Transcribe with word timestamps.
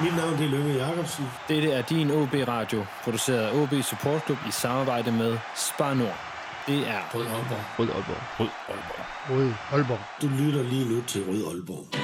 Mit 0.00 0.16
navn 0.16 0.34
er 0.34 0.48
Lønge 0.48 0.74
Jacobsen. 0.74 1.24
Dette 1.48 1.70
er 1.72 1.82
din 1.82 2.10
OB 2.10 2.34
Radio, 2.48 2.84
produceret 3.04 3.38
af 3.38 3.54
OB 3.62 3.72
Support 3.82 4.24
Club 4.24 4.38
i 4.48 4.50
samarbejde 4.50 5.12
med 5.12 5.38
Spar 5.56 5.94
Nord. 5.94 6.18
Det 6.66 6.78
er 6.88 7.00
Rød 7.14 7.26
Aalborg. 7.26 7.64
Rød 7.78 7.88
Aalborg. 7.88 8.22
Rød 8.40 8.48
Aalborg. 8.68 9.06
Rød 9.30 9.52
Aalborg. 9.72 9.98
Du 10.22 10.28
lytter 10.28 10.62
lige 10.62 10.88
nu 10.94 11.02
til 11.02 11.24
Rød 11.28 11.46
Aalborg. 11.54 12.01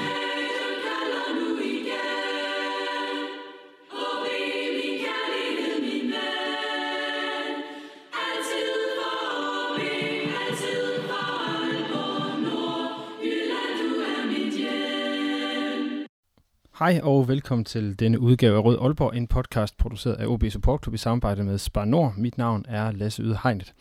Hej 16.79 16.99
og 17.03 17.27
velkommen 17.27 17.65
til 17.65 17.99
denne 17.99 18.19
udgave 18.19 18.57
af 18.57 18.63
Rød 18.63 18.77
Aalborg, 18.81 19.15
en 19.15 19.27
podcast 19.27 19.77
produceret 19.77 20.15
af 20.15 20.27
OB 20.27 20.43
Support 20.49 20.83
Club 20.83 20.93
i 20.93 20.97
samarbejde 20.97 21.43
med 21.43 21.57
Spar 21.57 21.85
Nord. 21.85 22.13
Mit 22.17 22.37
navn 22.37 22.65
er 22.67 22.91
Lasse 22.91 23.23
Yde 23.23 23.37
Hegnet. 23.43 23.73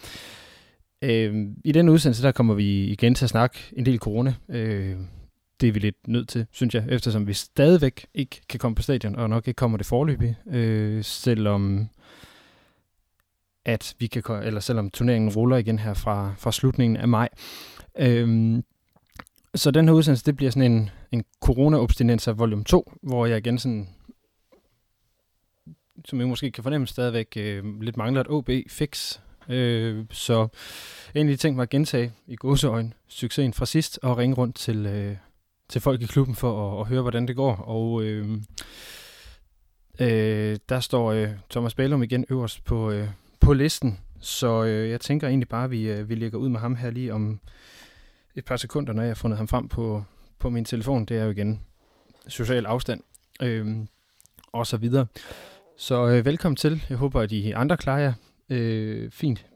Øh, 1.03 1.47
I 1.65 1.73
denne 1.73 1.93
udsendelse 1.93 2.23
der 2.23 2.33
kommer 2.33 2.55
vi 2.55 2.85
igen 2.85 3.15
til 3.15 3.25
at 3.25 3.31
snakke 3.31 3.59
en 3.73 3.87
del 3.87 3.99
corona. 3.99 4.35
Øh, 4.49 4.97
det 5.61 5.69
er 5.69 5.73
vi 5.73 5.79
lidt 5.79 6.09
nødt 6.09 6.29
til, 6.29 6.47
synes 6.53 6.75
jeg, 6.75 6.85
eftersom 6.89 7.27
vi 7.27 7.33
stadigvæk 7.33 8.07
ikke 8.15 8.41
kan 8.49 8.59
komme 8.59 8.75
på 8.75 8.83
stadion, 8.83 9.17
og 9.17 9.31
nok 9.31 9.49
ikke 9.49 9.59
kommer 9.59 9.79
det 9.79 9.87
forløbig, 9.87 10.37
øh, 10.51 11.05
selvom 11.05 11.89
at 13.65 13.95
vi 13.99 14.07
kan, 14.07 14.23
eller 14.43 14.61
selvom 14.61 14.91
turneringen 14.91 15.33
ruller 15.33 15.57
igen 15.57 15.79
her 15.79 15.95
fra, 15.95 16.35
fra 16.39 16.53
slutningen 16.53 16.97
af 16.97 17.09
maj. 17.09 17.29
Øh, 17.99 18.59
så 19.55 19.71
den 19.71 19.89
her 19.89 19.95
udsendelse, 19.95 20.25
det 20.25 20.37
bliver 20.37 20.51
sådan 20.51 20.73
en, 20.73 20.91
en 21.13 21.25
corona-obstinenser 21.41 22.33
volume 22.33 22.65
2, 22.65 22.93
hvor 23.03 23.27
jeg 23.27 23.39
igen 23.39 23.59
sådan, 23.59 23.89
som 26.05 26.21
I 26.21 26.25
måske 26.25 26.51
kan 26.51 26.63
fornemme 26.63 26.87
stadigvæk, 26.87 27.33
øh, 27.37 27.81
lidt 27.81 27.97
mangler 27.97 28.21
et 28.21 28.27
OB-fix. 28.31 29.21
Øh, 29.49 30.05
så 30.11 30.49
egentlig 31.15 31.39
tænkte 31.39 31.57
mig 31.57 31.63
at 31.63 31.71
gentage 31.71 32.13
i 32.27 32.37
godseøjne 32.37 32.93
succesen 33.09 33.53
fra 33.53 33.67
sidst 33.67 33.99
og 34.03 34.19
ringe 34.19 34.37
rundt 34.37 34.57
til, 34.57 34.87
øh, 34.87 35.17
til 35.69 35.81
folk 35.81 36.03
i 36.03 36.07
klubben 36.07 36.35
for 36.35 36.73
at, 36.73 36.81
at 36.81 36.87
høre, 36.87 37.03
hvordan 37.03 37.29
det 37.29 37.37
går. 37.37 37.57
Og 37.57 38.03
øh, 38.03 38.39
øh, 40.01 40.57
der 40.69 40.81
står 40.81 41.13
øh, 41.13 41.29
Thomas 41.51 41.75
Bælum 41.75 42.03
igen 42.03 42.25
øverst 42.31 42.65
på, 42.65 42.91
øh, 42.91 43.09
på 43.41 43.53
listen, 43.53 43.99
så 44.21 44.65
øh, 44.65 44.91
jeg 44.91 45.01
tænker 45.01 45.29
egentlig 45.29 45.49
bare, 45.49 45.65
at 45.65 45.71
vi, 45.71 45.91
øh, 45.91 46.09
vi 46.09 46.15
lægger 46.15 46.39
ud 46.39 46.49
med 46.49 46.61
ham 46.61 46.77
her 46.77 46.91
lige 46.91 47.15
om 47.15 47.41
et 48.35 48.45
par 48.45 48.57
sekunder, 48.57 48.93
når 48.93 49.03
jeg 49.03 49.11
har 49.11 49.15
fundet 49.15 49.39
ham 49.39 49.49
frem 49.49 49.69
på, 49.69 50.05
på 50.39 50.51
min 50.51 50.65
telefon. 50.65 51.05
Det 51.05 51.19
er 51.19 51.25
jo 51.25 51.31
igen 51.31 51.61
social 52.29 52.67
afstand 52.67 53.01
øh, 53.43 53.77
og 54.53 54.67
så 54.67 54.77
videre. 54.77 55.07
Så 55.77 56.07
øh, 56.07 56.25
velkommen 56.25 56.57
til. 56.57 56.85
Jeg 56.89 56.97
håber, 56.97 57.21
at 57.21 57.33
I 57.33 57.53
andre 57.53 57.77
klarer 57.77 58.01
jer 58.01 58.13
øh, 58.49 59.11
fint 59.11 59.47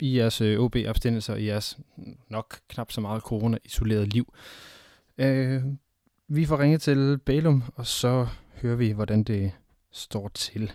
i 0.00 0.16
jeres 0.16 0.40
øh, 0.40 0.60
OB-abstindelser, 0.60 1.34
i 1.34 1.46
jeres 1.46 1.78
nok 2.28 2.58
knap 2.68 2.92
så 2.92 3.00
meget 3.00 3.22
corona-isoleret 3.22 4.12
liv. 4.12 4.34
Øh, 5.18 5.62
vi 6.28 6.44
får 6.44 6.58
ringet 6.58 6.82
til 6.82 7.18
Balum, 7.18 7.62
og 7.74 7.86
så 7.86 8.26
hører 8.62 8.76
vi, 8.76 8.90
hvordan 8.90 9.22
det 9.22 9.52
står 9.90 10.28
til. 10.28 10.72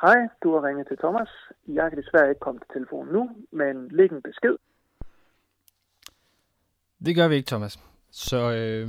Hej, 0.00 0.16
du 0.42 0.54
har 0.54 0.68
ringet 0.68 0.86
til 0.88 0.98
Thomas. 0.98 1.28
Jeg 1.68 1.90
kan 1.90 2.02
desværre 2.02 2.28
ikke 2.28 2.40
komme 2.40 2.60
til 2.60 2.68
telefonen 2.72 3.12
nu, 3.12 3.30
men 3.50 3.88
læg 3.88 4.12
en 4.12 4.22
besked. 4.22 4.56
Det 7.04 7.16
gør 7.16 7.28
vi 7.28 7.34
ikke, 7.34 7.46
Thomas. 7.46 7.80
Så 8.10 8.36
øh... 8.36 8.88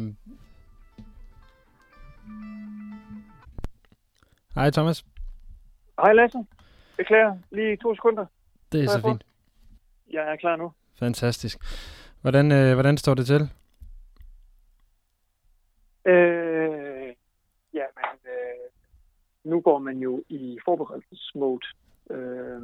Hej, 4.56 4.69
Thomas. 4.72 5.06
Hej 6.02 6.13
Lasse. 6.13 6.46
Beklager. 6.97 7.38
Lige 7.52 7.78
to 7.78 7.96
sekunder. 7.96 8.25
Det 8.72 8.84
er 8.84 8.88
så 8.88 9.02
fint. 9.02 9.24
Jeg 10.12 10.31
er 10.31 10.36
klar 10.36 10.56
nu. 10.56 10.72
Fantastisk. 11.00 11.58
Hvordan, 12.22 12.52
øh, 12.52 12.74
hvordan 12.74 12.97
står 12.97 13.13
det 13.13 13.25
til? 13.25 13.42
Øh, 16.06 17.13
ja, 17.74 17.86
men 17.97 18.19
øh, 18.25 18.69
nu 19.44 19.62
går 19.62 19.80
man 19.80 19.98
jo 19.98 20.24
i 20.30 20.58
forberedelsesmode 20.66 21.68
øh, 22.09 22.62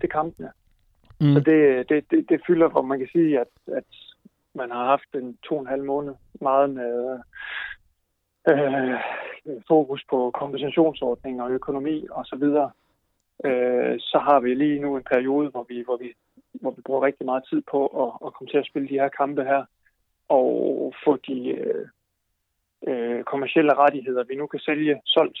til 0.00 0.10
kampene. 0.10 0.50
Mm. 1.20 1.34
Så 1.34 1.40
det, 1.40 1.88
det, 1.88 2.10
det, 2.10 2.28
det 2.28 2.40
fylder, 2.46 2.68
hvor 2.68 2.82
man 2.82 2.98
kan 2.98 3.08
sige, 3.12 3.40
at, 3.40 3.48
at 3.66 3.84
man 4.54 4.70
har 4.70 4.84
haft 4.84 5.14
en 5.14 5.38
to 5.42 5.54
og 5.54 5.60
en 5.60 5.66
halv 5.66 5.84
måned 5.84 6.14
meget 6.40 6.70
med 6.70 7.20
øh, 8.48 9.00
fokus 9.68 10.04
på 10.10 10.30
kompensationsordninger 10.30 11.44
og 11.44 11.50
økonomi 11.50 12.06
og 12.10 12.24
så 12.26 12.36
videre. 12.36 12.70
Øh, 13.44 13.94
så 13.98 14.18
har 14.18 14.40
vi 14.40 14.54
lige 14.54 14.80
nu 14.80 14.96
en 14.96 15.06
periode, 15.12 15.50
hvor 15.50 15.66
vi, 15.68 15.82
hvor 15.82 15.96
vi, 15.96 16.12
hvor 16.52 16.70
vi 16.70 16.82
bruger 16.82 17.02
rigtig 17.02 17.26
meget 17.26 17.44
tid 17.50 17.62
på 17.70 17.86
at, 17.86 18.26
at 18.26 18.34
komme 18.34 18.50
til 18.50 18.58
at 18.58 18.66
spille 18.66 18.88
de 18.88 19.00
her 19.00 19.08
kampe 19.08 19.44
her 19.44 19.64
og 20.28 20.94
få 21.04 21.16
de 21.16 21.48
øh, 21.48 21.86
øh, 22.88 23.24
kommercielle 23.24 23.74
rettigheder, 23.74 24.24
vi 24.24 24.34
nu 24.34 24.46
kan 24.46 24.60
sælge, 24.60 25.00
solgt 25.04 25.38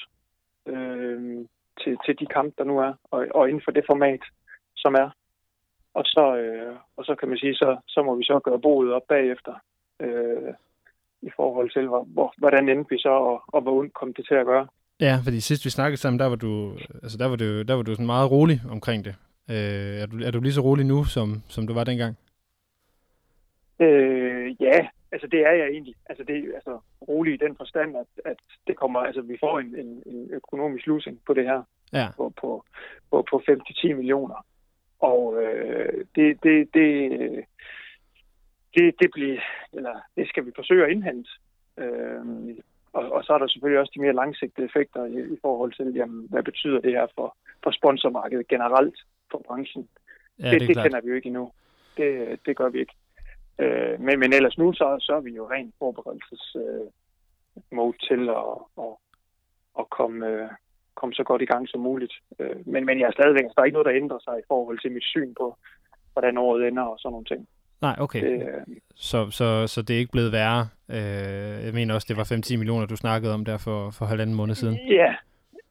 øh, 0.66 1.46
til, 1.80 1.96
til 2.04 2.18
de 2.20 2.26
kampe, 2.26 2.54
der 2.58 2.64
nu 2.64 2.78
er, 2.78 2.92
og, 3.10 3.26
og 3.34 3.48
inden 3.48 3.62
for 3.64 3.70
det 3.70 3.84
format, 3.86 4.20
som 4.76 4.94
er. 4.94 5.10
Og 5.94 6.04
så, 6.04 6.36
øh, 6.36 6.76
og 6.96 7.04
så 7.04 7.14
kan 7.14 7.28
man 7.28 7.38
sige, 7.38 7.54
så, 7.54 7.76
så 7.88 8.02
må 8.02 8.14
vi 8.14 8.24
så 8.24 8.40
gøre 8.44 8.60
boet 8.60 8.92
op 8.92 9.02
bagefter, 9.08 9.54
øh, 10.00 10.54
i 11.22 11.30
forhold 11.36 11.70
til, 11.70 11.86
hvor, 11.88 12.04
hvor, 12.04 12.34
hvordan 12.38 12.68
endte 12.68 12.90
vi 12.90 12.98
så, 12.98 13.08
og, 13.08 13.42
og 13.46 13.62
hvor 13.62 13.78
ondt 13.78 13.94
kom 13.94 14.14
det 14.14 14.26
til 14.26 14.34
at 14.34 14.46
gøre. 14.46 14.66
Ja, 15.00 15.18
fordi 15.24 15.40
sidst 15.40 15.64
vi 15.64 15.70
snakkede 15.70 16.00
sammen, 16.00 16.20
der 16.20 16.26
var 16.26 16.36
du, 16.36 16.72
altså 17.02 17.18
der 17.18 17.26
var 17.26 17.36
du, 17.36 17.62
der 17.62 17.74
var 17.74 17.82
du 17.82 17.92
sådan 17.92 18.06
meget 18.06 18.30
rolig 18.30 18.60
omkring 18.70 19.04
det. 19.04 19.14
Øh, 19.50 20.02
er, 20.02 20.06
du, 20.06 20.16
er 20.26 20.30
du 20.30 20.40
lige 20.40 20.52
så 20.52 20.60
rolig 20.60 20.86
nu, 20.86 21.04
som, 21.04 21.42
som 21.48 21.66
du 21.66 21.74
var 21.74 21.84
dengang? 21.84 22.16
Øh, 23.80 24.62
ja, 24.62 24.86
altså 25.14 25.26
det 25.26 25.40
er 25.40 25.54
jeg 25.60 25.68
egentlig. 25.68 25.94
Altså 26.06 26.24
det 26.24 26.36
er 26.36 26.54
altså 26.54 26.78
rolig 27.08 27.34
i 27.34 27.42
den 27.44 27.56
forstand, 27.56 27.96
at, 27.96 28.10
at 28.24 28.40
det 28.66 28.76
kommer, 28.76 29.00
altså 29.00 29.22
vi 29.22 29.36
får 29.40 29.58
en, 29.58 29.74
en, 29.82 30.02
en 30.06 30.30
økonomisk 30.30 30.86
losing 30.86 31.20
på 31.26 31.34
det 31.34 31.44
her, 31.44 31.62
Ja, 31.92 32.08
på, 32.16 32.32
på, 32.40 32.64
på, 33.10 33.24
på 33.30 33.42
5-10 33.50 33.94
millioner. 33.94 34.46
Og 35.00 35.42
øh, 35.42 36.04
det, 36.14 36.42
det, 36.42 36.74
det, 36.74 36.90
det, 38.74 38.94
det, 39.00 39.10
bliver, 39.12 39.40
eller 39.72 39.94
det 40.16 40.28
skal 40.28 40.46
vi 40.46 40.52
forsøge 40.56 40.84
at 40.84 40.90
indhente. 40.90 41.30
Øh, 41.78 42.24
og, 42.92 43.12
og 43.12 43.24
så 43.24 43.32
er 43.32 43.38
der 43.38 43.46
selvfølgelig 43.46 43.80
også 43.80 43.92
de 43.94 44.00
mere 44.00 44.14
langsigtede 44.14 44.66
effekter 44.66 45.04
i, 45.04 45.34
i 45.34 45.38
forhold 45.42 45.72
til, 45.72 45.94
jamen, 45.94 46.26
hvad 46.30 46.42
betyder 46.42 46.80
det 46.80 46.92
her 46.92 47.06
for, 47.14 47.36
for 47.62 47.70
sponsormarkedet 47.70 48.48
generelt 48.48 48.98
for 49.30 49.42
branchen. 49.46 49.88
ja 50.38 50.50
det, 50.50 50.60
det 50.60 50.68
det 50.68 50.76
klart. 50.76 50.84
kender 50.84 51.00
vi 51.00 51.08
jo 51.08 51.14
ikke 51.14 51.26
endnu. 51.26 51.52
Det, 51.96 52.38
det 52.46 52.56
gør 52.56 52.68
vi 52.68 52.80
ikke. 52.80 52.94
Øh, 53.58 54.00
men, 54.00 54.18
men 54.18 54.32
ellers 54.32 54.58
nu, 54.58 54.72
så, 54.72 54.96
så 55.00 55.12
er 55.16 55.20
vi 55.20 55.30
jo 55.30 55.50
rent 55.50 55.74
forberedelses 55.78 56.56
øh, 56.56 56.86
mode 57.72 57.96
til 58.08 58.28
at, 58.28 58.54
at, 58.78 58.94
at 59.78 59.90
komme, 59.90 60.26
øh, 60.26 60.48
komme 60.94 61.14
så 61.14 61.24
godt 61.24 61.42
i 61.42 61.50
gang 61.52 61.68
som 61.68 61.80
muligt. 61.80 62.14
Øh, 62.38 62.66
men, 62.66 62.86
men 62.86 63.00
jeg 63.00 63.06
er 63.06 63.12
stadigvæk, 63.18 63.44
der 63.44 63.60
er 63.60 63.64
ikke 63.64 63.78
noget, 63.78 63.86
der 63.86 64.00
ændrer 64.02 64.18
sig 64.24 64.34
i 64.38 64.48
forhold 64.48 64.78
til 64.78 64.92
mit 64.92 65.04
syn 65.04 65.34
på, 65.40 65.56
hvordan 66.12 66.38
året 66.38 66.68
ender 66.68 66.82
og 66.82 66.98
sådan 66.98 67.12
nogle 67.12 67.26
ting. 67.26 67.48
Nej, 67.80 67.96
okay. 67.98 68.20
Det, 68.26 68.42
øh, 68.42 68.76
Så, 68.94 69.30
så, 69.30 69.66
så 69.66 69.82
det 69.82 69.94
er 69.94 69.98
ikke 69.98 70.16
blevet 70.16 70.32
værre. 70.32 70.62
Øh, 70.96 71.64
jeg 71.66 71.74
mener 71.74 71.94
også, 71.94 72.06
det 72.10 72.16
var 72.16 72.32
5-10 72.32 72.56
millioner, 72.56 72.86
du 72.86 72.96
snakkede 72.96 73.34
om 73.34 73.44
der 73.44 73.58
for, 73.58 73.90
for 73.90 74.04
halvanden 74.04 74.36
måned 74.36 74.54
siden. 74.54 74.76
Ja, 75.00 75.14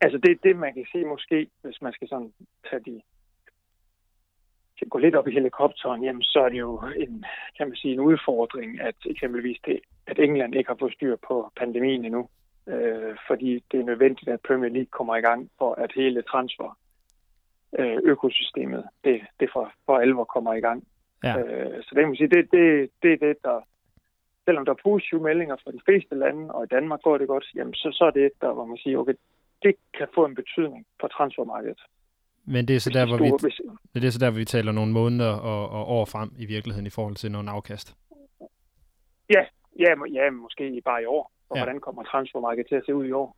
altså 0.02 0.18
det, 0.18 0.44
det 0.44 0.56
man 0.56 0.74
kan 0.74 0.86
sige 0.92 1.06
måske, 1.06 1.48
hvis 1.64 1.82
man 1.82 1.94
skal 1.94 2.08
sådan 2.08 2.34
tage 2.70 2.84
de 2.86 3.02
skal 4.76 4.90
gå 4.90 4.98
lidt 4.98 5.16
op 5.16 5.28
i 5.28 5.32
helikopteren, 5.32 6.04
jamen 6.04 6.24
så 6.24 6.40
er 6.40 6.50
det 6.50 6.60
jo 6.60 6.82
en, 6.98 7.26
kan 7.58 7.68
man 7.68 7.76
sige, 7.76 7.94
en 7.94 8.00
udfordring, 8.00 8.82
at 8.82 8.96
eksempelvis 9.06 9.58
det, 9.66 9.80
at 10.08 10.20
England 10.20 10.56
ikke 10.56 10.70
har 10.70 10.78
fået 10.80 10.94
styr 10.94 11.16
på 11.28 11.52
pandemien 11.60 12.06
endnu. 12.06 12.30
Øh, 12.68 13.16
fordi 13.28 13.64
det 13.72 13.80
er 13.80 13.84
nødvendigt, 13.84 14.30
at 14.30 14.42
Premier 14.42 14.72
League 14.72 14.92
kommer 14.92 15.16
i 15.16 15.22
gang 15.22 15.52
for, 15.58 15.74
at 15.74 15.92
hele 15.96 16.22
transfer 16.22 16.78
øh, 17.80 17.98
økosystemet, 18.04 18.84
det, 19.04 19.22
det 19.40 19.50
for, 19.54 19.72
for 19.86 19.98
alvor 19.98 20.24
kommer 20.24 20.54
i 20.54 20.60
gang. 20.60 20.84
Ja. 21.24 21.40
Øh, 21.40 21.84
så 21.84 21.90
det, 21.90 22.00
kan 22.02 22.08
man 22.08 22.16
sige, 22.16 22.28
det, 22.36 22.52
det, 22.52 22.90
det 23.04 23.14
er 23.14 23.18
det, 23.28 23.38
der, 23.44 23.62
selvom 24.46 24.66
der 24.66 24.72
er 24.72 24.84
positive 24.84 25.22
meldinger 25.22 25.56
fra 25.64 25.72
de 25.72 25.82
fleste 25.86 26.16
lande, 26.16 26.54
og 26.54 26.64
i 26.64 26.68
Danmark 26.68 27.02
går 27.02 27.18
det 27.18 27.28
godt, 27.28 27.46
jamen 27.56 27.74
så, 27.74 27.90
så 27.92 28.04
er 28.06 28.12
det 28.12 28.26
et, 28.26 28.42
der, 28.42 28.54
hvor 28.54 28.66
man 28.66 28.78
siger, 28.78 28.98
okay, 28.98 29.14
det 29.64 29.76
kan 29.98 30.08
få 30.16 30.26
en 30.26 30.36
betydning 30.36 30.86
for 31.00 31.08
transfermarkedet. 31.08 31.82
Men 32.46 32.68
det 32.68 32.76
er 32.76 32.80
så 32.80 32.90
der, 32.90 33.06
hvor 33.06 33.18
vi, 33.18 34.00
det 34.02 34.08
er 34.08 34.12
så 34.12 34.20
der, 34.20 34.30
hvor 34.30 34.38
vi 34.38 34.46
taler 34.46 34.72
nogle 34.72 34.92
måneder 34.92 35.32
og, 35.32 35.70
og 35.70 35.88
år 35.88 36.06
frem 36.06 36.30
i 36.38 36.46
virkeligheden 36.46 36.88
i 36.88 36.90
forhold 36.90 37.16
til 37.16 37.32
nogle 37.32 37.52
afkast. 37.52 37.96
Ja, 39.30 39.44
ja, 39.80 39.92
ja 40.14 40.30
måske 40.32 40.82
bare 40.86 41.02
i 41.02 41.06
år. 41.06 41.32
Og 41.50 41.58
ja. 41.58 41.64
hvordan 41.64 41.82
kommer 41.82 42.04
transfermarkedet 42.04 42.68
til 42.70 42.76
at 42.76 42.84
se 42.86 42.96
ud 42.96 43.06
i 43.06 43.12
år? 43.12 43.38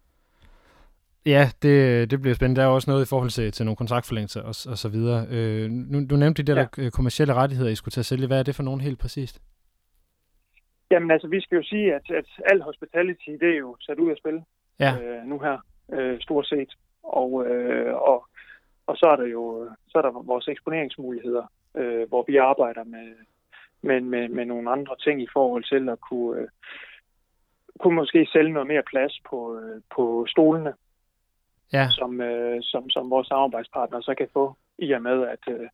Ja, 1.26 1.50
det, 1.62 2.12
det 2.12 2.22
bliver 2.22 2.36
spændende. 2.36 2.62
Der 2.62 2.68
er 2.68 2.72
også 2.72 2.92
noget 2.92 3.06
i 3.06 3.10
forhold 3.10 3.30
til, 3.30 3.52
til 3.52 3.66
nogle 3.66 3.76
kontraktforlængelser 3.76 4.42
og, 4.42 4.56
og 4.72 4.78
så 4.78 4.90
videre. 4.90 5.28
Øh, 5.32 5.70
nu, 5.70 6.06
du 6.10 6.16
nævnte 6.16 6.44
de 6.44 6.52
der, 6.52 6.68
ja. 6.78 6.84
der 6.84 6.90
kommersielle 6.90 7.34
rettigheder, 7.34 7.72
I 7.72 7.76
skulle 7.76 8.00
at 8.00 8.06
sælge. 8.06 8.28
Hvad 8.28 8.40
er 8.40 8.44
det 8.44 8.56
for 8.56 8.64
nogen 8.64 8.82
helt 8.82 9.00
præcist? 9.00 9.42
Jamen 10.92 11.12
altså, 11.12 11.28
vi 11.28 11.42
skal 11.42 11.56
jo 11.56 11.64
sige, 11.64 11.96
at, 11.96 12.12
at 12.12 12.26
al 12.46 12.62
hospitality, 12.62 13.30
det 13.30 13.50
er 13.50 13.58
jo 13.58 13.78
sat 13.82 14.00
ud 14.00 14.12
af 14.12 14.18
spil 14.18 14.42
ja. 14.80 14.92
øh, 15.02 15.26
nu 15.26 15.40
her, 15.40 15.58
øh, 15.94 16.22
stort 16.22 16.48
set. 16.48 16.72
Og, 17.04 17.46
øh, 17.48 17.94
og, 17.94 18.28
og 18.88 18.98
så 18.98 19.06
er 19.06 19.16
der 19.16 19.26
jo 19.26 19.70
så 19.88 19.98
er 19.98 20.02
der 20.02 20.12
vores 20.12 20.48
eksponeringsmuligheder, 20.48 21.46
øh, 21.78 22.08
hvor 22.08 22.24
vi 22.28 22.38
arbejder 22.38 22.84
med, 22.84 23.16
med, 23.82 24.02
med, 24.02 24.30
med 24.30 24.46
nogle 24.46 24.72
andre 24.72 24.96
ting 25.04 25.22
i 25.22 25.28
forhold 25.34 25.64
til 25.64 25.90
at 25.90 26.00
kunne, 26.10 26.42
øh, 26.42 26.48
kunne 27.80 27.96
måske 27.96 28.28
sælge 28.34 28.54
noget 28.54 28.68
mere 28.68 28.84
plads 28.84 29.20
på, 29.30 29.60
øh, 29.60 29.82
på 29.96 30.26
stolene, 30.30 30.74
ja. 31.74 31.88
som, 31.90 32.22
øh, 32.22 32.58
som, 32.62 32.90
som 32.90 33.10
vores 33.10 33.28
samarbejdspartnere 33.28 34.02
så 34.02 34.16
kan 34.18 34.28
få, 34.34 34.56
i 34.78 34.92
og 34.92 35.02
med, 35.02 35.28
at, 35.28 35.44
øh, 35.50 35.70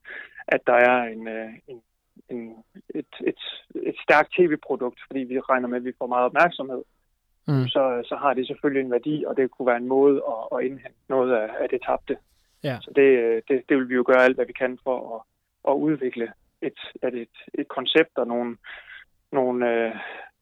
at 0.48 0.62
der 0.68 0.74
er 0.74 1.04
en, 1.04 1.28
øh, 1.28 1.50
en, 1.68 1.82
en, 2.30 2.64
et, 2.96 3.14
et, 3.28 3.42
et 3.76 3.96
stærkt 4.04 4.34
tv-produkt, 4.38 5.00
fordi 5.08 5.20
vi 5.20 5.40
regner 5.40 5.68
med, 5.68 5.78
at 5.78 5.84
vi 5.84 5.94
får 5.98 6.08
meget 6.08 6.26
opmærksomhed. 6.26 6.84
Mm. 7.48 7.68
Så, 7.68 8.02
så 8.06 8.16
har 8.16 8.34
det 8.34 8.48
selvfølgelig 8.48 8.86
en 8.86 8.92
værdi, 8.92 9.24
og 9.28 9.38
det 9.38 9.52
kunne 9.52 9.68
være 9.68 9.78
en 9.78 9.88
måde 9.88 10.22
at, 10.34 10.58
at 10.58 10.66
indhente 10.66 11.00
noget 11.10 11.32
af, 11.34 11.50
af 11.60 11.70
det 11.70 11.82
tabte. 11.88 12.18
Ja. 12.64 12.78
Så 12.82 12.92
det, 12.96 13.08
det, 13.48 13.64
det 13.70 13.78
vil 13.78 13.90
vi 13.90 13.96
jo 13.96 14.04
gøre 14.08 14.24
alt, 14.24 14.38
hvad 14.38 14.46
vi 14.46 14.54
kan 14.54 14.80
for 14.84 14.98
at, 15.16 15.22
at 15.72 15.76
udvikle 15.76 16.32
et, 16.62 16.80
et, 17.04 17.14
et, 17.14 17.36
et 17.54 17.68
koncept 17.68 18.18
og 18.18 18.28
nogle, 18.28 18.58
nogle, 19.32 19.72
øh, 19.72 19.96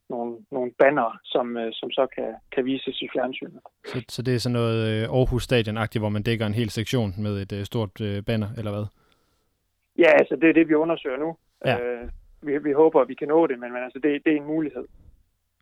nogle, 0.10 0.38
nogle 0.52 0.72
banner, 0.80 1.20
som, 1.24 1.58
øh, 1.58 1.70
som 1.74 1.92
så 1.92 2.08
kan, 2.16 2.36
kan 2.52 2.66
vises 2.66 3.02
i 3.02 3.10
fjernsynet. 3.14 3.62
Så, 3.86 4.04
så 4.10 4.22
det 4.22 4.36
er 4.36 4.40
sådan 4.40 4.54
noget 4.54 4.78
øh, 4.90 5.04
Aarhus 5.04 5.44
Stadion-agtigt, 5.44 6.00
hvor 6.00 6.10
man 6.10 6.24
dækker 6.24 6.46
en 6.46 6.54
hel 6.54 6.70
sektion 6.70 7.14
med 7.18 7.42
et 7.42 7.52
øh, 7.60 7.66
stort 7.66 8.02
øh, 8.02 8.24
banner, 8.24 8.48
eller 8.58 8.72
hvad? 8.72 8.86
Ja, 9.98 10.12
altså 10.12 10.36
det 10.36 10.50
er 10.50 10.54
det, 10.54 10.70
vi 10.70 10.74
undersøger 10.74 11.18
nu. 11.18 11.38
Ja. 11.66 11.80
Øh, 11.80 12.10
vi, 12.42 12.58
vi 12.58 12.72
håber, 12.72 13.02
at 13.02 13.08
vi 13.08 13.14
kan 13.14 13.28
nå 13.28 13.48
det, 13.48 13.60
men, 13.60 13.74
men 13.74 13.84
altså, 13.84 14.00
det, 14.04 14.26
det 14.26 14.34
er 14.34 14.38
en 14.38 14.52
mulighed. 14.56 14.86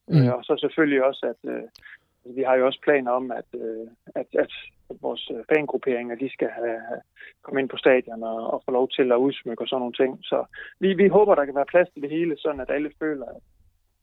Mm. 0.07 0.17
Øh, 0.17 0.33
og 0.33 0.43
så 0.43 0.57
selvfølgelig 0.59 1.03
også, 1.03 1.33
at 1.33 1.51
øh, 1.51 1.63
vi 2.35 2.43
har 2.43 2.55
jo 2.55 2.65
også 2.65 2.79
planer 2.83 3.11
om, 3.11 3.31
at, 3.31 3.49
øh, 3.53 3.87
at, 4.15 4.27
at 4.43 4.51
vores 5.01 5.31
fangrupperinger, 5.53 6.15
de 6.15 6.29
skal 6.33 6.49
have, 6.49 6.79
komme 7.41 7.61
ind 7.61 7.69
på 7.69 7.77
stadion 7.77 8.23
og, 8.23 8.53
og 8.53 8.61
få 8.65 8.71
lov 8.71 8.89
til 8.89 9.11
at 9.11 9.15
udsmykke 9.25 9.63
og 9.63 9.67
sådan 9.67 9.79
nogle 9.79 9.93
ting. 10.01 10.19
Så 10.23 10.45
vi, 10.79 10.93
vi 10.93 11.07
håber, 11.07 11.35
der 11.35 11.45
kan 11.45 11.55
være 11.55 11.71
plads 11.73 11.89
til 11.93 12.01
det 12.01 12.09
hele, 12.09 12.35
sådan 12.37 12.61
at 12.61 12.69
alle 12.69 12.91
føler, 12.99 13.25
at, 13.25 13.41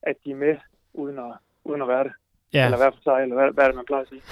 at 0.02 0.16
de 0.24 0.30
er 0.30 0.36
med, 0.36 0.56
uden 0.94 1.18
at, 1.18 1.32
uden 1.64 1.82
at 1.82 1.88
være 1.88 2.04
det. 2.04 2.12
Ja. 2.54 2.64
Eller 2.64 2.76
hvad 2.76 2.92
for 2.94 3.02
sig, 3.02 3.22
eller 3.22 3.36
hvad, 3.36 3.52
hvad 3.54 3.64
er 3.64 3.68
det, 3.68 3.76
man 3.76 3.84
plejer 3.86 4.02
at 4.02 4.08
sige? 4.08 4.22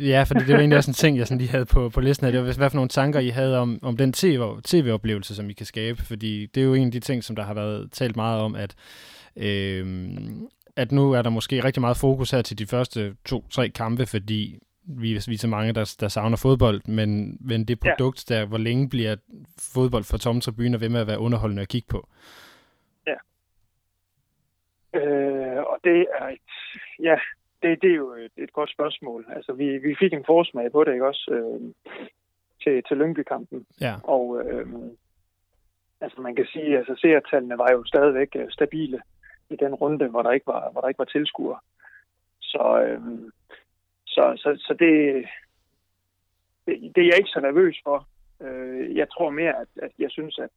ja, 0.12 0.22
for 0.22 0.34
det, 0.34 0.46
det 0.46 0.52
var 0.52 0.58
egentlig 0.58 0.78
også 0.78 0.90
en 0.90 0.94
ting, 0.94 1.18
jeg 1.18 1.26
sådan 1.26 1.38
lige 1.38 1.50
havde 1.50 1.66
på, 1.66 1.88
på 1.88 2.00
listen 2.00 2.24
her. 2.24 2.32
Det 2.32 2.40
var, 2.40 2.56
hvad 2.56 2.70
for 2.70 2.76
nogle 2.76 2.88
tanker, 2.88 3.20
I 3.20 3.28
havde 3.28 3.58
om, 3.58 3.78
om 3.82 3.96
den 3.96 4.12
TV, 4.12 4.40
tv-oplevelse, 4.64 5.34
som 5.36 5.50
I 5.50 5.52
kan 5.52 5.66
skabe. 5.66 6.02
Fordi 6.02 6.46
det 6.46 6.60
er 6.60 6.64
jo 6.64 6.74
en 6.74 6.86
af 6.86 6.92
de 6.92 7.00
ting, 7.00 7.24
som 7.24 7.36
der 7.36 7.42
har 7.42 7.54
været 7.54 7.92
talt 7.92 8.16
meget 8.16 8.40
om, 8.40 8.54
at, 8.54 8.74
øh, 9.36 9.86
at 10.76 10.92
nu 10.92 11.12
er 11.12 11.22
der 11.22 11.30
måske 11.30 11.64
rigtig 11.64 11.80
meget 11.80 11.96
fokus 11.96 12.30
her 12.30 12.42
til 12.42 12.58
de 12.58 12.66
første 12.66 13.16
to-tre 13.24 13.68
kampe, 13.68 14.06
fordi 14.06 14.58
vi, 14.84 15.08
vi 15.28 15.34
er 15.34 15.38
så 15.38 15.48
mange, 15.48 15.72
der, 15.72 15.96
der 16.00 16.08
savner 16.08 16.36
fodbold, 16.36 16.80
men, 16.88 17.38
men 17.40 17.64
det 17.64 17.80
produkt 17.80 18.30
ja. 18.30 18.34
der, 18.34 18.46
hvor 18.46 18.58
længe 18.58 18.88
bliver 18.88 19.16
fodbold 19.74 20.04
for 20.04 20.16
tomme 20.16 20.40
tribuner 20.40 20.78
ved 20.78 20.88
med 20.88 21.00
at 21.00 21.06
være 21.06 21.18
underholdende 21.18 21.62
at 21.62 21.68
kigge 21.68 21.88
på? 21.90 22.08
Ja. 23.06 23.16
Øh, 25.00 25.62
og 25.62 25.78
det 25.84 26.06
er 26.20 26.26
et, 26.28 26.50
ja, 27.02 27.16
det, 27.62 27.82
det 27.82 27.90
er 27.90 27.94
jo 27.94 28.12
et, 28.12 28.32
et 28.36 28.52
godt 28.52 28.70
spørgsmål. 28.70 29.26
Altså, 29.36 29.52
vi, 29.52 29.78
vi 29.78 29.96
fik 29.98 30.12
en 30.12 30.24
forsmag 30.26 30.72
på 30.72 30.84
det, 30.84 30.92
ikke 30.92 31.06
også, 31.06 31.30
øh, 31.30 31.60
til, 32.62 32.82
til 32.88 32.96
Lyngby-kampen. 32.96 33.66
Ja. 33.80 33.94
Og 34.04 34.42
øh, 34.44 34.66
altså, 36.00 36.20
man 36.20 36.36
kan 36.36 36.46
sige, 36.52 36.78
altså, 36.78 36.94
seertallene 37.00 37.58
var 37.58 37.72
jo 37.72 37.84
stadigvæk 37.84 38.28
øh, 38.36 38.50
stabile 38.50 39.00
i 39.52 39.56
den 39.64 39.74
runde, 39.74 40.08
hvor 40.08 40.22
der 40.22 40.30
ikke 40.30 40.46
var, 40.46 40.70
hvor 40.70 40.80
der 40.80 40.88
ikke 40.88 40.98
var 40.98 41.04
tilskuere. 41.04 41.58
Så, 42.40 42.82
øh, 42.86 43.00
så, 44.06 44.32
så, 44.36 44.56
så 44.66 44.74
det, 44.78 45.24
det, 46.66 46.92
det 46.94 47.00
er 47.02 47.06
jeg 47.06 47.18
ikke 47.18 47.34
så 47.34 47.40
nervøs 47.40 47.76
for. 47.84 48.08
Øh, 48.42 48.96
jeg 48.96 49.06
tror 49.10 49.30
mere, 49.30 49.54
at, 49.60 49.68
at 49.82 49.92
jeg 49.98 50.10
synes, 50.10 50.38
at, 50.38 50.50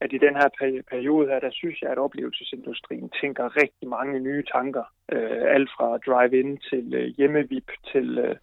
at 0.00 0.12
i 0.12 0.18
den 0.18 0.34
her 0.34 0.48
periode 0.90 1.28
her, 1.28 1.40
der 1.40 1.50
synes 1.52 1.82
jeg, 1.82 1.90
at 1.90 1.98
oplevelsesindustrien 1.98 3.10
tænker 3.20 3.56
rigtig 3.56 3.88
mange 3.88 4.20
nye 4.20 4.44
tanker. 4.52 4.84
Øh, 5.12 5.42
alt 5.56 5.70
fra 5.76 5.98
drive-in 5.98 6.58
til 6.70 6.94
øh, 6.94 7.14
hjemmevip 7.16 7.70
til 7.92 8.18
øh, 8.18 8.36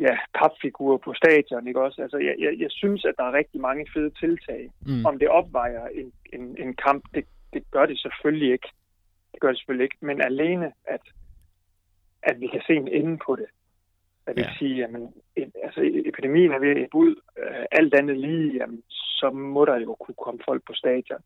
ja, 0.00 0.18
papfigurer 0.34 0.98
på 0.98 1.14
stadion, 1.14 1.68
ikke 1.68 1.80
også? 1.80 2.02
Altså, 2.02 2.18
jeg, 2.18 2.34
jeg, 2.38 2.52
jeg 2.58 2.70
synes, 2.70 3.04
at 3.04 3.14
der 3.18 3.24
er 3.24 3.32
rigtig 3.32 3.60
mange 3.60 3.86
fede 3.94 4.10
tiltag. 4.10 4.70
Mm. 4.86 5.06
Om 5.06 5.18
det 5.18 5.28
opvejer 5.28 5.86
en, 5.86 6.12
en, 6.32 6.56
en 6.58 6.74
kamp, 6.74 7.04
det, 7.14 7.24
det 7.56 7.70
gør 7.70 7.86
det 7.86 7.98
selvfølgelig 7.98 8.52
ikke. 8.52 8.68
Det 9.32 9.40
gør 9.40 9.48
det 9.48 9.58
selvfølgelig 9.58 9.84
ikke. 9.84 9.96
Men 10.00 10.20
alene, 10.20 10.72
at 10.84 11.00
at 12.22 12.40
vi 12.40 12.46
kan 12.46 12.62
se 12.66 12.72
en 12.72 12.88
ende 12.88 13.18
på 13.26 13.36
det. 13.36 13.46
At 14.26 14.36
vi 14.36 14.40
ja. 14.40 14.46
kan 14.46 14.56
sige, 14.58 14.84
at 14.84 14.90
altså, 15.64 15.80
epidemien 16.10 16.52
er 16.52 16.58
ved 16.58 16.70
at 16.70 16.88
ud. 16.94 17.14
Øh, 17.38 17.64
alt 17.70 17.94
andet 17.94 18.16
lige, 18.18 18.56
jamen, 18.56 18.82
så 18.90 19.30
må 19.30 19.64
der 19.64 19.76
jo 19.76 19.94
kunne 19.94 20.20
komme 20.24 20.40
folk 20.44 20.62
på 20.66 20.72
stadion 20.72 21.22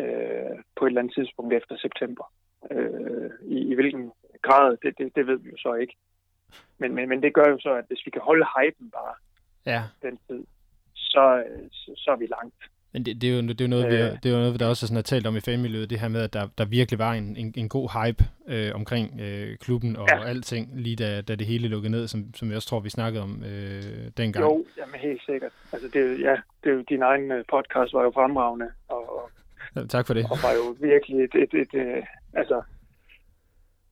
øh, 0.00 0.56
på 0.76 0.84
et 0.84 0.90
eller 0.90 1.00
andet 1.00 1.14
tidspunkt 1.14 1.54
efter 1.54 1.76
september. 1.76 2.32
Øh, 2.70 3.30
i, 3.42 3.58
I 3.70 3.74
hvilken 3.74 4.12
grad, 4.42 4.76
det, 4.82 4.98
det, 4.98 5.16
det 5.16 5.26
ved 5.26 5.38
vi 5.38 5.50
jo 5.50 5.56
så 5.58 5.74
ikke. 5.74 5.96
Men, 6.78 6.94
men, 6.94 7.08
men 7.08 7.22
det 7.22 7.34
gør 7.34 7.48
jo 7.50 7.58
så, 7.58 7.72
at 7.74 7.84
hvis 7.88 8.06
vi 8.06 8.10
kan 8.10 8.22
holde 8.22 8.46
hypen 8.56 8.90
bare 8.90 9.14
ja. 9.66 9.82
den 10.02 10.18
tid, 10.28 10.44
så, 10.94 11.44
så, 11.72 11.92
så 11.96 12.10
er 12.10 12.16
vi 12.16 12.26
langt. 12.26 12.62
Men 12.92 13.04
det, 13.04 13.20
det, 13.20 13.30
er 13.30 13.34
jo, 13.34 13.42
det, 13.42 13.60
er 13.60 13.64
jo 13.64 13.68
noget, 13.68 13.84
øh, 13.86 13.92
vi, 13.92 13.96
det 13.96 14.26
er 14.26 14.30
jo 14.30 14.36
noget, 14.36 14.60
der 14.60 14.66
også 14.66 14.86
er 14.86 14.88
sådan, 14.88 15.02
talt 15.02 15.26
om 15.26 15.36
i 15.36 15.40
fanmiljøet, 15.40 15.90
det 15.90 16.00
her 16.00 16.08
med, 16.08 16.22
at 16.22 16.32
der, 16.32 16.48
der 16.58 16.64
virkelig 16.64 16.98
var 16.98 17.12
en, 17.12 17.36
en, 17.36 17.54
en 17.56 17.68
god 17.68 17.88
hype 18.04 18.24
øh, 18.48 18.74
omkring 18.74 19.20
øh, 19.20 19.56
klubben 19.56 19.96
og 19.96 20.08
ja. 20.10 20.24
alting, 20.24 20.70
lige 20.74 20.96
da, 20.96 21.20
da 21.20 21.34
det 21.34 21.46
hele 21.46 21.68
lukkede 21.68 21.92
ned, 21.92 22.08
som, 22.08 22.34
som 22.34 22.48
jeg 22.48 22.56
også 22.56 22.68
tror, 22.68 22.80
vi 22.80 22.90
snakkede 22.90 23.22
om 23.22 23.44
øh, 23.44 23.82
dengang. 24.16 24.44
Jo, 24.44 24.64
jamen 24.78 25.00
helt 25.00 25.22
sikkert. 25.26 25.52
Altså 25.72 25.88
det, 25.88 26.20
ja, 26.20 26.36
det 26.64 26.70
er 26.70 26.74
jo, 26.74 26.84
din 26.88 27.02
egen 27.02 27.32
øh, 27.32 27.44
podcast 27.50 27.94
var 27.94 28.02
jo 28.02 28.10
fremragende, 28.14 28.68
og, 28.88 29.16
og 29.16 29.30
ja, 29.76 29.86
tak 29.86 30.06
for 30.06 30.14
det. 30.14 30.24
Og 30.30 30.38
var 30.42 30.52
jo 30.52 30.76
virkelig 30.80 31.24
et, 31.24 31.34
et, 31.34 31.54
et, 31.54 31.74
et 31.74 31.74
øh, 31.74 32.02
altså 32.34 32.62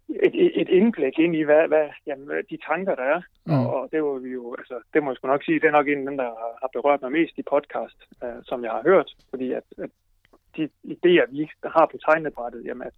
et, 0.09 0.61
et 0.61 0.69
indblik 0.69 1.19
ind 1.19 1.35
i, 1.37 1.43
hvad, 1.43 1.69
hvad 1.69 1.88
jamen, 2.07 2.29
de 2.50 2.59
tanker, 2.69 2.95
der 2.95 3.03
er. 3.03 3.21
Mm. 3.47 3.53
Og, 3.53 3.75
og 3.75 3.88
det 3.93 4.03
var 4.05 4.19
vi 4.19 4.31
jo, 4.31 4.55
altså, 4.59 4.81
det 4.95 5.03
må 5.03 5.11
jeg 5.11 5.17
sgu 5.17 5.29
nok 5.29 5.45
sige, 5.45 5.61
det 5.61 5.69
er 5.69 5.79
nok 5.79 5.88
en 5.88 5.99
af 5.99 6.05
dem, 6.05 6.17
der 6.17 6.31
har 6.61 6.71
berørt 6.73 7.03
mig 7.03 7.12
mest 7.12 7.38
i 7.38 7.43
podcast, 7.43 7.99
uh, 8.25 8.41
som 8.45 8.65
jeg 8.65 8.71
har 8.71 8.83
hørt. 8.83 9.11
Fordi 9.31 9.53
at, 9.53 9.65
at 9.79 9.91
de 10.57 10.69
idéer, 10.85 11.27
vi 11.31 11.50
har 11.65 11.87
på 11.93 11.97
tegnebrættet, 11.99 12.65
jamen, 12.65 12.87
at, 12.87 12.95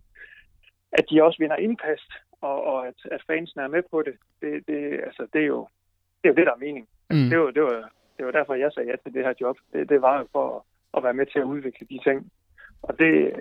at 0.92 1.04
de 1.10 1.22
også 1.22 1.38
vinder 1.38 1.56
indpas, 1.56 2.02
og, 2.40 2.64
og 2.64 2.86
at, 2.86 2.98
at 3.04 3.22
fansen 3.26 3.60
er 3.60 3.68
med 3.68 3.82
på 3.90 4.02
det, 4.02 4.14
det, 4.40 4.66
det, 4.66 5.00
altså, 5.08 5.26
det, 5.32 5.40
er, 5.42 5.46
jo, 5.46 5.68
det 6.22 6.28
er 6.28 6.32
jo 6.32 6.38
det, 6.38 6.46
der 6.46 6.52
er 6.52 6.64
mening. 6.66 6.88
Altså, 7.10 7.24
mm. 7.24 7.30
det, 7.30 7.38
var, 7.38 7.50
det, 7.50 7.62
var, 7.62 7.90
det 8.16 8.26
var 8.26 8.32
derfor, 8.32 8.54
jeg 8.54 8.72
sagde 8.72 8.90
ja 8.90 8.96
til 8.96 9.14
det 9.14 9.24
her 9.24 9.34
job. 9.40 9.56
Det, 9.72 9.88
det 9.88 10.02
var 10.02 10.18
jo 10.18 10.26
for 10.32 10.56
at, 10.56 10.62
at 10.96 11.04
være 11.04 11.14
med 11.14 11.26
til 11.26 11.38
at 11.38 11.50
udvikle 11.54 11.86
de 11.90 12.00
ting. 12.04 12.32
Og 12.82 12.98
det, 12.98 13.32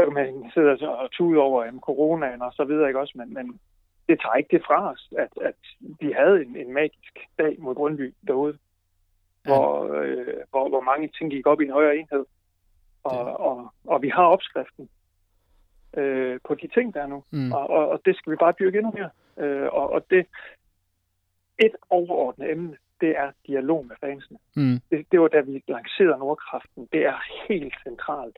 så 0.00 0.04
kan 0.04 0.14
man 0.14 0.50
sidde 0.54 0.88
og 0.88 1.10
tude 1.10 1.38
over 1.38 1.68
um, 1.68 1.80
coronaen 1.80 2.42
og 2.42 2.52
så 2.52 2.64
videre, 2.64 2.88
ikke 2.88 3.00
også? 3.00 3.14
Men, 3.16 3.34
men 3.34 3.60
det 4.08 4.20
tager 4.20 4.34
ikke 4.34 4.56
det 4.56 4.62
fra 4.66 4.92
os, 4.92 5.12
at, 5.18 5.32
at 5.40 5.60
vi 6.00 6.12
havde 6.12 6.42
en, 6.44 6.56
en 6.56 6.72
magisk 6.72 7.18
dag 7.38 7.56
mod 7.58 7.74
Grundby 7.74 8.14
derude, 8.26 8.58
ja. 9.46 9.50
hvor, 9.50 9.94
øh, 9.94 10.34
hvor, 10.50 10.68
hvor 10.68 10.80
mange 10.80 11.08
ting 11.08 11.30
gik 11.30 11.46
op 11.46 11.60
i 11.60 11.64
en 11.64 11.72
højere 11.72 11.96
enhed. 11.96 12.24
Og, 13.04 13.26
ja. 13.26 13.34
og, 13.34 13.72
og 13.84 14.02
vi 14.02 14.08
har 14.08 14.24
opskriften 14.24 14.88
øh, 15.96 16.40
på 16.48 16.54
de 16.54 16.68
ting, 16.74 16.94
der 16.94 17.02
er 17.02 17.06
nu. 17.06 17.24
Mm. 17.30 17.52
Og, 17.52 17.70
og, 17.70 17.88
og 17.88 18.00
det 18.04 18.16
skal 18.16 18.32
vi 18.32 18.36
bare 18.36 18.54
dyrke 18.58 18.78
endnu 18.78 18.92
mere. 18.92 19.10
Øh, 19.36 19.68
og, 19.72 19.90
og 19.90 20.04
det 20.10 20.26
et 21.58 21.76
overordnet 21.90 22.50
emne, 22.50 22.76
det 23.00 23.16
er 23.16 23.30
dialog 23.46 23.86
med 23.86 23.96
fansene. 24.00 24.38
Mm. 24.56 24.80
Det, 24.90 25.06
det 25.12 25.20
var 25.20 25.28
da 25.28 25.40
vi 25.40 25.62
lancerede 25.68 26.18
Nordkraften. 26.18 26.88
Det 26.92 27.06
er 27.06 27.46
helt 27.48 27.74
centralt 27.82 28.36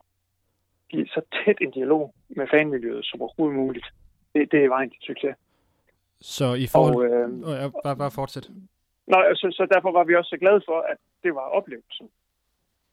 så 0.92 1.20
tæt 1.32 1.56
en 1.60 1.70
dialog 1.70 2.14
med 2.28 2.46
fanmiljøet 2.50 3.04
som 3.04 3.22
overhovedet 3.22 3.58
muligt. 3.58 3.86
Det, 4.34 4.52
det 4.52 4.64
er 4.64 4.68
vejen 4.68 4.90
til 4.90 5.02
succes. 5.02 5.34
Så 6.20 6.54
i 6.54 6.66
forhold... 6.66 6.96
Og, 6.96 7.04
øh, 7.04 7.48
oh, 7.48 7.54
ja, 7.60 7.68
bare, 7.84 7.96
bare 7.96 8.10
fortsæt. 8.10 8.50
Nej, 9.06 9.34
så, 9.34 9.46
så 9.50 9.66
derfor 9.74 9.92
var 9.92 10.04
vi 10.04 10.14
også 10.14 10.28
så 10.28 10.36
glade 10.36 10.62
for, 10.68 10.80
at 10.80 10.96
det 11.22 11.34
var 11.34 11.40
oplevelsen 11.40 12.08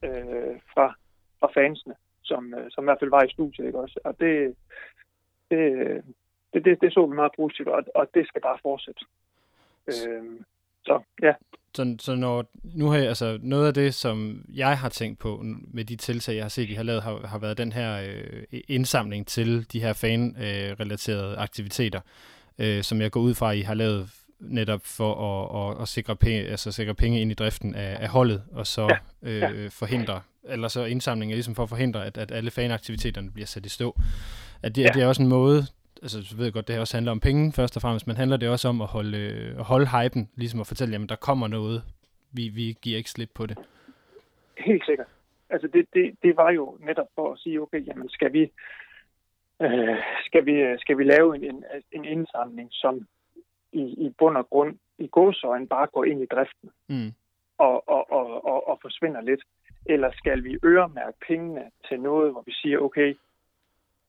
øh, 0.04 0.56
fra, 0.74 0.96
fra 1.40 1.50
fansene, 1.54 1.96
som, 2.24 2.54
øh, 2.54 2.72
som 2.72 2.84
i 2.84 2.88
hvert 2.88 3.00
fald 3.00 3.10
var 3.10 3.24
i 3.24 3.30
studiet. 3.30 3.66
Ikke 3.66 3.80
også? 3.80 4.00
Og 4.04 4.20
det, 4.20 4.56
det, 5.52 5.62
det, 6.54 6.66
det, 6.66 6.82
det 6.82 6.94
så 6.94 7.06
vi 7.06 7.16
meget 7.16 7.32
positivt, 7.36 7.68
og, 7.68 7.84
og 7.96 8.08
det 8.14 8.28
skal 8.28 8.42
bare 8.42 8.60
fortsætte. 8.62 9.06
Øh, 9.88 10.26
så 10.90 11.04
ja. 11.24 11.34
Så, 11.76 11.96
så 12.00 12.16
når, 12.16 12.52
nu 12.64 12.90
har 12.90 12.98
jeg, 12.98 13.08
altså 13.08 13.40
noget 13.42 13.68
af 13.68 13.74
det, 13.74 13.94
som 13.94 14.46
jeg 14.54 14.78
har 14.78 14.90
tænkt 14.90 15.20
på 15.20 15.44
med 15.74 15.86
de 15.86 15.96
tiltag, 15.96 16.36
jeg 16.36 16.44
har 16.44 16.50
set, 16.50 16.70
I 16.70 16.74
har 16.74 16.84
lavet, 16.84 17.04
har, 17.04 17.28
har 17.28 17.38
været 17.38 17.58
den 17.58 17.72
her 17.72 18.02
øh, 18.02 18.62
indsamling 18.68 19.28
til 19.28 19.66
de 19.74 19.82
her 19.82 19.94
fan-relaterede 19.94 21.32
øh, 21.32 21.44
aktiviteter, 21.44 22.02
øh, 22.60 22.84
som 22.84 23.02
jeg 23.02 23.12
går 23.12 23.20
ud 23.22 23.34
fra, 23.34 23.52
I 23.52 23.62
har 23.62 23.74
lavet 23.74 24.10
netop 24.40 24.82
for 24.84 25.14
at, 25.16 25.72
at, 25.76 25.82
at 25.82 25.88
sikre, 25.88 26.16
penge, 26.16 26.48
altså 26.48 26.72
sikre 26.72 26.94
penge 26.94 27.22
ind 27.22 27.32
i 27.32 27.34
driften 27.34 27.76
af, 27.76 27.98
af 28.00 28.10
holdet, 28.10 28.44
og 28.52 28.68
så 28.68 28.98
ja. 29.24 29.52
Øh, 29.52 29.72
forhindre, 29.72 30.22
eller 30.44 30.68
så 30.68 30.86
indsamlinger 30.86 31.36
ligesom 31.36 31.56
for 31.56 31.64
at 31.64 31.70
forhindre, 31.70 32.06
at, 32.06 32.18
at 32.18 32.32
alle 32.32 32.52
fanaktiviteterne 32.52 33.32
bliver 33.32 33.48
sat 33.48 33.66
i 33.66 33.70
stå. 33.70 34.00
At 34.62 34.76
det, 34.76 34.82
ja. 34.82 34.88
at 34.88 34.94
det 34.94 35.04
er 35.04 35.08
også 35.08 35.22
en 35.22 35.28
måde, 35.28 35.66
altså 36.02 36.26
så 36.26 36.36
ved 36.38 36.46
jeg 36.46 36.54
godt, 36.54 36.68
det 36.68 36.76
her 36.76 36.82
også 36.82 36.98
handler 36.98 37.12
om 37.12 37.20
penge 37.20 37.54
først 37.54 37.76
og 37.76 37.82
fremmest, 37.82 38.08
men 38.08 38.16
handler 38.16 38.38
det 38.38 38.50
også 38.50 38.68
om 38.68 38.82
at 38.82 38.88
holde, 38.88 39.18
at 39.60 39.64
holde 39.64 39.88
hypen, 39.88 40.30
ligesom 40.36 40.60
at 40.60 40.68
fortælle, 40.68 40.92
jamen 40.92 41.10
der 41.10 41.16
kommer 41.16 41.48
noget, 41.48 41.84
vi, 42.32 42.48
vi 42.48 42.78
giver 42.82 42.98
ikke 42.98 43.10
slip 43.10 43.30
på 43.36 43.46
det. 43.46 43.58
Helt 44.58 44.86
sikkert. 44.86 45.08
Altså 45.50 45.68
det, 45.68 45.86
det, 45.94 46.16
det 46.24 46.38
var 46.38 46.52
jo 46.52 46.78
netop 46.80 47.08
for 47.16 47.34
at 47.34 47.40
sige, 47.40 47.62
okay, 47.62 47.88
jamen 47.88 48.10
skal 48.10 48.34
vi, 48.34 48.52
øh, 49.62 49.98
skal 50.26 50.46
vi, 50.46 50.78
skal 50.78 50.98
vi 50.98 51.04
lave 51.04 51.36
en, 51.36 51.44
en, 51.44 51.64
en 51.92 52.06
indsamling, 52.06 52.70
som 52.72 53.08
i, 53.72 53.82
i 53.82 54.10
bund 54.18 54.38
og 54.38 54.50
grund 54.50 54.78
i 54.98 55.08
godsøjen 55.12 55.68
bare 55.68 55.88
går 55.88 56.06
ind 56.06 56.22
i 56.22 56.26
driften 56.32 56.70
mm. 56.88 57.14
og, 57.58 57.90
og, 57.90 58.12
og, 58.12 58.46
og, 58.46 58.68
og 58.68 58.80
forsvinder 58.82 59.22
lidt? 59.22 59.42
Eller 59.86 60.12
skal 60.16 60.44
vi 60.44 60.58
øremærke 60.66 61.18
pengene 61.28 61.72
til 61.88 62.00
noget, 62.00 62.32
hvor 62.32 62.42
vi 62.46 62.52
siger, 62.52 62.80
okay, 62.80 63.18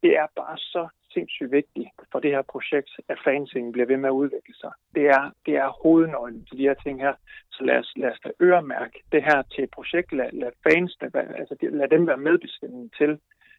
det 0.02 0.16
er 0.16 0.26
bare 0.36 0.58
så 0.58 0.88
sindssygt 1.12 1.52
vigtigt 1.52 1.88
for 2.12 2.18
det 2.20 2.30
her 2.30 2.42
projekt, 2.42 2.90
at 3.08 3.18
fansingen 3.24 3.72
bliver 3.72 3.86
ved 3.86 3.96
med 3.96 4.08
at 4.08 4.18
udvikle 4.22 4.54
sig. 4.54 4.72
Det 4.94 5.06
er, 5.06 5.30
det 5.46 5.54
er 5.56 5.78
hovednøglen 5.82 6.44
til 6.44 6.58
de 6.58 6.68
her 6.68 6.74
ting 6.74 7.00
her. 7.00 7.14
Så 7.50 7.64
lad 7.64 7.78
os, 7.78 7.92
lad 7.96 8.10
os 8.10 8.20
da 8.24 8.30
øremærke 8.40 9.02
det 9.12 9.22
her 9.22 9.42
til 9.42 9.64
et 9.64 9.70
projekt. 9.70 10.12
Lad, 10.12 10.32
lad 10.32 10.52
fans, 10.66 10.98
altså 11.40 11.54
lad 11.60 11.88
dem 11.88 12.06
være 12.06 12.16
medbestemmende 12.16 12.88
til, 12.98 13.18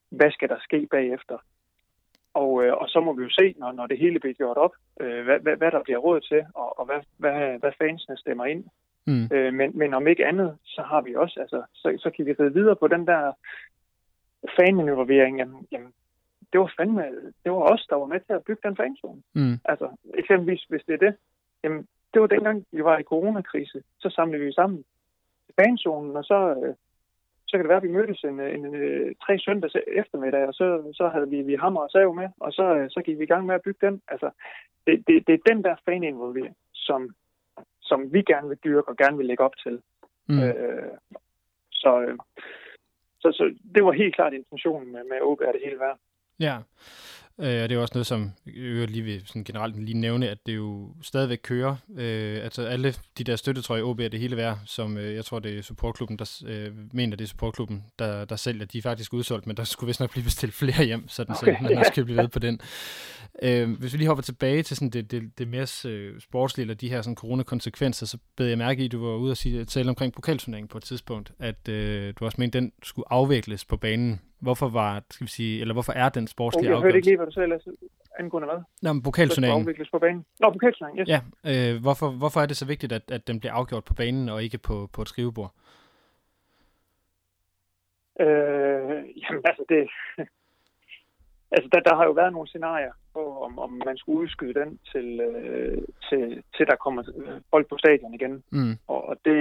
hvad 0.10 0.32
skal 0.32 0.50
der 0.50 0.60
ske 0.60 0.88
bagefter. 0.92 1.38
Og, 2.34 2.64
øh, 2.64 2.74
og 2.74 2.88
så 2.90 3.00
må 3.00 3.14
vi 3.14 3.24
jo 3.24 3.30
se, 3.30 3.56
når, 3.58 3.72
når 3.72 3.88
det 3.88 3.98
hele 4.00 4.20
bliver 4.20 4.34
gjort 4.34 4.58
op, 4.58 4.72
øh, 5.02 5.24
hvad, 5.26 5.40
hvad, 5.40 5.56
hvad 5.58 5.72
der 5.72 5.84
bliver 5.84 6.00
råd 6.00 6.22
til, 6.22 6.46
og, 6.56 6.80
og 6.80 6.86
hvad, 6.86 7.02
hvad, 7.18 7.60
hvad 7.60 7.72
fansene 7.82 8.18
stemmer 8.18 8.46
ind. 8.46 8.64
Mm. 9.08 9.28
Øh, 9.34 9.54
men, 9.54 9.78
men 9.78 9.94
om 9.94 10.08
ikke 10.08 10.26
andet, 10.26 10.58
så 10.64 10.82
har 10.82 11.02
vi 11.02 11.16
også, 11.16 11.40
altså, 11.40 11.64
så, 11.74 11.98
så 11.98 12.10
kan 12.16 12.26
vi 12.26 12.34
ride 12.34 12.54
videre 12.54 12.76
på 12.76 12.88
den 12.88 13.08
der 13.08 13.32
faninvolvering. 14.60 15.38
Jamen, 15.38 15.68
jamen, 15.72 15.94
det 16.52 16.60
var 16.60 16.74
fandme, 16.78 17.04
det 17.44 17.52
var 17.52 17.74
os, 17.74 17.88
der 17.90 17.96
var 17.96 18.06
med 18.06 18.20
til 18.20 18.34
at 18.34 18.44
bygge 18.44 18.62
den 18.68 18.76
fanzone. 18.76 19.22
Mm. 19.34 19.58
Altså, 19.66 19.88
eksempelvis, 20.14 20.64
hvis 20.70 20.84
det 20.88 20.94
er 20.94 20.98
det, 21.08 21.16
jamen, 21.64 21.88
det 22.14 22.22
var 22.22 22.28
dengang, 22.28 22.66
vi 22.72 22.84
var 22.84 22.98
i 22.98 23.04
coronakrise, 23.04 23.84
så 24.00 24.10
samlede 24.10 24.46
vi 24.46 24.54
sammen 24.54 24.84
i 25.50 25.52
fanzonen, 25.60 26.16
og 26.16 26.24
så, 26.24 26.56
øh, 26.64 26.76
så 27.48 27.58
kan 27.58 27.60
det 27.60 27.70
være, 27.70 27.78
at 27.78 27.84
vi 27.84 27.98
mødtes 27.98 28.24
en, 28.24 28.40
en, 28.40 28.66
en, 28.66 28.76
en 28.76 29.16
tre 29.26 29.40
søndags 29.40 29.76
eftermiddag, 29.88 30.48
og 30.48 30.54
så, 30.54 30.92
så 30.94 31.08
havde 31.08 31.30
vi, 31.30 31.42
vi 31.42 31.56
hammer 31.56 31.82
og 31.82 31.90
sav 31.90 32.14
med, 32.14 32.30
og 32.40 32.54
så, 32.54 32.76
øh, 32.76 32.90
så 32.90 33.02
gik 33.06 33.18
vi 33.18 33.24
i 33.24 33.32
gang 33.34 33.46
med 33.46 33.56
at 33.56 33.62
bygge 33.62 33.88
den. 33.88 34.02
Altså, 34.08 34.30
det, 34.88 35.04
det, 35.08 35.28
det 35.28 35.34
er 35.34 35.54
den 35.54 35.64
der 35.64 35.76
faninvolvering, 35.86 36.56
som, 36.74 37.16
som 37.82 38.14
vi 38.14 38.22
gerne 38.22 38.48
vil 38.48 38.58
dyrke 38.64 38.90
og 38.90 38.98
gerne 38.98 39.18
vil 39.18 39.26
lægge 39.26 39.44
op 39.44 39.58
til. 39.64 39.82
Mm. 40.28 40.44
Øh, 40.44 40.92
så, 41.72 42.02
øh, 42.02 42.18
så, 43.20 43.32
så 43.32 43.56
det 43.76 43.86
var 43.86 43.92
helt 43.92 44.16
klart 44.16 44.34
intentionen 44.34 44.92
med, 44.92 45.04
med 45.04 45.22
OB 45.22 45.42
er 45.42 45.52
det 45.52 45.62
hele 45.66 45.80
værd. 45.80 45.98
Ja, 46.42 46.58
øh, 47.40 47.64
og 47.64 47.70
det 47.70 47.72
er 47.72 47.78
også 47.78 47.94
noget, 47.94 48.08
som 48.08 48.32
jeg 48.46 48.88
lige 48.88 49.04
vil 49.04 49.24
sådan 49.26 49.44
generelt 49.44 49.84
lige 49.84 49.98
nævne, 49.98 50.30
at 50.30 50.38
det 50.46 50.56
jo 50.56 50.94
stadigvæk 51.02 51.40
kører. 51.44 51.76
Øh, 51.98 52.44
altså 52.44 52.66
alle 52.66 52.96
de 53.18 53.24
der 53.24 53.36
støttetrøjer, 53.36 53.84
OB 53.84 54.00
er 54.00 54.08
det 54.08 54.20
hele 54.20 54.38
værd, 54.38 54.60
som 54.66 54.98
øh, 54.98 55.16
jeg 55.16 55.26
tror, 55.26 55.40
det 55.40 55.58
er 55.58 55.62
supportklubben, 55.62 56.20
der 56.20 56.44
øh, 56.48 56.72
mener, 56.94 57.18
det 57.18 57.24
er 57.24 57.28
supportklubben, 57.28 57.84
der, 58.00 58.26
der 58.26 58.36
sælger. 58.36 58.66
De 58.66 58.78
er 58.78 58.82
faktisk 58.82 59.14
udsolgt, 59.14 59.48
men 59.48 59.58
der 59.58 59.64
skulle 59.64 59.88
vist 59.88 60.00
nok 60.00 60.12
blive 60.12 60.24
bestilt 60.24 60.54
flere 60.54 60.86
hjem, 60.86 61.08
sådan 61.08 61.36
okay. 61.36 61.56
så 61.58 61.64
man 61.64 61.78
også 61.78 61.94
kan 61.96 62.06
blive 62.06 62.18
ved 62.18 62.28
på 62.28 62.40
den. 62.40 62.60
Øh, 63.44 63.72
hvis 63.80 63.94
vi 63.94 63.98
lige 63.98 64.08
hopper 64.08 64.22
tilbage 64.22 64.64
til 64.64 64.78
sådan 64.78 64.90
det, 64.90 65.12
det, 65.12 65.38
det 65.38 65.48
mere 65.48 65.68
øh, 65.86 66.22
sportslige, 66.22 66.64
eller 66.64 66.76
de 66.76 66.90
her 66.90 67.02
sådan 67.02 67.16
coronakonsekvenser, 67.16 68.06
så 68.06 68.18
bed 68.38 68.48
jeg 68.48 68.58
mærke 68.58 68.82
i, 68.82 68.86
at 68.86 68.92
du 68.92 69.06
var 69.06 69.16
ude 69.16 69.32
og 69.32 69.38
sige, 69.38 69.66
tale 69.66 69.90
omkring 69.90 70.14
pokalturneringen 70.14 70.68
på 70.68 70.78
et 70.78 70.84
tidspunkt, 70.84 71.32
at 71.40 71.68
øh, 71.70 72.14
du 72.20 72.26
også 72.26 72.36
mente, 72.42 72.58
at 72.58 72.62
den 72.62 72.72
skulle 72.84 73.12
afvikles 73.12 73.66
på 73.66 73.78
banen. 73.78 74.20
Hvorfor 74.42 74.70
var, 74.70 75.04
skal 75.10 75.26
vi 75.26 75.32
sige, 75.32 75.62
eller 75.62 75.74
hvorfor 75.74 75.94
er 75.94 76.10
den 76.10 76.28
sportslige 76.28 76.70
afgørelse? 76.70 76.86
Jeg 76.86 76.88
hørte 76.88 76.98
ikke 76.98 77.08
lige, 77.08 77.18
hvad 77.18 77.26
du 77.26 77.32
sagde, 77.32 77.50
Lasse, 77.50 77.72
angående 78.20 78.48
hvad? 78.48 78.62
Nå, 78.82 78.94
men 78.94 79.04
pokalturneringen. 79.04 79.64
afvikles 79.64 79.90
på 79.90 80.00
banen. 80.00 80.26
Nå, 80.40 80.52
pokalturneringen, 80.52 81.02
yes. 81.02 81.10
Ja, 81.14 81.20
øh, 81.52 81.82
hvorfor, 81.82 82.10
hvorfor 82.10 82.40
er 82.42 82.46
det 82.46 82.58
så 82.58 82.66
vigtigt, 82.66 82.92
at, 82.92 83.12
at 83.12 83.28
den 83.28 83.40
bliver 83.40 83.54
afgjort 83.54 83.84
på 83.84 83.94
banen 83.94 84.30
og 84.30 84.44
ikke 84.44 84.58
på, 84.58 84.90
på 84.94 85.02
et 85.02 85.10
skrivebord? 85.10 85.54
Øh, 88.20 88.98
jamen 89.24 89.44
altså, 89.50 89.64
det, 89.70 89.90
altså 91.56 91.70
der, 91.72 91.80
der 91.80 91.96
har 91.96 92.06
jo 92.06 92.12
været 92.12 92.34
nogle 92.34 92.48
scenarier 92.48 92.94
på, 93.14 93.44
om, 93.46 93.60
om 93.60 93.82
man 93.86 93.98
skulle 93.98 94.20
udskyde 94.20 94.54
den 94.54 94.80
til, 94.92 95.20
øh, 95.20 95.78
til, 96.10 96.44
til 96.56 96.68
der 96.68 96.76
kommer 96.76 97.04
folk 97.50 97.70
på 97.70 97.78
stadion 97.78 98.14
igen. 98.14 98.44
Mm. 98.50 98.78
Og, 98.88 99.10
og 99.10 99.18
det... 99.26 99.40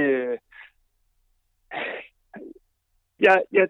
Jeg, 3.21 3.42
jeg, 3.52 3.69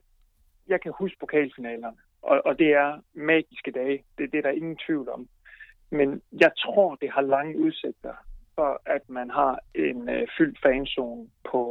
jeg 0.71 0.81
kan 0.81 0.93
huske 0.99 1.19
pokalfinalerne, 1.21 1.97
og, 2.23 2.43
og 2.45 2.59
det 2.59 2.73
er 2.73 3.01
magiske 3.15 3.71
dage. 3.71 4.05
Det, 4.19 4.33
det 4.33 4.39
er 4.39 4.43
der 4.43 4.51
ingen 4.61 4.79
tvivl 4.87 5.09
om. 5.09 5.29
Men 5.91 6.23
jeg 6.41 6.53
tror, 6.59 6.95
det 6.95 7.11
har 7.11 7.21
lange 7.21 7.59
udsigter 7.59 8.15
for, 8.55 8.83
at 8.87 9.09
man 9.09 9.31
har 9.31 9.59
en 9.75 10.09
øh, 10.09 10.27
fyldt 10.39 10.59
fanzone 10.63 11.29
på, 11.51 11.63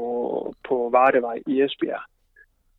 på 0.68 0.90
Vardevej 0.90 1.40
i 1.48 1.62
Esbjerg. 1.62 2.02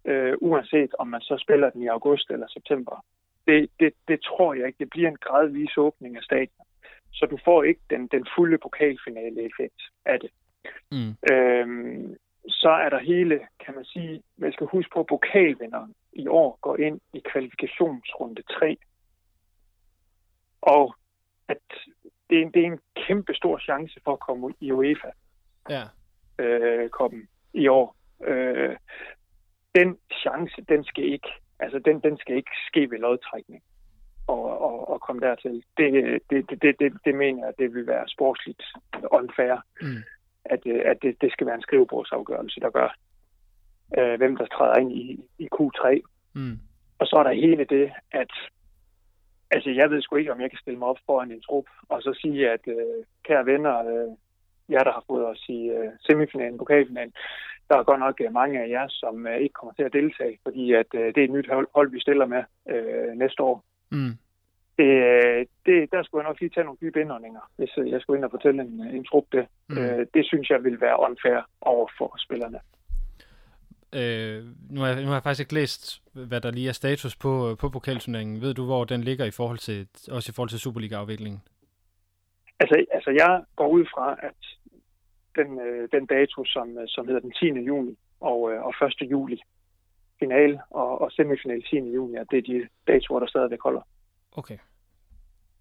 Øh, 0.04 0.34
uanset 0.40 0.94
om 0.98 1.06
man 1.06 1.20
så 1.20 1.36
spiller 1.44 1.70
den 1.70 1.82
i 1.82 1.86
august 1.86 2.30
eller 2.30 2.46
september. 2.48 3.04
Det, 3.46 3.70
det, 3.80 3.92
det 4.08 4.20
tror 4.22 4.54
jeg 4.54 4.66
ikke. 4.66 4.78
Det 4.78 4.90
bliver 4.90 5.08
en 5.08 5.24
gradvis 5.26 5.76
åbning 5.76 6.16
af 6.16 6.22
stadion. 6.22 6.66
Så 7.12 7.26
du 7.26 7.38
får 7.44 7.62
ikke 7.62 7.80
den, 7.90 8.06
den 8.06 8.26
fulde 8.36 8.58
pokalfinale-effekt 8.58 9.80
af 10.04 10.20
det. 10.20 10.30
Mm. 10.92 11.32
Øhm, 11.32 12.16
så 12.48 12.70
er 12.70 12.88
der 12.88 12.98
hele, 12.98 13.40
kan 13.64 13.74
man 13.74 13.84
sige, 13.84 14.22
man 14.36 14.52
skal 14.52 14.66
huske 14.66 14.90
på, 14.94 15.02
pokalvinderen 15.02 15.94
i 16.12 16.28
år 16.28 16.58
går 16.60 16.76
ind 16.76 17.00
i 17.12 17.22
kvalifikationsrunde 17.32 18.42
3. 18.42 18.76
Og 20.62 20.94
at 21.48 21.58
det 22.30 22.38
er, 22.38 22.42
en, 22.42 22.52
det 22.52 22.62
er 22.62 22.66
en 22.66 22.80
kæmpe 23.06 23.34
stor 23.34 23.58
chance 23.58 24.00
for 24.04 24.12
at 24.12 24.20
komme 24.20 24.54
i 24.60 24.72
UEFA. 24.72 25.10
Ja. 25.68 25.82
Øh, 26.38 26.90
komme 26.90 27.26
i 27.54 27.68
år. 27.68 27.96
Øh, 28.24 28.76
den 29.74 29.98
chance, 30.12 30.62
den 30.68 30.84
skal 30.84 31.04
ikke, 31.04 31.28
altså 31.58 31.78
den, 31.78 32.00
den 32.00 32.18
skal 32.18 32.36
ikke 32.36 32.50
ske 32.68 32.90
ved 32.90 32.98
lodtrækning 32.98 33.62
og, 34.26 34.58
og, 34.58 34.88
og 34.88 35.00
komme 35.00 35.20
dertil. 35.20 35.64
Det, 35.76 36.20
det, 36.30 36.50
det, 36.50 36.80
det, 36.80 36.92
det 37.04 37.14
mener 37.14 37.46
jeg, 37.46 37.54
det 37.58 37.74
vil 37.74 37.86
være 37.86 38.08
sportsligt 38.08 38.62
unfair. 39.10 39.56
Mm 39.82 40.02
at, 40.44 40.60
øh, 40.66 40.82
at 40.84 40.96
det, 41.02 41.16
det 41.20 41.32
skal 41.32 41.46
være 41.46 41.56
en 41.56 41.62
skrivebordsafgørelse, 41.62 42.60
der 42.60 42.70
gør, 42.70 42.96
øh, 43.98 44.14
hvem 44.18 44.36
der 44.36 44.46
træder 44.46 44.76
ind 44.76 44.92
i, 44.92 45.20
i 45.38 45.48
Q3. 45.54 46.00
Mm. 46.34 46.58
Og 46.98 47.06
så 47.06 47.16
er 47.16 47.22
der 47.22 47.32
hele 47.32 47.64
det, 47.64 47.92
at 48.12 48.32
altså, 49.50 49.70
jeg 49.70 49.90
ved 49.90 50.02
sgu 50.02 50.16
ikke, 50.16 50.32
om 50.32 50.40
jeg 50.40 50.50
kan 50.50 50.58
stille 50.62 50.78
mig 50.78 50.88
op 50.88 50.98
foran 51.06 51.32
en 51.32 51.42
trup, 51.42 51.64
og 51.88 52.02
så 52.02 52.18
sige, 52.22 52.50
at 52.50 52.60
øh, 52.66 53.04
kære 53.24 53.46
venner, 53.46 53.78
øh, 53.78 54.10
jer 54.70 54.84
der 54.84 54.92
har 54.92 55.04
fået 55.06 55.26
os 55.26 55.44
i 55.48 55.60
øh, 55.68 55.90
semifinalen, 56.06 56.58
pokalfinalen, 56.58 57.12
der 57.68 57.76
er 57.76 57.82
godt 57.82 58.00
nok 58.00 58.20
øh, 58.20 58.32
mange 58.32 58.62
af 58.62 58.68
jer, 58.68 58.86
som 58.88 59.26
øh, 59.26 59.36
ikke 59.36 59.52
kommer 59.52 59.72
til 59.72 59.82
at 59.82 59.92
deltage, 59.92 60.38
fordi 60.42 60.72
at 60.72 60.90
øh, 60.94 61.06
det 61.14 61.18
er 61.18 61.24
et 61.24 61.30
nyt 61.30 61.50
hold, 61.52 61.68
hold 61.74 61.90
vi 61.90 62.00
stiller 62.00 62.26
med 62.26 62.42
øh, 62.68 63.12
næste 63.18 63.42
år. 63.42 63.64
Mm 63.90 64.12
det, 64.80 65.48
det, 65.66 65.76
der 65.92 66.02
skulle 66.02 66.20
jeg 66.22 66.28
nok 66.30 66.40
lige 66.40 66.54
tage 66.54 66.64
nogle 66.64 66.82
dybe 66.82 67.00
indåndinger, 67.00 67.44
hvis 67.56 67.72
øh, 67.78 67.90
jeg 67.90 68.00
skulle 68.00 68.18
ind 68.18 68.24
og 68.24 68.30
fortælle 68.30 68.62
en, 68.62 68.74
en 68.96 69.04
trup 69.04 69.26
det. 69.32 69.44
Mm. 69.68 69.78
Øh, 69.78 70.06
det 70.14 70.22
synes 70.26 70.50
jeg 70.50 70.64
vil 70.64 70.80
være 70.80 71.00
unfair 71.06 71.40
over 71.60 71.86
for 71.98 72.14
spillerne. 72.18 72.60
Øh, 73.92 74.44
nu, 74.70 74.80
har, 74.80 74.94
nu 74.94 75.06
har 75.06 75.14
jeg 75.14 75.22
faktisk 75.22 75.40
ikke 75.40 75.54
læst, 75.54 76.02
hvad 76.12 76.40
der 76.40 76.50
lige 76.50 76.68
er 76.68 76.72
status 76.72 77.16
på, 77.16 77.56
på 77.60 77.68
pokalturneringen. 77.68 78.40
Ved 78.40 78.54
du, 78.54 78.64
hvor 78.64 78.84
den 78.84 79.00
ligger 79.00 79.24
i 79.24 79.30
forhold 79.30 79.58
til, 79.58 79.88
også 80.10 80.32
i 80.32 80.34
forhold 80.34 80.48
til 80.50 80.60
Superliga-afviklingen? 80.60 81.42
Altså, 82.60 82.84
altså, 82.92 83.10
jeg 83.10 83.42
går 83.56 83.68
ud 83.68 83.84
fra, 83.94 84.16
at 84.22 84.40
den, 85.36 85.60
øh, 85.60 85.88
den 85.92 86.06
dato, 86.06 86.44
som, 86.44 86.78
øh, 86.78 86.84
som 86.88 87.06
hedder 87.06 87.20
den 87.20 87.32
10. 87.32 87.46
juni 87.46 87.98
og, 88.20 88.52
øh, 88.52 88.62
og 88.62 88.74
1. 89.02 89.10
juli, 89.10 89.42
final 90.18 90.60
og, 90.70 91.00
og 91.00 91.12
semifinal 91.12 91.62
10. 91.62 91.76
juni, 91.76 92.16
at 92.16 92.26
det 92.30 92.38
er 92.38 92.42
de 92.42 92.68
datoer, 92.86 93.20
der 93.20 93.26
stadigvæk 93.26 93.60
holder. 93.62 93.82
Okay 94.32 94.58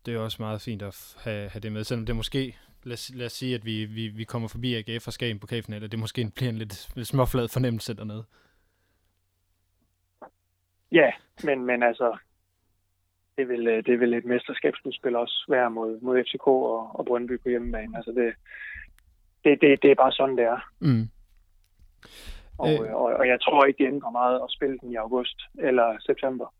det 0.05 0.15
er 0.15 0.19
også 0.19 0.37
meget 0.39 0.61
fint 0.61 0.81
at 0.81 1.15
have, 1.23 1.49
have 1.49 1.61
det 1.61 1.71
med, 1.71 1.83
selvom 1.83 2.05
det 2.05 2.15
måske, 2.15 2.57
lad, 2.83 2.93
os, 2.93 3.11
lad 3.15 3.25
os 3.25 3.31
sige, 3.31 3.55
at 3.55 3.65
vi, 3.65 3.85
vi, 3.85 4.07
vi 4.07 4.23
kommer 4.23 4.47
forbi 4.47 4.75
AGF 4.75 5.07
og 5.07 5.13
Skagen 5.13 5.39
på 5.39 5.47
kæften, 5.47 5.73
eller 5.73 5.87
det 5.87 5.99
måske 5.99 6.31
bliver 6.35 6.49
en 6.49 6.57
lidt, 6.57 6.89
lidt 6.95 7.07
småflad 7.07 7.47
fornemmelse 7.47 7.95
dernede. 7.95 8.23
Ja, 10.91 11.11
men, 11.43 11.65
men 11.65 11.83
altså, 11.83 12.17
det 13.37 13.49
vil, 13.49 13.67
øh, 13.67 13.85
det 13.85 13.99
vil 13.99 14.13
et 14.13 14.25
mesterskabsudspil 14.25 15.15
også 15.15 15.45
være 15.49 15.69
mod, 15.71 16.01
mod 16.01 16.23
FCK 16.23 16.47
og, 16.47 16.99
og 16.99 17.05
Brøndby 17.05 17.39
på 17.39 17.49
hjemmebane. 17.49 17.97
Altså 17.97 18.11
det, 18.11 18.33
det, 19.43 19.61
det, 19.61 19.81
det 19.83 19.91
er 19.91 19.95
bare 19.95 20.11
sådan, 20.11 20.37
det 20.37 20.45
er. 20.45 20.59
Mm. 20.79 21.09
Og, 22.57 22.73
øh. 22.85 22.95
og, 22.95 23.03
og 23.19 23.27
jeg 23.27 23.41
tror 23.41 23.65
ikke, 23.65 23.83
det 23.83 23.91
ændrer 23.93 24.11
meget 24.11 24.35
at 24.35 24.51
spille 24.51 24.77
den 24.81 24.91
i 24.91 24.95
august 24.95 25.37
eller 25.59 25.97
september. 25.99 26.53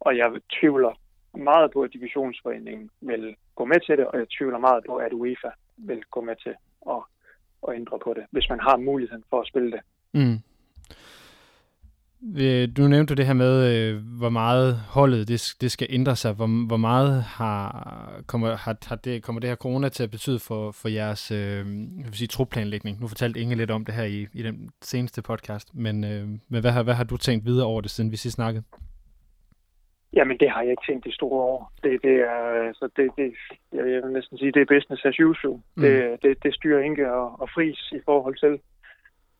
Og 0.00 0.16
jeg 0.16 0.30
tvivler 0.60 0.92
meget 1.36 1.70
på, 1.72 1.82
at 1.82 1.92
divisionsforeningen 1.92 2.90
vil 3.00 3.36
gå 3.54 3.64
med 3.64 3.80
til 3.80 3.98
det, 3.98 4.06
og 4.06 4.18
jeg 4.18 4.26
tvivler 4.38 4.58
meget 4.58 4.84
på, 4.88 4.96
at 4.96 5.12
UEFA 5.12 5.50
vil 5.76 6.02
gå 6.10 6.20
med 6.20 6.36
til 6.42 6.54
at, 6.90 7.02
at 7.68 7.74
ændre 7.74 7.98
på 8.04 8.14
det, 8.16 8.24
hvis 8.30 8.48
man 8.48 8.60
har 8.60 8.76
muligheden 8.76 9.24
for 9.30 9.40
at 9.40 9.46
spille 9.46 9.70
det. 9.72 9.80
Mm. 10.14 10.38
Du 12.76 12.88
nævnte 12.88 13.14
det 13.14 13.26
her 13.26 13.32
med, 13.32 13.74
øh, 13.74 14.02
hvor 14.18 14.28
meget 14.28 14.76
holdet 14.76 15.28
det, 15.28 15.54
det 15.60 15.72
skal 15.72 15.86
ændre 15.90 16.16
sig. 16.16 16.32
Hvor, 16.32 16.66
hvor 16.66 16.76
meget 16.76 17.22
har, 17.22 18.22
kommer, 18.26 18.56
har, 18.56 18.76
har 18.86 18.96
det, 18.96 19.22
kommer 19.22 19.40
det 19.40 19.50
her 19.50 19.56
corona 19.56 19.88
til 19.88 20.02
at 20.02 20.10
betyde 20.10 20.38
for, 20.38 20.70
for 20.70 20.88
jeres 20.88 21.30
øh, 21.30 21.38
jeg 21.98 22.06
vil 22.06 22.14
sige, 22.14 22.28
trupplanlægning? 22.28 23.00
Nu 23.00 23.08
fortalte 23.08 23.40
Inge 23.40 23.54
lidt 23.54 23.70
om 23.70 23.84
det 23.84 23.94
her 23.94 24.04
i, 24.04 24.26
i 24.32 24.42
den 24.42 24.70
seneste 24.82 25.22
podcast, 25.22 25.74
men, 25.74 26.04
øh, 26.04 26.28
men 26.48 26.60
hvad, 26.60 26.70
har, 26.70 26.82
hvad 26.82 26.94
har 26.94 27.04
du 27.04 27.16
tænkt 27.16 27.44
videre 27.44 27.66
over 27.66 27.80
det, 27.80 27.90
siden 27.90 28.10
vi 28.12 28.16
sidst 28.16 28.34
snakkede? 28.34 28.64
Jamen, 30.16 30.38
det 30.38 30.50
har 30.50 30.62
jeg 30.62 30.70
ikke 30.70 30.86
tænkt 30.88 31.06
i 31.06 31.12
store 31.12 31.42
år. 31.42 31.72
Det, 31.82 32.02
det 32.02 32.16
er, 32.20 32.66
altså, 32.68 32.88
det, 32.96 33.10
det, 33.16 33.34
jeg 33.72 33.84
vil 33.84 34.12
næsten 34.12 34.38
sige, 34.38 34.52
det 34.52 34.62
er 34.62 34.74
business 34.74 35.04
as 35.04 35.20
usual. 35.20 35.54
Mm. 35.54 35.82
Det, 35.82 36.22
det, 36.22 36.42
det 36.42 36.54
styrer 36.54 36.80
Inge 36.80 37.12
og, 37.12 37.40
og 37.40 37.48
Fris 37.54 37.92
i 37.92 38.00
forhold 38.04 38.36
til 38.36 38.60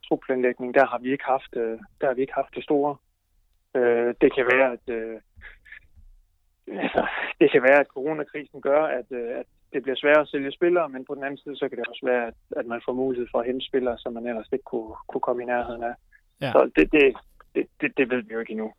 trupplanlægning. 0.09 0.75
Der 0.75 0.87
har 0.87 0.99
vi 0.99 1.13
ikke 1.13 1.25
haft, 1.25 1.57
øh, 1.57 1.79
der 2.01 2.07
har 2.07 2.15
vi 2.15 2.21
ikke 2.21 2.35
haft 2.35 2.55
det 2.55 2.65
store. 2.65 2.97
Øh, 3.77 4.15
det 4.21 4.35
kan 4.35 4.47
være, 4.53 4.73
at 4.73 4.85
øh, 4.99 5.21
altså, 6.83 7.07
det 7.41 7.51
kan 7.53 7.63
være, 7.63 7.81
at 7.81 7.87
coronakrisen 7.87 8.61
gør, 8.61 8.83
at, 8.83 9.13
at 9.13 9.47
det 9.73 9.83
bliver 9.83 9.97
sværere 9.97 10.21
at 10.21 10.29
sælge 10.29 10.53
spillere, 10.53 10.89
men 10.89 11.05
på 11.05 11.15
den 11.15 11.25
anden 11.25 11.39
side, 11.39 11.57
så 11.57 11.69
kan 11.69 11.79
det 11.79 11.89
også 11.89 12.07
være, 12.07 12.27
at, 12.27 12.35
at 12.57 12.67
man 12.67 12.81
får 12.85 12.93
mulighed 12.93 13.27
for 13.31 13.39
at 13.41 13.47
hente 13.47 13.67
spillere, 13.67 13.99
som 13.99 14.13
man 14.13 14.27
ellers 14.27 14.49
ikke 14.53 14.63
kunne, 14.63 14.95
kunne 15.09 15.21
komme 15.21 15.43
i 15.43 15.47
nærheden 15.47 15.83
af. 15.83 15.95
Ja. 16.41 16.53
Så 16.53 16.71
det, 16.77 16.93
det, 16.93 17.17
det, 17.55 17.67
det, 17.81 17.97
det 17.97 18.11
ved 18.11 18.23
vi 18.23 18.35
jo 18.35 18.41
ikke 18.41 18.53
endnu. 18.53 18.73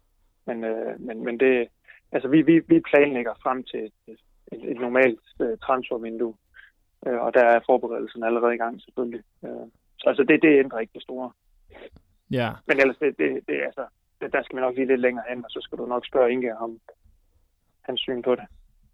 Men, 0.48 0.64
øh, 0.64 1.00
men, 1.00 1.24
men 1.26 1.40
det, 1.40 1.68
altså 2.12 2.28
vi, 2.28 2.42
vi, 2.42 2.60
vi 2.68 2.80
planlægger 2.90 3.34
frem 3.44 3.64
til 3.64 3.80
et, 3.86 4.18
et, 4.52 4.72
et 4.72 4.80
normalt 4.80 5.20
uh, 5.40 5.58
transfervindue, 5.66 6.36
uh, 7.08 7.20
og 7.26 7.34
der 7.34 7.44
er 7.44 7.60
forberedelsen 7.66 8.24
allerede 8.24 8.56
i 8.56 8.58
gang 8.58 8.82
selvfølgelig. 8.82 9.24
Uh, 9.42 9.68
så 9.98 10.10
altså 10.10 10.24
det, 10.24 10.42
det 10.42 10.60
ændrer 10.60 10.80
ikke 10.80 10.94
det 10.94 11.04
store. 11.04 11.32
Ja. 12.32 12.52
Men 12.68 12.80
ellers, 12.80 12.98
det, 12.98 13.18
det, 13.18 13.30
det, 13.48 13.62
altså, 13.66 13.86
det, 14.22 14.34
der 14.34 14.44
skal 14.44 14.56
vi 14.56 14.62
nok 14.62 14.76
lige 14.76 14.88
lidt 14.88 15.02
længere 15.02 15.26
hen, 15.30 15.46
og 15.46 15.50
så 15.50 15.60
skal 15.62 15.78
du 15.78 15.86
nok 15.86 16.06
spørge 16.06 16.32
Inge 16.32 16.58
om 16.58 16.80
hans 17.82 18.00
syn 18.02 18.22
på 18.22 18.36
det. 18.36 18.44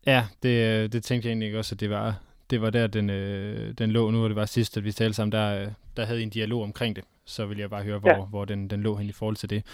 Ja, 0.05 0.23
det, 0.43 0.93
det 0.93 1.03
tænkte 1.03 1.27
jeg 1.27 1.31
egentlig 1.31 1.57
også, 1.57 1.75
at 1.75 1.79
det 1.79 1.89
var, 1.89 2.19
det 2.49 2.61
var 2.61 2.69
der, 2.69 2.87
den, 2.87 3.09
øh, 3.09 3.73
den 3.77 3.91
lå 3.91 4.11
nu, 4.11 4.23
og 4.23 4.29
det 4.29 4.35
var 4.35 4.45
sidst, 4.45 4.77
at 4.77 4.83
vi 4.83 4.91
talte 4.91 5.13
sammen, 5.13 5.31
der, 5.31 5.69
der 5.97 6.05
havde 6.05 6.23
en 6.23 6.29
dialog 6.29 6.63
omkring 6.63 6.95
det. 6.95 7.05
Så 7.25 7.45
vil 7.45 7.57
jeg 7.57 7.69
bare 7.69 7.83
høre, 7.83 7.99
hvor, 7.99 8.09
ja. 8.09 8.25
hvor 8.25 8.45
den, 8.45 8.69
den 8.69 8.81
lå 8.81 8.95
hen 8.95 9.09
i 9.09 9.11
forhold 9.11 9.35
til 9.35 9.49
det. 9.49 9.65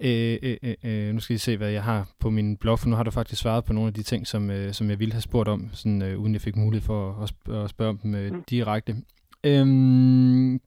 Øh, 0.00 0.38
øh, 0.42 0.56
øh, 0.62 0.74
øh, 0.84 1.14
nu 1.14 1.20
skal 1.20 1.36
I 1.36 1.38
se, 1.38 1.56
hvad 1.56 1.70
jeg 1.70 1.84
har 1.84 2.08
på 2.18 2.30
min 2.30 2.56
blog, 2.56 2.78
for 2.78 2.88
nu 2.88 2.96
har 2.96 3.02
du 3.02 3.10
faktisk 3.10 3.42
svaret 3.42 3.64
på 3.64 3.72
nogle 3.72 3.88
af 3.88 3.94
de 3.94 4.02
ting, 4.02 4.26
som, 4.26 4.50
øh, 4.50 4.72
som 4.72 4.90
jeg 4.90 4.98
ville 4.98 5.12
have 5.12 5.22
spurgt 5.22 5.48
om, 5.48 5.70
sådan, 5.72 6.02
øh, 6.02 6.18
uden 6.18 6.32
jeg 6.32 6.40
fik 6.40 6.56
mulighed 6.56 6.86
for 6.86 7.22
at, 7.22 7.30
sp- 7.30 7.52
at 7.52 7.70
spørge 7.70 7.88
om 7.88 7.98
dem 7.98 8.14
øh, 8.14 8.32
mm. 8.32 8.44
direkte. 8.44 8.96
Øhm, 9.44 10.60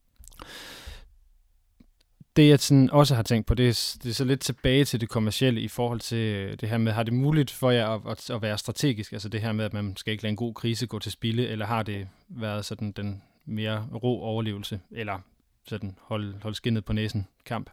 det 2.36 2.48
jeg 2.48 2.60
sådan 2.60 2.90
også 2.90 3.14
har 3.14 3.22
tænkt 3.22 3.46
på, 3.46 3.54
det 3.54 3.68
er, 3.68 3.96
det 4.02 4.10
er 4.10 4.14
så 4.14 4.24
lidt 4.24 4.40
tilbage 4.40 4.84
til 4.84 5.00
det 5.00 5.08
kommercielle 5.08 5.60
i 5.60 5.68
forhold 5.68 6.00
til 6.00 6.18
øh, 6.18 6.56
det 6.60 6.68
her 6.68 6.78
med, 6.78 6.92
har 6.92 7.02
det 7.02 7.12
muligt 7.12 7.50
for 7.50 7.70
jer 7.70 7.88
at, 7.88 8.00
at, 8.10 8.30
at 8.30 8.42
være 8.42 8.58
strategisk, 8.58 9.12
altså 9.12 9.28
det 9.28 9.40
her 9.40 9.52
med, 9.52 9.64
at 9.64 9.72
man 9.72 9.96
skal 9.96 10.10
ikke 10.12 10.22
lade 10.22 10.30
en 10.30 10.36
god 10.36 10.54
krise 10.54 10.86
gå 10.86 10.98
til 10.98 11.12
spilde, 11.12 11.48
eller 11.48 11.66
har 11.66 11.82
det 11.82 12.08
været 12.28 12.64
sådan 12.64 12.92
den 12.92 13.22
mere 13.44 13.88
ro 14.02 14.22
overlevelse, 14.22 14.80
eller 14.90 15.18
sådan 15.66 15.96
hold, 16.02 16.42
hold 16.42 16.54
skinnet 16.54 16.84
på 16.84 16.92
næsen 16.92 17.26
kamp? 17.44 17.70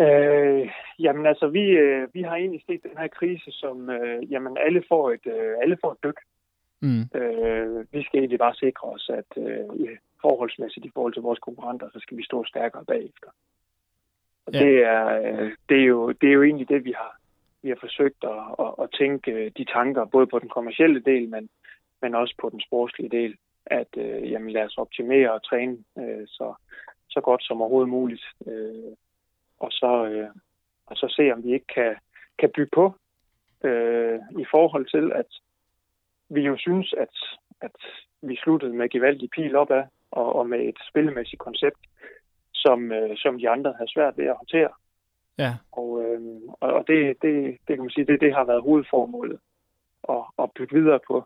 Øh, 0.00 0.70
jamen 0.98 1.26
altså, 1.26 1.46
vi, 1.48 1.64
øh, 1.70 2.08
vi 2.14 2.22
har 2.22 2.36
egentlig 2.36 2.62
set 2.66 2.82
den 2.82 2.98
her 2.98 3.08
krise 3.08 3.50
som, 3.50 3.90
øh, 3.90 4.32
jamen 4.32 4.56
alle 4.66 4.82
får 4.88 5.10
et, 5.10 5.26
øh, 5.26 5.56
alle 5.62 5.78
får 5.80 5.92
et 5.92 6.04
dyk. 6.04 6.20
Mm. 6.82 7.20
Øh, 7.20 7.86
vi 7.92 8.02
skal 8.02 8.18
egentlig 8.18 8.38
bare 8.38 8.54
sikre 8.54 8.88
os, 8.88 9.10
at 9.14 9.42
øh, 9.42 9.96
forholdsmæssigt 10.20 10.86
i 10.86 10.90
forhold 10.94 11.12
til 11.12 11.22
vores 11.22 11.38
konkurrenter, 11.38 11.88
så 11.92 11.98
skal 12.00 12.16
vi 12.16 12.24
stå 12.24 12.44
stærkere 12.44 12.84
bagefter. 12.84 13.28
Og 14.46 14.52
ja. 14.52 14.58
det, 14.58 14.84
er, 14.84 15.06
øh, 15.06 15.52
det, 15.68 15.78
er 15.80 15.84
jo, 15.84 16.12
det 16.12 16.28
er 16.28 16.32
jo 16.32 16.42
egentlig 16.42 16.68
det, 16.68 16.84
vi 16.84 16.92
har, 16.92 17.16
vi 17.62 17.68
har 17.68 17.76
forsøgt 17.80 18.24
at, 18.24 18.42
at, 18.64 18.74
at 18.82 18.90
tænke 18.98 19.48
de 19.58 19.64
tanker, 19.64 20.04
både 20.04 20.26
på 20.26 20.38
den 20.38 20.48
kommercielle 20.48 21.00
del, 21.00 21.28
men, 21.28 21.48
men 22.02 22.14
også 22.14 22.34
på 22.40 22.48
den 22.50 22.60
sportslige 22.60 23.08
del, 23.08 23.36
at 23.66 23.88
øh, 23.96 24.30
jamen, 24.30 24.50
lad 24.50 24.64
os 24.64 24.78
optimere 24.78 25.32
og 25.32 25.42
træne 25.42 25.78
øh, 25.98 26.26
så, 26.26 26.54
så 27.08 27.20
godt 27.20 27.42
som 27.44 27.60
overhovedet 27.60 27.88
muligt. 27.88 28.24
Øh, 28.46 28.92
og 29.60 29.68
så, 29.72 30.06
øh, 30.06 30.28
og 30.86 30.96
så 30.96 31.14
se, 31.16 31.32
om 31.32 31.44
vi 31.44 31.52
ikke 31.52 31.66
kan, 31.74 31.96
kan 32.38 32.50
bygge 32.56 32.70
på 32.74 32.94
øh, 33.64 34.18
i 34.38 34.44
forhold 34.50 34.86
til, 34.86 35.12
at 35.12 35.30
vi 36.28 36.40
jo 36.40 36.56
synes, 36.58 36.94
at, 36.98 37.14
at 37.60 37.76
vi 38.22 38.36
sluttede 38.36 38.72
med 38.72 38.88
gevaldig 38.88 39.30
pil 39.30 39.56
opad, 39.56 39.84
og, 40.10 40.36
og 40.36 40.48
med 40.48 40.60
et 40.68 40.78
spillemæssigt 40.90 41.40
koncept, 41.40 41.80
som, 42.54 42.92
øh, 42.92 43.16
som 43.16 43.38
de 43.38 43.48
andre 43.50 43.74
har 43.78 43.86
svært 43.88 44.18
ved 44.18 44.26
at 44.26 44.36
håndtere. 44.36 44.70
Ja. 45.38 45.54
Og, 45.72 46.02
øh, 46.04 46.20
og 46.60 46.84
det, 46.86 47.16
det, 47.22 47.34
det 47.66 47.76
kan 47.76 47.78
man 47.78 47.90
sige, 47.90 48.06
det, 48.06 48.20
det 48.20 48.34
har 48.34 48.44
været 48.44 48.62
hovedformålet 48.62 49.38
at, 50.08 50.22
at 50.38 50.50
bygge 50.56 50.74
videre 50.80 51.00
på. 51.06 51.24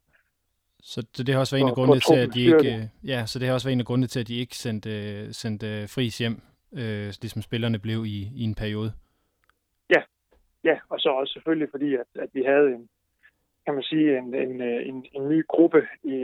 Så 0.82 1.06
det, 1.16 1.26
det 1.26 1.34
har 1.34 1.40
også 1.40 1.56
været 1.56 1.62
en 1.62 1.68
af 1.68 1.74
grundene 1.74 2.00
til, 2.00 2.18
at 2.18 2.34
de 2.34 2.40
ikke, 2.40 2.90
ja, 3.04 3.26
så 3.26 3.38
det 3.38 3.46
har 3.46 3.54
også 3.54 3.66
været 3.66 3.72
en 3.72 3.80
af 3.80 3.86
grundene 3.86 4.06
til, 4.06 4.20
at 4.20 4.28
de 4.28 4.36
ikke 4.36 4.56
sendte, 4.56 5.34
sendte 5.34 5.88
Fris 5.88 6.18
hjem, 6.18 6.40
øh, 6.72 7.06
ligesom 7.22 7.42
spillerne 7.42 7.78
blev 7.78 8.04
i, 8.06 8.18
i 8.40 8.42
en 8.42 8.54
periode. 8.54 8.92
Ja, 9.90 10.02
ja, 10.64 10.76
og 10.88 10.98
så 11.00 11.08
også 11.08 11.32
selvfølgelig 11.32 11.68
fordi, 11.70 11.94
at, 11.94 12.06
at 12.14 12.28
vi 12.32 12.42
havde 12.42 12.68
en, 12.74 12.88
kan 13.64 13.74
man 13.74 13.82
sige, 13.82 14.18
en, 14.18 14.34
en, 14.34 14.60
en, 14.62 15.06
en 15.12 15.28
ny 15.28 15.46
gruppe, 15.48 15.82
i, 16.04 16.16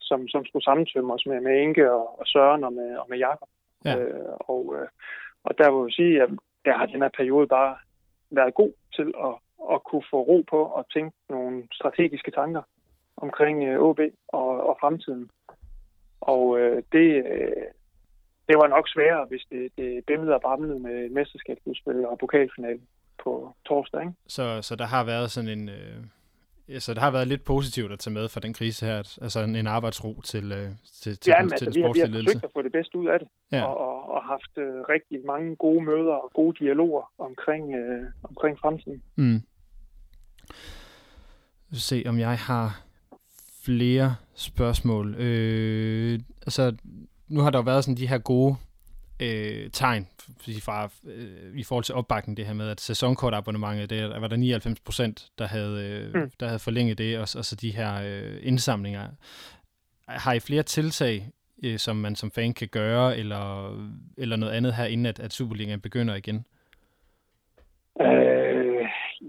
som, 0.00 0.28
som 0.28 0.44
skulle 0.44 0.64
sammentømme 0.64 1.14
os 1.14 1.26
med, 1.26 1.40
med 1.40 1.60
Inge 1.60 1.92
og, 1.92 2.20
og 2.20 2.26
Søren 2.26 2.64
og 2.64 2.72
med, 2.72 2.96
og 2.96 3.06
med 3.08 3.18
Jakob. 3.18 3.48
Ja. 3.84 3.98
Øh, 3.98 4.34
og, 4.40 4.74
øh, 4.76 4.88
og 5.44 5.58
der 5.58 5.70
vil 5.70 5.86
jeg 5.86 5.92
sige, 5.92 6.22
at 6.22 6.30
der 6.64 6.78
har 6.78 6.86
den 6.86 7.02
her 7.02 7.10
periode 7.16 7.46
bare 7.46 7.76
været 8.30 8.54
god 8.54 8.72
til 8.96 9.08
at, 9.26 9.34
at 9.74 9.84
kunne 9.84 10.04
få 10.10 10.18
ro 10.22 10.44
på 10.50 10.60
og 10.64 10.84
tænke 10.94 11.16
nogle 11.28 11.68
strategiske 11.72 12.30
tanker 12.30 12.62
omkring 13.16 13.64
øh, 13.64 13.80
OB 13.80 14.00
og, 14.28 14.48
og 14.68 14.76
fremtiden. 14.80 15.30
Og 16.20 16.58
øh, 16.60 16.82
det, 16.92 17.08
øh, 17.26 17.66
det 18.50 18.58
var 18.58 18.68
nok 18.76 18.86
sværere, 18.88 19.24
hvis 19.30 19.44
det, 19.50 19.62
det 19.78 20.04
bimlede 20.06 20.34
og 20.34 20.42
bamlede 20.48 20.78
med 20.78 21.10
mesterskabsudspil 21.10 22.06
og 22.06 22.18
pokalfinalen 22.18 22.86
på 23.24 23.54
torsdag. 23.66 24.00
Ikke? 24.00 24.12
Så, 24.26 24.62
så 24.62 24.76
der 24.76 24.86
har 24.94 25.04
været 25.04 25.30
sådan 25.30 25.50
en... 25.58 25.68
Øh 25.68 26.00
så 26.78 26.94
det 26.94 27.02
har 27.02 27.10
været 27.10 27.28
lidt 27.28 27.44
positivt 27.44 27.92
at 27.92 27.98
tage 27.98 28.14
med 28.14 28.28
for 28.28 28.40
den 28.40 28.52
krise 28.52 28.86
her, 28.86 29.18
altså 29.22 29.40
en, 29.40 29.56
en 29.56 29.66
arbejdsro 29.66 30.20
til, 30.20 30.52
øh, 30.52 30.68
til, 31.02 31.18
til, 31.18 31.30
ja, 31.30 31.42
til, 31.42 31.52
altså, 31.52 31.64
den 31.64 31.74
vi, 31.74 31.80
har, 31.80 31.92
vi 31.92 32.00
har 32.00 32.06
forsøgt 32.06 32.44
at 32.44 32.50
få 32.52 32.62
det 32.62 32.72
bedste 32.72 32.98
ud 32.98 33.06
af 33.06 33.18
det, 33.18 33.28
ja. 33.52 33.64
og, 33.64 33.78
og, 33.78 34.10
og 34.14 34.22
haft 34.22 34.52
uh, 34.56 34.64
rigtig 34.64 35.18
mange 35.26 35.56
gode 35.56 35.84
møder 35.84 36.12
og 36.12 36.30
gode 36.34 36.64
dialoger 36.64 37.12
omkring, 37.18 37.64
uh, 37.64 38.06
omkring 38.22 38.58
fremtiden. 38.58 39.02
Mm. 39.16 39.42
Se, 41.72 42.04
om 42.06 42.18
jeg 42.18 42.38
har 42.38 42.82
flere 43.64 44.14
spørgsmål. 44.34 45.14
Øh, 45.14 46.18
altså, 46.42 46.76
nu 47.30 47.40
har 47.40 47.50
der 47.50 47.58
jo 47.58 47.62
været 47.62 47.84
sådan 47.84 47.96
de 47.96 48.08
her 48.08 48.18
gode 48.18 48.56
øh, 49.20 49.70
tegn 49.72 50.08
fra, 50.62 50.88
øh, 51.04 51.58
i 51.58 51.64
forhold 51.64 51.84
til 51.84 51.94
opbakning, 51.94 52.36
det 52.36 52.46
her 52.46 52.54
med, 52.54 52.68
at 52.68 52.80
sæsonkortabonnementet, 52.80 53.90
der 53.90 54.18
var 54.18 54.28
der 54.28 54.36
99 54.36 54.80
procent, 54.80 55.28
der 55.38 55.46
havde, 55.46 55.84
øh, 56.14 56.22
mm. 56.22 56.30
der 56.40 56.46
havde 56.46 56.58
forlænget 56.58 56.98
det, 56.98 57.18
og, 57.18 57.22
og 57.36 57.44
så 57.44 57.56
de 57.56 57.70
her 57.70 58.02
øh, 58.04 58.38
indsamlinger. 58.42 59.08
Har 60.08 60.32
I 60.32 60.40
flere 60.40 60.62
tiltag, 60.62 61.28
øh, 61.64 61.78
som 61.78 61.96
man 61.96 62.16
som 62.16 62.30
fan 62.30 62.54
kan 62.54 62.68
gøre, 62.68 63.18
eller, 63.18 63.74
eller 64.18 64.36
noget 64.36 64.52
andet 64.52 64.74
her, 64.74 64.84
inden 64.84 65.06
at, 65.06 65.20
at 65.20 65.32
Superligaen 65.32 65.80
begynder 65.80 66.14
igen? 66.14 66.44
Øh, 68.00 68.39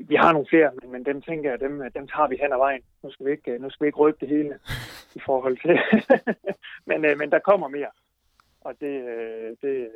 vi 0.08 0.16
har 0.16 0.32
nogle 0.34 0.48
flere, 0.50 0.72
men, 0.82 0.92
men 0.92 1.06
dem 1.06 1.22
tænker 1.22 1.50
jeg, 1.50 1.60
dem, 1.60 1.92
dem 1.96 2.08
tager 2.08 2.28
vi 2.28 2.38
hen 2.42 2.54
ad 2.54 2.58
vejen. 2.58 2.82
Nu 3.04 3.12
skal 3.12 3.26
vi 3.26 3.32
ikke, 3.32 3.58
nu 3.60 3.70
skal 3.70 3.86
vi 3.86 3.88
ikke 3.88 4.00
røbe 4.00 4.18
det 4.22 4.30
hele 4.30 4.60
i 5.16 5.22
forhold 5.26 5.58
til. 5.58 5.80
men, 6.90 7.06
øh, 7.06 7.18
men 7.18 7.32
der 7.32 7.40
kommer 7.40 7.68
mere 7.68 7.92
og 8.62 8.74
det, 8.82 8.96
øh, 9.14 9.56
det, 9.62 9.90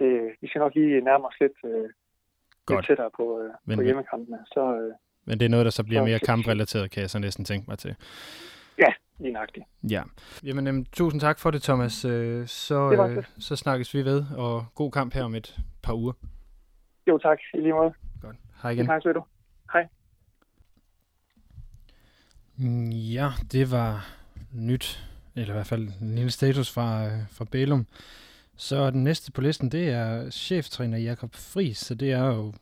det, 0.00 0.32
vi 0.40 0.48
skal 0.48 0.58
nok 0.58 0.74
lige 0.74 1.00
nærme 1.00 1.26
os 1.26 1.40
lidt, 1.40 1.52
øh, 1.64 1.90
lidt 2.68 2.86
tættere 2.86 3.10
på, 3.16 3.40
øh, 3.40 3.50
men, 3.64 3.76
på 3.76 3.82
hjemmekampene. 3.82 4.38
Så, 4.46 4.76
øh, 4.76 4.94
men 5.24 5.40
det 5.40 5.44
er 5.44 5.50
noget, 5.50 5.64
der 5.64 5.70
så 5.70 5.84
bliver 5.84 6.04
mere 6.04 6.18
kamprelateret, 6.18 6.90
kan 6.90 7.00
jeg 7.00 7.10
så 7.10 7.18
næsten 7.18 7.44
tænke 7.44 7.64
mig 7.68 7.78
til. 7.78 7.94
Ja, 8.78 8.92
lige 9.18 9.32
nøjagtigt. 9.32 9.66
Ja. 9.90 10.02
Jamen, 10.44 10.66
jamen, 10.66 10.84
tusind 10.84 11.20
tak 11.20 11.38
for 11.38 11.50
det, 11.50 11.62
Thomas. 11.62 11.92
Så, 11.92 12.90
det 12.90 13.16
øh, 13.16 13.24
så 13.38 13.56
snakkes 13.56 13.94
vi 13.94 14.04
ved, 14.04 14.24
og 14.36 14.64
god 14.74 14.90
kamp 14.90 15.14
her 15.14 15.24
om 15.24 15.34
et 15.34 15.56
par 15.82 15.94
uger. 15.94 16.12
Jo, 17.06 17.18
tak. 17.18 17.38
I 17.54 17.56
lige 17.56 17.72
måde. 17.72 17.94
Hej 18.62 18.70
igen. 18.70 18.86
Tak, 18.86 19.02
du. 19.04 19.24
Hej. 19.72 19.88
Mm, 22.56 22.90
Ja, 22.90 23.30
det 23.52 23.70
var 23.70 24.06
nyt, 24.52 25.08
eller 25.34 25.54
i 25.54 25.56
hvert 25.56 25.66
fald 25.66 25.88
en 26.00 26.14
lille 26.14 26.30
status 26.30 26.70
fra, 26.72 27.06
øh, 27.06 27.28
fra 27.30 27.44
Bælum. 27.44 27.86
Så 28.56 28.90
den 28.90 29.04
næste 29.04 29.32
på 29.32 29.40
listen, 29.40 29.72
det 29.72 29.88
er 29.88 30.30
cheftræner 30.30 30.98
Jakob 30.98 31.34
Friis, 31.34 31.78
så 31.78 31.94
det 31.94 32.12
er 32.12 32.24
jo 32.26 32.54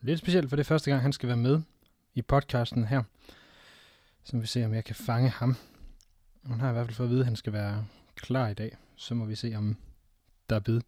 lidt 0.00 0.18
specielt, 0.18 0.48
for 0.48 0.56
det 0.56 0.62
er 0.62 0.68
første 0.68 0.90
gang, 0.90 1.02
han 1.02 1.12
skal 1.12 1.26
være 1.28 1.36
med 1.36 1.60
i 2.14 2.22
podcasten 2.22 2.84
her. 2.84 3.02
Så 4.24 4.36
vi 4.38 4.46
se, 4.46 4.64
om 4.64 4.74
jeg 4.74 4.84
kan 4.84 4.94
fange 4.94 5.28
ham. 5.28 5.56
Han 6.46 6.60
har 6.60 6.70
i 6.70 6.72
hvert 6.72 6.86
fald 6.86 6.94
fået 6.94 7.06
at 7.06 7.10
vide, 7.10 7.20
at 7.20 7.26
han 7.26 7.36
skal 7.36 7.52
være 7.52 7.86
klar 8.16 8.48
i 8.48 8.54
dag. 8.54 8.76
Så 8.96 9.14
må 9.14 9.24
vi 9.24 9.34
se, 9.34 9.54
om 9.56 9.76
der 10.50 10.56
er 10.56 10.60
bid. 10.60 10.80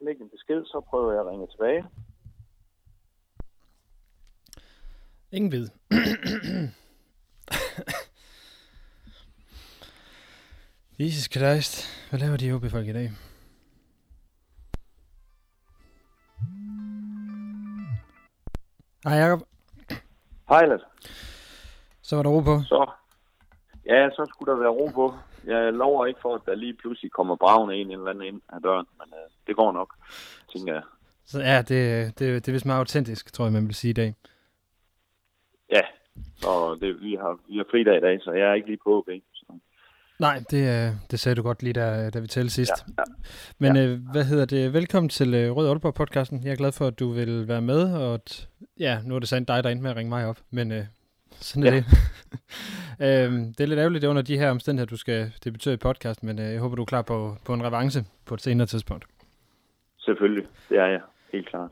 Læg 0.00 0.20
en 0.20 0.28
besked, 0.52 0.64
så 0.66 0.80
prøver 0.90 1.12
jeg 1.12 1.20
at 1.20 1.26
ringe 1.26 1.46
tilbage. 1.46 1.84
Ingen 5.32 5.52
vid. 5.52 5.68
Jesus 10.98 11.24
Christ. 11.32 11.88
Hvad 12.10 12.20
laver 12.20 12.36
de 12.36 12.52
OB-folk 12.52 12.86
i 12.86 12.92
dag? 12.92 13.10
Hej 19.04 19.14
Jacob. 19.14 19.40
Hej, 20.48 20.66
Lasse. 20.66 20.86
Så 22.02 22.16
var 22.16 22.22
der 22.22 22.30
ro 22.30 22.40
på. 22.40 22.62
Så. 22.62 22.90
Ja, 23.86 24.10
så 24.10 24.26
skulle 24.28 24.52
der 24.52 24.58
være 24.58 24.70
ro 24.70 24.90
på. 24.94 25.14
Jeg 25.44 25.72
lover 25.72 26.06
ikke 26.06 26.20
for, 26.22 26.34
at 26.34 26.40
der 26.46 26.54
lige 26.54 26.74
pludselig 26.74 27.12
kommer 27.12 27.36
bravende 27.36 27.74
en 27.76 27.90
eller 27.90 28.10
anden 28.10 28.24
ind 28.24 28.40
ad 28.52 28.60
døren, 28.60 28.86
men 28.98 29.08
øh, 29.14 29.30
det 29.46 29.56
går 29.56 29.72
nok, 29.72 29.94
tænker 30.56 30.72
jeg. 30.74 30.82
Så 31.24 31.40
ja, 31.40 31.58
det, 31.58 32.18
det, 32.18 32.46
det 32.46 32.48
er 32.48 32.52
vist 32.52 32.66
meget 32.66 32.78
autentisk, 32.78 33.32
tror 33.32 33.44
jeg, 33.44 33.52
man 33.52 33.66
vil 33.66 33.74
sige 33.74 33.90
i 33.90 33.94
dag. 33.94 34.14
Ja, 35.72 35.80
så 36.36 36.78
det, 36.80 37.00
vi, 37.00 37.14
har, 37.14 37.38
vi 37.48 37.56
har 37.56 37.64
fridag 37.70 37.96
i 37.96 38.00
dag, 38.00 38.20
så 38.22 38.32
jeg 38.32 38.50
er 38.50 38.54
ikke 38.54 38.68
lige 38.68 38.78
på. 38.84 39.06
Så. 39.34 39.52
Nej, 40.18 40.42
det, 40.50 40.86
øh, 40.86 40.92
det 41.10 41.20
sagde 41.20 41.36
du 41.36 41.42
godt 41.42 41.62
lige, 41.62 41.72
da, 41.72 42.10
da 42.10 42.18
vi 42.18 42.26
talte 42.26 42.50
sidst. 42.50 42.72
Ja, 42.88 42.92
ja. 42.98 43.02
Men 43.58 43.76
øh, 43.76 44.10
hvad 44.12 44.24
hedder 44.24 44.44
det? 44.44 44.72
Velkommen 44.72 45.08
til 45.10 45.34
øh, 45.34 45.56
Rød 45.56 45.68
Aalborg-podcasten. 45.68 46.44
Jeg 46.44 46.52
er 46.52 46.56
glad 46.56 46.72
for, 46.72 46.86
at 46.86 46.98
du 46.98 47.10
vil 47.12 47.48
være 47.48 47.62
med, 47.62 47.94
og 47.94 48.14
at, 48.14 48.48
ja, 48.78 49.00
nu 49.04 49.14
er 49.14 49.18
det 49.18 49.28
sandt 49.28 49.48
dig, 49.48 49.64
der 49.64 49.70
endte 49.70 49.82
med 49.82 49.90
at 49.90 49.96
ringe 49.96 50.10
mig 50.10 50.26
op, 50.26 50.38
men 50.50 50.72
øh, 50.72 50.84
sådan 51.32 51.62
er 51.62 51.72
Ja. 51.74 51.76
det. 51.76 51.84
øhm, 53.26 53.54
det 53.54 53.60
er 53.60 53.66
lidt 53.66 53.78
ærgerligt, 53.80 54.02
det 54.02 54.06
er 54.06 54.10
under 54.10 54.22
de 54.22 54.38
her 54.38 54.50
omstændigheder, 54.50 54.90
du 54.90 54.96
skal 54.96 55.32
debutere 55.44 55.74
i 55.74 55.76
podcasten, 55.76 56.26
men 56.26 56.38
øh, 56.38 56.52
jeg 56.52 56.60
håber, 56.60 56.76
du 56.76 56.82
er 56.82 56.86
klar 56.86 57.02
på, 57.02 57.36
på 57.44 57.54
en 57.54 57.64
revanche 57.64 58.04
på 58.26 58.34
et 58.34 58.42
senere 58.42 58.66
tidspunkt. 58.66 59.04
Selvfølgelig, 60.04 60.46
det 60.68 60.78
er 60.78 60.86
jeg. 60.86 61.00
Helt 61.32 61.48
klart. 61.48 61.70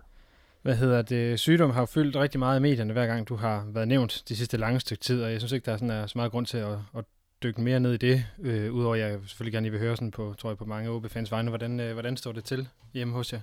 Hvad 0.63 0.75
hedder 0.75 1.03
det? 1.03 1.41
Sygdom 1.41 1.71
har 1.71 1.91
fyldt 1.95 2.17
rigtig 2.17 2.39
meget 2.39 2.59
i 2.59 2.63
medierne, 2.63 2.93
hver 2.93 3.07
gang 3.07 3.29
du 3.29 3.35
har 3.35 3.59
været 3.75 3.89
nævnt 3.89 4.23
de 4.29 4.37
sidste 4.37 4.57
lange 4.57 4.81
stykke 4.81 5.01
tid, 5.01 5.25
og 5.25 5.31
jeg 5.31 5.41
synes 5.41 5.53
ikke, 5.53 5.67
der 5.67 5.73
er, 5.73 5.77
sådan, 5.77 5.97
er 5.97 6.07
så 6.07 6.19
meget 6.19 6.33
grund 6.33 6.47
til 6.47 6.59
at, 6.59 6.79
at 6.99 7.05
dykke 7.43 7.61
mere 7.61 7.81
ned 7.81 7.93
i 7.95 8.05
det, 8.09 8.17
øh, 8.49 8.75
udover 8.75 8.95
at 8.95 9.01
jeg 9.01 9.11
selvfølgelig 9.29 9.53
gerne 9.53 9.65
lige 9.65 9.73
vil 9.73 9.87
høre 9.87 9.97
sådan 9.97 10.11
på, 10.11 10.35
tror 10.39 10.51
jeg, 10.51 10.59
på 10.59 10.65
mange 10.65 10.91
OB-fans 10.91 11.33
vegne. 11.33 11.49
Hvordan, 11.49 11.81
øh, 11.81 11.93
hvordan 11.93 12.17
står 12.17 12.33
det 12.33 12.45
til 12.45 12.69
hjemme 12.95 13.15
hos 13.15 13.33
jer? 13.33 13.43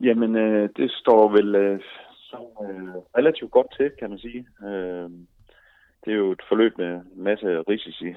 Jamen, 0.00 0.36
øh, 0.36 0.68
det 0.76 0.90
står 0.90 1.28
vel 1.28 1.54
øh, 1.54 1.80
så, 2.30 2.40
øh, 2.64 2.94
relativt 3.18 3.50
godt 3.50 3.66
til, 3.76 3.90
kan 3.98 4.10
man 4.10 4.18
sige. 4.18 4.46
Øh, 4.64 5.10
det 6.04 6.10
er 6.12 6.16
jo 6.24 6.32
et 6.32 6.42
forløb 6.48 6.78
med 6.78 6.92
en 7.16 7.22
masse 7.28 7.60
risici 7.60 8.14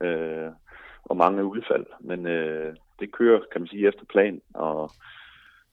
øh, 0.00 0.50
og 1.04 1.16
mange 1.16 1.44
udfald, 1.44 1.86
men 2.00 2.26
øh, 2.26 2.74
det 3.00 3.12
kører, 3.12 3.40
kan 3.52 3.60
man 3.60 3.68
sige, 3.68 3.88
efter 3.88 4.04
plan, 4.04 4.40
og 4.54 4.90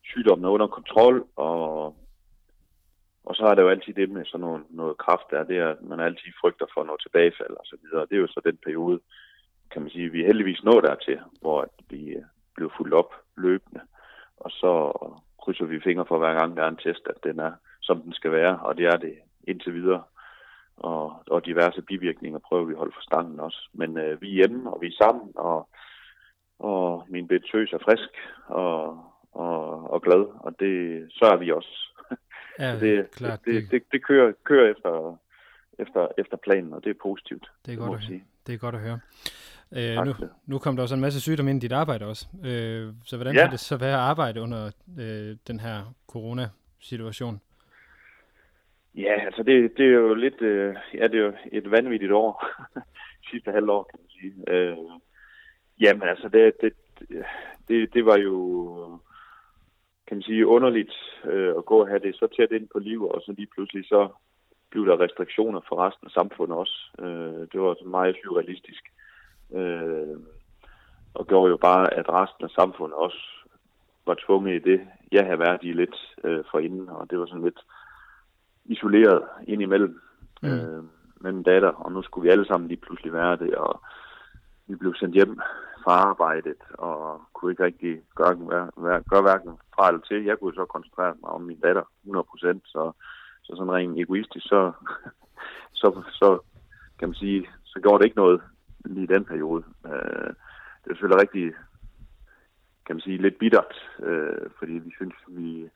sygdommen 0.03 0.45
er 0.45 0.49
under 0.49 0.67
kontrol, 0.67 1.27
og, 1.35 1.95
og 3.23 3.35
så 3.35 3.43
er 3.43 3.55
der 3.55 3.61
jo 3.61 3.69
altid 3.69 3.93
det 3.93 4.09
med 4.09 4.25
sådan 4.25 4.41
noget, 4.41 4.63
noget 4.69 4.97
kraft 4.97 5.25
der, 5.31 5.43
det 5.43 5.57
er, 5.57 5.69
at 5.69 5.81
man 5.81 5.99
altid 5.99 6.31
frygter 6.41 6.65
for 6.73 6.83
noget 6.83 7.01
tilbagefald 7.01 7.49
og 7.49 7.65
så 7.65 7.75
videre. 7.81 8.05
Det 8.09 8.15
er 8.15 8.21
jo 8.21 8.27
så 8.27 8.41
den 8.45 8.57
periode, 8.65 8.99
kan 9.71 9.81
man 9.81 9.91
sige, 9.91 10.09
vi 10.09 10.21
er 10.21 10.25
heldigvis 10.25 10.63
nået 10.63 10.83
dertil, 10.83 11.19
hvor 11.41 11.67
vi 11.89 12.01
øh, 12.09 12.23
blev 12.55 12.71
fuldt 12.77 12.93
op 12.93 13.13
løbende, 13.37 13.81
og 14.37 14.51
så 14.51 14.71
krydser 15.43 15.65
vi 15.65 15.79
fingre 15.79 16.05
for 16.05 16.17
hver 16.17 16.33
gang, 16.33 16.57
der 16.57 16.63
er 16.63 16.67
en 16.69 16.83
test, 16.83 17.07
at 17.07 17.23
den 17.23 17.39
er, 17.39 17.51
som 17.81 18.01
den 18.01 18.13
skal 18.13 18.31
være, 18.31 18.59
og 18.59 18.77
det 18.77 18.85
er 18.85 18.97
det 18.97 19.15
indtil 19.47 19.73
videre. 19.73 20.03
Og, 20.77 21.23
og 21.27 21.45
diverse 21.45 21.81
bivirkninger 21.81 22.39
prøver 22.39 22.65
vi 22.65 22.73
at 22.73 22.77
holde 22.77 22.93
for 22.95 23.01
stangen 23.01 23.39
også. 23.39 23.69
Men 23.73 23.97
øh, 23.97 24.21
vi 24.21 24.27
er 24.27 24.33
hjemme, 24.33 24.73
og 24.73 24.81
vi 24.81 24.87
er 24.87 25.03
sammen, 25.03 25.31
og, 25.35 25.69
og 26.69 27.05
min 27.09 27.27
betøs 27.27 27.73
er 27.73 27.77
frisk 27.85 28.09
og, 28.47 29.03
og, 29.31 29.91
og 29.93 30.01
glad, 30.01 30.25
og 30.45 30.55
det 30.59 31.05
så 31.11 31.25
er 31.25 31.37
vi 31.37 31.51
også. 31.51 31.73
Ja, 32.59 32.79
det, 32.79 33.11
klart. 33.11 33.39
det, 33.45 33.53
Det, 33.53 33.71
det, 33.71 33.83
det 33.91 34.03
kører, 34.05 34.33
kører 34.43 34.71
efter, 34.71 35.19
efter, 35.79 36.07
efter 36.17 36.37
planen, 36.37 36.73
og 36.73 36.83
det 36.83 36.89
er 36.89 36.99
positivt. 37.01 37.51
det, 37.65 37.73
er 37.73 37.77
må 37.79 37.85
godt 37.85 37.99
at, 37.99 38.05
sige. 38.07 38.23
det 38.47 38.53
er 38.53 38.57
godt 38.57 38.75
at 38.75 38.81
høre. 38.81 38.99
Øh, 39.77 39.95
Tak 39.95 40.05
nu, 40.05 40.11
det. 40.11 40.29
nu 40.45 40.57
kom 40.59 40.75
der 40.75 40.83
også 40.83 40.95
en 40.95 41.01
masse 41.01 41.21
sygdom 41.21 41.47
ind 41.47 41.63
i 41.63 41.65
dit 41.67 41.71
arbejde 41.71 42.05
også. 42.05 42.27
Øh, 42.45 42.93
så 43.05 43.17
hvordan 43.17 43.35
Ja. 43.35 43.41
har 43.43 43.49
det 43.49 43.59
så 43.59 43.77
været 43.77 43.93
at 43.93 43.99
arbejde 43.99 44.41
under 44.41 44.71
øh, 44.99 45.37
den 45.47 45.59
her 45.59 45.93
corona-situation? 46.07 47.41
Ja, 48.95 49.25
altså 49.25 49.43
det, 49.43 49.77
det 49.77 49.85
er 49.85 49.89
jo 49.91 50.13
lidt, 50.13 50.41
øh, 50.41 50.75
ja, 50.93 51.07
det 51.07 51.15
er 51.19 51.23
jo 51.25 51.33
et 51.51 51.71
vanvittigt 51.71 52.11
år, 52.11 52.45
sidste 53.31 53.51
halvår, 53.51 53.83
kan 53.91 53.99
man 54.01 54.09
sige. 54.09 54.33
Øh, 54.55 54.77
jamen 55.81 56.07
altså, 56.07 56.29
det, 56.29 56.53
det, 56.61 56.73
det, 57.67 57.93
det 57.93 58.05
var 58.05 58.17
jo, 58.17 58.99
kan 60.07 60.17
man 60.17 60.23
sige, 60.23 60.47
underligt 60.47 60.93
øh, 61.25 61.53
at 61.57 61.65
gå 61.65 61.81
og 61.81 61.87
have 61.87 61.99
det 61.99 62.15
så 62.15 62.27
tæt 62.27 62.51
ind 62.51 62.67
på 62.73 62.79
liv, 62.79 63.07
og 63.07 63.21
så 63.25 63.31
lige 63.31 63.47
pludselig 63.55 63.85
så 63.85 64.09
blev 64.69 64.85
der 64.85 64.99
restriktioner 64.99 65.61
for 65.69 65.75
resten 65.87 66.07
af 66.07 66.11
samfundet 66.11 66.57
også. 66.57 66.91
Øh, 66.99 67.47
det 67.51 67.61
var 67.61 67.73
så 67.73 67.85
meget 67.87 68.15
surrealistisk. 68.23 68.83
Øh, 69.53 70.17
og 71.13 71.27
gjorde 71.27 71.49
jo 71.49 71.57
bare, 71.57 71.93
at 71.93 72.09
resten 72.09 72.45
af 72.45 72.49
samfundet 72.49 72.97
også 72.97 73.17
var 74.05 74.15
tvunget 74.25 74.55
i 74.55 74.69
det, 74.71 74.81
jeg 75.11 75.25
havde 75.25 75.39
været 75.39 75.63
i 75.63 75.71
lidt 75.73 76.15
øh, 76.23 76.43
forinden, 76.51 76.89
og 76.89 77.09
det 77.09 77.19
var 77.19 77.25
sådan 77.25 77.43
lidt 77.43 77.59
isoleret 78.65 79.23
indimellem 79.47 80.01
Mm. 80.43 80.49
øh, 80.49 80.83
med 81.21 81.31
min 81.31 81.43
datter, 81.43 81.69
og 81.69 81.91
nu 81.91 82.01
skulle 82.01 82.23
vi 82.23 82.31
alle 82.31 82.45
sammen 82.45 82.67
lige 82.67 82.81
pludselig 82.81 83.13
være 83.13 83.37
det, 83.37 83.55
og 83.55 83.81
vi 84.67 84.75
blev 84.75 84.95
sendt 84.95 85.15
hjem 85.15 85.39
fararbejdet, 85.83 86.61
og 86.73 87.21
kunne 87.33 87.51
ikke 87.51 87.63
rigtig 87.63 88.01
gøre, 88.15 88.35
gøre, 88.75 89.03
gøre 89.09 89.21
hverken 89.21 89.51
fra 89.75 89.87
eller 89.87 90.01
til. 90.01 90.25
Jeg 90.25 90.39
kunne 90.39 90.53
så 90.53 90.65
koncentrere 90.65 91.15
mig 91.21 91.29
om 91.29 91.41
min 91.41 91.59
datter 91.59 91.83
100%, 92.07 92.59
så, 92.65 92.91
så 93.43 93.55
sådan 93.55 93.73
rent 93.73 93.99
egoistisk, 93.99 94.47
så, 94.47 94.71
så, 95.81 96.03
så 96.11 96.39
kan 96.99 97.07
man 97.07 97.15
sige, 97.15 97.49
så 97.63 97.79
gjorde 97.79 97.99
det 97.99 98.05
ikke 98.05 98.21
noget 98.23 98.41
lige 98.85 99.03
i 99.03 99.13
den 99.15 99.25
periode. 99.25 99.63
Øh, 99.85 100.31
det 100.81 100.87
er 100.89 100.93
selvfølgelig 100.93 101.21
rigtig, 101.21 101.53
kan 102.85 102.95
man 102.95 103.01
sige, 103.01 103.21
lidt 103.21 103.37
bittert, 103.37 103.73
øh, 103.99 104.49
fordi 104.59 104.71
vi 104.73 104.91
synes, 104.95 105.15
vi 105.27 105.69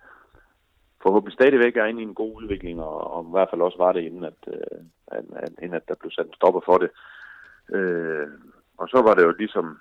forhåbentlig 1.04 1.34
stadigvæk 1.34 1.76
er 1.78 1.86
inde 1.86 2.02
i 2.02 2.10
en 2.10 2.16
god 2.22 2.36
udvikling, 2.42 2.82
og, 2.82 3.14
og 3.14 3.26
i 3.30 3.32
hvert 3.32 3.50
fald 3.50 3.62
også 3.62 3.78
var 3.78 3.92
det, 3.92 4.02
inden 4.02 4.24
at, 4.24 4.40
øh, 4.48 4.80
at, 5.08 5.24
at, 5.36 5.50
inden 5.62 5.74
at 5.74 5.88
der 5.88 5.96
blev 5.96 6.12
sat 6.12 6.26
en 6.26 6.34
stopper 6.34 6.62
for 6.66 6.78
det. 6.78 6.90
Øh, 7.78 8.28
og 8.78 8.88
så 8.90 9.02
var 9.02 9.14
det 9.16 9.24
jo 9.24 9.32
ligesom 9.32 9.80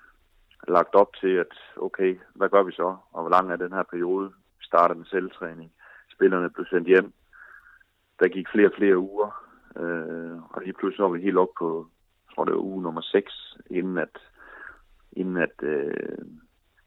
lagt 0.67 0.95
op 0.95 1.11
til, 1.21 1.33
at 1.35 1.53
okay, 1.77 2.19
hvad 2.35 2.49
gør 2.49 2.63
vi 2.63 2.71
så, 2.71 2.97
og 3.11 3.21
hvor 3.21 3.29
lang 3.29 3.51
er 3.51 3.55
den 3.55 3.73
her 3.73 3.83
periode? 3.83 4.27
Vi 4.59 4.63
starter 4.65 4.95
med 4.95 5.05
selvtræning, 5.05 5.71
spillerne 6.15 6.49
blev 6.49 6.65
sendt 6.69 6.87
hjem, 6.87 7.13
der 8.19 8.27
gik 8.27 8.47
flere 8.51 8.67
og 8.67 8.73
flere 8.77 8.97
uger, 8.97 9.29
øh, 9.75 10.37
og 10.49 10.61
lige 10.61 10.73
pludselig 10.73 11.03
var 11.03 11.09
vi 11.09 11.21
helt 11.21 11.37
op 11.37 11.53
på, 11.59 11.87
jeg 12.27 12.35
tror 12.35 12.45
det 12.45 12.53
var 12.53 12.59
uge 12.59 12.83
nummer 12.83 13.01
6, 13.01 13.57
inden 13.69 13.97
at, 13.97 14.17
inden 15.11 15.37
at 15.37 15.55
øh, 15.61 16.25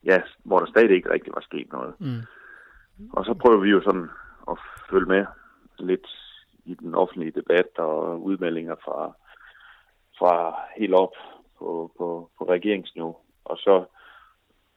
ja, 0.04 0.18
hvor 0.44 0.59
der 0.59 0.66
stadig 0.66 0.90
ikke 0.90 1.11
rigtig 1.11 1.33
var 1.35 1.40
sket 1.40 1.72
noget. 1.72 1.94
Mm. 2.00 2.22
Og 3.12 3.24
så 3.24 3.35
prøver 3.35 3.61
vi 3.61 3.70
jo 3.70 3.83
sådan 3.83 4.09
at 4.50 4.59
følge 4.90 5.07
med 5.07 5.26
lidt 5.78 6.09
i 6.64 6.74
den 6.74 6.94
offentlige 6.94 7.31
debat 7.40 7.78
og 7.78 8.22
udmeldinger 8.22 8.74
fra, 8.85 9.12
fra 10.18 10.61
helt 10.76 10.94
op 10.94 11.12
på, 11.59 11.92
på, 11.98 12.31
på 12.38 12.44
regeringsniveau. 12.44 13.16
Og 13.49 13.57
så 13.59 13.85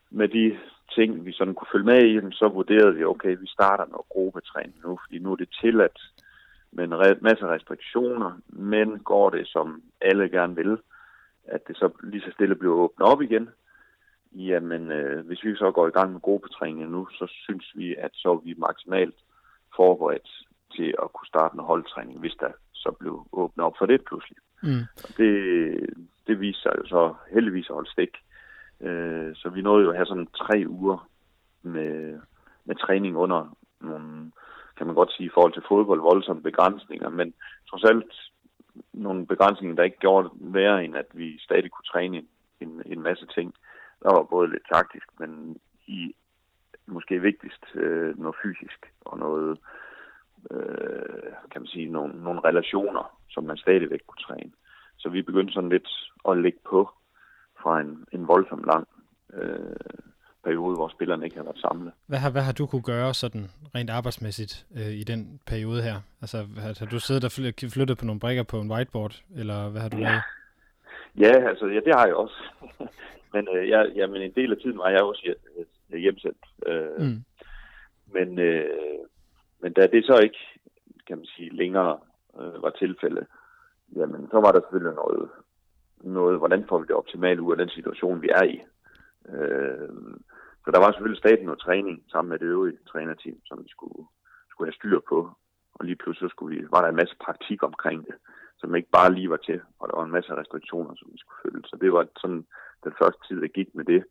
med 0.09 0.27
de 0.27 0.57
ting, 0.95 1.25
vi 1.25 1.31
sådan 1.31 1.53
kunne 1.53 1.71
følge 1.71 1.85
med 1.85 2.01
i, 2.05 2.35
så 2.35 2.47
vurderede 2.47 2.95
vi, 2.95 3.03
okay, 3.03 3.37
vi 3.39 3.47
starter 3.47 3.85
noget 3.85 4.09
gruppetræning 4.09 4.75
nu, 4.83 4.99
fordi 5.03 5.19
nu 5.19 5.31
er 5.31 5.35
det 5.35 5.57
tilladt 5.61 5.99
med 6.71 6.83
en 6.83 6.93
re- 6.93 7.21
masse 7.21 7.47
restriktioner, 7.47 8.31
men 8.47 8.99
går 8.99 9.29
det, 9.29 9.47
som 9.47 9.81
alle 10.01 10.29
gerne 10.29 10.55
vil, 10.55 10.77
at 11.45 11.67
det 11.67 11.77
så 11.77 11.89
lige 12.03 12.21
så 12.21 12.31
stille 12.31 12.55
bliver 12.55 12.75
åbnet 12.75 13.07
op 13.07 13.21
igen, 13.21 13.49
jamen 14.33 14.91
øh, 14.91 15.25
hvis 15.25 15.43
vi 15.43 15.55
så 15.55 15.71
går 15.71 15.87
i 15.87 15.91
gang 15.91 16.11
med 16.11 16.21
gruppetræning 16.21 16.89
nu, 16.91 17.07
så 17.11 17.27
synes 17.29 17.71
vi, 17.75 17.95
at 17.95 18.11
så 18.13 18.31
er 18.31 18.41
vi 18.45 18.53
maksimalt 18.57 19.15
forberedt 19.75 20.29
til 20.75 20.95
at 21.03 21.13
kunne 21.13 21.27
starte 21.27 21.53
en 21.53 21.63
holdtræning, 21.63 22.19
hvis 22.19 22.35
der 22.39 22.51
så 22.73 22.91
blev 22.99 23.27
åbnet 23.31 23.65
op 23.65 23.73
for 23.77 23.85
det 23.85 24.05
pludselig. 24.05 24.37
Mm. 24.63 24.83
det, 25.17 25.33
det 26.27 26.39
viser 26.39 26.61
sig 26.61 26.73
jo 26.77 26.85
så 26.85 27.13
heldigvis 27.33 27.69
at 27.69 27.73
holde 27.73 27.91
stik. 27.91 28.17
Øh, 28.81 29.35
så 29.35 29.49
vi 29.49 29.61
nåede 29.61 29.83
jo 29.83 29.89
at 29.89 29.95
have 29.95 30.05
sådan 30.05 30.27
tre 30.27 30.63
uger 30.67 31.09
med, 31.61 32.19
med 32.65 32.75
træning 32.75 33.17
under 33.17 33.57
nogle, 33.81 34.31
kan 34.77 34.85
man 34.87 34.95
godt 34.95 35.11
sige, 35.11 35.27
i 35.27 35.31
forhold 35.33 35.53
til 35.53 35.63
fodbold, 35.67 36.01
voldsomme 36.01 36.43
begrænsninger, 36.43 37.09
men 37.09 37.33
trods 37.69 37.83
alt 37.83 38.13
nogle 38.93 39.25
begrænsninger, 39.27 39.75
der 39.75 39.83
ikke 39.83 39.99
gjorde 39.99 40.29
værre, 40.33 40.85
end 40.85 40.95
at 40.95 41.05
vi 41.13 41.39
stadig 41.39 41.71
kunne 41.71 41.91
træne 41.93 42.23
en, 42.59 42.81
en 42.85 43.01
masse 43.01 43.25
ting. 43.35 43.53
Der 44.03 44.13
var 44.13 44.23
både 44.23 44.51
lidt 44.51 44.63
taktisk, 44.73 45.07
men 45.19 45.57
i 45.87 46.15
måske 46.85 47.21
vigtigst 47.21 47.65
øh, 47.75 48.19
noget 48.19 48.35
fysisk 48.43 48.93
og 49.01 49.17
noget, 49.19 49.59
øh, 50.51 51.33
kan 51.51 51.61
man 51.61 51.67
sige, 51.67 51.85
nogle, 51.85 52.23
nogle 52.23 52.41
relationer, 52.45 53.19
som 53.29 53.43
man 53.43 53.57
stadigvæk 53.57 53.99
kunne 54.07 54.23
træne. 54.27 54.51
Så 54.97 55.09
vi 55.09 55.21
begyndte 55.21 55.53
sådan 55.53 55.69
lidt 55.69 55.89
at 56.29 56.37
lægge 56.37 56.59
på 56.69 56.89
fra 57.63 57.81
en, 57.81 58.05
en 58.11 58.27
voldsom 58.27 58.63
lang 58.63 58.87
øh, 59.33 59.75
periode, 60.43 60.75
hvor 60.75 60.87
spillerne 60.87 61.25
ikke 61.25 61.37
har 61.37 61.43
været 61.43 61.59
samlet. 61.59 61.91
Hvad 62.07 62.19
har, 62.19 62.29
hvad 62.29 62.41
har 62.41 62.53
du 62.53 62.65
kunne 62.65 62.81
gøre 62.81 63.13
sådan 63.13 63.49
rent 63.75 63.89
arbejdsmæssigt 63.89 64.65
øh, 64.75 64.93
i 65.01 65.03
den 65.03 65.39
periode 65.47 65.81
her? 65.81 65.95
Altså 66.21 66.37
har, 66.37 66.79
har 66.79 66.85
du 66.85 66.99
siddet 66.99 67.23
og 67.23 67.31
flyttet 67.71 67.97
på 67.97 68.05
nogle 68.05 68.19
brikker 68.19 68.43
på 68.43 68.57
en 68.61 68.71
whiteboard, 68.71 69.21
eller 69.35 69.69
hvad 69.69 69.81
har 69.81 69.89
du 69.89 69.97
ja. 69.97 70.03
lavet? 70.03 70.21
Ja, 71.19 71.49
altså 71.49 71.65
ja, 71.65 71.79
det 71.85 71.93
har 71.95 72.05
jeg 72.05 72.15
også. 72.15 72.39
men, 73.33 73.47
øh, 73.55 73.69
jeg, 73.69 73.91
ja, 73.95 74.07
men 74.07 74.21
en 74.21 74.33
del 74.35 74.51
af 74.51 74.57
tiden 74.57 74.77
var 74.77 74.89
jeg 74.89 75.01
også 75.01 75.33
hjemsendt. 75.89 76.45
Øh, 76.67 76.99
mm. 76.99 77.23
Men, 78.13 78.39
øh, 78.39 78.99
men 79.61 79.73
da 79.73 79.87
det 79.87 80.05
så 80.05 80.17
ikke, 80.17 80.37
kan 81.07 81.17
man 81.17 81.25
sige, 81.25 81.55
længere 81.55 81.99
øh, 82.39 82.63
var 82.63 82.69
tilfælde, 82.69 83.25
jamen 83.95 84.27
så 84.31 84.39
var 84.39 84.51
der 84.51 84.61
selvfølgelig 84.61 84.95
noget, 84.95 85.29
noget 86.03 86.37
hvordan 86.37 86.65
får 86.69 86.79
vi 86.79 86.85
det 86.87 86.95
optimale 86.95 87.41
ud 87.41 87.51
af 87.51 87.57
den 87.57 87.69
situation, 87.69 88.21
vi 88.21 88.29
er 88.29 88.43
i. 88.43 88.61
Øh, 89.29 89.89
så 90.65 90.71
der 90.71 90.79
var 90.79 90.91
selvfølgelig 90.91 91.19
staten 91.19 91.49
og 91.49 91.59
træning 91.59 92.03
sammen 92.11 92.29
med 92.29 92.39
det 92.39 92.45
øvrige 92.45 92.77
trænerteam, 92.91 93.37
som 93.45 93.63
vi 93.63 93.69
skulle, 93.69 94.07
skulle 94.49 94.67
have 94.67 94.79
styr 94.79 94.99
på. 95.09 95.29
Og 95.73 95.85
lige 95.85 95.95
pludselig 95.95 96.31
skulle 96.31 96.55
vi, 96.55 96.67
var 96.71 96.81
der 96.81 96.89
en 96.89 97.01
masse 97.01 97.15
praktik 97.25 97.63
omkring 97.63 98.05
det, 98.07 98.15
som 98.57 98.75
ikke 98.75 98.89
bare 98.89 99.13
lige 99.13 99.29
var 99.29 99.37
til, 99.37 99.61
og 99.79 99.89
der 99.89 99.95
var 99.95 100.05
en 100.05 100.11
masse 100.11 100.35
restriktioner, 100.35 100.93
som 100.95 101.07
vi 101.11 101.17
skulle 101.17 101.41
følge. 101.43 101.67
Så 101.67 101.77
det 101.81 101.93
var 101.93 102.07
sådan 102.17 102.45
den 102.83 102.93
første 103.01 103.21
tid, 103.27 103.41
der 103.41 103.47
gik 103.47 103.75
med 103.75 103.85
det. 103.85 104.03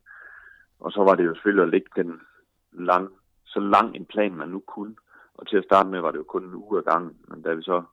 Og 0.79 0.91
så 0.91 1.03
var 1.03 1.15
det 1.15 1.25
jo 1.25 1.33
selvfølgelig 1.33 1.63
at 1.63 1.69
lægge 1.69 1.89
den 1.95 2.21
lang, 2.71 3.09
så 3.45 3.59
lang 3.59 3.95
en 3.95 4.05
plan, 4.05 4.35
man 4.35 4.49
nu 4.49 4.59
kunne. 4.59 4.95
Og 5.33 5.47
til 5.47 5.57
at 5.57 5.63
starte 5.63 5.89
med 5.89 5.99
var 5.99 6.11
det 6.11 6.17
jo 6.17 6.23
kun 6.23 6.43
en 6.43 6.53
uge 6.53 6.77
ad 6.77 6.83
gangen, 6.83 7.17
men 7.27 7.41
da 7.41 7.53
vi 7.53 7.61
så 7.61 7.83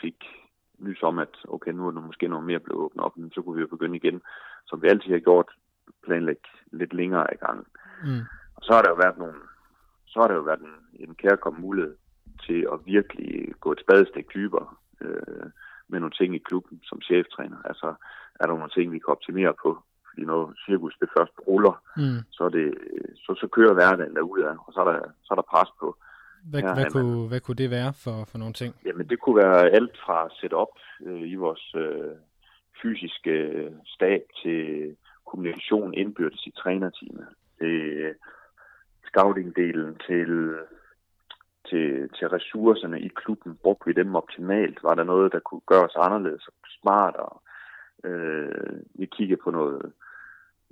fik 0.00 0.24
nys 0.78 1.02
om, 1.02 1.18
at 1.18 1.34
okay, 1.48 1.72
nu 1.72 1.86
er 1.86 1.90
der 1.90 2.00
måske 2.00 2.28
noget 2.28 2.44
mere 2.46 2.58
blevet 2.58 2.82
åbnet 2.82 3.04
op, 3.04 3.14
så 3.32 3.42
kunne 3.42 3.54
vi 3.56 3.60
jo 3.60 3.66
begynde 3.66 3.96
igen, 3.96 4.22
som 4.66 4.82
vi 4.82 4.88
altid 4.88 5.10
har 5.10 5.18
gjort, 5.18 5.50
planlægge 6.04 6.48
lidt 6.72 6.92
længere 6.92 7.26
i 7.34 7.36
gang. 7.36 7.66
Mm. 8.04 8.22
Og 8.56 8.62
så 8.62 8.72
har 8.72 8.82
der 8.82 8.90
jo 8.90 8.96
været 9.04 9.18
nogle, 9.18 9.40
så 10.06 10.20
har 10.20 10.28
der 10.28 10.34
jo 10.34 10.40
været 10.40 10.60
en, 10.60 10.76
en 11.08 11.14
kærkommen 11.14 11.62
mulighed 11.62 11.94
til 12.46 12.66
at 12.72 12.78
virkelig 12.84 13.54
gå 13.60 13.72
et 13.72 13.80
spadestik 13.80 14.26
dybere 14.34 14.68
øh, 15.00 15.46
med 15.88 16.00
nogle 16.00 16.16
ting 16.18 16.34
i 16.34 16.46
klubben 16.48 16.80
som 16.82 17.00
cheftræner. 17.00 17.56
Altså, 17.64 17.94
er 18.40 18.46
der 18.46 18.54
nogle 18.54 18.70
ting, 18.76 18.92
vi 18.92 18.98
kan 18.98 19.14
optimere 19.16 19.54
på? 19.62 19.82
Fordi 20.08 20.22
når 20.24 20.54
cirkus 20.66 20.96
det 21.00 21.08
først 21.18 21.32
ruller, 21.48 21.82
mm. 21.96 22.18
så, 22.30 22.44
er 22.44 22.48
det, 22.48 22.74
så, 23.14 23.34
så 23.40 23.46
kører 23.56 23.74
hverdagen 23.74 24.16
derude, 24.16 24.44
og 24.66 24.72
så 24.72 24.80
er 24.80 24.92
der, 24.92 25.00
så 25.24 25.28
er 25.30 25.34
der 25.34 25.50
pres 25.52 25.70
på. 25.80 25.96
Hvad, 26.50 26.62
hvad, 26.62 26.90
kunne, 26.90 27.28
hvad 27.28 27.40
kunne 27.40 27.60
det 27.62 27.70
være 27.70 27.92
for, 28.04 28.24
for 28.30 28.38
nogle 28.38 28.54
ting? 28.54 28.74
Jamen, 28.84 29.08
det 29.08 29.20
kunne 29.20 29.36
være 29.36 29.70
alt 29.70 29.96
fra 30.04 30.28
setup 30.40 30.74
øh, 31.06 31.22
i 31.22 31.34
vores 31.34 31.74
øh, 31.76 32.14
fysiske 32.82 33.30
øh, 33.30 33.72
stab 33.84 34.22
til 34.42 34.96
kommunikation 35.26 35.94
indbyrdes 35.94 36.46
i 36.46 36.50
trænerteamet. 36.50 37.28
Til 37.58 38.14
scouting-delen, 39.08 39.90
til, 40.06 40.54
til, 41.68 42.08
til 42.16 42.28
ressourcerne 42.28 43.00
i 43.00 43.08
klubben. 43.08 43.58
Brugte 43.62 43.86
vi 43.86 43.92
dem 43.92 44.14
optimalt? 44.14 44.82
Var 44.82 44.94
der 44.94 45.04
noget, 45.04 45.32
der 45.32 45.40
kunne 45.40 45.60
gøres 45.66 45.96
anderledes 45.96 46.46
og 46.46 46.54
smartere? 46.80 47.38
Øh, 48.04 48.80
vi 48.94 49.06
kiggede 49.06 49.40
på 49.44 49.50
noget, 49.50 49.92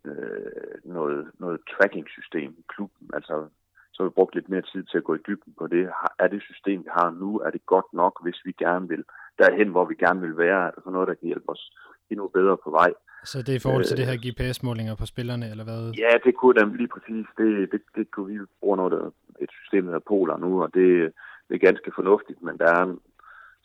øh, 0.04 0.74
noget, 0.84 1.30
noget 1.38 1.60
tracking-system 1.72 2.50
i 2.58 2.64
klubben. 2.68 3.10
Altså, 3.14 3.48
så 3.96 4.02
har 4.02 4.08
vi 4.08 4.18
brugt 4.18 4.34
lidt 4.34 4.48
mere 4.48 4.62
tid 4.72 4.82
til 4.82 4.98
at 4.98 5.04
gå 5.04 5.14
i 5.14 5.24
dybden 5.26 5.52
på 5.58 5.66
det. 5.66 5.84
Er 6.18 6.28
det 6.28 6.42
system, 6.42 6.78
vi 6.84 6.90
har 6.98 7.10
nu, 7.10 7.38
er 7.38 7.50
det 7.50 7.66
godt 7.66 7.88
nok, 7.92 8.22
hvis 8.22 8.38
vi 8.44 8.52
gerne 8.52 8.88
vil 8.88 9.04
derhen, 9.38 9.68
hvor 9.68 9.84
vi 9.84 9.94
gerne 9.94 10.20
vil 10.20 10.36
være? 10.36 10.66
Er 10.66 10.70
der 10.70 10.80
så 10.84 10.90
noget, 10.90 11.08
der 11.08 11.14
kan 11.14 11.26
hjælpe 11.26 11.48
os 11.48 11.72
endnu 12.10 12.28
bedre 12.28 12.56
på 12.64 12.70
vej? 12.70 12.92
Så 13.24 13.38
det 13.38 13.48
er 13.48 13.60
i 13.60 13.64
forhold 13.66 13.84
til 13.84 13.94
øh, 13.94 14.00
det 14.00 14.10
her 14.10 14.22
GPS-målinger 14.24 14.94
på 14.94 15.06
spillerne, 15.06 15.50
eller 15.50 15.64
hvad? 15.64 15.82
Ja, 16.04 16.12
det 16.24 16.34
kunne 16.36 16.60
dem 16.60 16.74
lige 16.74 16.92
præcis. 16.94 17.26
Det, 17.38 17.72
det, 17.72 17.80
det 17.96 18.10
kunne 18.10 18.28
vi 18.32 18.38
bruge 18.60 18.76
noget 18.76 18.92
af 18.92 19.06
et 19.44 19.50
system, 19.60 19.82
der 19.84 19.92
hedder 19.92 20.08
Polar 20.10 20.38
nu, 20.38 20.62
og 20.62 20.68
det, 20.74 21.12
det 21.48 21.54
er 21.54 21.66
ganske 21.68 21.92
fornuftigt, 21.94 22.42
men 22.42 22.58
der 22.58 22.68
er 22.80 22.96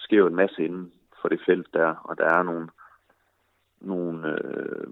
sker 0.05 0.17
jo 0.17 0.27
en 0.27 0.41
masse 0.43 0.63
inden 0.65 0.91
for 1.21 1.27
det 1.29 1.39
felt 1.45 1.67
der, 1.73 1.89
og 2.07 2.17
der 2.17 2.25
er 2.37 2.43
nogle, 2.43 2.67
nogle 3.81 4.17
øh, 4.43 4.87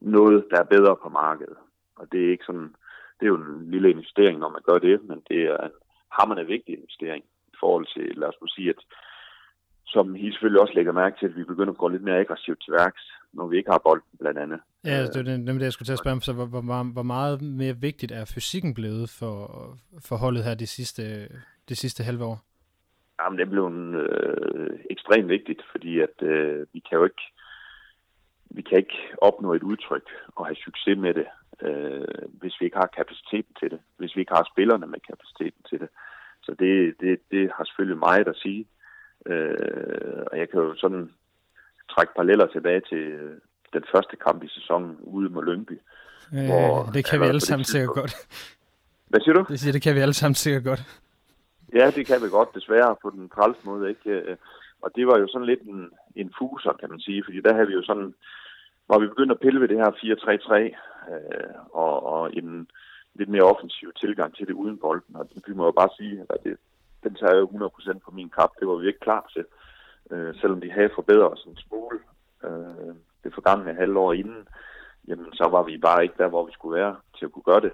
noget, 0.00 0.46
der 0.50 0.58
er 0.60 0.72
bedre 0.74 0.96
på 1.02 1.08
markedet. 1.08 1.56
Og 1.96 2.12
det 2.12 2.24
er 2.24 2.30
ikke 2.30 2.44
sådan, 2.44 2.74
det 3.16 3.24
er 3.24 3.32
jo 3.34 3.36
en 3.36 3.70
lille 3.70 3.90
investering, 3.90 4.38
når 4.38 4.50
man 4.56 4.62
gør 4.68 4.78
det, 4.78 4.96
men 5.08 5.18
det 5.28 5.40
er 5.42 5.56
en 5.56 5.76
hammerende 6.16 6.46
vigtig 6.46 6.74
investering 6.74 7.24
i 7.52 7.56
forhold 7.60 7.86
til, 7.94 8.16
lad 8.16 8.28
os 8.28 8.52
sige, 8.56 8.70
at 8.70 8.80
som 9.86 10.16
I 10.16 10.30
selvfølgelig 10.30 10.60
også 10.60 10.74
lægger 10.74 10.92
mærke 10.92 11.16
til, 11.18 11.26
at 11.26 11.36
vi 11.36 11.44
begynder 11.44 11.72
at 11.72 11.78
gå 11.78 11.88
lidt 11.88 12.02
mere 12.02 12.20
aggressivt 12.20 12.60
til 12.64 12.72
værks, 12.72 13.02
når 13.32 13.46
vi 13.46 13.56
ikke 13.56 13.70
har 13.70 13.78
bolden, 13.78 14.18
blandt 14.20 14.38
andet. 14.38 14.60
Ja, 14.84 15.02
det 15.02 15.16
er 15.16 15.22
nemlig 15.22 15.60
det, 15.60 15.64
jeg 15.64 15.72
skulle 15.72 15.86
til 15.86 15.92
at 15.92 15.98
spørge 15.98 16.16
om. 16.18 16.20
Så 16.20 16.32
hvor, 16.32 16.46
hvor, 16.46 16.92
hvor 16.92 17.02
meget 17.02 17.42
mere 17.42 17.76
vigtigt 17.76 18.12
er 18.12 18.32
fysikken 18.34 18.74
blevet 18.74 19.10
for, 19.18 19.34
for 20.08 20.16
holdet 20.16 20.44
her 20.44 20.54
de 20.54 20.66
sidste, 20.66 21.02
de 21.68 21.76
sidste 21.76 22.02
halve 22.02 22.24
år? 22.24 22.38
Jamen, 23.20 23.38
det 23.38 23.50
blev 23.50 23.66
en, 23.66 23.94
øh, 23.94 24.70
ekstremt 24.90 25.28
vigtigt, 25.28 25.62
fordi 25.72 26.00
at 26.00 26.22
øh, 26.22 26.66
vi 26.72 26.80
kan 26.88 26.98
jo 26.98 27.04
ikke 27.04 27.22
vi 28.50 28.62
kan 28.62 28.78
ikke 28.78 28.98
opnå 29.22 29.54
et 29.54 29.62
udtryk 29.62 30.08
og 30.36 30.46
have 30.46 30.56
succes 30.56 30.98
med 30.98 31.14
det, 31.14 31.26
øh, 31.62 32.28
hvis 32.40 32.54
vi 32.60 32.64
ikke 32.64 32.76
har 32.76 32.96
kapaciteten 32.96 33.54
til 33.60 33.70
det, 33.70 33.80
hvis 33.96 34.16
vi 34.16 34.20
ikke 34.20 34.34
har 34.34 34.50
spillerne 34.52 34.86
med 34.86 35.00
kapaciteten 35.10 35.62
til 35.70 35.80
det. 35.80 35.88
Så 36.42 36.54
det, 36.58 36.94
det, 37.00 37.18
det 37.30 37.50
har 37.56 37.64
selvfølgelig 37.64 37.98
meget 37.98 38.28
at 38.28 38.36
sige. 38.36 38.66
Øh, 39.26 40.22
og 40.30 40.38
jeg 40.38 40.50
kan 40.50 40.60
jo 40.60 40.74
sådan 40.74 41.10
trække 41.90 42.14
paralleller 42.14 42.46
tilbage 42.46 42.80
til 42.80 43.02
den 43.72 43.84
første 43.92 44.16
kamp 44.16 44.44
i 44.44 44.48
sæsonen 44.48 44.96
ude 45.02 45.28
mod 45.28 45.44
Lyngby. 45.44 45.80
Øh, 46.34 46.46
hvor, 46.46 46.90
det 46.94 47.04
kan 47.04 47.20
vi 47.20 47.26
alle 47.26 47.40
sammen 47.40 47.64
sikkert 47.64 47.94
godt. 47.94 48.14
Hvad 49.08 49.20
siger 49.20 49.34
du? 49.34 49.44
Det 49.48 49.60
siger, 49.60 49.72
det 49.72 49.82
kan 49.82 49.94
vi 49.94 50.00
alle 50.00 50.14
sammen 50.14 50.34
sikkert 50.34 50.64
godt. 50.64 50.82
Ja, 51.74 51.90
det 51.90 52.06
kan 52.06 52.22
vi 52.22 52.28
godt, 52.28 52.54
desværre 52.54 52.96
på 53.02 53.10
den 53.10 53.28
træls 53.28 53.64
måde. 53.64 53.88
Ikke? 53.88 54.36
Og 54.82 54.90
det 54.96 55.06
var 55.06 55.18
jo 55.18 55.26
sådan 55.28 55.46
lidt 55.46 55.62
en, 55.62 55.90
en 56.16 56.30
fuser, 56.38 56.72
kan 56.80 56.90
man 56.90 57.00
sige, 57.00 57.24
fordi 57.24 57.40
der 57.40 57.54
havde 57.54 57.66
vi 57.66 57.72
jo 57.72 57.82
sådan, 57.82 58.14
hvor 58.86 58.98
vi 58.98 59.06
begyndte 59.06 59.34
at 59.34 59.40
pille 59.40 59.60
ved 59.60 59.68
det 59.68 59.76
her 59.76 59.90
4-3-3, 59.90 60.76
øh, 61.12 61.54
og, 61.72 62.06
og 62.12 62.36
en 62.36 62.68
lidt 63.14 63.28
mere 63.28 63.42
offensiv 63.42 63.92
tilgang 63.92 64.34
til 64.34 64.46
det 64.46 64.54
uden 64.54 64.78
bolden. 64.78 65.16
Og 65.16 65.28
vi 65.46 65.54
må 65.54 65.64
jo 65.64 65.72
bare 65.72 65.88
sige, 65.96 66.26
at 66.30 66.38
det, 66.44 66.56
den 67.04 67.14
tager 67.14 67.36
jo 67.36 67.46
100% 67.46 67.98
på 67.98 68.10
min 68.10 68.30
kap. 68.30 68.50
Det 68.60 68.68
var 68.68 68.74
vi 68.74 68.86
ikke 68.86 69.06
klar 69.06 69.30
til, 69.32 69.44
øh, 70.10 70.34
selvom 70.34 70.60
de 70.60 70.70
havde 70.70 70.90
forbedret 70.94 71.32
os 71.32 71.44
en 71.44 71.56
smule 71.56 71.98
øh, 72.44 72.94
det 73.24 73.34
forgangne 73.34 73.74
halvår 73.74 74.12
inden. 74.12 74.48
Jamen, 75.08 75.32
så 75.32 75.48
var 75.48 75.62
vi 75.62 75.78
bare 75.78 76.02
ikke 76.02 76.14
der, 76.18 76.28
hvor 76.28 76.46
vi 76.46 76.52
skulle 76.52 76.78
være 76.80 76.96
til 77.18 77.24
at 77.24 77.32
kunne 77.32 77.50
gøre 77.50 77.60
det. 77.60 77.72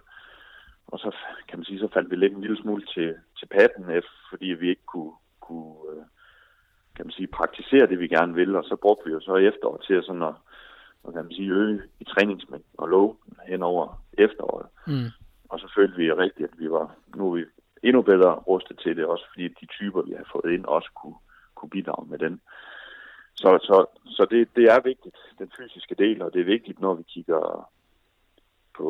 Og 0.86 0.98
så 0.98 1.16
kan 1.48 1.58
man 1.58 1.64
sige, 1.64 1.78
så 1.78 1.88
faldt 1.94 2.10
vi 2.10 2.16
lidt 2.16 2.32
en 2.32 2.40
lille 2.40 2.62
smule 2.62 2.84
til, 2.94 3.14
til 3.38 3.46
patten, 3.46 4.02
fordi 4.30 4.46
vi 4.46 4.68
ikke 4.68 4.86
kunne, 4.86 5.12
kunne 5.40 5.74
øh, 5.90 6.04
kan 6.96 7.06
man 7.06 7.12
sige, 7.12 7.26
praktisere 7.26 7.86
det, 7.86 7.98
vi 7.98 8.08
gerne 8.08 8.34
vil, 8.34 8.56
og 8.56 8.64
så 8.64 8.76
brugte 8.76 9.04
vi 9.06 9.12
jo 9.12 9.20
så 9.20 9.36
efteråret 9.36 9.82
til 9.86 9.94
at 9.94 10.04
sådan 10.04 10.22
at, 10.22 10.34
og 11.04 11.12
kan 11.12 11.24
man 11.24 11.32
sige, 11.32 11.50
øge 11.50 11.82
i 12.00 12.04
træningsmængden 12.04 12.74
og 12.78 12.88
lov 12.88 13.16
hen 13.46 13.62
over 13.62 14.02
efteråret. 14.12 14.66
Mm. 14.86 15.10
Og 15.48 15.60
så 15.60 15.72
følte 15.76 15.96
vi 15.96 16.12
rigtigt, 16.12 16.48
at 16.52 16.58
vi 16.58 16.70
var, 16.70 16.96
nu 17.16 17.30
er 17.30 17.34
vi 17.36 17.44
endnu 17.82 18.02
bedre 18.02 18.34
rustet 18.34 18.78
til 18.78 18.96
det, 18.96 19.04
også 19.04 19.24
fordi 19.32 19.48
de 19.48 19.66
typer, 19.66 20.02
vi 20.02 20.12
har 20.12 20.28
fået 20.32 20.52
ind, 20.52 20.64
også 20.64 20.90
kunne, 21.02 21.18
kunne 21.54 21.70
bidrage 21.70 22.08
med 22.08 22.18
den. 22.18 22.40
Så, 23.34 23.58
så, 23.62 23.86
så 24.06 24.26
det, 24.30 24.48
det 24.56 24.64
er 24.64 24.80
vigtigt, 24.80 25.16
den 25.38 25.52
fysiske 25.58 25.94
del, 25.94 26.22
og 26.22 26.32
det 26.32 26.40
er 26.40 26.44
vigtigt, 26.54 26.80
når 26.80 26.94
vi 26.94 27.02
kigger 27.02 27.70
på, 28.76 28.88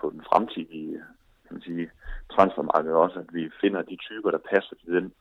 på 0.00 0.10
den 0.10 0.22
fremtidige 0.22 1.02
kan 1.46 1.54
man 1.54 1.62
sige, 1.62 1.90
transfermarked 2.32 2.92
også, 2.92 3.18
at 3.18 3.34
vi 3.34 3.50
finder 3.60 3.82
de 3.82 3.96
typer, 3.96 4.30
der 4.30 4.38
passer 4.38 4.76
til 4.76 4.92
den 4.94 5.12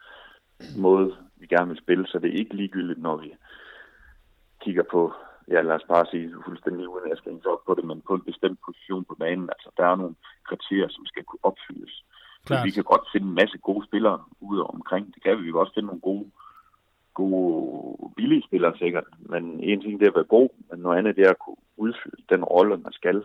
måde, 0.77 1.15
vi 1.35 1.47
gerne 1.47 1.67
vil 1.67 1.83
spille, 1.83 2.07
så 2.07 2.19
det 2.19 2.29
er 2.29 2.39
ikke 2.39 2.55
ligegyldigt, 2.55 3.01
når 3.01 3.15
vi 3.17 3.35
kigger 4.61 4.83
på, 4.91 5.13
ja 5.51 5.61
lad 5.61 5.75
os 5.75 5.87
bare 5.93 6.05
sige 6.11 6.35
fuldstændig 6.45 6.89
uden 6.89 7.05
at 7.05 7.09
jeg 7.09 7.17
skal 7.17 7.51
op 7.53 7.63
på 7.65 7.73
det, 7.73 7.85
men 7.85 8.01
på 8.07 8.13
en 8.13 8.21
bestemt 8.21 8.59
position 8.65 9.05
på 9.05 9.15
banen. 9.15 9.49
Altså 9.49 9.69
der 9.77 9.85
er 9.85 9.95
nogle 9.95 10.15
kriterier, 10.49 10.89
som 10.89 11.05
skal 11.05 11.23
kunne 11.23 11.45
opfyldes. 11.49 12.03
Klart. 12.45 12.65
vi 12.65 12.71
kan 12.71 12.83
godt 12.83 13.05
finde 13.11 13.27
en 13.27 13.39
masse 13.41 13.57
gode 13.57 13.85
spillere 13.87 14.19
ude 14.39 14.63
omkring. 14.63 15.13
Det 15.13 15.23
kan 15.23 15.37
vi. 15.37 15.43
Vi 15.43 15.51
kan 15.51 15.59
også 15.59 15.73
finde 15.73 15.87
nogle 15.87 16.01
gode, 16.01 16.25
gode 17.13 18.13
billige 18.17 18.47
spillere 18.47 18.77
sikkert. 18.77 19.07
Men 19.19 19.43
en 19.59 19.81
ting 19.81 19.99
det 19.99 20.05
er 20.05 20.11
at 20.11 20.15
være 20.15 20.35
god, 20.37 20.49
men 20.69 20.79
noget 20.79 20.97
andet 20.97 21.15
det 21.15 21.25
er 21.25 21.29
at 21.29 21.43
kunne 21.45 21.61
udfylde 21.77 22.23
den 22.29 22.43
rolle, 22.43 22.77
man 22.77 22.93
skal. 22.93 23.23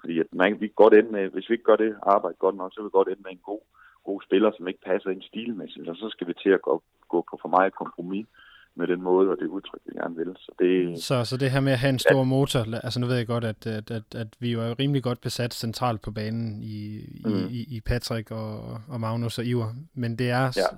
Fordi 0.00 0.18
at 0.20 0.26
man, 0.32 0.60
vi 0.60 0.66
kan 0.66 0.82
godt 0.82 0.94
ende 0.94 1.12
med, 1.12 1.28
hvis 1.28 1.48
vi 1.48 1.54
ikke 1.54 1.64
gør 1.64 1.76
det 1.76 1.96
arbejde 2.02 2.36
godt 2.38 2.56
nok, 2.56 2.72
så 2.72 2.80
vil 2.80 2.84
vi 2.84 2.98
godt 2.98 3.08
ende 3.08 3.22
med 3.22 3.32
en 3.32 3.46
god, 3.50 3.62
god 4.04 4.22
spiller, 4.22 4.50
som 4.56 4.68
ikke 4.68 4.86
passer 4.86 5.10
ind 5.10 5.22
stilmæssigt. 5.22 5.88
Og 5.88 5.96
så 5.96 6.08
skal 6.10 6.26
vi 6.26 6.34
til 6.42 6.50
at 6.50 6.62
gå, 6.62 6.82
gå 7.08 7.24
på 7.30 7.38
for 7.42 7.48
meget 7.48 7.74
kompromis 7.74 8.26
med 8.74 8.86
den 8.86 9.02
måde 9.02 9.30
og 9.30 9.36
det 9.40 9.46
udtryk, 9.46 9.80
vi 9.86 9.92
gerne 9.92 10.16
vil. 10.16 10.36
Så 10.38 10.52
det, 10.58 11.02
så, 11.02 11.24
så 11.24 11.36
det 11.36 11.50
her 11.50 11.60
med 11.60 11.72
at 11.72 11.78
have 11.78 11.90
en 11.90 11.98
stor 11.98 12.18
ja. 12.18 12.24
motor, 12.24 12.60
altså 12.84 13.00
nu 13.00 13.06
ved 13.06 13.16
jeg 13.16 13.26
godt, 13.26 13.44
at, 13.44 13.66
at, 13.66 13.90
at, 13.90 14.14
at 14.14 14.28
vi 14.38 14.52
jo 14.52 14.60
er 14.60 14.78
rimelig 14.78 15.02
godt 15.02 15.20
besat 15.20 15.54
centralt 15.54 16.02
på 16.02 16.10
banen 16.10 16.62
i, 16.62 17.00
mm. 17.24 17.46
i, 17.50 17.76
i 17.76 17.80
Patrick 17.80 18.30
og, 18.30 18.80
og 18.88 19.00
Magnus 19.00 19.38
og 19.38 19.44
Iver, 19.44 19.70
men 19.94 20.16
det 20.18 20.30
er, 20.30 20.44
ja. 20.56 20.76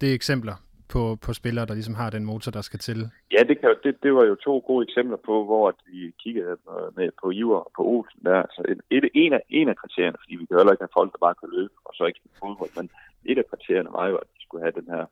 det 0.00 0.10
er 0.10 0.14
eksempler 0.14 0.54
på, 0.94 1.02
på 1.26 1.30
spillere, 1.32 1.66
der 1.66 1.74
ligesom 1.74 1.94
har 1.94 2.10
den 2.10 2.24
motor, 2.24 2.50
der 2.50 2.60
skal 2.60 2.80
til. 2.88 2.98
Ja, 3.32 3.42
det, 3.48 3.56
kan, 3.60 3.74
det, 3.84 3.92
det 4.02 4.14
var 4.14 4.24
jo 4.24 4.34
to 4.34 4.54
gode 4.66 4.82
eksempler 4.88 5.16
på, 5.28 5.44
hvor 5.44 5.74
vi 5.86 6.12
kiggede 6.22 6.56
med 6.96 7.08
på 7.22 7.30
Iver 7.30 7.60
og 7.66 7.70
på 7.76 7.82
Olsen. 7.92 8.20
Der. 8.24 8.42
Altså 8.42 8.62
et, 8.68 8.80
et, 8.96 9.04
en, 9.14 9.32
af, 9.32 9.42
en 9.48 9.68
af 9.68 9.76
kriterierne, 9.76 10.18
fordi 10.22 10.34
vi 10.36 10.46
kan 10.46 10.56
heller 10.56 10.72
ikke 10.72 10.86
have 10.86 10.98
folk, 10.98 11.12
der 11.12 11.26
bare 11.26 11.40
kan 11.40 11.48
løbe, 11.56 11.74
og 11.84 11.92
så 11.94 12.04
ikke 12.04 12.20
fodbold, 12.40 12.72
men 12.76 12.90
et 13.30 13.38
af 13.38 13.46
kriterierne 13.50 13.92
var 13.98 14.06
jo, 14.08 14.16
at 14.16 14.28
de 14.34 14.42
skulle 14.44 14.64
have 14.64 14.78
den 14.80 14.88
her 14.94 15.04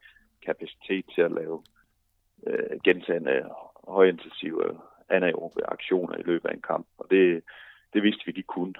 kapacitet 0.46 1.04
til 1.14 1.22
at 1.28 1.32
lave 1.40 1.56
øh, 2.46 2.80
gentagende 2.84 3.44
højintensive 3.88 4.62
anaerobe 5.08 5.70
aktioner 5.70 6.16
i 6.16 6.22
løbet 6.22 6.48
af 6.48 6.54
en 6.54 6.62
kamp. 6.62 6.86
Og 6.98 7.06
det, 7.10 7.42
det 7.92 8.02
vidste 8.02 8.22
vi, 8.26 8.32
de 8.32 8.42
kunne. 8.42 8.74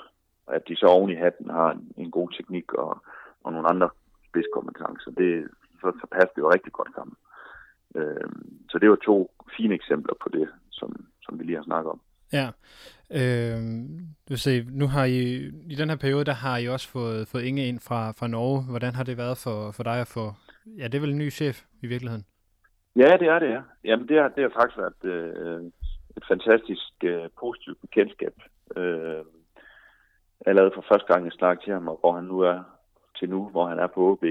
At 0.48 0.68
de 0.68 0.76
så 0.76 0.86
oven 0.86 1.10
i 1.10 1.14
hatten 1.14 1.50
har 1.50 1.70
en, 1.70 1.92
en 1.96 2.10
god 2.10 2.30
teknik 2.30 2.72
og, 2.72 3.02
og 3.44 3.52
nogle 3.52 3.68
andre 3.68 3.90
spidskompetencer, 4.28 5.10
det, 5.10 5.48
så, 5.80 5.92
så 6.00 6.06
passer 6.12 6.34
det 6.34 6.42
jo 6.42 6.52
rigtig 6.52 6.72
godt 6.72 6.88
sammen. 6.94 7.16
Øh, 7.94 8.30
så 8.70 8.78
det 8.78 8.90
var 8.90 8.96
to 8.96 9.30
fine 9.56 9.74
eksempler 9.74 10.14
på 10.22 10.28
det, 10.28 10.48
som, 10.70 11.06
som 11.22 11.38
vi 11.38 11.44
lige 11.44 11.56
har 11.56 11.64
snakket 11.64 11.90
om. 11.90 12.00
Ja, 12.32 12.48
øh, 13.10 13.58
du 14.26 14.28
vil 14.28 14.38
se, 14.38 14.66
nu 14.70 14.86
har 14.86 15.04
I, 15.04 15.20
i 15.72 15.74
den 15.74 15.88
her 15.88 15.96
periode, 15.96 16.24
der 16.24 16.32
har 16.32 16.58
I 16.58 16.68
også 16.68 16.88
fået, 16.88 17.28
fået 17.28 17.42
Inge 17.42 17.68
ind 17.68 17.80
fra, 17.80 18.12
fra 18.12 18.28
Norge. 18.28 18.62
Hvordan 18.62 18.94
har 18.94 19.04
det 19.04 19.16
været 19.16 19.38
for, 19.38 19.70
for 19.70 19.82
dig 19.82 20.00
at 20.00 20.06
få, 20.06 20.32
ja, 20.78 20.84
det 20.84 20.94
er 20.94 21.00
vel 21.00 21.10
en 21.10 21.18
ny 21.18 21.30
chef 21.30 21.64
i 21.80 21.86
virkeligheden? 21.86 22.24
Ja, 22.96 23.16
det 23.16 23.28
er 23.28 23.38
det, 23.38 23.50
ja. 23.50 23.62
Jamen, 23.84 24.08
det 24.08 24.20
har, 24.20 24.28
det 24.28 24.42
har 24.42 24.50
faktisk 24.60 24.78
været 24.78 25.04
øh, 25.04 25.62
et 26.16 26.24
fantastisk 26.28 26.92
øh, 27.04 27.28
positivt 27.40 27.80
bekendtskab. 27.80 28.34
Øh, 28.76 29.24
allerede 30.46 30.70
for 30.74 30.84
første 30.88 31.12
gang, 31.12 31.24
jeg 31.24 31.32
snakkede 31.32 31.66
til 31.66 31.72
ham, 31.72 31.88
og 31.88 31.96
hvor 32.00 32.12
han 32.12 32.24
nu 32.24 32.40
er 32.40 32.62
til 33.18 33.30
nu, 33.30 33.48
hvor 33.48 33.66
han 33.66 33.78
er 33.78 33.86
på 33.86 34.10
OB, 34.10 34.24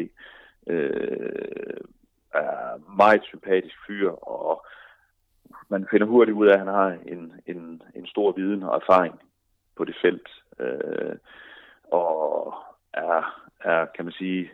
øh, 0.67 1.82
er 2.34 2.95
meget 2.95 3.24
sympatisk 3.24 3.76
fyr, 3.88 4.10
og 4.10 4.65
man 5.69 5.88
finder 5.91 6.08
hurtigt 6.08 6.38
ud 6.38 6.47
af, 6.47 6.54
at 6.54 6.60
han 6.60 6.67
har 6.67 6.97
en, 7.06 7.34
en, 7.47 7.82
en 7.95 8.08
stor 8.08 8.32
viden 8.32 8.63
og 8.63 8.76
erfaring 8.76 9.19
på 9.76 9.86
det 9.86 9.95
felt. 10.02 10.30
Øh, 10.60 11.15
og 11.91 12.54
er, 12.93 13.43
er, 13.60 13.86
kan 13.86 14.06
man 14.06 14.13
sige, 14.13 14.52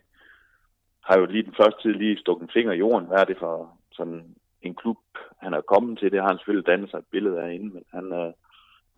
har 1.01 1.19
jo 1.19 1.25
lige 1.25 1.43
den 1.43 1.55
første 1.61 1.81
tid 1.81 1.93
lige 1.93 2.17
stukket 2.17 2.43
en 2.43 2.53
finger 2.53 2.73
i 2.73 2.77
jorden. 2.77 3.07
Hvad 3.07 3.17
er 3.17 3.25
det 3.25 3.37
for, 3.39 3.76
sådan 3.97 4.35
en 4.61 4.75
klub, 4.75 4.97
han 5.43 5.53
er 5.53 5.61
kommet 5.61 5.99
til. 5.99 6.11
Det 6.11 6.21
har 6.21 6.27
han 6.27 6.37
selvfølgelig 6.37 6.67
dannet 6.67 6.89
sig 6.89 6.97
et 6.97 7.11
billede 7.11 7.41
af 7.41 7.53
inden, 7.53 7.73
men 7.73 7.83
han, 7.93 8.11
er, 8.11 8.31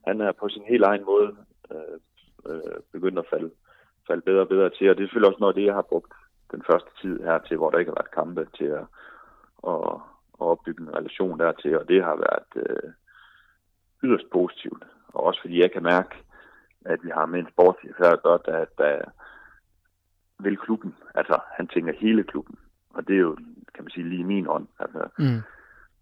han 0.07 0.21
er 0.21 0.31
på 0.31 0.49
sin 0.49 0.63
helt 0.63 0.83
egen 0.83 1.05
måde 1.05 1.29
øh, 1.71 1.97
øh, 2.49 2.79
begyndt 2.93 3.19
at 3.19 3.29
falde, 3.29 3.51
falde 4.07 4.21
bedre 4.21 4.41
og 4.41 4.47
bedre 4.47 4.69
til. 4.69 4.89
Og 4.89 4.95
det 4.95 5.03
er 5.03 5.07
selvfølgelig 5.07 5.29
også 5.29 5.43
noget 5.43 5.55
det, 5.55 5.65
jeg 5.65 5.73
har 5.73 5.91
brugt 5.91 6.13
den 6.51 6.63
første 6.69 6.91
tid 7.01 7.23
her 7.23 7.37
til, 7.37 7.57
hvor 7.57 7.69
der 7.69 7.79
ikke 7.79 7.91
har 7.91 8.01
været 8.01 8.17
kampe 8.19 8.47
til 8.57 8.69
at, 8.81 8.85
at, 9.71 9.81
at 10.41 10.45
opbygge 10.51 10.83
en 10.83 10.95
relation 10.97 11.39
dertil. 11.39 11.79
Og 11.79 11.87
det 11.87 12.03
har 12.03 12.15
været 12.15 12.51
øh, 12.65 12.91
yderst 14.03 14.29
positivt. 14.31 14.83
Og 15.13 15.23
også 15.23 15.41
fordi 15.41 15.61
jeg 15.61 15.71
kan 15.71 15.83
mærke, 15.83 16.15
at 16.85 16.99
vi 17.03 17.09
har 17.09 17.25
med 17.25 17.39
en 17.39 17.51
sportschef 17.51 17.97
her 17.97 18.11
at 18.11 18.41
der, 18.45 18.65
der 18.77 19.01
vil 20.39 20.57
klubben. 20.57 20.95
Altså, 21.15 21.39
han 21.57 21.67
tænker 21.67 21.93
hele 21.93 22.23
klubben. 22.23 22.57
Og 22.99 23.07
det 23.07 23.15
er 23.15 23.19
jo 23.27 23.37
kan 23.73 23.83
man 23.83 23.91
sige, 23.91 24.09
lige 24.09 24.23
min 24.23 24.47
ånd. 24.47 24.67
Altså, 24.79 25.01
mm. 25.17 25.41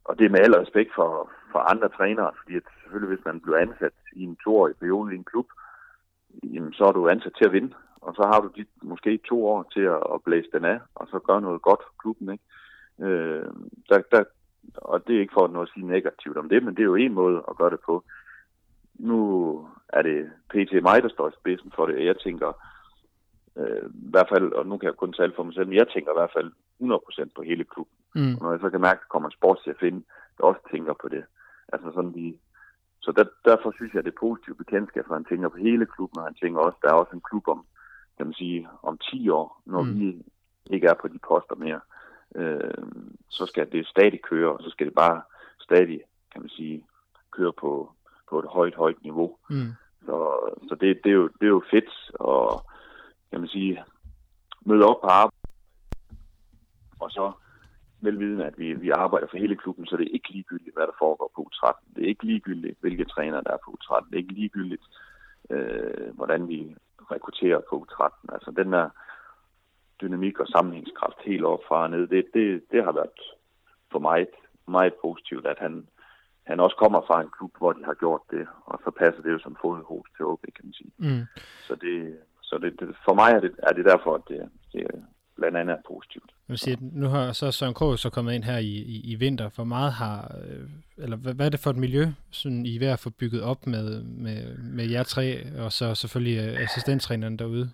Og 0.05 0.19
det 0.19 0.25
er 0.25 0.29
med 0.29 0.39
al 0.39 0.53
respekt 0.53 0.91
for, 0.95 1.31
for 1.51 1.59
andre 1.59 1.89
trænere, 1.89 2.31
fordi 2.39 2.55
at 2.55 2.63
selvfølgelig 2.81 3.15
hvis 3.15 3.25
man 3.25 3.39
bliver 3.39 3.57
ansat 3.57 3.95
i 4.13 4.23
en 4.23 4.35
toårig 4.43 4.75
periode 4.75 5.13
i 5.13 5.17
en 5.17 5.23
klub, 5.31 5.47
jamen, 6.43 6.73
så 6.73 6.83
er 6.85 6.91
du 6.91 7.07
ansat 7.07 7.33
til 7.37 7.45
at 7.45 7.53
vinde, 7.53 7.73
og 8.01 8.15
så 8.15 8.23
har 8.31 8.39
du 8.41 8.49
de, 8.57 8.65
måske 8.81 9.19
to 9.29 9.47
år 9.47 9.69
til 9.73 9.81
at, 9.81 10.01
at 10.13 10.23
blæse 10.25 10.49
den 10.53 10.65
af, 10.65 10.79
og 10.95 11.07
så 11.11 11.19
gøre 11.19 11.41
noget 11.41 11.61
godt 11.61 11.81
for 11.83 11.93
klubben. 12.01 12.27
Ikke? 12.33 12.43
Øh, 13.05 13.45
der, 13.89 14.01
der, 14.11 14.23
og 14.75 15.07
det 15.07 15.15
er 15.15 15.19
ikke 15.19 15.37
for 15.37 15.47
noget 15.47 15.67
at 15.67 15.73
sige 15.73 15.87
negativt 15.87 16.37
om 16.37 16.49
det, 16.49 16.63
men 16.63 16.73
det 16.75 16.81
er 16.81 16.91
jo 16.93 16.95
en 16.95 17.13
måde 17.13 17.43
at 17.49 17.57
gøre 17.57 17.69
det 17.69 17.79
på. 17.85 18.03
Nu 18.99 19.19
er 19.89 20.01
det 20.01 20.31
PT 20.49 20.73
mig, 20.83 21.03
der 21.03 21.09
står 21.09 21.29
i 21.29 21.39
spidsen 21.39 21.71
for 21.75 21.85
det, 21.85 21.95
og 21.95 22.05
jeg 22.05 22.17
tænker, 22.19 22.49
øh, 23.57 23.85
i 24.07 24.09
hvert 24.13 24.29
fald, 24.33 24.53
og 24.53 24.65
nu 24.65 24.77
kan 24.77 24.87
jeg 24.87 24.95
kun 24.95 25.13
tale 25.13 25.33
for 25.35 25.43
mig 25.43 25.53
selv, 25.53 25.67
men 25.67 25.77
jeg 25.77 25.87
tænker 25.87 26.11
i 26.11 26.19
hvert 26.19 26.35
fald 26.37 26.51
100% 26.81 27.29
på 27.35 27.41
hele 27.41 27.63
klubben. 27.63 27.97
Mm. 28.15 28.35
Og 28.35 28.41
når 28.43 28.51
jeg 28.51 28.59
så 28.61 28.69
kan 28.69 28.81
mærke, 28.81 28.99
at 28.99 29.03
der 29.03 29.13
kommer 29.13 29.29
en 29.29 29.37
sportschef 29.39 29.83
ind, 29.83 30.03
der 30.37 30.43
også 30.43 30.61
tænker 30.71 30.93
på 31.01 31.07
det. 31.07 31.23
Altså 31.73 31.91
sådan 31.95 32.13
de, 32.13 32.37
så 33.01 33.11
der, 33.11 33.25
derfor 33.45 33.71
synes 33.71 33.93
jeg, 33.93 33.99
at 33.99 34.05
det 34.05 34.13
er 34.13 34.25
positivt 34.27 34.57
bekendtskab, 34.57 35.03
for 35.07 35.13
han 35.13 35.25
tænker 35.25 35.49
på 35.49 35.57
hele 35.57 35.85
klubben, 35.85 36.19
og 36.19 36.25
han 36.25 36.33
tænker 36.41 36.59
også, 36.59 36.79
der 36.81 36.89
er 36.89 36.93
også 36.93 37.15
en 37.15 37.27
klub 37.29 37.47
om, 37.47 37.65
kan 38.17 38.25
man 38.25 38.33
sige, 38.33 38.67
om 38.83 38.97
10 38.97 39.29
år, 39.29 39.61
når 39.65 39.81
mm. 39.81 39.99
vi 39.99 40.07
ikke 40.69 40.87
er 40.87 40.93
på 41.01 41.07
de 41.07 41.19
poster 41.27 41.55
mere. 41.55 41.79
Øh, 42.35 42.83
så 43.29 43.45
skal 43.45 43.71
det 43.71 43.87
stadig 43.87 44.21
køre, 44.21 44.51
og 44.53 44.63
så 44.63 44.69
skal 44.69 44.85
det 44.87 44.95
bare 44.95 45.21
stadig, 45.59 46.01
kan 46.31 46.41
man 46.41 46.49
sige, 46.49 46.85
køre 47.31 47.53
på, 47.53 47.91
på 48.29 48.39
et 48.39 48.45
højt, 48.45 48.75
højt 48.75 49.03
niveau. 49.03 49.35
Mm. 49.49 49.71
Så, 50.05 50.17
så 50.69 50.75
det, 50.75 50.99
det, 51.03 51.09
er 51.09 51.15
jo, 51.21 51.27
det 51.27 51.45
er 51.45 51.55
jo 51.57 51.63
fedt, 51.71 52.11
og 52.13 52.63
kan 53.31 53.39
man 53.39 53.49
sige, 53.49 53.83
møde 54.65 54.85
op 54.85 55.01
på 55.01 55.07
arbejde, 55.07 55.35
og 56.99 57.11
så 57.11 57.31
velvidende, 58.01 58.45
at 58.45 58.59
vi, 58.59 58.73
vi 58.73 58.89
arbejder 58.89 59.27
for 59.27 59.37
hele 59.37 59.55
klubben, 59.55 59.85
så 59.85 59.97
det 59.97 60.07
er 60.07 60.13
ikke 60.13 60.31
ligegyldigt, 60.31 60.75
hvad 60.75 60.87
der 60.87 60.99
foregår 60.99 61.31
på 61.35 61.49
U13. 61.49 61.95
Det 61.95 62.03
er 62.03 62.07
ikke 62.07 62.25
ligegyldigt, 62.25 62.77
hvilke 62.81 63.05
træner 63.05 63.41
der 63.41 63.51
er 63.51 63.57
på 63.65 63.75
U13. 63.75 64.05
Det 64.09 64.13
er 64.13 64.23
ikke 64.25 64.33
ligegyldigt, 64.33 64.83
øh, 65.49 66.15
hvordan 66.15 66.47
vi 66.47 66.75
rekrutterer 67.11 67.61
på 67.69 67.85
U13. 67.85 68.33
Altså 68.33 68.51
den 68.51 68.73
der 68.73 68.89
dynamik 70.01 70.39
og 70.39 70.47
sammenhængskraft 70.47 71.17
helt 71.25 71.45
op 71.45 71.59
fra 71.67 71.83
og 71.83 71.89
ned, 71.89 72.07
det, 72.07 72.25
det, 72.33 72.63
det 72.71 72.83
har 72.83 72.91
været 72.91 73.19
for 73.91 73.99
mig 73.99 74.27
meget 74.67 74.93
positivt, 75.01 75.45
at 75.47 75.59
han, 75.59 75.87
han 76.43 76.59
også 76.59 76.75
kommer 76.75 77.01
fra 77.07 77.21
en 77.21 77.29
klub, 77.37 77.57
hvor 77.57 77.73
de 77.73 77.85
har 77.85 77.93
gjort 77.93 78.21
det, 78.31 78.47
og 78.65 78.79
så 78.83 78.91
passer 78.91 79.21
det 79.21 79.31
jo 79.31 79.39
som 79.39 79.57
fodhus 79.61 80.09
til 80.15 80.25
OB, 80.25 80.41
kan 80.41 80.65
man 80.65 80.73
sige. 80.73 80.91
Mm. 80.97 81.25
Så, 81.67 81.75
det, 81.75 82.17
så 82.49 82.57
det, 82.63 82.79
det, 82.79 82.95
for 83.05 83.13
mig 83.13 83.31
er 83.31 83.39
det, 83.39 83.51
er 83.67 83.73
det 83.73 83.85
derfor, 83.85 84.11
at 84.15 84.21
det, 84.27 84.39
det 84.73 84.83
blandt 85.37 85.57
andet 85.57 85.73
er 85.73 85.81
positivt. 85.87 86.31
Jeg 86.49 86.59
siger, 86.59 86.77
nu 86.81 87.07
har 87.07 87.31
så 87.31 87.51
Søren 87.51 87.73
Krog 87.73 87.99
så 87.99 88.09
kommet 88.09 88.33
ind 88.33 88.43
her 88.43 88.57
i, 88.57 88.73
i, 88.95 89.11
i 89.11 89.15
vinter. 89.15 89.49
Hvor 89.55 89.63
meget 89.63 89.91
har, 89.91 90.35
øh, 90.41 90.69
eller 91.03 91.17
hvad, 91.17 91.33
hvad 91.33 91.45
er 91.45 91.49
det 91.49 91.59
for 91.59 91.69
et 91.69 91.83
miljø, 91.85 92.03
sådan 92.31 92.65
I 92.65 92.75
er 92.75 92.79
ved 92.79 92.87
at 92.87 92.99
få 92.99 93.09
bygget 93.09 93.41
op 93.43 93.67
med, 93.67 94.03
med, 94.03 94.57
med 94.57 94.85
jer 94.85 95.03
tre, 95.03 95.25
og 95.65 95.71
så 95.71 95.95
selvfølgelig 95.95 96.37
øh, 96.37 96.63
assistenttræneren 96.63 97.39
derude? 97.39 97.69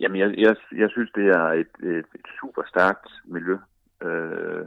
Jamen, 0.00 0.20
jeg, 0.20 0.28
jeg, 0.38 0.56
jeg 0.82 0.90
synes, 0.90 1.10
det 1.14 1.26
er 1.28 1.44
et, 1.62 1.72
et, 1.82 2.08
et 2.18 2.28
super 2.40 2.62
stærkt 2.68 3.08
miljø. 3.24 3.56
Øh, 4.02 4.66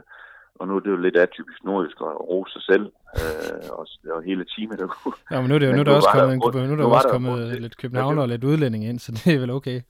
og 0.62 0.68
nu 0.68 0.76
er 0.76 0.80
det 0.80 0.90
jo 0.90 0.96
lidt 0.96 1.16
atypisk 1.16 1.64
nordisk 1.64 1.96
at 2.00 2.20
rose 2.30 2.52
sig 2.52 2.62
selv 2.62 2.84
øh, 3.20 3.78
og, 3.78 3.86
og 4.14 4.22
hele 4.22 4.44
teamet. 4.44 4.78
Der 4.78 4.88
ja, 5.32 5.40
men 5.40 5.48
nu 5.48 5.54
er, 5.54 5.58
det 5.58 5.66
jo, 5.68 5.72
nu 5.72 5.80
er 5.80 5.84
der 5.84 5.96
også 6.00 6.14
kommet, 6.18 6.54
der, 6.54 6.66
nu 6.66 6.72
er 6.72 6.76
der 6.76 6.84
også 6.84 7.08
kommet 7.16 7.60
lidt 7.64 7.76
københavner 7.76 8.22
og 8.22 8.28
lidt 8.28 8.44
udlænding 8.44 8.84
ind, 8.84 8.98
så 8.98 9.12
det 9.12 9.34
er 9.34 9.40
vel 9.40 9.50
okay. 9.50 9.80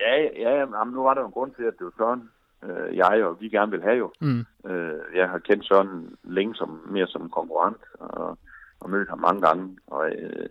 Ja, 0.00 0.14
ja, 0.44 0.50
jamen, 0.58 0.94
nu 0.94 1.02
var 1.02 1.14
der 1.14 1.20
jo 1.20 1.26
en 1.26 1.32
grund 1.32 1.52
til, 1.54 1.64
at 1.70 1.74
det 1.78 1.84
var 1.86 1.94
Søren, 1.98 2.22
øh, 2.64 2.96
jeg 2.96 3.24
og 3.24 3.36
vi 3.40 3.48
gerne 3.48 3.70
vil 3.70 3.82
have 3.82 3.98
jo. 4.04 4.12
Mm. 4.20 4.44
Øh, 4.70 5.00
jeg 5.14 5.28
har 5.28 5.38
kendt 5.38 5.66
Søren 5.66 6.16
længe 6.24 6.54
som, 6.54 6.70
mere 6.90 7.06
som 7.06 7.30
konkurrent, 7.30 7.82
og, 8.00 8.38
og 8.80 8.90
mødt 8.90 9.08
ham 9.08 9.18
mange 9.18 9.40
gange. 9.46 9.78
Og 9.86 10.10
øh, 10.10 10.48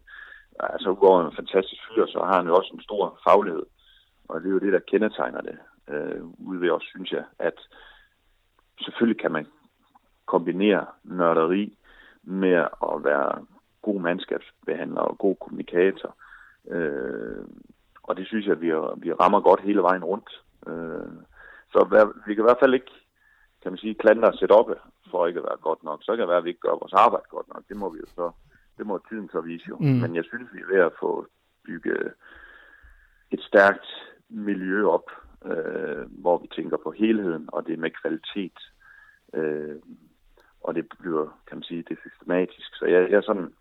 altså, 0.59 0.89
udover 0.89 1.25
en 1.25 1.35
fantastisk 1.35 1.81
fyr, 1.87 2.05
så 2.07 2.19
har 2.27 2.35
han 2.39 2.47
jo 2.47 2.55
også 2.55 2.71
en 2.73 2.81
stor 2.81 3.19
faglighed. 3.27 3.65
Og 4.29 4.41
det 4.41 4.47
er 4.47 4.55
jo 4.57 4.65
det, 4.65 4.73
der 4.73 4.87
kendetegner 4.91 5.41
det 5.41 5.57
øh, 5.93 6.21
ude 6.47 6.61
ved 6.61 6.69
os, 6.69 6.83
synes 6.83 7.11
jeg, 7.11 7.23
at 7.39 7.57
selvfølgelig 8.81 9.21
kan 9.21 9.31
man 9.31 9.45
kombinere 10.33 10.85
nørderi 11.03 11.77
med 12.23 12.55
at 12.91 12.95
være 13.09 13.45
god 13.81 13.99
mandskabsbehandler 14.01 15.01
og 15.01 15.17
god 15.17 15.35
kommunikator 15.35 16.15
Øh, 16.69 17.45
og 18.03 18.17
det 18.17 18.27
synes 18.27 18.45
jeg, 18.45 18.51
at 18.51 18.61
vi, 18.61 18.71
vi 18.97 19.13
rammer 19.13 19.41
godt 19.41 19.61
hele 19.61 19.81
vejen 19.81 20.03
rundt. 20.03 20.29
Øh, 20.67 21.11
så 21.71 21.79
vi 22.27 22.33
kan 22.35 22.43
i 22.43 22.47
hvert 22.49 22.63
fald 22.63 22.73
ikke, 22.73 22.91
kan 23.61 23.71
man 23.71 23.77
sige, 23.77 23.95
klandre 23.95 24.33
set 24.33 24.51
op 24.51 24.69
for 25.11 25.27
ikke 25.27 25.39
at 25.39 25.45
være 25.45 25.57
godt 25.61 25.83
nok. 25.83 25.99
Så 26.03 26.11
kan 26.11 26.19
det 26.19 26.27
være, 26.27 26.37
at 26.37 26.43
vi 26.43 26.49
ikke 26.49 26.67
gør 26.67 26.81
vores 26.81 26.93
arbejde 26.93 27.25
godt 27.29 27.47
nok. 27.53 27.63
Det 27.69 27.77
må 27.77 27.89
vi 27.89 27.99
jo 27.99 28.05
så, 28.15 28.31
det 28.77 28.85
må 28.87 28.99
tiden 29.09 29.29
så 29.31 29.41
vise 29.41 29.65
jo. 29.69 29.77
Mm. 29.77 29.85
Men 29.85 30.15
jeg 30.15 30.23
synes, 30.25 30.49
vi 30.53 30.59
er 30.59 30.73
ved 30.73 30.85
at 30.85 30.97
få 30.99 31.27
bygget 31.65 32.13
et 33.31 33.41
stærkt 33.41 33.87
miljø 34.29 34.87
op, 34.87 35.09
øh, 35.45 36.05
hvor 36.21 36.37
vi 36.37 36.47
tænker 36.55 36.77
på 36.77 36.91
helheden, 36.91 37.49
og 37.53 37.65
det 37.65 37.73
er 37.73 37.77
med 37.77 37.91
kvalitet. 38.01 38.59
Øh, 39.33 39.75
og 40.63 40.75
det 40.75 40.85
bliver, 40.99 41.25
kan 41.47 41.57
man 41.57 41.63
sige, 41.63 41.83
det 41.87 41.91
er 41.91 42.09
systematisk. 42.09 42.75
Så 42.75 42.85
jeg, 42.85 43.11
jeg 43.11 43.17
er 43.17 43.21
sådan, 43.21 43.53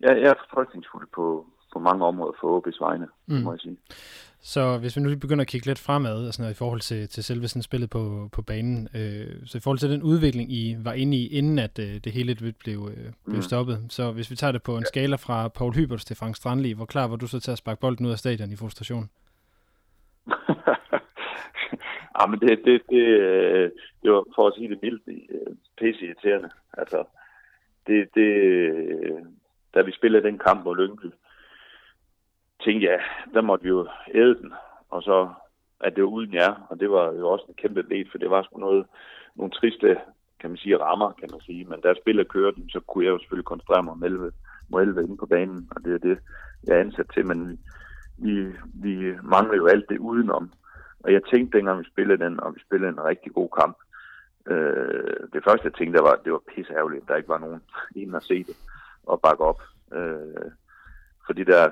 jeg, 0.00 0.10
jeg 0.22 0.30
er 0.30 0.34
fortrykningsfuld 0.50 1.08
på, 1.14 1.46
på 1.72 1.78
mange 1.78 2.04
områder 2.04 2.32
for 2.40 2.60
OB's 2.60 2.84
vegne, 2.84 3.08
mm. 3.26 3.34
må 3.34 3.52
jeg 3.52 3.60
sige. 3.60 3.78
Så 4.44 4.78
hvis 4.78 4.96
vi 4.96 5.00
nu 5.00 5.08
lige 5.08 5.20
begynder 5.20 5.42
at 5.42 5.48
kigge 5.48 5.66
lidt 5.66 5.78
fremad 5.78 6.24
altså 6.26 6.48
i 6.48 6.54
forhold 6.54 6.80
til, 6.80 7.08
til 7.08 7.24
selve 7.24 7.48
sådan 7.48 7.62
spillet 7.62 7.90
på, 7.90 8.28
på 8.32 8.42
banen, 8.42 8.88
øh, 8.94 9.46
så 9.46 9.58
i 9.58 9.60
forhold 9.60 9.78
til 9.78 9.90
den 9.90 10.02
udvikling, 10.02 10.52
I 10.52 10.76
var 10.84 10.92
inde 10.92 11.16
i, 11.16 11.26
inden 11.26 11.58
at 11.58 11.78
øh, 11.78 11.94
det 12.04 12.12
hele 12.12 12.34
blev, 12.34 12.90
øh, 12.96 13.12
blev 13.24 13.36
mm. 13.36 13.42
stoppet, 13.42 13.86
så 13.88 14.12
hvis 14.12 14.30
vi 14.30 14.36
tager 14.36 14.52
det 14.52 14.62
på 14.62 14.76
en 14.76 14.82
ja. 14.82 14.86
skala 14.86 15.16
fra 15.16 15.48
Paul 15.48 15.74
Hyberts 15.74 16.04
til 16.04 16.16
Frank 16.16 16.36
Strandli, 16.36 16.72
hvor 16.72 16.84
klar 16.84 17.06
var 17.06 17.16
du 17.16 17.26
så 17.26 17.40
til 17.40 17.50
at 17.50 17.58
sparke 17.58 17.80
bolden 17.80 18.06
ud 18.06 18.10
af 18.10 18.18
stadion 18.18 18.52
i 18.52 18.56
frustration? 18.56 19.10
ja, 22.20 22.26
men 22.26 22.40
det, 22.40 22.64
det, 22.64 22.82
det, 22.88 23.06
øh, 23.06 23.70
det 24.02 24.12
var 24.12 24.24
for 24.34 24.46
at 24.46 24.54
sige 24.54 24.68
det 24.68 24.78
mildt, 24.82 25.02
øh, 25.08 25.56
pisse 25.78 26.06
irriterende. 26.06 26.50
Altså, 26.72 27.04
det, 27.86 28.08
det, 28.14 28.30
øh, 28.30 29.22
da 29.74 29.82
vi 29.82 29.92
spillede 29.92 30.26
den 30.26 30.38
kamp 30.38 30.64
mod 30.64 30.76
Lyngby, 30.76 31.06
tænkte 32.64 32.86
jeg, 32.88 33.00
der 33.34 33.40
måtte 33.40 33.62
vi 33.62 33.68
jo 33.68 33.88
æde 34.14 34.34
den, 34.34 34.52
og 34.90 35.02
så 35.02 35.28
at 35.82 35.96
det 35.96 36.02
var 36.02 36.08
uden 36.08 36.34
jer, 36.34 36.66
og 36.70 36.80
det 36.80 36.90
var 36.90 37.12
jo 37.12 37.28
også 37.28 37.44
en 37.48 37.54
kæmpe 37.54 37.82
del, 37.82 38.10
for 38.10 38.18
det 38.18 38.30
var 38.30 38.42
sgu 38.42 38.58
noget, 38.58 38.86
nogle 39.36 39.52
triste, 39.52 39.96
kan 40.40 40.50
man 40.50 40.56
sige, 40.56 40.78
rammer, 40.78 41.12
kan 41.12 41.28
man 41.32 41.40
sige, 41.40 41.64
men 41.64 41.80
da 41.80 41.94
spillet 41.94 42.28
kørte, 42.28 42.60
så 42.68 42.80
kunne 42.80 43.04
jeg 43.04 43.10
jo 43.10 43.18
selvfølgelig 43.18 43.44
koncentrere 43.44 43.82
mig 43.82 43.92
om 43.92 44.04
11, 44.04 44.32
mod 44.68 44.82
11 44.82 45.02
inde 45.02 45.16
på 45.16 45.26
banen, 45.26 45.68
og 45.76 45.84
det 45.84 45.94
er 45.94 45.98
det, 45.98 46.18
jeg 46.64 46.76
er 46.76 46.80
ansat 46.80 47.06
til, 47.14 47.26
men 47.26 47.60
vi, 48.18 48.52
vi 48.74 48.94
mangler 49.22 49.56
jo 49.56 49.66
alt 49.66 49.88
det 49.88 49.98
udenom, 49.98 50.52
og 51.04 51.12
jeg 51.12 51.22
tænkte 51.24 51.58
dengang, 51.58 51.78
vi 51.78 51.90
spillede 51.92 52.24
den, 52.24 52.40
og 52.40 52.54
vi 52.54 52.60
spillede 52.60 52.90
en 52.90 53.04
rigtig 53.04 53.32
god 53.32 53.48
kamp, 53.60 53.76
øh, 54.46 55.16
det 55.32 55.44
første 55.44 55.64
jeg 55.64 55.74
tænkte, 55.74 55.98
var, 55.98 56.08
var, 56.08 56.16
det 56.24 56.32
var 56.32 56.42
pisse 56.54 56.72
ærgerligt, 56.72 57.02
at 57.02 57.08
der 57.08 57.16
ikke 57.16 57.28
var 57.28 57.38
nogen 57.38 57.62
inden 58.00 58.14
at 58.14 58.22
se 58.22 58.44
det 58.44 58.56
og 59.02 59.20
bakke 59.20 59.44
op. 59.44 59.60
Øh, 59.92 60.50
for 61.26 61.32
de 61.32 61.44
der 61.44 61.70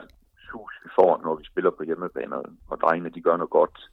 sus, 0.50 0.74
vi 0.84 0.90
får, 0.94 1.20
når 1.24 1.34
vi 1.34 1.44
spiller 1.44 1.70
på 1.70 1.82
hjemmebane, 1.82 2.36
og 2.70 2.80
drengene 2.80 3.10
de 3.10 3.20
gør 3.22 3.36
noget 3.36 3.50
godt, 3.50 3.90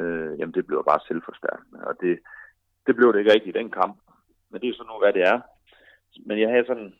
øh, 0.00 0.38
jamen 0.38 0.54
det 0.54 0.66
bliver 0.66 0.82
bare 0.82 1.00
selvforstærkende. 1.08 1.86
Og 1.88 1.94
det, 2.00 2.18
det 2.86 2.96
blev 2.96 3.12
det 3.12 3.18
ikke 3.18 3.32
rigtigt 3.32 3.56
i 3.56 3.58
den 3.58 3.70
kamp. 3.70 3.96
Men 4.50 4.60
det 4.60 4.68
er 4.68 4.74
så 4.74 4.82
nu, 4.82 4.98
hvad 4.98 5.12
det 5.12 5.22
er. 5.22 5.40
Men 6.26 6.40
jeg 6.40 6.48
havde 6.48 6.66
sådan, 6.66 6.94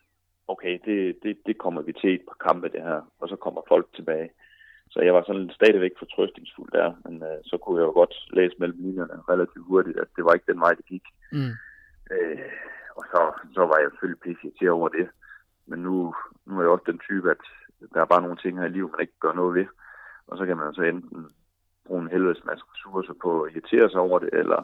okay, 0.48 0.78
det, 0.84 1.18
det, 1.22 1.38
det 1.46 1.58
kommer 1.58 1.82
vi 1.82 1.92
til 1.92 2.14
et 2.14 2.24
par 2.28 2.48
kampe, 2.48 2.68
det 2.68 2.82
her, 2.82 3.00
og 3.20 3.28
så 3.28 3.36
kommer 3.36 3.62
folk 3.68 3.86
tilbage. 3.94 4.30
Så 4.90 5.00
jeg 5.00 5.14
var 5.14 5.24
sådan 5.26 5.50
stadigvæk 5.50 5.92
fortrøstningsfuld 5.98 6.70
der, 6.72 6.94
men 7.04 7.22
øh, 7.22 7.38
så 7.44 7.56
kunne 7.58 7.80
jeg 7.80 7.86
jo 7.86 7.92
godt 8.00 8.14
læse 8.30 8.54
mellem 8.58 8.78
linjerne 8.80 9.16
relativt 9.28 9.66
hurtigt, 9.66 9.98
at 9.98 10.08
det 10.16 10.24
var 10.24 10.32
ikke 10.34 10.52
den 10.52 10.60
vej, 10.60 10.72
det 10.74 10.86
gik. 10.86 11.06
Mm. 11.32 11.54
Øh, 12.14 12.52
og 12.96 13.04
så, 13.12 13.20
så 13.54 13.60
var 13.60 13.78
jeg 13.78 13.90
selvfølgelig 13.90 14.20
pisse 14.20 14.50
til 14.58 14.70
over 14.70 14.88
det. 14.88 15.08
Men 15.66 15.78
nu, 15.82 16.14
nu 16.46 16.58
er 16.58 16.62
jeg 16.62 16.70
også 16.70 16.90
den 16.92 16.98
type, 16.98 17.30
at 17.30 17.42
der 17.94 18.00
er 18.00 18.12
bare 18.12 18.22
nogle 18.22 18.36
ting 18.36 18.58
her 18.58 18.66
i 18.66 18.74
livet, 18.76 18.90
man 18.90 19.00
ikke 19.00 19.20
gør 19.20 19.32
noget 19.32 19.54
ved. 19.54 19.66
Og 20.26 20.38
så 20.38 20.46
kan 20.46 20.56
man 20.56 20.74
så 20.74 20.82
enten 20.82 21.30
bruge 21.86 22.02
en 22.02 22.10
helvedes 22.14 22.44
masse 22.44 22.64
ressourcer 22.72 23.14
på 23.22 23.42
at 23.42 23.52
irritere 23.52 23.90
sig 23.90 24.00
over 24.00 24.18
det, 24.18 24.30
eller, 24.32 24.62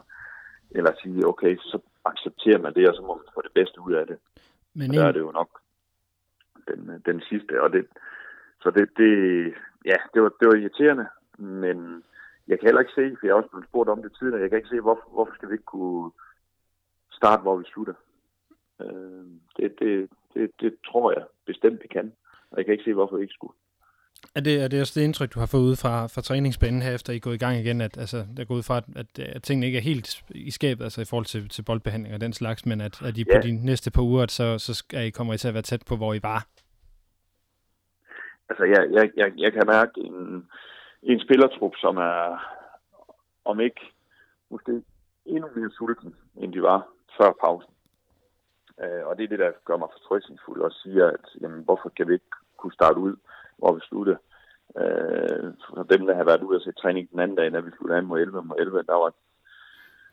eller 0.71 0.91
sige, 1.01 1.27
okay, 1.27 1.57
så 1.57 1.79
accepterer 2.05 2.59
man 2.59 2.73
det, 2.73 2.89
og 2.89 2.95
så 2.95 3.01
må 3.01 3.15
man 3.15 3.33
få 3.33 3.41
det 3.41 3.53
bedste 3.59 3.81
ud 3.81 3.93
af 3.93 4.07
det. 4.07 4.17
Men 4.73 4.89
og 4.89 4.95
der 4.95 5.05
er 5.07 5.11
det 5.11 5.19
jo 5.19 5.31
nok 5.31 5.49
den, 6.67 7.01
den 7.05 7.21
sidste, 7.29 7.61
og 7.63 7.73
det, 7.73 7.87
så 8.61 8.71
det, 8.71 8.89
det, 8.97 9.13
ja, 9.85 9.97
det 10.13 10.21
var, 10.23 10.31
det 10.39 10.47
var 10.47 10.55
irriterende, 10.55 11.07
men 11.37 12.03
jeg 12.47 12.59
kan 12.59 12.67
heller 12.67 12.81
ikke 12.81 12.97
se, 12.99 13.15
for 13.17 13.25
jeg 13.25 13.33
har 13.33 13.41
også 13.41 13.49
blevet 13.49 13.69
spurgt 13.69 13.89
om 13.89 14.01
det 14.01 14.11
tidligere, 14.19 14.41
jeg 14.41 14.49
kan 14.49 14.57
ikke 14.59 14.73
se, 14.73 14.79
hvorfor, 14.79 15.07
hvorfor 15.13 15.33
skal 15.35 15.49
vi 15.49 15.53
ikke 15.53 15.73
kunne 15.75 16.11
starte, 17.11 17.41
hvor 17.41 17.57
vi 17.57 17.65
slutter. 17.73 17.93
Øh, 18.81 19.25
det, 19.57 19.67
det, 19.79 20.09
det, 20.33 20.51
det 20.61 20.71
tror 20.87 21.11
jeg 21.11 21.23
bestemt, 21.45 21.79
vi 21.83 21.87
kan, 21.87 22.13
og 22.51 22.57
jeg 22.57 22.65
kan 22.65 22.71
ikke 22.71 22.83
se, 22.83 22.93
hvorfor 22.93 23.15
vi 23.17 23.23
ikke 23.23 23.39
skulle. 23.39 23.57
Er 24.35 24.41
det, 24.41 24.63
er 24.63 24.67
det 24.67 24.81
også 24.81 24.99
det 24.99 25.05
indtryk, 25.05 25.33
du 25.33 25.39
har 25.39 25.45
fået 25.45 25.61
ud 25.61 25.75
fra, 25.75 26.07
fra 26.07 26.21
træningsbanen 26.21 26.81
her, 26.81 26.91
efter 26.91 27.13
I 27.13 27.15
er 27.15 27.19
gået 27.19 27.35
i 27.35 27.37
gang 27.37 27.57
igen, 27.57 27.81
at 27.81 27.97
altså, 27.97 28.25
der 28.37 28.45
går 28.45 28.55
ud 28.55 28.63
fra, 28.63 28.77
at, 28.77 28.83
at, 28.95 29.19
at 29.19 29.43
tingene 29.43 29.65
ikke 29.65 29.77
er 29.77 29.81
helt 29.81 30.23
i 30.29 30.51
skabet, 30.51 30.83
altså 30.83 31.01
i 31.01 31.05
forhold 31.05 31.25
til, 31.25 31.49
til 31.49 31.61
boldbehandling 31.61 32.13
og 32.13 32.21
den 32.21 32.33
slags, 32.33 32.65
men 32.65 32.81
at, 32.81 33.01
at 33.01 33.17
I 33.17 33.23
ja. 33.27 33.37
på 33.37 33.47
de 33.47 33.51
næste 33.65 33.91
par 33.91 34.01
uger, 34.01 34.25
så, 34.29 34.59
så 34.59 34.73
skal 34.73 35.07
I, 35.07 35.09
kommer 35.09 35.33
I 35.33 35.37
til 35.37 35.47
at 35.47 35.53
være 35.53 35.63
tæt 35.63 35.83
på, 35.87 35.95
hvor 35.95 36.13
I 36.13 36.19
var? 36.23 36.47
Altså 38.49 38.63
jeg, 38.63 38.87
jeg, 38.91 39.11
jeg, 39.17 39.33
jeg 39.37 39.53
kan 39.53 39.67
mærke 39.67 40.01
en, 40.01 40.49
en 41.03 41.19
spillertrup, 41.19 41.75
som 41.75 41.97
er, 41.97 42.45
om 43.45 43.59
ikke 43.59 43.81
måske 44.49 44.83
endnu 45.25 45.49
mere 45.55 45.71
sulten, 45.71 46.15
end 46.37 46.53
de 46.53 46.61
var 46.61 46.87
før 47.17 47.31
pausen. 47.43 47.71
Øh, 48.83 49.05
og 49.05 49.17
det 49.17 49.23
er 49.23 49.27
det, 49.27 49.39
der 49.39 49.51
gør 49.65 49.77
mig 49.77 49.89
fortrystningsfuld 49.91 50.61
og 50.61 50.71
siger, 50.71 51.07
at 51.07 51.25
jamen, 51.41 51.63
hvorfor 51.63 51.89
kan 51.89 52.07
vi 52.07 52.13
ikke 52.13 52.35
kunne 52.57 52.73
starte 52.73 52.99
ud, 52.99 53.15
hvor 53.57 53.73
vi 53.73 53.79
slutte. 53.79 54.17
Øh, 54.77 55.53
for 55.67 55.83
dem, 55.83 56.05
der 56.05 56.15
har 56.15 56.23
været 56.23 56.43
ude 56.43 56.57
og 56.57 56.61
se 56.61 56.71
træning 56.71 57.11
den 57.11 57.19
anden 57.19 57.37
dag, 57.37 57.51
da 57.51 57.59
vi 57.59 57.71
sluttede 57.71 57.97
an 57.97 58.05
mod 58.05 58.19
11 58.19 58.43
mod 58.43 58.57
11, 58.59 58.83
der 58.83 58.93
var, 58.93 59.13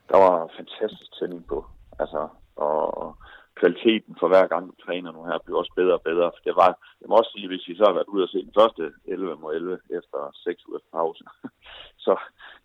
der 0.09 0.17
var 0.17 0.51
fantastisk 0.57 1.19
tænding 1.19 1.47
på. 1.47 1.65
Altså, 1.99 2.27
og, 2.55 3.15
kvaliteten 3.59 4.15
for 4.19 4.27
hver 4.27 4.47
gang 4.47 4.63
du 4.67 4.75
træner 4.85 5.11
nu 5.11 5.23
her 5.23 5.37
bliver 5.43 5.59
også 5.59 5.73
bedre 5.75 5.93
og 5.93 6.01
bedre. 6.01 6.31
For 6.35 6.43
det 6.47 6.55
var, 6.55 6.71
jeg 7.01 7.07
må 7.09 7.15
også 7.15 7.31
sige, 7.35 7.47
hvis 7.47 7.67
I 7.67 7.75
så 7.75 7.83
har 7.87 7.93
været 7.93 8.13
ude 8.13 8.23
og 8.23 8.29
se 8.29 8.45
den 8.47 8.57
første 8.59 8.93
11 9.05 9.35
mod 9.35 9.55
11 9.55 9.79
efter 9.89 10.19
6 10.33 10.67
ugers 10.67 10.87
pause, 10.91 11.23
så 12.05 12.13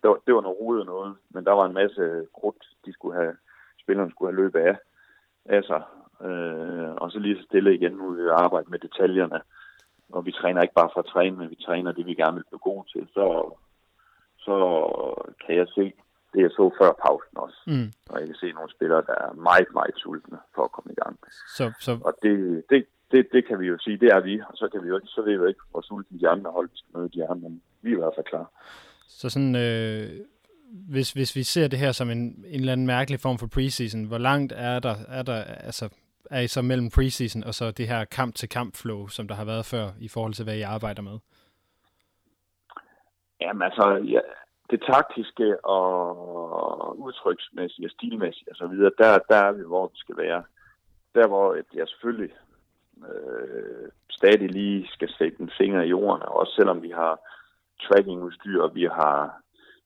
det 0.01 0.09
var, 0.09 0.17
det 0.25 0.35
var 0.35 0.41
noget 0.41 0.59
rodet 0.59 0.85
noget. 0.85 1.15
Men 1.33 1.45
der 1.45 1.51
var 1.51 1.65
en 1.65 1.79
masse 1.81 2.03
krudt, 2.37 2.63
de 2.85 2.93
skulle 2.93 3.15
have, 3.21 3.35
spillerne 3.83 4.11
skulle 4.11 4.31
have 4.31 4.41
løbet 4.43 4.59
af. 4.59 4.75
Altså, 5.45 5.77
øh, 6.27 6.91
og 7.01 7.11
så 7.11 7.19
lige 7.19 7.37
så 7.37 7.43
stille 7.43 7.75
igen, 7.75 7.91
nu 7.91 8.09
vi 8.13 8.21
arbejde 8.29 8.69
med 8.69 8.79
detaljerne. 8.79 9.41
Og 10.13 10.25
vi 10.25 10.31
træner 10.31 10.61
ikke 10.61 10.73
bare 10.73 10.89
for 10.93 10.99
at 10.99 11.11
træne, 11.13 11.37
men 11.37 11.49
vi 11.49 11.55
træner 11.65 11.91
det, 11.91 12.05
vi 12.05 12.15
gerne 12.15 12.35
vil 12.35 12.49
blive 12.49 12.59
gode 12.59 12.87
til. 12.93 13.07
Så, 13.13 13.25
så 14.37 14.55
kan 15.45 15.55
jeg 15.55 15.67
se, 15.67 15.93
det 16.33 16.41
jeg 16.41 16.51
så 16.51 16.65
før 16.79 16.91
pausen 17.05 17.35
også. 17.45 17.59
Mm. 17.67 17.87
Og 18.09 18.19
jeg 18.19 18.27
kan 18.27 18.35
se 18.35 18.51
nogle 18.51 18.71
spillere, 18.75 19.03
der 19.09 19.17
er 19.25 19.33
meget, 19.33 19.69
meget 19.73 19.95
sultne 19.97 20.37
for 20.55 20.63
at 20.63 20.71
komme 20.71 20.91
i 20.91 20.99
gang. 21.03 21.19
Så, 21.57 21.65
så... 21.79 21.91
Og 22.07 22.13
det, 22.23 22.63
det, 22.69 22.85
det, 23.11 23.27
det 23.33 23.47
kan 23.47 23.59
vi 23.59 23.67
jo 23.67 23.77
sige, 23.79 23.97
det 23.97 24.09
er 24.15 24.19
vi, 24.19 24.41
og 24.49 24.55
så 24.61 24.69
kan 24.71 24.83
vi 24.83 24.87
jo 24.87 24.99
så 25.05 25.21
ved 25.21 25.31
vi 25.31 25.43
jo 25.43 25.45
ikke, 25.45 25.59
hvor 25.71 25.81
sultne 25.81 26.19
de 26.19 26.29
andre 26.29 26.51
hold 26.51 26.69
skal 26.73 26.91
møde 26.95 27.09
de 27.09 27.27
andre, 27.27 27.49
men 27.49 27.61
vi 27.81 27.89
er 27.91 27.95
i 27.95 27.99
hvert 27.99 28.15
fald 28.17 28.25
klar. 28.25 28.51
Så 29.07 29.29
sådan, 29.29 29.55
øh, 29.55 30.09
hvis, 30.89 31.11
hvis 31.11 31.35
vi 31.35 31.43
ser 31.43 31.67
det 31.67 31.79
her 31.79 31.91
som 31.91 32.09
en, 32.09 32.19
en 32.19 32.59
eller 32.59 32.71
anden 32.73 32.87
mærkelig 32.87 33.19
form 33.19 33.37
for 33.37 33.47
preseason, 33.47 34.03
hvor 34.03 34.17
langt 34.17 34.53
er 34.55 34.79
der, 34.79 34.95
er 35.07 35.23
der, 35.23 35.43
altså, 35.43 35.89
er 36.31 36.39
I 36.39 36.47
så 36.47 36.61
mellem 36.61 36.89
preseason 36.89 37.43
og 37.43 37.53
så 37.53 37.71
det 37.71 37.87
her 37.87 38.05
kamp-til-kamp 38.05 38.75
flow, 38.75 39.07
som 39.07 39.27
der 39.27 39.35
har 39.35 39.45
været 39.45 39.65
før, 39.65 39.89
i 39.99 40.07
forhold 40.07 40.33
til, 40.33 40.43
hvad 40.43 40.55
I 40.57 40.61
arbejder 40.61 41.01
med? 41.01 41.19
Jamen 43.41 43.61
altså, 43.61 44.01
ja, 44.05 44.19
det 44.69 44.81
taktiske 44.81 45.65
og 45.65 46.99
udtryksmæssige 46.99 47.87
og 47.87 47.91
stilmæssige 47.91 48.51
osv., 48.51 48.75
der, 49.01 49.19
der 49.29 49.35
er 49.35 49.51
vi, 49.51 49.63
hvor 49.63 49.87
vi 49.87 49.97
skal 49.97 50.17
være. 50.17 50.43
Der, 51.15 51.27
hvor 51.27 51.57
jeg 51.73 51.87
selvfølgelig 51.87 52.35
øh, 53.09 53.89
stadig 54.09 54.51
lige 54.51 54.87
skal 54.87 55.09
sætte 55.17 55.41
en 55.41 55.51
finger 55.57 55.81
i 55.81 55.87
jorden, 55.87 56.21
også 56.21 56.53
selvom 56.55 56.81
vi 56.81 56.89
har 56.89 57.19
trackingudstyr, 57.81 58.61
og 58.61 58.75
vi 58.75 58.83
har 58.83 59.41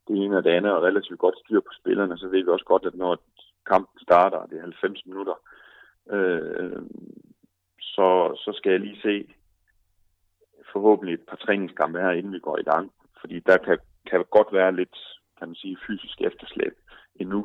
det 0.07 0.15
ene 0.15 0.37
og 0.37 0.43
det 0.43 0.49
andet, 0.49 0.71
og 0.71 0.83
relativt 0.83 1.19
godt 1.19 1.39
styr 1.45 1.59
på 1.59 1.71
spillerne, 1.79 2.17
så 2.17 2.27
ved 2.27 2.43
vi 2.43 2.49
også 2.49 2.65
godt, 2.65 2.85
at 2.85 2.95
når 2.95 3.17
kampen 3.65 3.99
starter, 3.99 4.45
det 4.45 4.57
er 4.57 4.61
90 4.61 5.05
minutter, 5.05 5.33
øh, 6.11 6.81
så, 7.79 8.35
så 8.35 8.53
skal 8.55 8.71
jeg 8.71 8.79
lige 8.79 9.01
se 9.01 9.33
forhåbentlig 10.73 11.13
et 11.13 11.27
par 11.29 11.35
træningskampe 11.35 11.99
her, 11.99 12.11
inden 12.11 12.33
vi 12.33 12.39
går 12.39 12.57
i 12.57 12.63
gang. 12.63 12.91
Fordi 13.21 13.39
der 13.39 13.57
kan 13.57 13.77
kan 14.09 14.25
godt 14.37 14.49
være 14.53 14.75
lidt, 14.75 14.97
kan 15.37 15.47
man 15.47 15.55
sige, 15.55 15.77
fysisk 15.87 16.21
efterslæb 16.21 16.75
endnu. 17.15 17.41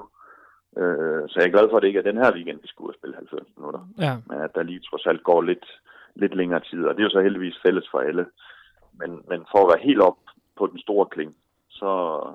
Øh, 0.76 1.22
så 1.28 1.34
jeg 1.36 1.46
er 1.46 1.56
glad 1.56 1.66
for, 1.68 1.76
at 1.76 1.82
det 1.82 1.88
ikke 1.88 2.02
er 2.02 2.10
den 2.10 2.22
her 2.22 2.34
weekend, 2.34 2.60
vi 2.62 2.68
og 2.78 2.94
spille 2.98 3.16
90 3.16 3.48
minutter. 3.56 3.82
Ja. 3.98 4.14
Men 4.28 4.38
at 4.46 4.54
der 4.54 4.62
lige 4.62 4.80
trods 4.80 5.06
alt 5.06 5.22
går 5.22 5.42
lidt, 5.42 5.66
lidt 6.14 6.34
længere 6.36 6.60
tid, 6.60 6.84
og 6.84 6.94
det 6.94 7.00
er 7.00 7.08
jo 7.08 7.16
så 7.16 7.20
heldigvis 7.20 7.62
fælles 7.66 7.86
for 7.90 7.98
alle. 7.98 8.26
Men, 9.00 9.10
men 9.30 9.40
for 9.52 9.58
at 9.62 9.70
være 9.72 9.86
helt 9.88 10.00
op 10.00 10.18
på 10.58 10.66
den 10.66 10.78
store 10.78 11.06
kling, 11.06 11.34
så, 11.68 11.90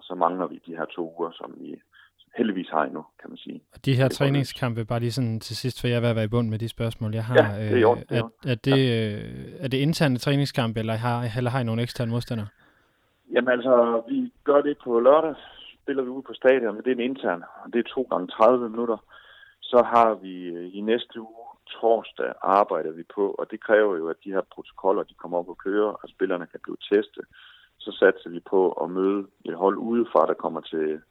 så 0.07 0.15
mangler 0.15 0.47
vi 0.47 0.61
de 0.67 0.75
her 0.77 0.85
to 0.85 1.15
uger, 1.17 1.31
som 1.31 1.53
vi 1.57 1.81
heldigvis 2.37 2.69
har 2.69 2.83
endnu, 2.83 3.03
kan 3.21 3.29
man 3.29 3.37
sige. 3.37 3.61
Og 3.73 3.85
de 3.85 3.95
her 3.95 4.07
træningskampe, 4.07 4.85
bare 4.85 4.99
lige 4.99 5.11
sådan 5.11 5.39
til 5.39 5.55
sidst, 5.57 5.81
for 5.81 5.87
jeg 5.87 6.01
vil 6.01 6.15
være 6.15 6.23
i 6.23 6.27
bund 6.27 6.49
med 6.49 6.59
de 6.59 6.69
spørgsmål, 6.69 7.13
jeg 7.13 7.25
har. 7.25 7.35
Ja, 7.35 7.63
det 7.69 7.77
er 7.77 7.81
jo, 7.81 7.95
det 7.95 8.17
er, 8.17 8.29
er, 8.45 8.51
er, 8.51 8.55
det, 8.55 8.79
øh, 8.79 9.63
er 9.63 9.67
det 9.67 9.77
interne 9.77 10.17
træningskampe, 10.17 10.79
eller 10.79 10.93
har, 10.93 11.37
eller 11.37 11.51
har 11.51 11.59
I 11.59 11.63
nogle 11.63 11.81
eksterne 11.81 12.11
modstandere? 12.11 12.47
Jamen 13.33 13.49
altså, 13.49 14.03
vi 14.07 14.33
gør 14.43 14.61
det 14.61 14.77
på 14.83 14.99
lørdag, 14.99 15.35
spiller 15.81 16.03
vi 16.03 16.09
ude 16.09 16.23
på 16.23 16.33
stadion, 16.33 16.75
men 16.75 16.83
det 16.83 16.91
er 16.91 16.95
en 16.95 17.09
intern, 17.11 17.43
og 17.63 17.73
det 17.73 17.79
er 17.79 17.93
to 17.93 18.01
gange 18.09 18.27
30 18.27 18.69
minutter. 18.69 18.97
Så 19.61 19.83
har 19.93 20.13
vi 20.13 20.43
øh, 20.43 20.75
i 20.75 20.81
næste 20.81 21.21
uge, 21.21 21.47
torsdag, 21.67 22.33
arbejder 22.41 22.91
vi 22.91 23.03
på, 23.15 23.31
og 23.39 23.51
det 23.51 23.63
kræver 23.63 23.95
jo, 23.97 24.07
at 24.09 24.23
de 24.23 24.31
her 24.31 24.41
protokoller, 24.53 25.03
de 25.03 25.13
kommer 25.13 25.37
op 25.37 25.49
og 25.49 25.57
kører, 25.57 25.91
og 25.91 26.09
spillerne 26.09 26.47
kan 26.47 26.59
blive 26.63 26.77
testet. 26.91 27.25
Så 27.77 27.91
satser 27.91 28.29
vi 28.29 28.39
på 28.39 28.71
at 28.71 28.89
møde 28.89 29.27
et 29.45 29.55
hold 29.55 29.77
udefra, 29.77 30.25
der 30.25 30.33
kommer 30.33 30.61
til, 30.61 31.01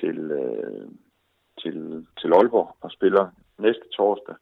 til, 0.00 0.18
øh, 0.30 0.88
til, 1.62 2.06
til 2.20 2.32
Aalborg 2.32 2.76
og 2.80 2.90
spiller 2.90 3.28
næste 3.58 3.88
torsdag. 3.96 4.34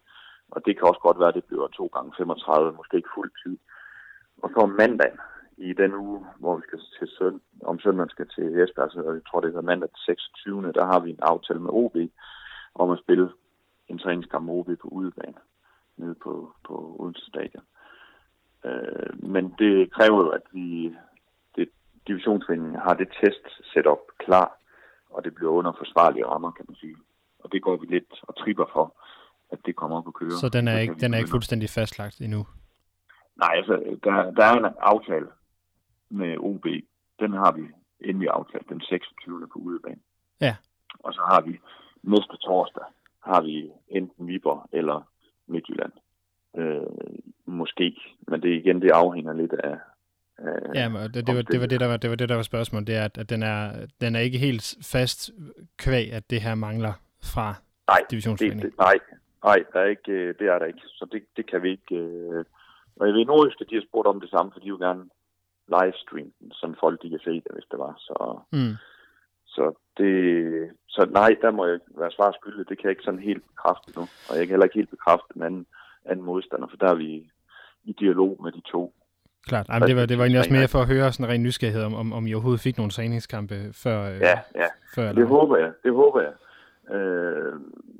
Og 0.51 0.67
det 0.67 0.79
kan 0.79 0.89
også 0.89 1.01
godt 1.01 1.19
være, 1.19 1.29
at 1.29 1.35
det 1.35 1.45
bliver 1.45 1.69
2 1.69 1.87
gange 1.87 2.13
35, 2.17 2.73
måske 2.73 2.97
ikke 2.97 3.15
fuld 3.15 3.31
tid. 3.43 3.59
Og 4.43 4.51
så 4.51 4.67
mandag 4.67 5.13
i 5.57 5.73
den 5.73 5.95
uge, 5.95 6.27
hvor 6.39 6.57
vi 6.57 6.63
skal 6.67 6.81
til 6.99 7.09
søn, 7.19 7.41
om 7.65 7.79
søndagen 7.79 8.11
skal 8.11 8.29
til 8.29 8.45
Esbjerg, 8.45 8.91
så 8.91 9.13
jeg 9.13 9.21
tror, 9.29 9.41
det 9.41 9.55
er 9.55 9.61
mandag 9.61 9.89
den 9.89 9.97
26. 9.97 10.73
Der 10.73 10.85
har 10.85 11.01
vi 11.01 11.11
en 11.11 11.19
aftale 11.23 11.61
med 11.61 11.71
OB 11.73 11.97
om 12.75 12.91
at 12.91 12.99
spille 12.99 13.31
en 13.89 13.99
træningskamp 13.99 14.45
med 14.47 14.55
OB 14.55 14.69
på 14.83 14.89
udebane 14.89 15.41
nede 15.97 16.15
på, 16.15 16.53
på 16.67 16.97
Odense 16.99 17.27
Stadion. 17.27 17.65
Øh, 18.65 19.31
men 19.33 19.55
det 19.59 19.93
kræver 19.93 20.21
jo, 20.25 20.29
at 20.29 20.43
vi 20.53 20.97
det, 21.57 21.69
divisionsforeningen 22.09 22.81
har 22.81 22.95
det 22.95 23.09
test 23.21 23.45
set 23.73 23.87
op 23.87 24.05
klar, 24.19 24.59
og 25.11 25.25
det 25.25 25.35
bliver 25.35 25.51
under 25.51 25.73
forsvarlige 25.73 26.27
rammer, 26.27 26.51
kan 26.51 26.65
man 26.69 26.77
sige. 26.77 26.97
Og 27.39 27.53
det 27.53 27.63
går 27.63 27.77
vi 27.77 27.87
lidt 27.87 28.15
og 28.23 28.37
tripper 28.37 28.67
for, 28.73 28.95
at 29.53 29.59
det 29.67 29.77
kommer 29.77 29.97
op 29.99 30.09
at 30.09 30.15
køre. 30.15 30.31
Så 30.31 30.49
den 30.49 30.69
er, 30.69 30.79
ikke, 30.79 30.95
den 30.95 31.15
er 31.15 31.19
ikke 31.19 31.31
fuldstændig 31.31 31.71
fastlagt 31.71 32.21
endnu? 32.21 32.47
Nej, 33.37 33.53
altså, 33.57 33.99
der, 34.05 34.31
der 34.31 34.45
er 34.45 34.55
en 34.59 34.75
aftale 34.81 35.27
med 36.15 36.37
OB. 36.39 36.67
Den 37.21 37.33
har 37.33 37.53
vi, 37.53 37.63
vi 38.13 38.27
aftalt 38.27 38.69
den 38.69 38.81
26. 38.81 39.49
på 39.53 39.59
udebane. 39.59 40.01
Ja. 40.41 40.57
Og 40.99 41.15
så 41.15 41.21
har 41.31 41.41
vi 41.41 41.61
næste 42.03 42.37
torsdag, 42.37 42.85
har 43.21 43.43
vi 43.43 43.71
enten 43.89 44.27
Viborg 44.27 44.69
eller 44.73 45.09
Midtjylland. 45.47 45.93
Øh, 46.57 46.83
måske, 47.47 47.97
men 48.29 48.43
det 48.43 48.49
igen, 48.49 48.83
det 48.83 48.91
afhænger 48.91 49.33
lidt 49.33 49.53
af, 49.53 49.79
Ja, 50.75 50.89
men 50.89 51.03
det, 51.03 51.27
det, 51.27 51.37
var, 51.37 51.43
det, 51.43 51.61
var 51.61 51.67
det, 51.67 51.81
der 51.81 51.87
var, 51.87 51.97
det 51.97 52.11
var 52.11 52.17
det, 52.17 52.29
der 52.29 52.35
var 52.35 52.43
spørgsmålet. 52.43 52.87
Det 52.87 52.97
er, 52.97 53.05
at, 53.05 53.19
at 53.19 53.31
den, 53.31 53.43
er, 53.43 53.87
den 54.01 54.17
er 54.17 54.21
ikke 54.21 54.39
helt 54.39 54.77
fast 54.83 55.31
kvæg, 55.79 56.13
at 56.13 56.31
det 56.31 56.41
her 56.41 56.55
mangler 56.55 56.93
fra 57.23 57.55
nej, 57.89 58.01
divisionsforeningen. 58.11 58.71
Det, 58.71 58.79
nej, 58.79 58.99
nej, 59.45 59.65
der 59.73 59.81
er 59.81 59.85
ikke, 59.85 60.13
øh, 60.13 60.35
det 60.39 60.47
er 60.47 60.59
der 60.59 60.67
ikke. 60.67 60.81
Så 60.85 61.07
det, 61.13 61.23
det 61.37 61.51
kan 61.51 61.63
vi 61.63 61.71
ikke. 61.71 61.95
Øh... 61.97 62.45
Og 62.97 63.07
jeg 63.07 63.15
ved, 63.15 63.25
Nordjyske, 63.25 63.65
de 63.71 63.75
har 63.75 63.83
spurgt 63.89 64.09
om 64.09 64.21
det 64.21 64.31
samme, 64.31 64.53
for 64.53 64.61
de 64.61 64.71
vil 64.71 64.81
gerne 64.81 65.05
livestream 65.69 66.29
den, 66.41 66.51
så 66.53 66.75
folk 66.81 67.03
de 67.03 67.11
kan 67.11 67.19
se 67.25 67.35
det, 67.35 67.53
hvis 67.53 67.71
det 67.71 67.79
var. 67.79 67.95
Så, 67.99 68.17
mm. 68.53 68.75
så, 69.47 69.65
det, 69.99 70.13
så 70.89 71.07
nej, 71.11 71.37
der 71.43 71.51
må 71.51 71.67
jeg 71.67 71.79
være 71.99 72.11
svar 72.11 72.33
skyldig. 72.33 72.69
Det 72.69 72.79
kan 72.79 72.85
jeg 72.85 72.91
ikke 72.91 73.03
sådan 73.03 73.29
helt 73.31 73.45
bekræfte 73.51 73.89
nu. 73.97 74.03
Og 74.29 74.33
jeg 74.37 74.43
kan 74.45 74.53
heller 74.55 74.65
ikke 74.65 74.81
helt 74.81 74.91
bekræfte 74.91 75.35
den 75.35 75.43
anden, 75.43 75.67
anden 76.05 76.25
modstander, 76.25 76.69
for 76.69 76.77
der 76.77 76.91
er 76.91 76.95
vi 76.95 77.31
i 77.85 77.93
dialog 77.93 78.43
med 78.43 78.53
de 78.53 78.61
to. 78.61 78.95
Klart, 79.47 79.67
Ej, 79.69 79.79
det, 79.79 79.97
var, 79.97 80.07
det 80.07 80.19
var 80.19 80.25
egentlig 80.25 80.41
også 80.41 80.53
mere 80.53 80.69
for 80.69 80.79
at 80.79 80.87
høre 80.87 81.13
sådan 81.13 81.27
en 81.27 81.31
ren 81.33 81.43
nysgerrighed, 81.43 81.83
om, 81.83 81.95
om, 81.95 82.13
om 82.13 82.27
I 82.27 82.35
overhovedet 82.35 82.61
fik 82.61 82.77
nogle 82.77 82.93
træningskampe 82.93 83.55
før. 83.73 83.99
Øh, 84.11 84.21
ja, 84.21 84.39
ja. 84.55 84.69
Før, 84.95 85.13
det 85.13 85.27
håber 85.27 85.57
jeg. 85.57 85.73
Det 85.85 85.93
håber 85.93 86.21
jeg. 86.21 86.35
Øh, 86.97 87.55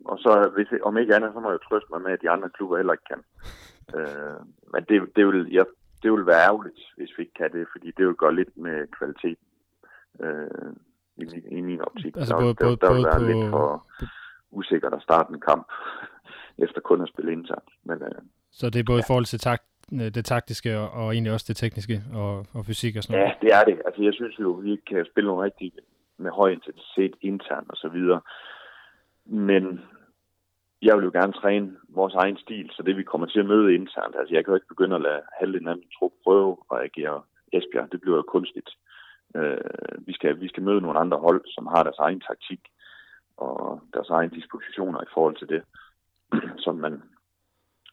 og 0.05 0.19
så, 0.19 0.51
hvis, 0.55 0.69
om 0.83 0.99
ikke 0.99 1.15
andet, 1.15 1.31
så 1.35 1.41
må 1.41 1.51
jeg 1.51 1.59
trøste 1.69 1.89
mig 1.91 2.03
med, 2.03 2.13
at 2.13 2.23
de 2.23 2.31
andre 2.31 2.49
klubber 2.51 2.77
heller 2.77 2.93
ikke 2.93 3.09
kan. 3.13 3.23
øh, 3.97 4.39
men 4.73 4.85
det, 4.89 5.17
det, 5.17 5.27
vil, 5.27 5.53
ja, 5.53 5.63
det 6.05 6.13
vil 6.13 6.27
være 6.27 6.47
ærgerligt, 6.49 6.81
hvis 6.97 7.13
vi 7.17 7.23
ikke 7.23 7.39
kan 7.41 7.53
det, 7.53 7.67
fordi 7.73 7.89
det 7.97 8.07
vil 8.07 8.15
gøre 8.23 8.35
lidt 8.35 8.57
med 8.57 8.77
kvaliteten 8.97 9.47
øh, 10.21 10.73
i, 11.17 11.25
i 11.59 11.61
min 11.61 11.81
optik. 11.81 12.17
Altså 12.17 12.35
der, 12.35 12.41
både, 12.41 12.55
der, 12.55 12.65
både, 12.65 12.77
der, 12.81 12.87
der 12.87 12.95
vil 12.95 13.05
være 13.05 13.21
på, 13.21 13.27
lidt 13.31 13.51
for 13.51 13.87
usikkert 14.51 14.95
at 14.95 15.03
starte 15.03 15.33
en 15.35 15.41
kamp, 15.41 15.67
efter 16.59 16.81
kun 16.81 17.03
at 17.03 17.09
spille 17.09 17.33
internt. 17.33 17.71
Men, 17.85 18.03
øh, 18.03 18.23
så 18.51 18.71
det 18.71 18.79
er 18.81 18.85
både 18.93 18.99
ja. 18.99 19.05
i 19.05 19.09
forhold 19.11 19.25
til 19.25 19.39
takt, 19.39 19.65
det 19.91 20.25
taktiske 20.25 20.79
og, 20.79 20.91
og 20.91 21.13
egentlig 21.13 21.33
også 21.33 21.47
det 21.49 21.57
tekniske 21.57 22.03
og, 22.15 22.47
og 22.53 22.67
fysik 22.67 22.97
og 22.97 23.03
sådan 23.03 23.19
noget? 23.19 23.29
Ja, 23.29 23.47
det 23.47 23.51
er 23.59 23.65
det. 23.65 23.83
Altså, 23.87 24.03
jeg 24.03 24.15
synes 24.15 24.39
jo, 24.41 24.51
vi 24.51 24.81
kan 24.89 25.07
spille 25.11 25.29
nogle 25.29 25.45
rigtig 25.45 25.73
med 26.17 26.31
høj 26.31 26.51
intensitet 26.51 27.15
internt 27.21 27.71
og 27.71 27.77
så 27.77 27.89
videre. 27.89 28.21
Men 29.27 29.81
jeg 30.85 30.97
vil 30.97 31.05
jo 31.05 31.11
gerne 31.19 31.33
træne 31.33 31.77
vores 31.89 32.15
egen 32.15 32.37
stil, 32.37 32.71
så 32.73 32.83
det 32.83 32.97
vi 32.97 33.03
kommer 33.03 33.27
til 33.27 33.41
at 33.41 33.47
møde 33.47 33.75
internt, 33.75 34.17
altså 34.19 34.35
jeg 34.35 34.45
kan 34.45 34.53
jo 34.53 34.57
ikke 34.57 34.73
begynde 34.75 34.97
at 34.97 35.03
lade 35.03 35.23
halvdelen 35.39 35.69
af 35.69 35.77
min 35.77 35.95
trup 35.99 36.13
prøve 36.25 36.57
og 36.71 36.85
agere 36.85 37.23
Esbjerg, 37.53 37.93
det 37.93 38.01
bliver 38.01 38.17
jo 38.17 38.23
kunstigt. 38.23 38.71
Øh, 39.37 39.59
vi, 40.07 40.13
skal, 40.13 40.41
vi 40.41 40.49
skal 40.49 40.63
møde 40.63 40.81
nogle 40.81 40.99
andre 40.99 41.19
hold, 41.19 41.43
som 41.47 41.67
har 41.67 41.83
deres 41.83 41.99
egen 41.99 42.21
taktik 42.21 42.61
og 43.37 43.81
deres 43.95 44.11
egen 44.11 44.31
dispositioner 44.31 45.01
i 45.03 45.13
forhold 45.15 45.37
til 45.37 45.49
det, 45.49 45.63
som 46.65 46.75
man 46.77 47.03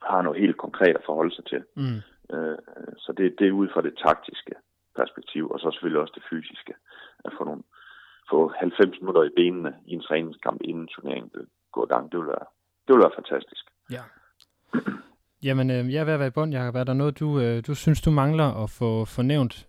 har 0.02 0.22
noget 0.22 0.40
helt 0.40 0.58
konkret 0.58 0.96
at 0.96 1.06
forholde 1.06 1.36
sig 1.36 1.46
til. 1.46 1.64
Mm. 1.76 2.00
Øh, 2.36 2.58
så 2.98 3.14
det, 3.18 3.36
det 3.40 3.48
er 3.48 3.52
ud 3.52 3.68
fra 3.74 3.82
det 3.82 3.98
taktiske 4.06 4.54
perspektiv, 4.96 5.50
og 5.50 5.60
så 5.60 5.72
selvfølgelig 5.72 6.02
også 6.02 6.14
det 6.16 6.30
fysiske. 6.30 6.74
At 7.26 7.32
få, 7.38 7.44
nogle, 7.44 7.64
få 8.30 8.48
90 8.48 9.02
minutter 9.02 9.24
i 9.24 9.36
benene 9.36 9.76
i 9.86 9.94
en 9.94 10.02
træningskamp, 10.02 10.62
inden 10.64 10.88
turneringen 10.88 11.32
går 11.72 11.84
i 11.86 11.94
gang, 11.94 12.12
det 12.12 12.20
vil 12.20 12.28
være, 12.28 12.46
det 12.92 12.98
vil 12.98 13.06
være 13.08 13.20
fantastisk. 13.22 13.66
Ja. 13.96 14.04
Jamen, 15.44 15.68
øh, 15.72 15.94
jeg 15.94 16.00
er 16.02 16.06
ved 16.06 16.14
at 16.14 16.20
være 16.20 16.34
i 16.34 16.38
bund, 16.38 16.54
Jacob. 16.54 16.76
Er 16.76 16.84
der 16.84 16.94
noget, 16.94 17.20
du, 17.20 17.40
øh, 17.40 17.64
du 17.68 17.76
synes, 17.76 18.02
du 18.02 18.12
mangler 18.12 18.64
at 18.64 18.70
få 18.80 19.06
fornævnt? 19.06 19.68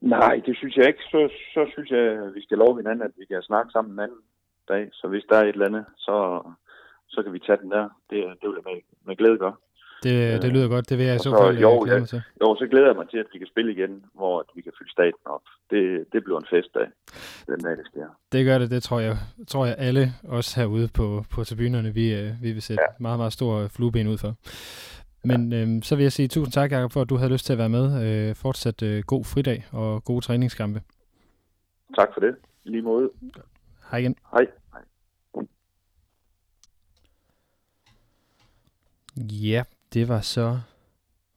Nej, 0.00 0.34
det 0.46 0.56
synes 0.56 0.76
jeg 0.76 0.86
ikke. 0.86 1.04
Så, 1.12 1.20
så 1.54 1.70
synes 1.72 1.90
jeg, 1.90 2.00
at 2.00 2.34
vi 2.34 2.42
skal 2.42 2.58
love 2.58 2.76
hinanden, 2.76 3.02
at 3.02 3.14
vi 3.18 3.24
kan 3.24 3.42
snakke 3.42 3.70
sammen 3.72 3.92
en 3.92 4.00
anden 4.00 4.22
dag. 4.68 4.88
Så 4.92 5.08
hvis 5.08 5.24
der 5.28 5.36
er 5.36 5.42
et 5.44 5.48
eller 5.48 5.66
andet, 5.66 5.84
så, 5.96 6.16
så 7.08 7.22
kan 7.22 7.32
vi 7.32 7.38
tage 7.38 7.62
den 7.62 7.70
der. 7.70 7.84
Det, 8.10 8.18
det 8.40 8.46
vil 8.48 8.58
jeg 8.60 8.66
med, 8.70 8.80
med 9.06 9.16
glæde 9.16 9.38
gøre. 9.38 9.56
Det, 10.02 10.42
det 10.42 10.52
lyder 10.52 10.68
godt. 10.68 10.88
Det 10.90 10.98
vil 10.98 11.06
jeg 11.06 11.16
i 11.16 11.18
så, 11.18 11.22
så 11.22 11.38
fald 11.42 11.58
jo, 11.58 11.82
glæde 11.84 11.98
mig 12.00 12.08
til. 12.08 12.22
Jo, 12.42 12.56
så 12.58 12.66
glæder 12.70 12.86
jeg 12.86 12.96
mig 12.96 13.08
til, 13.10 13.18
at 13.18 13.26
vi 13.32 13.38
kan 13.38 13.46
spille 13.46 13.72
igen, 13.72 14.04
hvor 14.14 14.44
vi 14.54 14.60
kan 14.62 14.72
fylde 14.78 14.92
staten 14.92 15.24
op. 15.24 15.40
Det, 15.70 16.04
det 16.12 16.24
bliver 16.24 16.38
en 16.38 16.46
festdag, 16.50 16.86
den 17.46 17.60
dag, 17.60 17.76
det 17.76 17.86
sker. 17.86 18.06
Det 18.32 18.44
gør 18.44 18.58
det. 18.58 18.70
Det 18.70 18.82
tror 18.82 19.00
jeg, 19.00 19.16
tror 19.48 19.66
jeg 19.66 19.74
alle 19.78 20.12
os 20.28 20.54
herude 20.54 20.88
på, 20.94 21.24
på 21.30 21.44
tribunerne, 21.44 21.94
vi, 21.94 22.14
øh, 22.14 22.30
vi 22.42 22.52
vil 22.52 22.62
sætte 22.62 22.82
ja. 22.88 22.94
meget, 23.00 23.18
meget 23.18 23.32
stor 23.32 23.68
flueben 23.68 24.06
ud 24.08 24.18
for. 24.18 24.34
Men 25.24 25.52
ja. 25.52 25.62
øhm, 25.62 25.82
så 25.82 25.96
vil 25.96 26.02
jeg 26.02 26.12
sige 26.12 26.28
tusind 26.28 26.52
tak, 26.52 26.72
Jacob, 26.72 26.92
for 26.92 27.00
at 27.00 27.08
du 27.08 27.16
havde 27.16 27.32
lyst 27.32 27.46
til 27.46 27.52
at 27.52 27.58
være 27.58 27.68
med. 27.68 27.86
Øh, 28.06 28.34
fortsat 28.34 28.82
øh, 28.82 29.02
god 29.06 29.24
fridag 29.24 29.64
og 29.72 30.04
gode 30.04 30.24
træningskampe. 30.24 30.82
Tak 31.96 32.08
for 32.14 32.20
det. 32.20 32.34
Lige 32.64 32.82
måde. 32.82 33.10
Hej 33.90 33.98
igen. 33.98 34.16
Hej. 34.30 34.46
Hej. 34.72 34.82
Ja, 39.16 39.62
det 39.96 40.08
var 40.08 40.20
så 40.20 40.60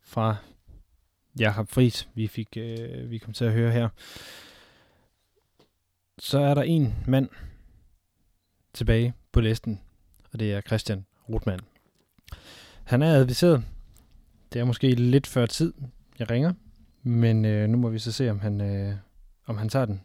fra 0.02 0.36
Jakob 1.40 1.70
Friis, 1.70 2.10
vi 2.14 2.28
fik 2.28 2.58
øh, 2.58 3.10
vi 3.10 3.18
kom 3.18 3.34
til 3.34 3.46
at 3.46 3.54
høre 3.54 3.72
her. 3.72 3.90
Så 6.18 6.40
er 6.40 6.54
der 6.54 6.62
en 6.62 6.96
mand 7.08 7.30
tilbage 8.74 9.14
på 9.32 9.42
listen, 9.42 9.82
og 10.32 10.40
det 10.40 10.54
er 10.54 10.62
Christian 10.62 11.06
Rotman. 11.30 11.60
Han 12.84 13.02
er 13.02 13.16
adviseret. 13.16 13.64
Det 14.54 14.60
er 14.60 14.66
måske 14.66 14.96
lidt 14.96 15.28
før 15.28 15.46
tid, 15.46 15.74
jeg 16.20 16.30
ringer, 16.30 16.54
men 17.04 17.46
øh, 17.46 17.70
nu 17.70 17.78
må 17.78 17.90
vi 17.90 18.00
så 18.00 18.12
se, 18.12 18.32
om 18.32 18.40
han, 18.40 18.62
øh, 18.62 18.96
om 19.46 19.58
han 19.58 19.70
tager 19.70 19.86
den. 19.86 20.02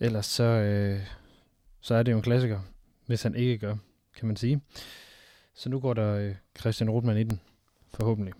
Ellers 0.00 0.26
så, 0.26 0.44
øh, 0.44 1.00
så 1.80 1.94
er 1.94 2.02
det 2.02 2.12
jo 2.12 2.16
en 2.16 2.22
klassiker, 2.22 2.60
hvis 3.06 3.22
han 3.22 3.34
ikke 3.34 3.58
gør, 3.58 3.76
kan 4.16 4.26
man 4.26 4.36
sige. 4.36 4.60
Så 5.54 5.68
nu 5.68 5.80
går 5.80 5.94
der 5.94 6.16
øh, 6.16 6.36
Christian 6.60 6.90
Rotman 6.90 7.16
i 7.16 7.22
den, 7.22 7.40
forhåbentlig. 7.88 8.34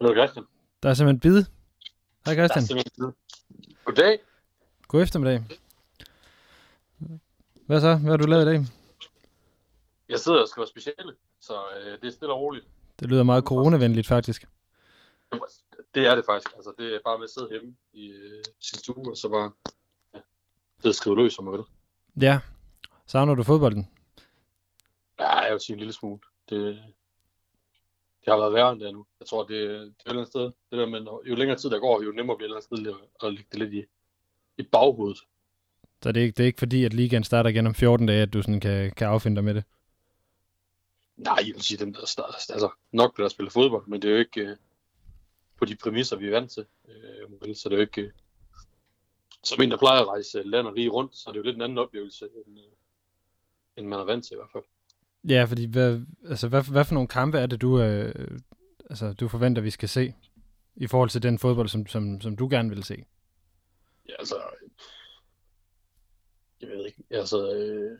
Hallo 0.00 0.14
Christian. 0.14 0.46
Der 0.82 0.90
er 0.90 0.94
simpelthen 0.94 1.20
bid. 1.20 1.44
Hej 2.24 2.34
Christian. 2.34 2.48
Der 2.48 2.54
er 2.54 2.60
simpelthen 2.60 3.14
bid. 3.56 3.74
Goddag. 3.84 4.18
God 4.88 5.02
eftermiddag. 5.02 5.44
Hvad 7.66 7.80
så? 7.80 7.96
Hvad 7.96 8.10
har 8.10 8.16
du 8.16 8.26
lavet 8.26 8.42
i 8.42 8.46
dag? 8.46 8.66
Jeg 10.08 10.18
sidder 10.18 10.40
og 10.40 10.48
skriver 10.48 10.66
speciale, 10.66 11.14
så 11.40 11.54
øh, 11.80 12.00
det 12.00 12.06
er 12.06 12.12
stille 12.12 12.32
og 12.34 12.40
roligt. 12.40 12.66
Det 13.00 13.08
lyder 13.08 13.22
meget 13.22 13.44
coronavenligt 13.44 14.06
faktisk. 14.06 14.46
Det 15.94 16.06
er 16.06 16.14
det 16.14 16.24
faktisk. 16.24 16.54
Altså, 16.56 16.72
det 16.78 16.94
er 16.94 16.98
bare 17.04 17.18
med 17.18 17.24
at 17.24 17.30
sidde 17.30 17.48
hjemme 17.50 17.74
i 17.92 18.06
øh, 18.10 18.44
sin 18.60 18.78
stue, 18.78 19.10
og 19.10 19.16
så 19.16 19.28
bare 19.28 19.50
ja, 20.14 20.18
sidde 20.80 20.90
og 20.90 20.94
skrive 20.94 21.16
løs, 21.16 21.38
om 21.38 21.44
man 21.44 21.52
vil. 21.52 21.64
Ja. 22.22 22.40
Savner 23.06 23.34
du 23.34 23.42
fodbolden? 23.42 23.88
Ja, 25.20 25.38
jeg 25.38 25.52
vil 25.52 25.60
sige 25.60 25.74
en 25.74 25.78
lille 25.78 25.92
smule. 25.92 26.20
Det, 26.50 26.58
det 28.24 28.32
har 28.32 28.36
været 28.36 28.54
værre 28.54 28.72
end 28.72 28.80
det 28.80 28.88
er 28.88 28.92
nu. 28.92 29.06
Jeg 29.20 29.26
tror, 29.26 29.44
det, 29.44 29.50
det 29.50 29.70
er 29.70 29.80
et 29.80 29.94
eller 30.06 30.12
andet 30.12 30.28
sted. 30.28 30.42
Det 30.42 30.78
der, 30.78 30.86
men 30.86 31.08
jo 31.26 31.34
længere 31.34 31.58
tid 31.58 31.70
der 31.70 31.78
går, 31.78 32.02
jo 32.02 32.12
nemmere 32.12 32.36
bliver 32.36 32.48
det 32.48 32.56
et 32.56 32.66
eller 32.72 32.86
andet 32.86 33.00
sted 33.00 33.28
at 33.28 33.34
lægge 33.34 33.48
det 33.52 33.58
lidt 33.58 33.72
i, 33.74 33.84
i 34.58 34.62
baghovedet. 34.62 35.18
Så 36.02 36.12
det 36.12 36.20
er, 36.20 36.24
ikke, 36.24 36.36
det 36.36 36.42
er 36.42 36.46
ikke 36.46 36.58
fordi, 36.58 36.84
at 36.84 36.94
ligaen 36.94 37.24
starter 37.24 37.50
igen 37.50 37.66
om 37.66 37.74
14 37.74 38.06
dage, 38.06 38.22
at 38.22 38.32
du 38.32 38.42
sådan 38.42 38.60
kan, 38.60 38.90
kan 38.90 39.08
affinde 39.08 39.36
dig 39.36 39.44
med 39.44 39.54
det? 39.54 39.64
Nej, 41.16 41.38
jeg 41.46 41.54
vil 41.54 41.62
sige, 41.62 41.78
dem 41.78 41.94
der 41.94 42.06
starter, 42.06 42.52
altså 42.52 42.70
nok 42.92 43.14
bliver 43.14 43.24
der 43.24 43.30
spillet 43.30 43.52
fodbold, 43.52 43.86
men 43.86 44.02
det 44.02 44.08
er 44.08 44.12
jo 44.12 44.18
ikke 44.18 44.40
øh, 44.40 44.56
på 45.56 45.64
de 45.64 45.76
præmisser, 45.76 46.16
vi 46.16 46.26
er 46.26 46.30
vant 46.30 46.50
til. 46.50 46.66
Øh, 46.88 47.54
så 47.54 47.68
det 47.68 47.74
er 47.74 47.78
jo 47.78 47.80
ikke, 47.80 48.02
øh, 48.02 48.12
som 49.44 49.62
en, 49.62 49.70
der 49.70 49.76
plejer 49.76 50.00
at 50.00 50.08
rejse 50.08 50.42
land 50.42 50.66
og 50.66 50.74
rige 50.74 50.88
rundt, 50.88 51.16
så 51.16 51.24
er 51.28 51.32
det 51.32 51.38
jo 51.38 51.44
lidt 51.44 51.56
en 51.56 51.62
anden 51.62 51.78
oplevelse, 51.78 52.28
end, 52.46 52.58
øh, 52.58 52.64
end 53.76 53.86
man 53.86 54.00
er 54.00 54.04
vant 54.04 54.24
til 54.24 54.34
i 54.34 54.36
hvert 54.36 54.50
fald. 54.52 54.64
Ja, 55.28 55.44
fordi 55.44 55.66
hvad, 55.66 56.00
altså, 56.28 56.48
hvad, 56.48 56.62
hvad 56.70 56.84
for 56.84 56.94
nogle 56.94 57.08
kampe 57.08 57.38
er 57.38 57.46
det, 57.46 57.60
du, 57.60 57.80
øh, 57.80 58.38
altså, 58.90 59.12
du 59.12 59.28
forventer, 59.28 59.62
vi 59.62 59.70
skal 59.70 59.88
se 59.88 60.14
i 60.76 60.86
forhold 60.86 61.10
til 61.10 61.22
den 61.22 61.38
fodbold, 61.38 61.68
som, 61.68 61.86
som, 61.86 62.20
som 62.20 62.36
du 62.36 62.48
gerne 62.50 62.68
vil 62.68 62.84
se? 62.84 63.04
Ja, 64.08 64.14
altså... 64.18 64.42
Jeg 66.60 66.68
ved 66.68 66.86
ikke. 66.86 67.02
Altså, 67.10 67.52
øh, 67.52 67.98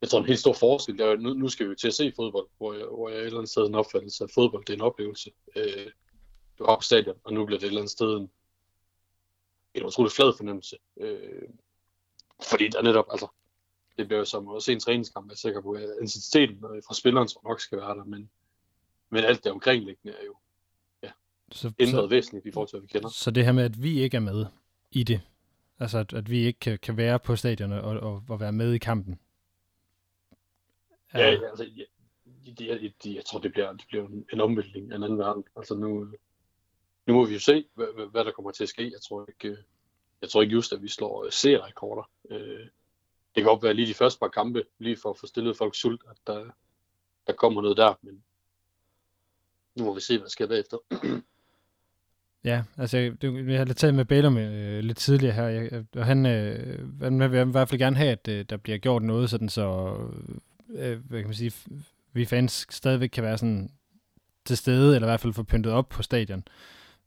jeg 0.00 0.08
tror, 0.08 0.18
en 0.18 0.26
helt 0.26 0.38
stor 0.38 0.52
forskel, 0.52 1.00
er, 1.00 1.16
nu, 1.16 1.34
nu 1.34 1.48
skal 1.48 1.66
vi 1.66 1.70
jo 1.70 1.76
til 1.76 1.88
at 1.88 1.94
se 1.94 2.12
fodbold, 2.16 2.48
hvor 2.58 2.72
jeg, 2.72 2.86
hvor 2.86 3.08
jeg 3.08 3.18
et 3.18 3.24
eller 3.24 3.38
andet 3.38 3.50
sted 3.50 3.66
en 3.66 3.74
opfattelse 3.74 4.24
af 4.24 4.30
fodbold, 4.30 4.64
det 4.64 4.72
er 4.72 4.76
en 4.76 4.80
oplevelse. 4.80 5.30
Øh, 5.56 5.86
du 6.58 6.64
er 6.64 6.76
på 6.76 6.82
stadion, 6.82 7.16
og 7.24 7.32
nu 7.32 7.46
bliver 7.46 7.58
det 7.58 7.64
et 7.64 7.68
eller 7.68 7.80
andet 7.80 7.92
sted 7.92 8.16
en, 8.16 8.30
en 9.74 9.84
utrolig 9.84 10.12
flad 10.12 10.32
fornemmelse. 10.36 10.76
Øh, 11.00 11.48
fordi 12.50 12.68
der 12.68 12.82
netop, 12.82 13.06
altså, 13.10 13.28
det 13.96 14.06
bliver 14.06 14.18
jo 14.18 14.24
som 14.24 14.48
at 14.48 14.62
se 14.62 14.72
en 14.72 14.80
træningskamp, 14.80 15.26
jeg 15.26 15.32
er 15.32 15.36
sikker 15.36 15.60
på, 15.60 15.72
at 15.72 15.82
intensiteten 16.00 16.60
fra 16.60 16.94
spilleren 16.94 17.28
som 17.28 17.42
nok 17.44 17.60
skal 17.60 17.78
være 17.78 17.94
der, 17.96 18.04
men, 18.04 18.30
men 19.10 19.24
alt 19.24 19.44
det 19.44 19.52
omkringliggende 19.52 20.16
er 20.20 20.24
jo 20.26 20.36
ja, 21.02 21.10
så, 21.52 21.72
ændret 21.78 22.02
så, 22.02 22.06
væsentligt 22.06 22.46
i 22.46 22.50
forhold 22.52 22.68
til, 22.68 22.78
hvad 22.78 22.88
vi 22.88 22.92
kender. 22.92 23.08
Så 23.08 23.30
det 23.30 23.44
her 23.44 23.52
med, 23.52 23.64
at 23.64 23.82
vi 23.82 24.00
ikke 24.00 24.16
er 24.16 24.20
med 24.20 24.46
i 24.90 25.02
det, 25.02 25.20
altså 25.78 25.98
at, 25.98 26.12
at 26.12 26.30
vi 26.30 26.38
ikke 26.38 26.58
kan, 26.58 26.78
kan 26.78 26.96
være 26.96 27.18
på 27.18 27.36
stadion 27.36 27.72
og, 27.72 27.82
og, 27.82 28.22
og 28.28 28.40
være 28.40 28.52
med 28.52 28.72
i 28.72 28.78
kampen, 28.78 29.18
Ja, 31.14 31.18
ja 31.18 31.48
altså, 31.48 31.64
jeg, 31.76 31.86
jeg, 32.60 32.82
jeg, 32.82 33.14
jeg, 33.14 33.24
tror, 33.24 33.38
det 33.38 33.52
bliver, 33.52 33.72
det 33.72 33.84
bliver 33.88 34.08
en 34.32 34.40
omvæltning 34.40 34.92
af 34.92 34.96
en 34.96 35.02
anden 35.02 35.18
verden. 35.18 35.44
Altså 35.56 35.74
nu, 35.74 36.08
nu 37.06 37.14
må 37.14 37.26
vi 37.26 37.34
jo 37.34 37.40
se, 37.40 37.64
hvad, 37.74 38.10
hvad 38.10 38.24
der 38.24 38.32
kommer 38.32 38.50
til 38.50 38.62
at 38.62 38.68
ske. 38.68 38.82
Jeg 38.82 39.00
tror 39.08 39.26
ikke, 39.28 39.56
jeg 40.22 40.30
tror 40.30 40.42
ikke 40.42 40.52
just, 40.52 40.72
at 40.72 40.82
vi 40.82 40.88
slår 40.88 41.24
øh, 41.24 41.32
serierekorder. 41.32 42.10
Øh, 42.30 42.66
det 43.34 43.42
kan 43.42 43.44
godt 43.44 43.62
være 43.62 43.74
lige 43.74 43.88
de 43.88 43.94
første 43.94 44.18
par 44.18 44.28
kampe, 44.28 44.64
lige 44.78 44.96
for 45.02 45.10
at 45.10 45.18
få 45.18 45.26
stillet 45.26 45.56
folk 45.56 45.74
sult, 45.74 46.02
at 46.10 46.16
der, 46.26 46.50
der 47.26 47.32
kommer 47.32 47.62
noget 47.62 47.76
der, 47.76 47.94
men 48.02 48.24
nu 49.76 49.84
må 49.84 49.94
vi 49.94 50.00
se, 50.00 50.18
hvad 50.18 50.24
der 50.24 50.30
sker 50.30 50.46
bagefter. 50.46 50.78
Ja, 52.44 52.64
altså 52.76 52.98
jeg, 52.98 53.12
jeg 53.22 53.58
har 53.58 53.64
talt 53.64 53.94
med 53.94 54.04
Bælum 54.04 54.38
øh, 54.38 54.80
lidt 54.80 54.98
tidligere 54.98 55.34
her, 55.34 55.44
jeg, 55.44 55.84
og 55.96 56.06
han, 56.06 56.26
øh, 56.26 57.02
han 57.02 57.20
vil 57.32 57.40
i 57.40 57.50
hvert 57.50 57.68
fald 57.68 57.78
gerne 57.78 57.96
have, 57.96 58.10
at 58.10 58.28
øh, 58.28 58.44
der 58.50 58.56
bliver 58.56 58.78
gjort 58.78 59.02
noget, 59.02 59.30
sådan 59.30 59.48
så 59.48 59.96
øh, 60.70 60.98
hvad 61.08 61.20
kan 61.20 61.28
man 61.28 61.34
sige, 61.34 61.52
vi 62.12 62.24
fans 62.24 62.66
stadigvæk 62.70 63.08
kan 63.08 63.24
være 63.24 63.38
sådan 63.38 63.70
til 64.44 64.56
stede, 64.56 64.94
eller 64.94 65.08
i 65.08 65.10
hvert 65.10 65.20
fald 65.20 65.32
få 65.32 65.42
pyntet 65.42 65.72
op 65.72 65.88
på 65.88 66.02
stadion. 66.02 66.44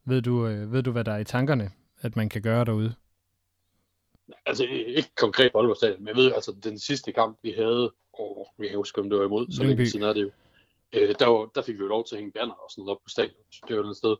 Ved 0.05 0.21
du, 0.21 0.47
øh, 0.47 0.73
ved 0.73 0.83
du, 0.83 0.91
hvad 0.91 1.03
der 1.03 1.11
er 1.11 1.17
i 1.17 1.23
tankerne, 1.23 1.71
at 2.01 2.15
man 2.15 2.29
kan 2.29 2.41
gøre 2.41 2.65
derude? 2.65 2.95
Altså 4.45 4.63
ikke 4.87 5.09
konkret 5.15 5.51
på 5.51 5.57
Aalborg 5.57 5.77
Stadion, 5.77 5.99
men 5.99 6.07
jeg 6.07 6.15
ved 6.15 6.33
altså, 6.33 6.55
den 6.63 6.79
sidste 6.79 7.11
kamp, 7.11 7.39
vi 7.43 7.51
havde, 7.51 7.91
og 8.13 8.47
vi 8.57 8.67
kan 8.67 8.77
huske, 8.77 9.01
om 9.01 9.09
det 9.09 9.19
var 9.19 9.25
imod, 9.25 9.51
så 9.51 9.63
længe 9.63 9.89
siden 9.89 10.05
er 10.05 10.13
det 10.13 10.21
jo, 10.21 10.31
øh, 10.93 11.15
der, 11.19 11.27
var, 11.27 11.51
der 11.55 11.61
fik 11.61 11.75
vi 11.75 11.79
jo 11.79 11.87
lov 11.87 12.05
til 12.05 12.15
at 12.15 12.19
hænge 12.19 12.31
banner 12.31 12.53
og 12.53 12.71
sådan 12.71 12.81
noget 12.81 12.95
op 12.95 13.03
på 13.03 13.09
stadion. 13.09 13.35
Det 13.67 13.77
var 13.77 13.83
et 13.83 13.97
sted 13.97 14.15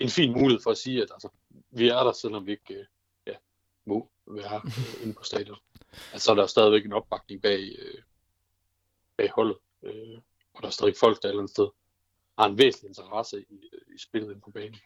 en 0.00 0.08
fin 0.08 0.32
mulighed 0.32 0.60
for 0.62 0.70
at 0.70 0.78
sige, 0.78 1.02
at 1.02 1.10
altså, 1.12 1.28
vi 1.70 1.88
er 1.88 2.02
der, 2.02 2.12
selvom 2.12 2.46
vi 2.46 2.50
ikke 2.50 2.74
øh, 2.74 2.84
ja, 3.26 3.32
må 3.86 4.10
være 4.26 4.60
øh, 4.64 5.02
inde 5.02 5.14
på 5.14 5.24
stadion 5.24 5.56
Altså, 6.12 6.24
så 6.24 6.30
er 6.30 6.34
der 6.34 6.46
stadigvæk 6.46 6.84
en 6.84 6.92
opbakning 6.92 7.42
bag, 7.42 7.60
øh, 7.78 8.02
bag 9.16 9.30
holdet. 9.30 9.56
Øh, 9.82 10.18
og 10.54 10.62
der 10.62 10.66
er 10.66 10.70
stadig 10.70 10.94
folk, 11.00 11.22
der 11.22 11.28
et 11.28 11.30
eller 11.30 11.42
andet 11.42 11.50
sted 11.50 11.68
har 12.38 12.46
en 12.46 12.58
væsentlig 12.58 12.88
interesse 12.88 13.40
i, 13.50 13.68
øh, 13.72 13.94
i 13.94 13.98
spillet 13.98 14.32
ind 14.32 14.40
på 14.40 14.50
banen. 14.50 14.80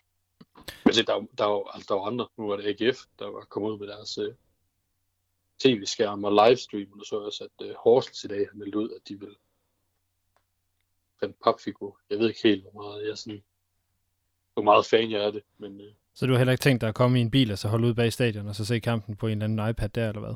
Men 0.84 0.94
se, 0.94 1.03
der, 1.03 1.14
der, 1.18 1.26
der, 1.38 1.70
altså, 1.74 1.86
der 1.88 1.94
var 1.94 2.07
andre. 2.07 2.28
Nu 2.36 2.48
var 2.48 2.57
det 2.57 2.82
AGF, 2.82 2.98
der 3.18 3.26
var 3.26 3.40
kommet 3.40 3.70
ud 3.70 3.78
med 3.78 3.86
deres 3.86 4.18
øh, 4.18 4.34
tv-skærm 5.59 6.24
og 6.24 6.32
livestream, 6.32 6.92
og 7.00 7.07
så 7.07 7.16
også, 7.16 7.44
at 7.44 7.66
øh, 7.66 7.74
Horsens 7.78 8.24
i 8.24 8.28
dag 8.28 8.48
har 8.50 8.57
meldt 8.57 8.74
ud, 8.74 8.90
at 8.90 9.09
de 9.09 9.20
vil 9.20 9.36
en 11.22 11.34
papfigur. 11.44 11.98
Jeg 12.11 12.18
ved 12.18 12.28
ikke 12.28 12.40
helt, 12.44 12.62
hvor 12.62 12.82
meget 12.82 13.03
jeg 13.03 13.11
er 13.11 13.14
sådan, 13.14 13.42
hvor 14.55 14.62
meget 14.62 14.86
fan 14.86 15.11
jeg 15.11 15.24
er 15.24 15.30
det, 15.30 15.42
men... 15.59 15.80
Øh, 15.80 15.92
så 16.14 16.26
du 16.26 16.32
har 16.32 16.38
heller 16.38 16.53
ikke 16.53 16.62
tænkt 16.62 16.80
dig 16.80 16.88
at 16.88 16.94
komme 16.94 17.18
i 17.18 17.22
en 17.22 17.30
bil 17.30 17.53
og 17.53 17.59
så 17.59 17.68
holde 17.68 17.88
ud 17.88 17.94
bag 17.94 18.12
stadion 18.12 18.48
og 18.48 18.55
så 18.55 18.64
se 18.64 18.80
kampen 18.80 19.16
på 19.16 19.26
en 19.26 19.42
eller 19.42 19.44
anden 19.44 19.70
iPad 19.70 19.88
der, 19.88 20.09
eller 20.09 20.20
hvad? 20.20 20.34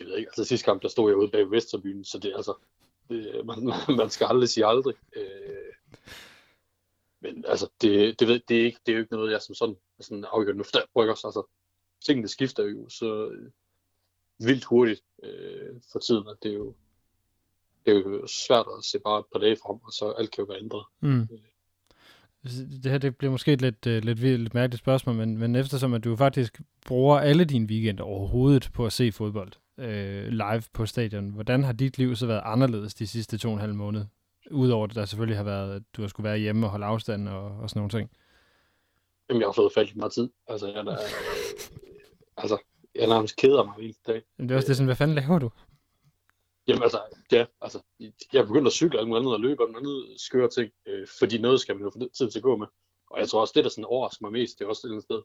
Jeg 0.00 0.06
ved 0.06 0.16
ikke, 0.16 0.28
altså 0.28 0.44
sidste 0.44 0.64
kamp, 0.64 0.82
der 0.82 0.88
stod 0.88 1.10
jeg 1.10 1.16
ude 1.16 1.30
bag 1.30 1.50
Vesterbyen, 1.50 2.04
så 2.04 2.18
det 2.18 2.32
altså, 2.36 2.54
det, 3.08 3.46
man, 3.46 3.72
man 4.00 4.10
skal 4.10 4.26
aldrig 4.26 4.48
sige 4.48 4.66
aldrig. 4.66 4.94
Øh, 5.16 5.72
men 7.20 7.44
altså, 7.48 7.68
det, 7.80 8.20
det, 8.20 8.28
ved, 8.28 8.40
det, 8.48 8.60
er 8.60 8.64
ikke, 8.64 8.78
det 8.86 8.92
er 8.92 8.96
jo 8.96 9.02
ikke 9.02 9.14
noget, 9.14 9.32
jeg 9.32 9.42
som 9.42 9.54
sådan, 9.54 9.76
sådan 10.00 10.24
afgjort 10.32 10.56
nu, 10.56 10.62
for 10.62 10.70
der 10.72 10.82
rykker 10.96 11.12
altså, 11.26 11.42
tingene 12.06 12.28
skifter 12.28 12.64
jo 12.64 12.88
så 12.88 13.28
øh, 13.28 13.50
vildt 14.38 14.64
hurtigt 14.64 15.02
øh, 15.22 15.80
for 15.92 15.98
tiden, 15.98 16.28
at 16.28 16.36
det 16.42 16.50
er 16.50 16.56
jo 16.56 16.74
det 17.86 17.96
er 17.96 17.98
jo 17.98 18.26
svært 18.26 18.66
at 18.78 18.84
se 18.84 18.98
bare 18.98 19.18
et 19.18 19.26
par 19.32 19.38
dage 19.38 19.56
frem, 19.56 19.76
og 19.76 19.92
så 19.92 20.14
alt 20.18 20.30
kan 20.30 20.44
jo 20.44 20.46
være 20.52 20.62
ændret. 20.62 20.84
Mm. 21.00 21.20
Øh. 21.20 21.28
Det 22.82 22.90
her 22.90 22.98
det 22.98 23.16
bliver 23.16 23.30
måske 23.30 23.52
et 23.52 23.62
lidt, 23.62 23.86
uh, 23.86 23.92
lidt, 23.92 24.18
lidt 24.18 24.54
mærkeligt 24.54 24.78
spørgsmål, 24.78 25.16
men, 25.16 25.38
men 25.38 25.56
eftersom 25.56 25.94
at 25.94 26.04
du 26.04 26.16
faktisk 26.16 26.60
bruger 26.86 27.18
alle 27.18 27.44
dine 27.44 27.66
weekender 27.66 28.04
overhovedet 28.04 28.70
på 28.72 28.86
at 28.86 28.92
se 28.92 29.12
fodbold, 29.12 29.52
øh, 29.78 30.26
live 30.28 30.62
på 30.72 30.86
stadion. 30.86 31.30
Hvordan 31.30 31.64
har 31.64 31.72
dit 31.72 31.98
liv 31.98 32.16
så 32.16 32.26
været 32.26 32.42
anderledes 32.44 32.94
de 32.94 33.06
sidste 33.06 33.38
to 33.38 33.48
og 33.48 33.54
en 33.54 33.60
halv 33.60 33.74
måned? 33.74 34.04
Udover 34.50 34.86
det, 34.86 34.96
der 34.96 35.04
selvfølgelig 35.04 35.36
har 35.36 35.44
været, 35.44 35.76
at 35.76 35.82
du 35.96 36.02
har 36.02 36.08
skulle 36.08 36.28
være 36.28 36.38
hjemme 36.38 36.66
og 36.66 36.70
holde 36.70 36.86
afstand 36.86 37.28
og, 37.28 37.44
og 37.44 37.70
sådan 37.70 37.80
nogle 37.80 37.90
ting. 37.90 38.10
Jamen, 39.28 39.40
jeg 39.40 39.48
har 39.48 39.52
fået 39.52 39.72
faldt 39.74 39.96
meget 39.96 40.12
tid. 40.12 40.30
Altså, 40.46 40.66
jeg 40.66 40.76
er, 40.76 40.96
altså, 42.36 42.58
jeg 42.94 43.06
nærmest 43.06 43.36
keder 43.36 43.64
mig 43.64 43.74
hele 43.80 43.94
dag. 44.06 44.22
Men 44.38 44.48
det 44.48 44.54
er 44.54 44.56
også 44.56 44.68
det 44.68 44.76
sådan, 44.76 44.86
hvad 44.86 44.96
fanden 44.96 45.14
laver 45.14 45.38
du? 45.38 45.50
Jamen 46.68 46.82
altså, 46.82 47.00
ja, 47.32 47.46
altså, 47.60 47.82
jeg 48.32 48.40
er 48.40 48.46
begyndt 48.46 48.66
at 48.66 48.72
cykle 48.72 48.98
og 49.00 49.16
andet 49.16 49.32
og 49.32 49.40
løbe 49.40 49.62
og 49.62 49.68
andet 49.76 50.14
skøre 50.16 50.48
ting, 50.48 50.72
øh, 50.86 51.06
fordi 51.18 51.38
noget 51.38 51.60
skal 51.60 51.74
man 51.74 51.84
jo 51.84 51.90
få 51.90 51.98
tid 51.98 52.30
til 52.30 52.38
at 52.38 52.42
gå 52.42 52.56
med. 52.56 52.66
Og 53.10 53.20
jeg 53.20 53.28
tror 53.28 53.40
også, 53.40 53.52
det 53.56 53.64
der 53.64 53.70
sådan 53.70 53.84
overrasker 53.84 54.24
mig 54.24 54.32
mest, 54.32 54.58
det 54.58 54.64
er 54.64 54.68
også 54.68 54.80
et 54.80 54.84
eller 54.84 54.94
andet 54.94 55.04
sted, 55.04 55.22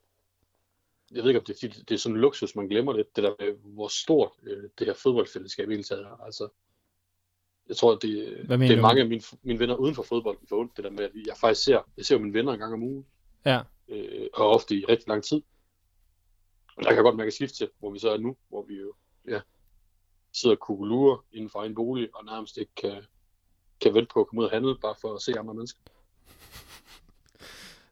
jeg 1.12 1.24
ved 1.24 1.30
ikke, 1.30 1.40
om 1.40 1.46
det 1.46 1.64
er, 1.64 1.68
det 1.68 1.92
er 1.92 1.98
sådan 1.98 2.16
en 2.16 2.22
luksus, 2.22 2.56
man 2.56 2.68
glemmer 2.68 2.94
det, 2.94 3.16
det 3.16 3.24
der 3.24 3.34
med, 3.40 3.54
hvor 3.64 3.88
stort 3.88 4.32
øh, 4.44 4.64
det 4.80 4.88
her 4.88 4.94
fodboldfællesskab 4.94 5.70
egentlig 5.70 5.92
er. 5.92 6.24
Altså, 6.26 6.50
jeg 7.68 7.78
tror, 7.78 7.96
at 7.96 8.02
det, 8.02 8.38
det 8.50 8.72
er 8.72 8.82
mange 8.82 9.02
af 9.02 9.08
mine, 9.08 9.22
mine 9.42 9.60
venner 9.60 9.76
uden 9.76 9.96
for 9.96 10.04
fodbold, 10.04 10.38
for 10.50 10.60
ondt, 10.60 10.78
det 10.78 10.84
der 10.84 10.90
med, 10.90 11.04
at 11.04 11.12
jeg 11.28 11.38
faktisk 11.38 11.64
ser, 11.64 11.82
jeg 11.98 12.06
ser 12.06 12.18
mine 12.18 12.34
venner 12.34 12.54
en 12.54 12.60
gang 12.60 12.74
om 12.74 12.84
ugen. 12.84 13.06
Ja. 13.46 13.62
Øh, 13.88 14.28
og 14.34 14.50
ofte 14.50 14.76
i 14.76 14.86
rigtig 14.86 15.08
lang 15.08 15.24
tid. 15.24 15.42
Og 16.78 16.84
der 16.84 16.90
kan 16.90 16.96
jeg 16.96 17.04
godt 17.04 17.16
mærke 17.16 17.32
skift 17.32 17.54
til, 17.56 17.70
hvor 17.80 17.92
vi 17.92 18.00
så 18.00 18.10
er 18.10 18.18
nu, 18.18 18.38
hvor 18.50 18.64
vi 18.64 18.76
jo 18.76 18.94
ja, 19.28 19.42
sidder 20.34 20.56
og 20.56 20.60
kugelure 20.60 21.20
inden 21.32 21.50
for 21.50 21.64
en 21.64 21.76
bolig, 21.76 22.10
og 22.16 22.26
nærmest 22.26 22.58
ikke 22.58 22.76
kan, 22.76 23.04
kan 23.82 23.94
vente 23.94 24.10
på 24.14 24.20
at 24.20 24.28
komme 24.28 24.42
ud 24.42 24.46
og 24.46 24.52
handle, 24.52 24.78
bare 24.82 24.96
for 25.02 25.16
at 25.16 25.22
se 25.22 25.40
andre 25.40 25.54
mennesker. 25.54 25.80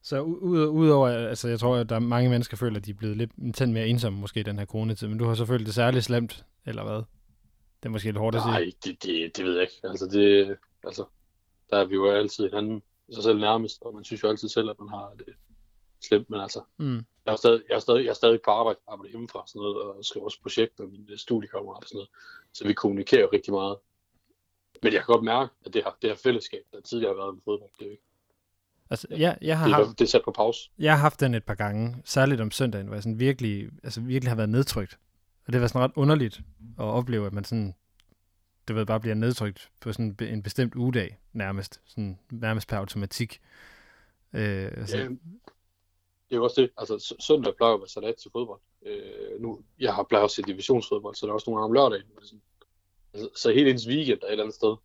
Så 0.08 0.22
udover, 0.22 1.08
altså 1.08 1.48
jeg 1.48 1.60
tror, 1.60 1.76
at 1.76 1.90
der 1.90 1.96
er 1.96 2.00
mange 2.00 2.30
mennesker, 2.30 2.58
føler, 2.58 2.78
at 2.78 2.86
de 2.86 2.92
er 2.92 2.96
blevet 2.96 3.18
lidt 3.18 3.62
en 3.62 3.74
mere 3.74 3.88
ensomme 3.88 4.20
måske 4.20 4.40
i 4.40 4.44
den 4.44 4.60
her 4.60 4.66
coronatid, 4.66 5.08
men 5.08 5.18
du 5.18 5.26
har 5.26 5.36
så 5.36 5.46
følt 5.46 5.66
det 5.66 5.76
særligt 5.76 6.06
slemt, 6.06 6.46
eller 6.66 6.84
hvad? 6.84 6.96
Det 7.80 7.86
er 7.86 7.90
måske 7.90 8.08
lidt 8.08 8.18
hårdt 8.18 8.36
at 8.36 8.42
sige. 8.42 8.52
Nej, 8.52 8.72
det, 8.84 9.04
det, 9.04 9.38
det 9.38 9.46
ved 9.46 9.54
jeg 9.54 9.62
ikke. 9.62 9.80
Altså, 9.84 10.06
det, 10.08 10.58
altså, 10.84 11.06
der 11.70 11.78
er 11.78 11.86
vi 11.86 11.96
jo 11.96 12.12
altid 12.12 12.50
hinanden 12.50 12.84
sig 13.14 13.24
selv 13.24 13.40
nærmest, 13.40 13.82
og 13.82 13.96
man 13.96 14.04
synes 14.04 14.24
jo 14.24 14.28
altid 14.28 14.50
selv, 14.50 14.70
at 14.70 14.80
man 14.80 14.90
har 14.90 15.14
det 15.18 15.34
slemt, 16.04 16.30
men 16.30 16.40
altså, 16.40 16.62
mm. 16.78 17.06
jeg, 17.26 17.32
er 17.32 17.36
stadig, 17.36 17.62
jeg, 17.70 17.76
er 17.76 17.80
stadig, 17.80 18.04
jeg 18.04 18.10
er 18.10 18.14
stadig 18.14 18.40
på 18.46 18.52
arbejde, 18.52 18.80
arbejde 18.88 19.12
hjemmefra 19.12 19.44
sådan 19.48 19.60
noget, 19.60 19.78
og 19.78 20.06
skriver 20.06 20.26
også 20.26 20.42
projekter 20.42 20.84
og 20.84 20.90
mine 20.90 21.18
studiekammerater 21.18 21.82
og 21.82 21.88
sådan 21.88 21.98
noget, 21.98 22.10
så 22.54 22.68
vi 22.68 22.74
kommunikerer 22.74 23.34
rigtig 23.34 23.54
meget. 23.54 23.78
Men 24.84 24.94
jeg 24.94 25.02
kan 25.02 25.14
godt 25.14 25.24
mærke, 25.24 25.52
at 25.66 25.74
det 25.74 25.84
her, 25.84 25.92
det 26.02 26.10
her 26.10 26.18
fællesskab, 26.18 26.64
der 26.74 26.82
tidligere 26.82 27.14
har 27.14 27.22
været 27.22 27.36
med 27.36 27.42
fodbold, 27.46 27.72
det 27.80 27.82
er 27.82 27.86
jo 27.86 27.92
ikke, 27.92 28.07
Altså, 28.90 29.08
jeg, 29.10 29.38
jeg 29.42 29.60
har 29.60 29.66
det, 29.66 29.74
er, 29.74 29.78
haft, 29.78 30.00
det 30.00 30.06
er 30.06 30.10
sat 30.10 30.22
på 30.26 30.32
pause. 30.32 30.70
Jeg 30.80 30.94
har 30.94 31.00
haft 31.00 31.20
den 31.20 31.34
et 31.34 31.44
par 31.44 31.56
gange, 31.56 32.02
særligt 32.06 32.42
om 32.42 32.52
søndagen, 32.52 32.88
hvor 32.88 32.96
jeg 32.96 33.04
sådan 33.04 33.20
virkelig, 33.20 33.70
altså 33.84 34.02
virkelig 34.02 34.32
har 34.32 34.36
været 34.36 34.50
nedtrykt. 34.50 35.00
Og 35.48 35.54
det 35.54 35.62
var 35.62 35.68
sådan 35.68 35.82
ret 35.82 35.92
underligt 35.96 36.42
at 36.80 36.86
opleve, 36.86 37.26
at 37.26 37.34
man 37.34 37.44
sådan, 37.44 37.76
det 38.68 38.76
ved, 38.76 38.86
bare 38.86 39.00
bliver 39.00 39.16
nedtrykt 39.16 39.70
på 39.82 39.94
sådan 39.94 40.16
en 40.22 40.44
bestemt 40.44 40.76
ugedag, 40.76 41.20
nærmest. 41.34 41.82
Sådan, 41.86 42.20
nærmest 42.32 42.68
per 42.68 42.78
automatik. 42.78 43.42
Øh, 44.34 44.72
altså. 44.78 44.98
Ja, 44.98 45.04
det 45.04 46.32
er 46.32 46.36
jo 46.36 46.44
også 46.44 46.62
det. 46.62 46.72
Altså, 46.78 47.16
søndag 47.20 47.56
plejer 47.56 47.74
at 47.74 47.80
være 47.80 47.90
salat 47.90 48.16
til 48.16 48.32
fodbold. 48.32 48.60
Øh, 48.86 49.42
nu, 49.42 49.62
jeg 49.80 49.96
har 49.96 50.04
plejet 50.04 50.24
at 50.24 50.32
se 50.32 50.42
divisionsfodbold, 50.42 51.16
så 51.16 51.26
der 51.26 51.32
er 51.32 51.34
også 51.34 51.50
nogle 51.50 51.62
gange 51.62 51.66
om 51.66 51.74
lørdagen. 51.74 52.12
Altså, 52.18 53.30
så 53.36 53.52
helt 53.54 53.68
indtil 53.68 53.90
weekend 53.90 54.20
er 54.22 54.28
et 54.28 54.32
eller 54.32 54.44
andet 54.44 54.56
sted. 54.56 54.76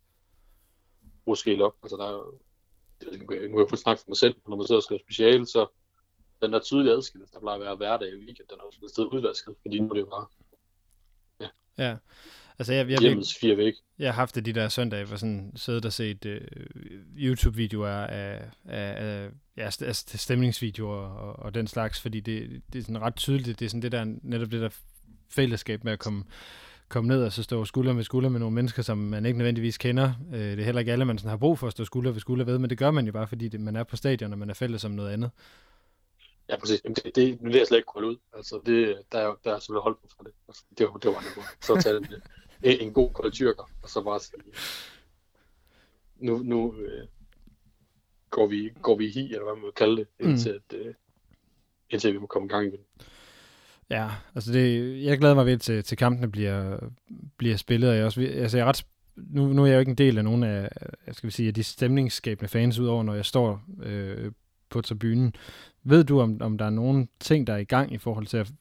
Måske 1.27 1.65
op. 1.65 1.75
Altså, 1.83 1.97
der 1.97 2.05
er, 2.05 2.23
nu 3.11 3.25
kan 3.27 3.67
jeg 3.71 3.77
snakke 3.77 3.99
for 4.01 4.09
mig 4.09 4.17
selv, 4.17 4.35
når 4.47 4.55
man 4.55 4.67
sidder 4.67 4.79
og 4.79 4.83
skriver 4.83 4.99
speciale, 4.99 5.45
så 5.45 5.67
den 6.41 6.53
der 6.53 6.59
tydelige 6.59 6.93
adskillelse, 6.93 7.33
der 7.33 7.39
plejer 7.39 7.59
at 7.59 7.65
være 7.65 7.75
hverdag 7.75 8.09
i 8.13 8.15
weekend, 8.15 8.47
den 8.49 8.57
er 8.59 8.63
også 8.63 8.79
et 8.83 8.89
sted 8.89 9.05
udvasket, 9.13 9.55
fordi 9.61 9.79
nu 9.79 9.89
er 9.89 9.93
det 9.93 10.01
jo 10.01 10.05
bare 10.05 10.25
ja. 11.41 11.49
ja. 11.85 11.97
Altså, 12.59 12.73
jeg, 12.73 12.89
jeg, 12.89 12.99
hjemmets 12.99 13.35
fire 13.35 13.57
væk. 13.57 13.73
Jeg 13.99 14.07
har 14.07 14.21
haft 14.21 14.35
det 14.35 14.45
de 14.45 14.53
der 14.53 14.69
søndage, 14.69 15.05
hvor 15.05 15.15
sådan 15.17 15.51
siddet 15.55 15.85
og 15.85 15.93
set 15.93 16.25
uh, 16.25 16.33
YouTube-videoer 17.15 17.89
af, 17.89 18.49
af, 18.65 19.05
af 19.05 19.29
ja, 19.57 19.69
stemningsvideoer 19.93 21.07
og, 21.07 21.39
og, 21.39 21.53
den 21.53 21.67
slags, 21.67 22.01
fordi 22.01 22.19
det, 22.19 22.61
det 22.73 22.79
er 22.79 22.83
sådan 22.83 23.01
ret 23.01 23.15
tydeligt, 23.15 23.59
det 23.59 23.65
er 23.65 23.69
sådan 23.69 23.81
det 23.81 23.91
der, 23.91 24.05
netop 24.21 24.51
det 24.51 24.61
der 24.61 24.69
fællesskab 25.29 25.83
med 25.83 25.93
at 25.93 25.99
komme, 25.99 26.23
komme 26.93 27.07
ned 27.07 27.23
og 27.23 27.31
så 27.31 27.43
stå 27.43 27.65
skulder 27.65 27.93
ved 27.93 28.03
skulder 28.03 28.29
med 28.29 28.39
nogle 28.39 28.55
mennesker, 28.55 28.81
som 28.81 28.97
man 28.97 29.25
ikke 29.25 29.37
nødvendigvis 29.37 29.77
kender. 29.77 30.13
Uh, 30.27 30.33
det 30.33 30.59
er 30.59 30.63
heller 30.63 30.79
ikke 30.79 30.91
alle, 30.91 31.05
man 31.05 31.17
sådan 31.17 31.29
har 31.29 31.37
brug 31.37 31.59
for 31.59 31.67
at 31.67 31.73
stå 31.73 31.85
skulder 31.85 32.11
ved 32.11 32.19
skulder 32.19 32.45
ved, 32.45 32.57
men 32.59 32.69
det 32.69 32.77
gør 32.77 32.91
man 32.91 33.05
jo 33.05 33.11
bare, 33.11 33.27
fordi 33.27 33.47
det, 33.47 33.59
man 33.59 33.75
er 33.75 33.83
på 33.83 33.95
stadion, 33.95 34.33
og 34.33 34.39
man 34.39 34.49
er 34.49 34.53
fælles 34.53 34.85
om 34.85 34.91
noget 34.91 35.11
andet. 35.13 35.31
Ja, 36.49 36.59
præcis. 36.59 36.81
Jamen, 36.83 36.95
det, 36.95 37.15
det, 37.15 37.41
nu 37.41 37.49
er 37.49 37.57
jeg 37.57 37.67
slet 37.67 37.77
ikke 37.77 37.87
kunne 37.87 38.07
ud. 38.07 38.15
Altså, 38.33 38.61
det, 38.65 38.97
der, 39.11 39.19
er, 39.19 39.35
der 39.43 39.55
er 39.55 39.59
selvfølgelig 39.59 39.83
holdt 39.83 40.01
på 40.01 40.07
for 40.17 40.23
det. 40.23 40.33
Altså, 40.47 40.63
det, 40.77 40.85
var, 40.85 40.97
det 40.97 41.07
var 41.11 41.23
noget. 41.35 41.49
Så 41.61 41.81
tage 41.81 41.97
en, 42.63 42.87
en 42.87 42.93
god 42.93 43.13
kold 43.13 43.31
tyrker, 43.31 43.69
og 43.83 43.89
så 43.89 44.01
bare 44.01 44.19
sige, 44.19 44.41
nu, 46.17 46.37
nu 46.37 46.75
øh, 46.75 47.07
går, 48.29 48.47
vi, 48.47 48.71
går 48.81 48.97
vi 48.97 49.05
i 49.05 49.11
hi, 49.11 49.25
eller 49.25 49.43
hvad 49.43 49.55
man 49.55 49.63
vil 49.63 49.71
kalde 49.71 49.97
det, 49.97 50.07
mm. 50.19 50.29
indtil, 50.29 50.51
mm. 50.51 50.77
at, 50.77 50.85
øh, 50.85 50.93
indtil 51.89 52.13
vi 52.13 52.17
må 52.17 52.27
komme 52.27 52.45
i 52.45 52.49
gang 52.49 52.67
igen. 52.67 52.79
Ja, 53.93 54.09
altså 54.35 54.53
det, 54.53 55.03
jeg 55.03 55.17
glæder 55.17 55.35
mig 55.35 55.45
ved 55.45 55.57
til, 55.57 55.83
til 55.83 55.97
kampene 55.97 56.31
bliver, 56.31 56.77
bliver 57.37 57.57
spillet, 57.57 57.89
og 57.89 57.95
jeg, 57.95 58.05
også, 58.05 58.21
altså 58.21 58.57
jeg 58.57 58.63
er 58.63 58.67
ret, 58.67 58.85
nu, 59.15 59.47
nu 59.47 59.63
er 59.63 59.67
jeg 59.67 59.75
jo 59.75 59.79
ikke 59.79 59.89
en 59.89 59.97
del 59.97 60.17
af 60.17 60.23
nogen 60.23 60.43
af, 60.43 60.69
jeg 61.07 61.15
skal 61.15 61.31
sige, 61.31 61.47
af 61.47 61.53
de 61.53 61.63
stemningsskabende 61.63 62.49
fans, 62.49 62.79
udover 62.79 63.03
når 63.03 63.13
jeg 63.13 63.25
står 63.25 63.63
øh, 63.83 64.31
på 64.69 64.81
tribunen. 64.81 65.35
Ved 65.83 66.03
du, 66.03 66.21
om, 66.21 66.41
om 66.41 66.57
der 66.57 66.65
er 66.65 66.69
nogle 66.69 67.07
ting, 67.19 67.47
der 67.47 67.53
er 67.53 67.57
i 67.57 67.63
gang 67.63 67.93
i 67.93 67.97
forhold 67.97 68.27
til, 68.27 68.37
at, 68.37 68.51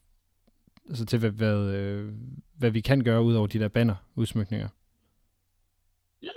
altså 0.89 1.07
til 1.07 1.19
hvad, 1.19 1.31
hvad, 1.31 1.59
øh, 1.59 2.13
hvad 2.59 2.71
vi 2.71 2.81
kan 2.81 3.05
gøre 3.05 3.23
ud 3.23 3.35
over 3.35 3.47
de 3.47 3.59
der 3.59 3.69
banner 3.69 3.95
udsmykninger? 4.15 4.69
Ja, 6.23 6.29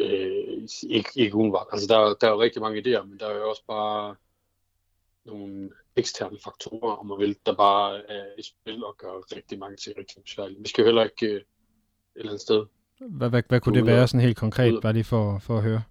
øh, 0.00 0.68
ikke, 0.88 1.10
ikke 1.16 1.34
umiddelbart. 1.34 1.66
Altså, 1.72 1.86
der, 1.88 2.14
der 2.20 2.26
er 2.26 2.30
jo 2.30 2.42
rigtig 2.42 2.62
mange 2.62 2.78
idéer, 2.80 3.02
men 3.02 3.18
der 3.18 3.26
er 3.26 3.36
jo 3.36 3.48
også 3.48 3.62
bare 3.66 4.14
nogle 5.24 5.70
eksterne 6.00 6.38
faktorer, 6.44 6.96
om 7.00 7.06
man 7.06 7.18
vil, 7.18 7.36
der 7.46 7.54
bare 7.54 8.10
er 8.10 8.24
i 8.38 8.42
spil 8.42 8.84
og 8.84 8.94
gør 8.98 9.36
rigtig 9.36 9.58
mange 9.58 9.76
ting 9.76 9.98
rigtig 9.98 10.22
besværligt. 10.22 10.60
Vi 10.60 10.68
skal 10.68 10.82
jo 10.82 10.86
heller 10.86 11.04
ikke 11.04 11.26
øh, 11.26 11.36
et 11.36 11.44
eller 12.16 12.30
andet 12.30 12.40
sted. 12.40 12.66
Hvad, 12.98 13.30
hvad, 13.30 13.42
hvad 13.48 13.60
kunne 13.60 13.78
det 13.78 13.86
være 13.86 14.08
sådan 14.08 14.26
helt 14.26 14.36
konkret, 14.36 14.82
bare 14.82 14.92
lige 14.92 15.04
for, 15.04 15.38
for 15.38 15.56
at 15.56 15.62
høre? 15.62 15.82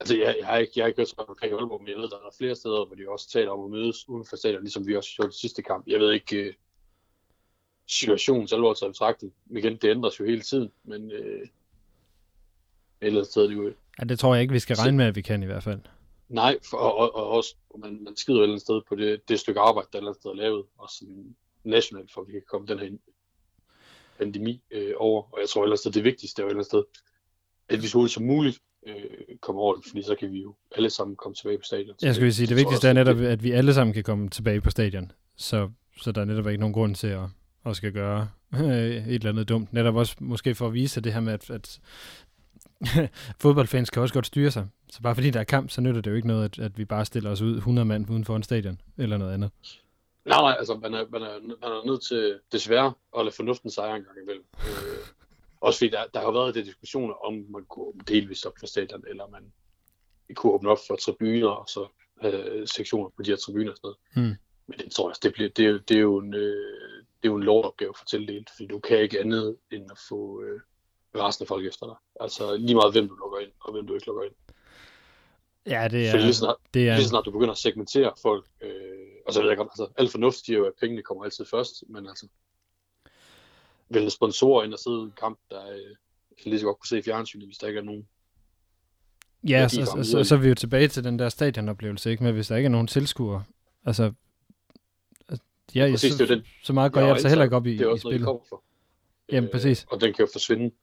Altså, 0.00 0.16
jeg, 0.16 0.36
jeg, 0.38 0.46
har 0.46 0.56
ikke, 0.56 0.72
jeg 0.76 0.82
har 0.82 0.86
ikke 0.88 1.00
hørt 1.00 1.08
så 1.08 1.14
meget 1.18 1.28
omkring 1.28 1.52
Aalborg, 1.52 1.80
men 1.80 1.88
jeg 1.88 1.96
ved, 1.96 2.08
der 2.08 2.16
er 2.16 2.36
flere 2.38 2.54
steder, 2.54 2.84
hvor 2.86 2.96
de 2.96 3.08
også 3.08 3.30
taler 3.30 3.50
om 3.50 3.64
at 3.64 3.70
mødes 3.70 4.08
uden 4.08 4.24
for 4.28 4.36
stadion, 4.36 4.62
ligesom 4.62 4.86
vi 4.86 4.96
også 4.96 5.10
gjorde 5.16 5.30
det 5.30 5.38
sidste 5.38 5.62
kamp. 5.62 5.86
Jeg 5.86 6.00
ved 6.00 6.12
ikke, 6.12 6.48
uh, 6.48 6.54
situationens 7.86 8.52
alvor 8.52 8.74
til 8.74 8.86
betragtning. 8.88 9.32
Igen, 9.50 9.76
det 9.76 9.90
ændres 9.90 10.20
jo 10.20 10.24
hele 10.24 10.40
tiden, 10.40 10.70
men 10.84 11.02
uh, 11.04 11.18
et 11.18 11.50
eller 13.00 13.20
andet 13.20 13.26
sted 13.26 13.42
er 13.42 13.48
det 13.48 13.56
jo... 13.56 13.72
Ja, 13.98 14.04
det 14.04 14.18
tror 14.18 14.34
jeg 14.34 14.42
ikke, 14.42 14.52
vi 14.52 14.58
skal 14.58 14.76
regne 14.76 14.96
med, 14.96 15.06
at 15.06 15.16
vi 15.16 15.22
kan 15.22 15.42
i 15.42 15.46
hvert 15.46 15.62
fald. 15.62 15.80
Nej, 16.30 16.58
for, 16.70 16.76
og, 16.76 16.98
og, 16.98 17.14
og 17.14 17.28
også, 17.28 17.56
man, 17.78 18.04
man 18.04 18.16
skider 18.16 18.38
et 18.38 18.42
eller 18.42 18.52
andet 18.52 18.62
sted 18.62 18.80
på 18.88 18.94
det, 18.94 19.28
det 19.28 19.40
stykke 19.40 19.60
arbejde, 19.60 19.88
der 19.92 19.98
et 19.98 20.00
eller 20.00 20.10
andet 20.10 20.22
sted 20.22 20.30
er 20.30 20.34
lavet, 20.34 20.64
også 20.78 20.96
sådan 20.98 21.36
nationalt, 21.64 22.12
for 22.12 22.20
at 22.20 22.26
vi 22.26 22.32
kan 22.32 22.42
komme 22.50 22.66
den 22.66 22.78
her 22.78 22.90
pandemi 24.18 24.62
øh, 24.70 24.92
over. 24.96 25.22
Og 25.32 25.40
jeg 25.40 25.48
tror 25.48 25.62
ellers, 25.62 25.86
at 25.86 25.94
det 25.94 26.04
vigtigste 26.04 26.42
er 26.42 26.44
jo 26.44 26.46
et 26.46 26.50
eller 26.50 26.58
andet 26.58 26.66
sted, 26.66 26.82
at 27.68 27.82
vi 27.82 27.86
så 27.86 27.98
hurtigt 27.98 28.14
som 28.14 28.22
muligt 28.22 28.58
øh, 28.86 29.36
komme 29.40 29.60
over 29.60 29.74
det, 29.74 29.84
fordi 29.88 30.02
så 30.02 30.14
kan 30.14 30.32
vi 30.32 30.40
jo 30.40 30.54
alle 30.76 30.90
sammen 30.90 31.16
komme 31.16 31.34
tilbage 31.34 31.58
på 31.58 31.64
stadion. 31.64 31.96
Jeg 32.02 32.14
skulle 32.14 32.32
sige, 32.32 32.46
det 32.46 32.56
vigtigste 32.56 32.88
er 32.88 32.92
netop, 32.92 33.20
at 33.20 33.42
vi 33.42 33.50
alle 33.50 33.74
sammen 33.74 33.94
kan 33.94 34.02
komme 34.02 34.28
tilbage 34.28 34.60
på 34.60 34.70
stadion. 34.70 35.12
Så, 35.36 35.70
så 35.96 36.12
der 36.12 36.20
er 36.20 36.24
netop 36.24 36.46
ikke 36.46 36.60
nogen 36.60 36.74
grund 36.74 36.94
til 36.94 37.06
at, 37.06 37.26
at 37.66 37.76
skal 37.76 37.92
gøre 37.92 38.28
et 38.54 39.14
eller 39.14 39.28
andet 39.28 39.48
dumt. 39.48 39.72
Netop 39.72 39.96
også 39.96 40.16
måske 40.20 40.54
for 40.54 40.66
at 40.66 40.74
vise 40.74 41.00
det 41.00 41.12
her 41.12 41.20
med, 41.20 41.32
at, 41.32 41.50
at 41.50 41.80
fodboldfans 43.42 43.90
kan 43.90 44.02
også 44.02 44.14
godt 44.14 44.26
styre 44.26 44.50
sig. 44.50 44.66
Så 44.92 45.02
bare 45.02 45.14
fordi 45.14 45.30
der 45.30 45.40
er 45.40 45.44
kamp, 45.44 45.70
så 45.70 45.80
nytter 45.80 46.00
det 46.00 46.10
jo 46.10 46.16
ikke 46.16 46.28
noget, 46.28 46.44
at, 46.44 46.64
at 46.64 46.78
vi 46.78 46.84
bare 46.84 47.04
stiller 47.04 47.30
os 47.30 47.40
ud 47.40 47.56
100 47.56 47.86
mand 47.86 48.10
uden 48.10 48.24
for 48.24 48.36
en 48.36 48.42
stadion, 48.42 48.80
eller 48.98 49.16
noget 49.16 49.34
andet. 49.34 49.50
Nej, 50.24 50.40
nej, 50.40 50.56
altså 50.58 50.74
man 50.74 50.94
er, 50.94 51.04
man 51.10 51.22
er, 51.22 51.40
man 51.40 51.72
er 51.72 51.86
nødt 51.86 52.02
til 52.02 52.40
desværre 52.52 52.92
at 53.18 53.24
lade 53.24 53.34
fornuften 53.36 53.70
sejre 53.70 53.96
en 53.96 54.02
gang 54.02 54.18
imellem. 54.22 54.44
Øh, 54.66 55.06
også 55.60 55.78
fordi 55.78 55.90
der, 55.90 56.04
der 56.14 56.20
har 56.20 56.30
været 56.30 56.54
det 56.54 56.66
diskussioner 56.66 57.14
om, 57.14 57.34
man 57.34 57.64
kunne 57.64 57.92
delvist 58.08 58.46
op 58.46 58.52
for 58.58 58.66
stadion, 58.66 59.04
eller 59.08 59.26
man 59.28 59.52
kunne 60.34 60.52
åbne 60.52 60.70
op 60.70 60.78
for 60.88 60.96
tribuner, 60.96 61.48
og 61.48 61.68
så 61.68 61.86
øh, 62.24 62.68
sektioner 62.68 63.08
på 63.08 63.22
de 63.22 63.30
her 63.30 63.36
tribuner 63.36 63.70
og 63.70 63.76
sådan 63.76 63.94
noget. 64.14 64.28
Mm. 64.30 64.36
Men 64.66 64.78
det 64.78 64.92
tror 64.92 65.10
jeg, 65.10 65.16
det, 65.22 65.32
bliver, 65.32 65.48
det, 65.48 65.66
er, 65.66 65.78
det 65.88 65.96
er 65.96 66.00
jo 66.00 66.18
en, 66.18 66.34
øh, 66.34 67.04
det 67.22 67.28
er 67.28 67.32
jo 67.32 67.36
en 67.36 67.42
lovopgave 67.42 67.94
for 67.98 68.04
tildelt, 68.04 68.50
fordi 68.50 68.66
du 68.66 68.78
kan 68.78 68.98
ikke 68.98 69.20
andet 69.20 69.56
end 69.70 69.90
at 69.90 69.98
få 70.08 70.42
øh, 70.42 70.60
resten 71.14 71.42
af 71.42 71.48
folk 71.48 71.66
efter 71.66 71.86
dig. 71.86 71.96
Altså 72.20 72.56
lige 72.56 72.74
meget 72.74 72.92
hvem 72.92 73.08
du 73.08 73.14
lukker 73.14 73.38
ind, 73.38 73.50
og 73.60 73.72
hvem 73.72 73.86
du 73.86 73.94
ikke 73.94 74.06
lukker 74.06 74.22
ind. 74.22 74.34
Ja, 75.66 75.88
det 75.88 76.08
er... 76.08 76.16
lige 76.16 76.34
snart, 76.34 76.56
det 76.74 76.88
er... 76.88 76.96
lige 76.96 77.08
snart 77.08 77.24
du 77.24 77.30
begynder 77.30 77.52
at 77.52 77.58
segmentere 77.58 78.12
folk, 78.22 78.46
øh, 78.60 78.70
og 79.26 79.32
så 79.32 79.40
ved 79.40 79.48
jeg 79.48 79.56
godt, 79.56 79.68
altså 79.68 79.88
alt 79.98 80.10
fornuft 80.10 80.46
siger 80.46 80.58
jo, 80.58 80.66
at 80.66 80.72
pengene 80.80 81.02
kommer 81.02 81.24
altid 81.24 81.44
først, 81.44 81.84
men 81.88 82.08
altså, 82.08 82.26
vælge 83.88 84.10
sponsorer 84.10 84.64
ind 84.64 84.72
og 84.72 84.78
sidde 84.78 85.00
i 85.00 85.02
en 85.02 85.12
kamp, 85.20 85.38
der 85.50 85.70
øh, 85.70 85.96
kan 86.42 86.50
lige 86.50 86.60
så 86.60 86.66
godt 86.66 86.78
kunne 86.78 86.88
se 86.88 86.98
i 86.98 87.02
fjernsynet, 87.02 87.46
hvis 87.46 87.58
der 87.58 87.66
ikke 87.66 87.78
er 87.78 87.84
nogen. 87.84 88.08
Ja, 89.48 89.68
så, 89.68 89.84
så, 89.84 90.10
så, 90.10 90.24
så 90.24 90.34
er 90.34 90.38
vi 90.38 90.48
jo 90.48 90.54
tilbage 90.54 90.88
til 90.88 91.04
den 91.04 91.18
der 91.18 91.28
stadionoplevelse, 91.28 92.10
ikke? 92.10 92.24
Men 92.24 92.34
hvis 92.34 92.48
der 92.48 92.56
ikke 92.56 92.66
er 92.66 92.70
nogen 92.70 92.86
tilskuere, 92.86 93.44
altså, 93.84 94.12
altså 95.28 95.44
ja, 95.74 95.90
præcis, 95.90 96.14
så, 96.14 96.26
den, 96.26 96.46
så 96.62 96.72
meget 96.72 96.92
går 96.92 97.00
ja, 97.00 97.06
jeg 97.06 97.14
altså 97.14 97.28
heller 97.28 97.44
ikke 97.44 97.56
op 97.56 97.66
i, 97.66 97.76
det 97.76 97.80
er 97.80 97.86
også 97.86 98.08
i 98.08 98.10
spillet. 98.10 98.26
Noget, 98.26 98.42
for. 98.48 98.62
Jamen, 99.32 99.48
øh, 99.48 99.52
præcis. 99.52 99.86
Og 99.90 100.00
den 100.00 100.12
kan 100.12 100.24
jo 100.24 100.28
forsvinde. 100.32 100.74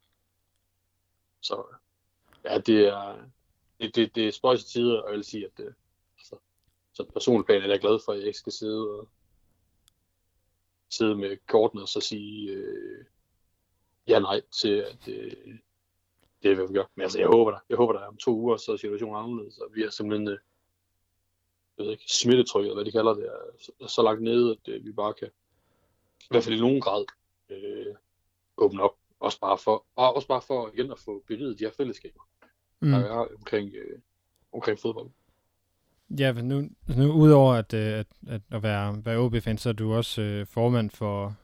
Så 1.41 1.63
ja, 2.45 2.57
det 2.57 2.87
er, 2.87 3.15
det, 3.79 3.95
det, 3.95 4.15
det 4.15 4.27
er 4.27 4.31
spøjs 4.31 4.65
tider, 4.65 5.01
og 5.01 5.09
jeg 5.09 5.15
vil 5.15 5.23
sige, 5.23 5.45
at 5.45 5.51
det, 5.57 5.75
altså, 6.17 6.35
så 6.93 7.03
personligt 7.03 7.45
plan 7.45 7.61
er 7.61 7.67
jeg 7.67 7.79
glad 7.79 7.99
for, 8.05 8.11
at 8.11 8.19
jeg 8.19 8.27
ikke 8.27 8.39
skal 8.39 8.53
sidde 8.53 8.89
og 8.89 9.07
sidde 10.89 11.15
med 11.15 11.37
kortene 11.47 11.81
og 11.81 11.87
så 11.87 12.01
sige 12.01 12.51
øh, 12.51 13.05
ja 14.07 14.19
nej 14.19 14.41
til, 14.61 14.69
at 14.69 15.07
øh, 15.07 15.57
det 16.43 16.51
er, 16.51 16.55
hvad 16.55 16.67
vi 16.67 16.73
gør. 16.73 16.85
Men 16.95 17.03
altså, 17.03 17.19
jeg 17.19 17.27
håber 17.27 17.51
der. 17.51 17.59
Jeg 17.69 17.77
håber 17.77 17.93
der 17.93 17.99
om 17.99 18.17
to 18.17 18.31
uger, 18.31 18.57
så 18.57 18.71
er 18.71 18.77
situationen 18.77 19.15
anderledes, 19.15 19.57
og 19.57 19.69
vi 19.75 19.83
er 19.83 19.89
simpelthen 19.89 20.27
øh, 20.27 20.37
jeg 21.77 21.85
ved 21.85 21.91
ikke, 21.91 22.03
smittetrykket, 22.07 22.73
hvad 22.73 22.85
de 22.85 22.91
kalder 22.91 23.13
det, 23.13 23.25
er 23.25 23.57
så, 23.59 23.71
så 23.87 24.01
langt 24.01 24.23
nede, 24.23 24.51
at 24.51 24.73
øh, 24.73 24.85
vi 24.85 24.91
bare 24.91 25.13
kan, 25.13 25.27
i 26.21 26.27
hvert 26.29 26.43
fald 26.43 26.55
i 26.55 26.59
nogen 26.59 26.81
grad, 26.81 27.05
øh, 27.49 27.95
åbne 28.57 28.83
op. 28.83 28.95
Også 29.19 29.39
bare 29.39 29.57
for, 29.57 29.85
og 29.95 30.15
også 30.15 30.27
bare 30.27 30.41
for 30.41 30.69
igen 30.73 30.91
at 30.91 30.99
få 30.99 31.23
bygget 31.27 31.59
de 31.59 31.63
her 31.63 31.71
fællesskaber, 31.71 32.27
mm. 32.81 32.91
der 32.91 32.99
er 32.99 33.27
omkring, 33.37 33.71
øh, 33.75 33.99
omkring 34.53 34.79
fodbold. 34.79 35.09
Ja, 36.19 36.33
men 36.33 36.47
nu, 36.47 36.69
nu 36.97 37.11
udover 37.11 37.53
at, 37.53 37.73
øh, 37.73 37.99
at, 37.99 38.07
at, 38.27 38.41
at 38.51 38.63
være, 38.63 39.05
være 39.05 39.17
OB-fan, 39.17 39.57
så 39.57 39.69
er 39.69 39.73
du 39.73 39.93
også 39.93 40.21
øh, 40.21 40.45
formand 40.45 40.89
for, 40.89 41.35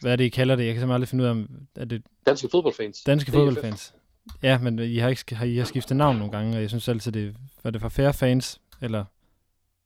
hvad 0.00 0.12
er 0.12 0.16
det, 0.16 0.24
I 0.24 0.28
kalder 0.28 0.56
det? 0.56 0.66
Jeg 0.66 0.74
kan 0.74 0.80
simpelthen 0.80 0.94
aldrig 0.94 1.08
finde 1.08 1.24
ud 1.24 1.28
af, 1.28 1.30
om 1.30 1.48
er 1.76 1.84
det... 1.84 2.02
Danske 2.26 2.48
fodboldfans. 2.50 3.02
Danske 3.02 3.32
fodboldfans. 3.32 3.94
Ja, 4.42 4.58
men 4.58 4.78
I 4.78 4.96
har, 4.96 5.08
ikke, 5.08 5.34
har, 5.34 5.46
I 5.46 5.56
har 5.56 5.64
skiftet 5.64 5.96
navn 5.96 6.16
nogle 6.16 6.32
gange, 6.32 6.56
og 6.56 6.60
jeg 6.60 6.68
synes 6.68 6.88
altid, 6.88 7.12
det 7.12 7.36
var 7.62 7.70
det 7.70 7.80
for 7.80 7.88
færre 7.88 8.14
fans, 8.14 8.60
eller? 8.82 9.04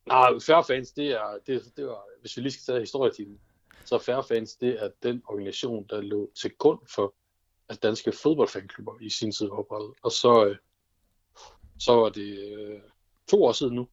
Nej, 0.06 0.28
færre 0.46 0.64
fans, 0.64 0.92
det 0.92 1.10
er, 1.10 1.38
det, 1.46 1.62
det 1.76 1.86
var, 1.86 2.02
hvis 2.20 2.36
vi 2.36 2.42
lige 2.42 2.52
skal 2.52 2.72
tage 2.74 2.80
historietimen, 2.80 3.38
så 3.84 3.98
færre 3.98 4.24
fans, 4.24 4.56
det 4.56 4.84
er 4.84 4.88
den 5.02 5.22
organisation, 5.28 5.86
der 5.90 6.00
lå 6.00 6.30
til 6.40 6.50
grund 6.58 6.78
for, 6.94 7.14
at 7.68 7.82
danske 7.82 8.12
fodboldfanklubber 8.12 8.92
i 9.00 9.10
sin 9.10 9.32
tid 9.32 9.48
var 9.48 9.56
oprettet. 9.56 9.92
Og 10.02 10.12
så, 10.12 10.46
øh, 10.46 10.56
så 11.80 11.92
var 11.92 12.08
det 12.08 12.30
øh, 12.58 12.78
to 13.30 13.44
år 13.44 13.52
siden 13.52 13.74
nu, 13.74 13.88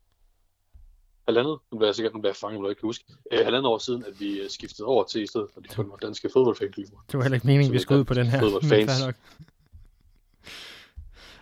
halvandet, 1.28 1.58
nu 1.72 1.78
bliver 1.78 1.88
jeg 1.88 1.96
sikkert, 1.96 2.14
nu 2.14 2.20
bliver 2.20 2.32
jeg 2.32 2.36
fanget, 2.36 2.60
hvor 2.60 2.68
jeg 2.68 2.72
ikke 2.72 2.80
kan 2.80 2.88
huske, 2.88 3.04
øh, 3.32 3.40
halvandet 3.44 3.66
år 3.66 3.78
siden, 3.78 4.04
at 4.08 4.20
vi 4.20 4.40
øh, 4.40 4.50
skiftede 4.50 4.86
over 4.88 5.04
til, 5.04 5.24
i 5.24 5.28
stedet 5.28 5.48
for 5.54 5.62
de 5.62 5.68
kun 5.68 5.90
var 5.90 5.96
danske 5.96 6.30
fodboldfanklubber. 6.34 6.98
Det 7.12 7.18
var 7.18 7.24
heller 7.24 7.36
ikke 7.36 7.48
meningen, 7.48 7.74
vi 7.74 7.80
skulle 7.80 8.00
ud 8.00 8.06
på 8.06 8.14
den 8.14 8.28
her. 8.28 8.40
Fodboldfans. 8.40 9.06
Nok. 9.06 9.16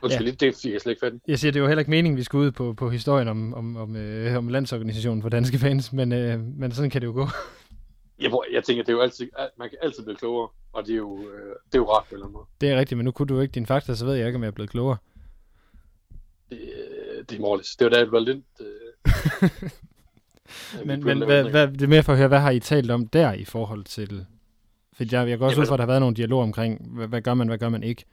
Undskyld, 0.01 0.27
ja. 0.27 0.33
det 0.45 0.55
fik 0.55 0.73
jeg 0.73 0.81
slet 0.81 0.91
ikke 0.91 0.99
fat 0.99 1.13
Jeg 1.27 1.39
siger, 1.39 1.51
det 1.51 1.61
var 1.61 1.67
heller 1.67 1.79
ikke 1.79 1.91
meningen, 1.91 2.17
vi 2.17 2.23
skulle 2.23 2.45
ud 2.45 2.51
på, 2.51 2.73
på 2.73 2.89
historien 2.89 3.27
om, 3.27 3.53
om, 3.53 3.77
om, 3.77 3.95
øh, 3.95 4.37
om 4.37 4.47
landsorganisationen 4.47 5.21
for 5.21 5.29
danske 5.29 5.57
fans, 5.57 5.93
men, 5.93 6.11
øh, 6.11 6.39
men 6.39 6.71
sådan 6.71 6.89
kan 6.89 7.01
det 7.01 7.07
jo 7.07 7.13
gå. 7.13 7.27
Jeg, 8.19 8.31
jeg 8.51 8.63
tænker, 8.63 8.83
det 8.83 8.89
er 8.89 8.93
jo 8.93 9.01
altid, 9.01 9.29
man 9.57 9.69
kan 9.69 9.77
altid 9.81 10.03
blive 10.03 10.15
klogere, 10.17 10.49
og 10.73 10.85
det 10.85 10.91
er 10.91 10.97
jo, 10.97 11.19
øh, 11.19 11.55
det 11.65 11.73
er 11.73 11.77
jo 11.77 11.91
rart 11.93 12.03
på 12.03 12.09
en 12.09 12.15
eller 12.15 12.25
anden 12.25 12.33
måde. 12.33 12.45
Det 12.61 12.69
er 12.69 12.79
rigtigt, 12.79 12.97
men 12.97 13.05
nu 13.05 13.11
kunne 13.11 13.27
du 13.27 13.39
ikke 13.39 13.51
din 13.51 13.65
fakta, 13.65 13.95
så 13.95 14.05
ved 14.05 14.13
jeg 14.13 14.27
ikke, 14.27 14.35
om 14.35 14.43
jeg 14.43 14.47
er 14.47 14.51
blevet 14.51 14.69
klogere. 14.69 14.97
Det, 16.49 16.59
det 17.29 17.35
er 17.35 17.41
måligt. 17.41 17.75
Det 17.79 17.85
var 17.85 17.91
da, 17.91 18.05
valgte 18.05 18.31
ind. 18.31 18.43
Øh, 18.59 19.59
men 20.87 21.03
men 21.03 21.25
hvad, 21.25 21.49
hvad, 21.49 21.67
det 21.67 21.81
er 21.81 21.87
mere 21.87 22.03
for 22.03 22.11
at 22.11 22.17
høre, 22.17 22.27
hvad 22.27 22.39
har 22.39 22.51
I 22.51 22.59
talt 22.59 22.91
om 22.91 23.07
der 23.07 23.33
i 23.33 23.45
forhold 23.45 23.83
til... 23.83 24.25
For 24.93 25.03
jeg, 25.11 25.29
jeg 25.29 25.39
går 25.39 25.45
også 25.45 25.61
ud 25.61 25.65
fra, 25.65 25.73
at 25.73 25.77
der 25.77 25.83
har 25.83 25.91
været 25.91 26.01
nogle 26.01 26.15
dialog 26.15 26.41
omkring, 26.41 26.95
hvad, 26.95 27.07
hvad 27.07 27.21
gør 27.21 27.33
man, 27.33 27.47
hvad 27.47 27.57
gør 27.57 27.69
man 27.69 27.83
ikke? 27.83 28.05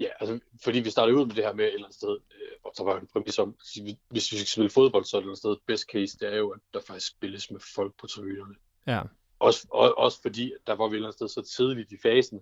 Ja, 0.00 0.08
altså, 0.20 0.38
fordi 0.64 0.80
vi 0.80 0.90
startede 0.90 1.16
ud 1.16 1.26
med 1.26 1.34
det 1.34 1.44
her 1.44 1.52
med 1.52 1.64
et 1.64 1.74
eller 1.74 1.86
andet 1.86 1.96
sted, 1.96 2.10
øh, 2.10 2.48
og 2.64 2.72
så 2.76 2.84
var 2.84 3.00
en 3.00 3.08
præmis 3.12 3.38
om, 3.38 3.56
hvis 4.08 4.32
vi 4.32 4.36
skal 4.36 4.46
spille 4.46 4.70
fodbold, 4.70 5.04
så 5.04 5.16
er 5.16 5.20
det 5.20 5.26
et 5.26 5.30
eller 5.30 5.48
andet 5.48 5.60
sted, 5.60 5.74
best 5.74 5.86
case, 5.92 6.18
det 6.18 6.34
er 6.34 6.38
jo, 6.38 6.50
at 6.50 6.60
der 6.74 6.80
faktisk 6.86 7.06
spilles 7.06 7.50
med 7.50 7.60
folk 7.74 7.94
på 8.00 8.06
tribunerne. 8.06 8.54
Ja. 8.86 9.02
Også, 9.38 9.66
og, 9.70 9.98
også 9.98 10.22
fordi, 10.22 10.52
der 10.66 10.72
var 10.72 10.88
vi 10.88 10.94
et 10.94 10.96
eller 10.96 11.08
andet 11.08 11.18
sted 11.18 11.28
så 11.28 11.56
tidligt 11.56 11.92
i 11.92 11.96
fasen, 12.02 12.40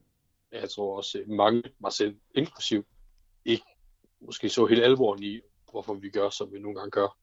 at 0.53 0.61
jeg 0.61 0.71
tror 0.71 0.97
også 0.97 1.23
mange, 1.27 1.63
mig 1.81 1.93
selv 1.93 2.17
inklusiv, 2.35 2.87
ikke 3.45 3.65
måske 4.21 4.49
så 4.49 4.67
helt 4.67 4.85
alvoren 4.85 5.23
i, 5.23 5.41
hvorfor 5.71 5.95
vi 5.95 6.11
gør, 6.11 6.31
som 6.31 6.53
vi 6.53 6.59
nogle 6.59 6.79
gange 6.79 6.91
gør. 6.91 7.17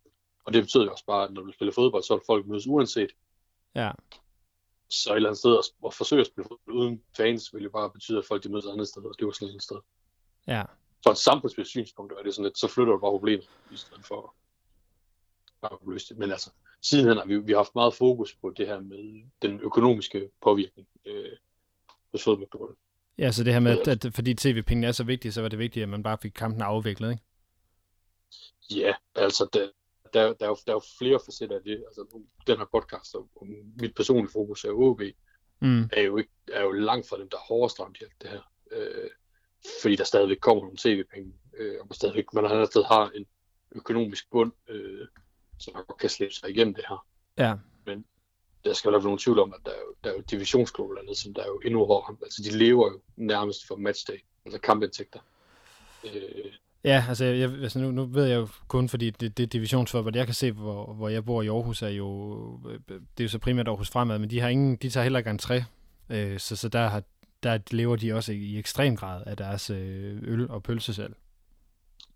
Og 0.45 0.53
det 0.53 0.63
betyder 0.63 0.83
jo 0.83 0.91
også 0.91 1.05
bare, 1.05 1.23
at 1.23 1.33
når 1.33 1.41
du 1.41 1.51
spiller 1.51 1.73
fodbold, 1.73 2.03
så 2.03 2.13
er 2.13 2.19
folk 2.25 2.47
mødes 2.47 2.67
uanset. 2.67 3.11
Ja. 3.75 3.91
Så 4.89 5.11
et 5.11 5.15
eller 5.15 5.29
andet 5.29 5.39
sted 5.39 5.57
at, 5.57 5.65
at 5.85 5.93
forsøge 5.93 6.21
at 6.21 6.27
spille 6.27 6.47
fodbold 6.47 6.75
uden 6.75 7.03
fans, 7.17 7.53
vil 7.53 7.63
jo 7.63 7.69
bare 7.69 7.89
betyde, 7.89 8.17
at 8.17 8.25
folk 8.25 8.43
de 8.43 8.49
mødes 8.49 8.65
et 8.65 8.71
andet 8.71 8.87
sted, 8.87 9.03
og 9.03 9.15
det 9.19 9.25
var 9.25 9.31
sådan 9.31 9.55
et 9.55 9.63
sted. 9.63 9.77
Ja. 10.47 10.63
Så 11.03 11.11
et 11.11 11.17
samfundsmæssigt 11.17 11.69
synspunkt 11.69 12.13
er 12.13 12.23
det 12.23 12.33
sådan 12.33 12.43
lidt, 12.43 12.57
så 12.57 12.67
flytter 12.67 12.93
du 12.93 12.99
bare 12.99 13.11
problemet, 13.11 13.49
i 13.71 13.75
stedet 13.75 14.05
for 14.05 14.35
at 15.63 15.71
løse 15.87 16.09
det. 16.09 16.17
Men 16.17 16.31
altså, 16.31 16.51
sidenhen 16.81 17.17
har 17.17 17.25
vi, 17.25 17.37
vi 17.37 17.51
har 17.51 17.59
haft 17.59 17.75
meget 17.75 17.93
fokus 17.93 18.35
på 18.35 18.49
det 18.49 18.67
her 18.67 18.79
med 18.79 19.23
den 19.41 19.59
økonomiske 19.61 20.29
påvirkning 20.41 20.87
øh, 21.05 21.37
hos 22.11 22.23
fodboldklubben. 22.23 22.75
Ja, 23.18 23.32
så 23.32 23.43
det 23.43 23.53
her 23.53 23.59
med, 23.59 23.80
at, 23.80 24.05
at 24.05 24.13
fordi 24.13 24.34
tv-pengene 24.34 24.88
er 24.88 24.91
så 24.91 25.03
vigtige, 25.03 25.32
så 25.32 25.41
var 25.41 25.49
det 25.49 25.59
vigtigt, 25.59 25.84
at 25.84 25.89
man 25.89 26.03
bare 26.03 26.18
fik 26.22 26.32
kampen 26.32 26.61
afviklet, 26.61 27.11
ikke? 27.11 27.24
Ja, 28.72 28.93
altså, 29.15 29.47
der, 29.53 29.70
der, 30.13 30.34
der, 30.34 30.45
er, 30.45 30.49
jo, 30.49 30.57
der 30.65 30.72
er 30.72 30.76
jo 30.76 30.82
flere 30.97 31.20
facetter 31.26 31.55
af 31.55 31.61
det. 31.63 31.84
Altså, 31.88 32.22
den 32.47 32.57
her 32.57 32.65
podcast, 32.72 33.15
og 33.15 33.30
mit 33.82 33.95
personlige 33.95 34.32
fokus 34.32 34.65
er 34.65 34.72
OB, 34.72 35.01
mm. 35.61 35.89
er, 35.93 36.01
jo 36.01 36.18
ikke, 36.18 36.32
er 36.53 36.61
jo 36.61 36.72
langt 36.72 37.09
fra 37.09 37.18
dem, 37.18 37.30
der 37.30 37.38
er 37.38 37.47
hårdest 37.47 37.80
ramt 37.80 37.97
i 38.01 38.03
alt 38.03 38.22
det 38.22 38.30
her. 38.30 38.41
Øh, 38.72 39.09
fordi 39.82 39.95
der 39.95 40.03
stadigvæk 40.03 40.38
kommer 40.38 40.63
nogle 40.63 40.78
tv-penge, 40.78 41.34
øh, 41.57 41.76
og 41.82 41.88
man 41.88 41.93
stadigvæk 41.93 42.34
man 42.34 42.45
har 42.45 42.65
stadig 42.65 42.88
har 42.88 43.09
en 43.09 43.26
økonomisk 43.72 44.32
bund, 44.32 44.51
øh, 44.70 45.07
så 45.59 45.72
man 45.74 45.84
godt 45.88 45.99
kan 45.99 46.09
slippe 46.09 46.34
sig 46.34 46.49
igennem 46.49 46.74
det 46.74 46.84
her. 46.89 47.05
Ja. 47.38 47.55
Der 48.68 48.74
skal 48.74 48.91
være 48.91 49.03
nogen 49.03 49.20
tvivl 49.20 49.39
om, 49.39 49.53
at 49.53 49.59
der 49.65 49.72
er 49.72 49.80
jo, 49.88 49.93
der 50.03 50.09
er 50.09 50.13
jo 50.13 50.22
divisionsklubber 50.32 50.95
dernede, 50.95 51.15
som 51.15 51.34
der 51.34 51.41
er 51.41 51.47
jo 51.47 51.61
endnu 51.65 51.86
hårdere 51.86 52.15
Altså, 52.24 52.41
de 52.43 52.57
lever 52.57 52.91
jo 52.91 52.99
nærmest 53.15 53.68
for 53.68 53.76
matchday, 53.76 54.24
altså 54.45 54.59
kampindtægter. 54.59 55.20
Øh, 56.03 56.51
Ja, 56.84 57.05
altså, 57.09 57.26
jeg, 57.26 57.51
altså 57.61 57.80
nu, 57.80 57.91
nu 57.91 58.05
ved 58.05 58.26
jeg 58.26 58.36
jo 58.36 58.47
kun, 58.68 58.89
fordi 58.89 59.09
det, 59.09 59.38
det 59.38 59.53
divisionsfodbold. 59.53 60.15
Jeg 60.15 60.26
kan 60.26 60.36
se, 60.36 60.51
hvor, 60.51 60.93
hvor 60.93 61.09
jeg 61.09 61.26
bor 61.26 61.41
i 61.41 61.47
Aarhus, 61.47 61.82
er 61.82 61.88
jo, 61.88 62.59
det 62.88 63.20
er 63.20 63.24
jo 63.24 63.28
så 63.28 63.39
primært 63.39 63.68
Aarhus 63.68 63.89
Fremad, 63.89 64.20
men 64.20 64.30
de 64.30 64.39
har 64.39 64.49
ingen, 64.49 64.76
de 64.76 64.89
tager 64.89 65.03
heller 65.03 65.20
ikke 65.20 65.32
entré. 65.32 65.63
Øh, 66.09 66.39
så, 66.39 66.55
så 66.55 66.70
der, 66.70 66.88
har, 66.88 67.03
der 67.43 67.59
lever 67.72 67.95
de 67.95 68.13
også 68.13 68.32
i, 68.32 68.36
i 68.36 68.59
ekstrem 68.59 68.95
grad 68.95 69.24
af 69.26 69.38
deres 69.38 69.70
øh, 69.70 70.18
øl- 70.24 70.49
og 70.49 70.63
pølsesal. 70.63 71.13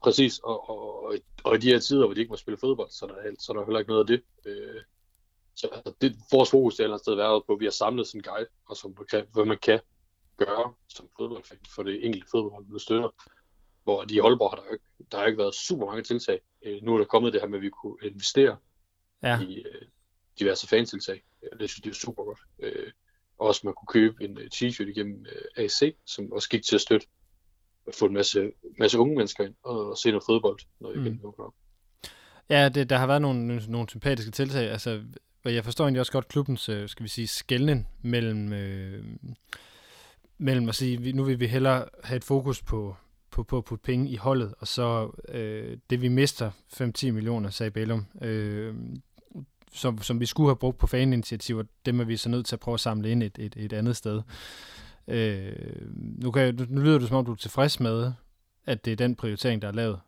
Præcis, 0.04 0.40
og, 0.40 0.70
og, 0.70 1.04
og, 1.06 1.16
og 1.44 1.56
i 1.56 1.60
de 1.60 1.68
her 1.68 1.80
tider, 1.80 2.06
hvor 2.06 2.14
de 2.14 2.20
ikke 2.20 2.30
må 2.30 2.38
spille 2.38 2.58
fodbold, 2.58 2.90
så 2.92 3.06
er 3.06 3.10
der, 3.10 3.32
så 3.40 3.52
er 3.52 3.58
der 3.58 3.66
heller 3.66 3.80
ikke 3.80 3.92
noget 3.92 4.04
af 4.04 4.08
det. 4.08 4.22
Øh, 4.46 4.82
så 5.56 5.68
altså, 5.68 5.94
det, 6.02 6.16
vores 6.32 6.52
fokus 6.52 6.80
er 6.80 6.86
et 6.86 7.18
været 7.18 7.44
på, 7.48 7.54
at 7.54 7.60
vi 7.60 7.66
har 7.66 7.72
samlet 7.72 8.08
sådan 8.08 8.20
en 8.20 8.24
guide, 8.24 8.48
og 8.70 8.78
som, 8.78 8.92
hvad 9.34 9.46
man 9.46 9.58
kan 9.58 9.80
gøre 10.38 10.74
som 10.88 11.10
fodboldfan 11.18 11.58
for 11.76 11.84
det 11.84 12.06
enkelte 12.06 12.28
fodbold, 12.32 12.66
man 12.66 12.80
støtter 12.80 13.10
hvor 13.84 14.04
de 14.04 14.16
i 14.16 14.20
Aalborg 14.20 14.50
har 14.50 14.56
der 14.56 14.72
ikke, 14.74 14.86
der 15.12 15.18
har 15.18 15.26
ikke 15.26 15.38
været 15.38 15.56
super 15.56 15.86
mange 15.86 16.04
tiltag. 16.04 16.40
Øh, 16.66 16.84
nu 16.84 16.94
er 16.94 16.98
der 16.98 17.06
kommet 17.06 17.34
det 17.34 17.42
her 17.42 17.48
med, 17.48 17.58
at 17.58 17.62
vi 17.62 17.70
kunne 17.70 17.98
investere 18.04 18.58
ja. 19.24 19.40
i 19.40 19.58
øh, 19.58 19.88
diverse 20.40 20.68
fantiltag. 20.68 21.24
Det 21.60 21.70
synes 21.70 21.86
jeg 21.86 21.90
er 21.90 21.96
super 21.96 22.24
godt. 22.24 22.40
Øh, 22.60 22.92
også 23.38 23.62
man 23.64 23.74
kunne 23.74 23.88
købe 23.88 24.24
en 24.24 24.38
øh, 24.38 24.50
t-shirt 24.56 24.90
igennem 24.90 25.26
øh, 25.26 25.66
AC, 25.66 25.96
som 26.06 26.32
også 26.32 26.50
gik 26.50 26.64
til 26.64 26.76
at 26.76 26.82
støtte 26.82 27.08
at 27.88 27.96
få 27.96 28.06
en 28.06 28.14
masse, 28.14 28.52
masse 28.80 29.00
unge 29.00 29.16
mennesker 29.16 29.44
ind 29.46 29.56
og, 29.64 29.90
og 29.90 29.98
se 29.98 30.10
noget 30.10 30.24
fodbold, 30.26 30.60
når 30.80 30.94
mm. 30.94 31.06
igen 31.06 31.22
op. 31.24 31.54
Ja, 32.50 32.70
det, 32.70 32.90
der 32.90 32.98
har 32.98 33.08
været 33.08 33.22
nogle, 33.22 33.62
nogle 33.68 33.90
sympatiske 33.90 34.32
tiltag. 34.32 34.70
Altså, 34.70 35.04
jeg 35.46 35.64
forstår 35.64 35.86
egentlig 35.86 36.00
også 36.00 36.12
godt 36.12 36.28
klubbens, 36.28 36.70
øh, 36.70 36.90
skal 36.90 37.04
vi 37.04 37.10
sige, 37.10 37.28
skældning 37.28 37.88
mellem, 38.02 38.54
øh, 38.54 39.04
mellem 40.38 40.70
at 40.70 40.76
sige, 40.76 41.14
nu 41.14 41.24
vil 41.24 41.40
vi 41.40 41.48
hellere 41.48 41.86
have 42.04 42.18
et 42.18 42.24
fokus 42.24 42.62
på, 42.62 42.96
på, 43.32 43.44
på 43.44 43.58
at 43.58 43.66
putte 43.66 43.84
penge 43.84 44.10
i 44.10 44.16
holdet, 44.16 44.54
og 44.60 44.68
så 44.68 45.12
øh, 45.30 45.78
det 45.90 46.02
vi 46.02 46.08
mister, 46.08 46.52
5-10 46.74 47.12
millioner, 47.12 47.50
sagde 47.50 47.72
Bellum, 47.72 48.06
øh, 48.22 48.76
som, 49.74 50.02
som 50.02 50.20
vi 50.20 50.26
skulle 50.26 50.50
have 50.50 50.56
brugt 50.56 50.78
på 50.78 50.88
faninitiativer, 50.88 51.64
dem 51.86 52.00
er 52.00 52.04
vi 52.04 52.18
så 52.18 52.30
nødt 52.30 52.46
til 52.46 52.56
at 52.56 52.60
prøve 52.60 52.74
at 52.74 52.80
samle 52.80 53.12
ind 53.12 53.24
et, 53.24 53.38
et, 53.40 53.56
et 53.58 53.74
andet 53.74 53.98
sted. 53.98 54.22
Øh, 55.08 55.54
nu, 56.22 56.32
kan, 56.32 56.56
nu, 56.56 56.66
nu 56.70 56.82
lyder 56.82 57.00
det 57.00 57.08
som 57.08 57.18
om, 57.18 57.26
du 57.26 57.32
er 57.32 57.36
tilfreds 57.36 57.80
med, 57.80 58.12
at 58.66 58.86
det 58.86 58.92
er 58.92 58.96
den 58.96 59.16
prioritering, 59.16 59.62
der 59.62 59.68
er 59.68 59.72
lavet. 59.72 60.00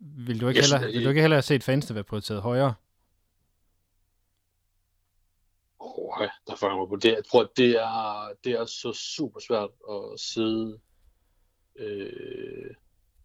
Vil 0.00 0.40
du 0.40 0.48
ikke, 0.48 0.58
yes, 0.58 0.70
heller, 0.70 0.86
vil 0.92 1.04
du 1.04 1.08
ikke 1.08 1.20
heller 1.20 1.36
have 1.36 1.42
set 1.42 1.64
fansene 1.64 1.94
være 1.94 2.04
prioriteret 2.04 2.42
højere? 2.42 2.74
Ja, 6.20 6.28
der 6.46 6.68
jeg 6.68 6.76
mig 6.76 6.88
på 6.88 6.96
det. 6.96 7.12
Jeg 7.12 7.24
tror, 7.30 7.50
det 7.56 7.70
er, 7.70 8.28
det 8.44 8.52
er 8.52 8.64
så 8.64 8.92
super 8.92 9.40
svært 9.40 9.70
at 9.90 10.20
sidde 10.20 10.78
øh, 11.76 12.74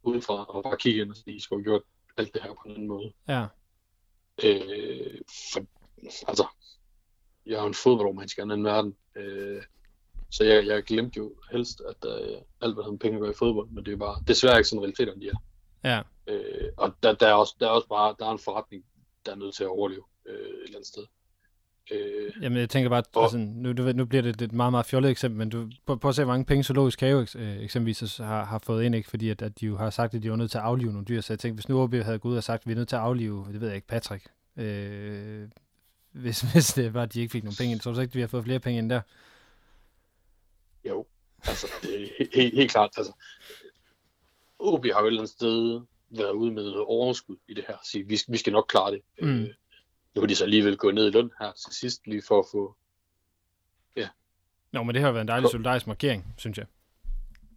udefra 0.04 0.46
og 0.46 0.64
bare 0.64 0.78
kigge 0.78 1.02
ind 1.02 1.12
og 1.12 1.18
sige, 1.18 1.42
skal 1.42 1.58
vi 1.58 1.64
gjort 1.64 1.82
alt 2.18 2.34
det 2.34 2.42
her 2.42 2.54
på 2.54 2.62
en 2.66 2.72
anden 2.72 2.88
måde. 2.88 3.14
Ja. 3.28 3.46
Øh, 4.44 5.22
for, 5.54 5.66
altså, 6.28 6.48
jeg 7.46 7.56
er 7.56 7.62
jo 7.62 7.68
en 7.68 7.74
fodboldromansk 7.74 8.38
af 8.38 8.44
en 8.44 8.64
verden, 8.64 8.96
øh, 9.16 9.64
så 10.32 10.44
jeg, 10.44 10.66
jeg 10.66 10.84
glemte 10.84 11.18
jo 11.18 11.36
helst, 11.52 11.82
at 11.82 12.06
øh, 12.06 12.38
alt, 12.62 12.74
hvad 12.74 12.84
havde 12.84 12.98
penge 12.98 13.18
at 13.18 13.22
gøre 13.22 13.32
i 13.32 13.40
fodbold, 13.40 13.70
men 13.70 13.86
det 13.86 13.94
er 13.94 13.98
bare 13.98 14.24
desværre 14.28 14.58
ikke 14.58 14.70
sådan 14.70 14.82
realiteterne, 14.82 15.22
de 15.22 15.30
er. 15.30 15.38
Ja. 15.84 16.02
Øh, 16.34 16.72
og 16.78 16.96
der, 17.04 17.14
der, 17.14 17.28
er 17.28 17.34
også, 17.34 17.56
der 17.60 17.66
er 17.66 17.72
også 17.72 17.88
bare 17.88 18.16
der 18.20 18.26
er 18.26 18.32
en 18.32 18.40
forretning, 18.40 18.86
der 19.26 19.32
er 19.32 19.36
nødt 19.36 19.56
til 19.56 19.64
at 19.64 19.70
overleve 19.70 20.04
øh, 20.26 20.36
et 20.36 20.64
eller 20.64 20.78
andet 20.78 20.88
sted. 20.88 21.06
Øh, 21.92 22.32
Jamen, 22.42 22.58
jeg 22.58 22.70
tænker 22.70 22.90
bare, 22.90 23.04
og, 23.16 23.24
altså, 23.24 23.38
nu, 23.38 23.74
du 23.74 23.84
ved, 23.84 23.94
nu 23.94 24.06
bliver 24.06 24.22
det 24.22 24.42
et 24.42 24.54
meget, 24.54 24.74
meget 24.74 24.86
fjollet 24.86 25.12
eksempel, 25.12 25.38
men 25.38 25.50
du 25.50 25.70
prøv, 25.86 26.00
prøv 26.00 26.10
at 26.10 26.16
se, 26.16 26.24
hvor 26.24 26.34
mange 26.34 26.46
penge 26.46 26.64
Zoologisk 26.64 27.00
Have 27.00 27.28
øh, 27.36 27.64
eksempelvis 27.64 28.18
har, 28.18 28.46
har 28.46 28.60
fået 28.60 28.84
ind, 28.84 28.96
ikke? 28.96 29.10
fordi 29.10 29.30
at, 29.30 29.42
at 29.42 29.60
de 29.60 29.66
jo 29.66 29.78
har 29.78 29.90
sagt, 29.90 30.14
at 30.14 30.24
de 30.24 30.30
var 30.30 30.36
nødt 30.36 30.52
til 30.52 30.58
at 30.58 30.64
aflive 30.64 30.92
nogle 30.92 31.06
dyr. 31.06 31.22
Så 31.22 31.34
jeg 31.34 31.40
tænkte, 31.40 31.56
hvis 31.56 31.70
nu 31.70 31.82
OB 31.82 31.94
havde 31.94 32.20
gået 32.20 32.32
ud 32.32 32.38
og 32.38 32.44
sagt, 32.44 32.62
at 32.62 32.68
vi 32.68 32.72
er 32.72 32.76
nødt 32.76 32.90
til 32.90 32.96
at 32.96 33.02
aflive, 33.02 33.48
det 33.52 33.62
ved 33.62 33.68
jeg 33.68 33.76
ikke, 33.76 33.88
Patrick, 33.88 34.28
øh, 34.58 35.48
hvis, 36.24 36.42
hvis 36.42 36.74
det 36.74 36.94
var, 36.94 37.04
at 37.04 37.14
de 37.14 37.22
ikke 37.22 37.32
fik 37.32 37.44
nogle 37.44 37.58
penge 37.58 37.72
ind, 37.72 37.80
så 37.80 37.84
tror 37.84 37.94
du 37.94 38.00
ikke, 38.02 38.12
at 38.12 38.16
vi 38.16 38.22
har 38.22 38.28
fået 38.28 38.44
flere 38.44 38.60
penge 38.60 38.78
ind 38.78 38.90
der? 38.90 39.02
Jo, 40.90 41.06
altså, 41.44 41.68
er 41.84 42.26
helt, 42.36 42.56
helt 42.56 42.72
klart. 42.72 42.90
Altså, 42.98 43.14
OB 44.60 44.86
har 44.86 45.00
jo 45.00 45.06
et 45.06 45.08
eller 45.08 45.22
andet 45.22 45.34
sted 45.34 45.82
været 46.10 46.32
ude 46.32 46.52
med 46.52 46.72
overskud 46.88 47.38
i 47.48 47.54
det 47.54 47.64
her, 47.68 47.76
sige, 47.84 48.08
vi, 48.08 48.20
vi 48.28 48.38
skal 48.38 48.54
nok 48.54 48.66
klare 48.70 48.92
det. 48.92 49.02
Mm. 49.22 49.28
Øh, 49.28 49.50
nu 50.16 50.22
kan 50.22 50.30
de 50.30 50.36
så 50.36 50.44
alligevel 50.44 50.78
gå 50.78 50.92
ned 50.92 51.08
i 51.08 51.10
løn 51.10 51.32
her 51.40 51.52
til 51.52 51.74
sidst, 51.74 52.08
lige 52.08 52.22
for 52.28 52.40
at 52.40 52.46
få... 52.52 52.76
Ja. 53.96 54.08
Nå, 54.72 54.84
men 54.84 54.96
det 54.96 55.04
har 55.04 55.12
været 55.12 55.22
en 55.22 55.28
dejlig 55.28 55.50
solidarisk 55.50 55.88
markering, 55.88 56.34
synes 56.38 56.58
jeg. 56.58 56.66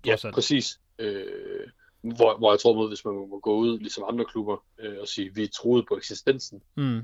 Ja, 0.07 0.13
Fortsat. 0.13 0.35
præcis. 0.35 0.81
Øh, 0.99 1.69
hvor, 2.01 2.39
hvor 2.39 2.53
jeg 2.53 2.61
tror, 2.61 2.83
at 2.83 2.91
hvis 2.91 3.05
man 3.05 3.15
må 3.15 3.41
gå 3.41 3.57
ud, 3.57 3.79
ligesom 3.79 4.05
andre 4.09 4.25
klubber, 4.25 4.65
øh, 4.79 4.97
og 5.01 5.09
sige, 5.09 5.35
vi 5.35 5.47
troede 5.47 5.85
på 5.89 5.97
eksistensen, 5.97 6.63
mm. 6.75 7.01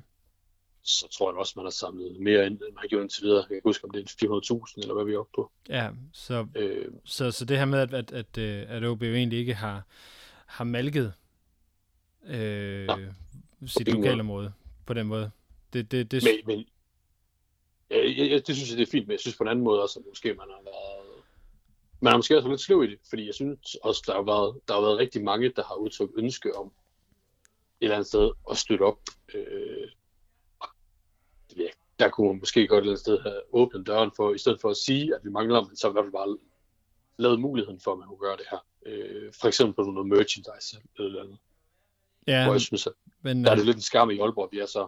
så 0.83 1.09
tror 1.09 1.31
jeg 1.31 1.39
også, 1.39 1.53
man 1.57 1.67
har 1.67 1.71
samlet 1.71 2.21
mere 2.21 2.47
end 2.47 2.59
man 2.61 2.77
har 2.77 2.89
gjort 2.89 3.03
indtil 3.03 3.25
videre. 3.25 3.39
Jeg 3.39 3.49
kan 3.49 3.61
huske, 3.65 3.85
om 3.85 3.91
det 3.91 4.01
er 4.01 4.65
400.000, 4.67 4.81
eller 4.83 4.95
hvad 4.95 5.05
vi 5.05 5.15
er 5.15 5.19
oppe 5.19 5.33
på. 5.35 5.51
Ja, 5.69 5.91
så, 6.13 6.47
øh, 6.55 6.87
så, 7.05 7.31
så 7.31 7.45
det 7.45 7.59
her 7.59 7.65
med, 7.65 7.79
at, 7.79 7.95
at, 7.95 8.13
at, 8.13 8.39
øh, 8.39 8.65
at 8.69 8.85
OB 8.85 9.03
egentlig 9.03 9.39
ikke 9.39 9.55
har, 9.55 9.83
har 10.47 10.65
malket 10.65 11.13
øh, 12.27 12.85
ja, 12.85 12.97
sit 13.67 13.89
lokalområde 13.89 14.53
på 14.87 14.95
den 14.95 15.07
måde, 15.07 15.31
det, 15.75 15.91
det, 15.91 16.11
det... 16.11 16.23
Men, 16.25 16.57
men 16.57 16.67
ja, 17.91 18.31
jeg, 18.31 18.47
det 18.47 18.57
synes 18.57 18.71
jeg, 18.71 18.79
det 18.79 18.87
er 18.87 18.91
fint, 18.91 19.07
men 19.07 19.13
jeg 19.13 19.21
synes 19.21 19.37
på 19.37 19.45
en 19.45 19.49
anden 19.49 19.65
måde 19.65 19.83
også, 19.83 19.99
at 20.01 20.07
måske 20.09 20.29
man 20.35 20.49
har 20.51 20.63
været... 20.65 21.23
Man 22.01 22.11
har 22.11 22.19
måske 22.19 22.37
også 22.37 22.49
lidt 22.49 22.61
sløv 22.61 22.85
i 22.85 22.91
det, 22.91 22.99
fordi 23.09 23.27
jeg 23.27 23.35
synes 23.35 23.75
også, 23.75 24.03
der 24.07 24.15
har 24.15 24.23
været, 24.23 24.61
der 24.69 24.75
har 24.75 24.81
været 24.81 24.99
rigtig 24.99 25.25
mange, 25.25 25.53
der 25.57 25.65
har 25.65 25.75
udtrykt 25.75 26.13
ønske 26.17 26.57
om 26.57 26.67
et 26.67 26.73
eller 27.81 27.95
andet 27.95 28.09
sted 28.09 28.31
at 28.51 28.57
støtte 28.57 28.83
op. 28.83 28.99
Øh, 29.35 29.89
ja, 31.57 31.69
der 31.99 32.09
kunne 32.09 32.29
man 32.29 32.39
måske 32.39 32.67
godt 32.67 32.79
et 32.79 32.81
eller 32.83 32.91
andet 32.91 33.01
sted 33.01 33.21
have 33.21 33.41
åbnet 33.53 33.87
døren 33.87 34.11
for, 34.17 34.35
i 34.35 34.39
stedet 34.39 34.61
for 34.61 34.71
at 34.71 34.77
sige, 34.77 35.15
at 35.15 35.21
vi 35.25 35.31
mangler, 35.31 35.65
men 35.65 35.77
så 35.77 35.89
i 35.89 35.93
hvert 35.93 36.05
fald 36.05 36.13
bare 36.13 36.39
lavet 37.17 37.41
muligheden 37.41 37.81
for, 37.81 37.93
at 37.93 37.99
man 37.99 38.09
kunne 38.09 38.19
gøre 38.19 38.37
det 38.37 38.47
her. 38.51 38.67
Øh, 38.87 39.33
for 39.41 39.49
eksempel 39.49 39.75
på 39.75 39.91
noget 39.91 40.09
merchandise 40.09 40.77
eller 40.99 41.23
andet. 41.23 41.39
Ja, 42.27 42.45
Hvor 42.45 42.55
jeg 42.55 42.61
synes, 42.61 42.87
at 42.87 42.93
men, 43.23 43.45
der 43.45 43.51
er 43.51 43.55
det 43.55 43.63
øh, 43.63 43.67
lidt 43.67 43.77
en 43.77 43.83
skam 43.83 44.11
i 44.11 44.19
Aalborg, 44.19 44.49
vi 44.53 44.59
er 44.59 44.67
så 44.67 44.87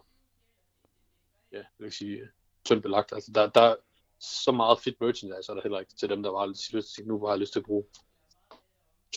ja, 1.57 1.64
jeg 1.78 1.84
vil 1.84 1.92
sige, 1.92 2.20
tyndt 2.64 2.82
belagt. 2.82 3.12
Altså, 3.12 3.30
der, 3.34 3.48
der 3.48 3.61
er 3.61 3.76
så 4.20 4.52
meget 4.52 4.78
fit 4.80 5.00
merchandise, 5.00 5.52
er 5.52 5.54
der 5.54 5.62
heller 5.62 5.78
ikke 5.78 5.94
til 5.94 6.09
dem, 6.09 6.22
der 6.22 6.30
var 6.30 6.46
lidt 6.46 6.72
lyst 6.72 6.94
til, 6.94 7.07
nu 7.07 7.26
har 7.26 7.32
jeg 7.32 7.38
lyst 7.38 7.52
til 7.52 7.61
at 7.61 7.64
bruge 7.64 7.84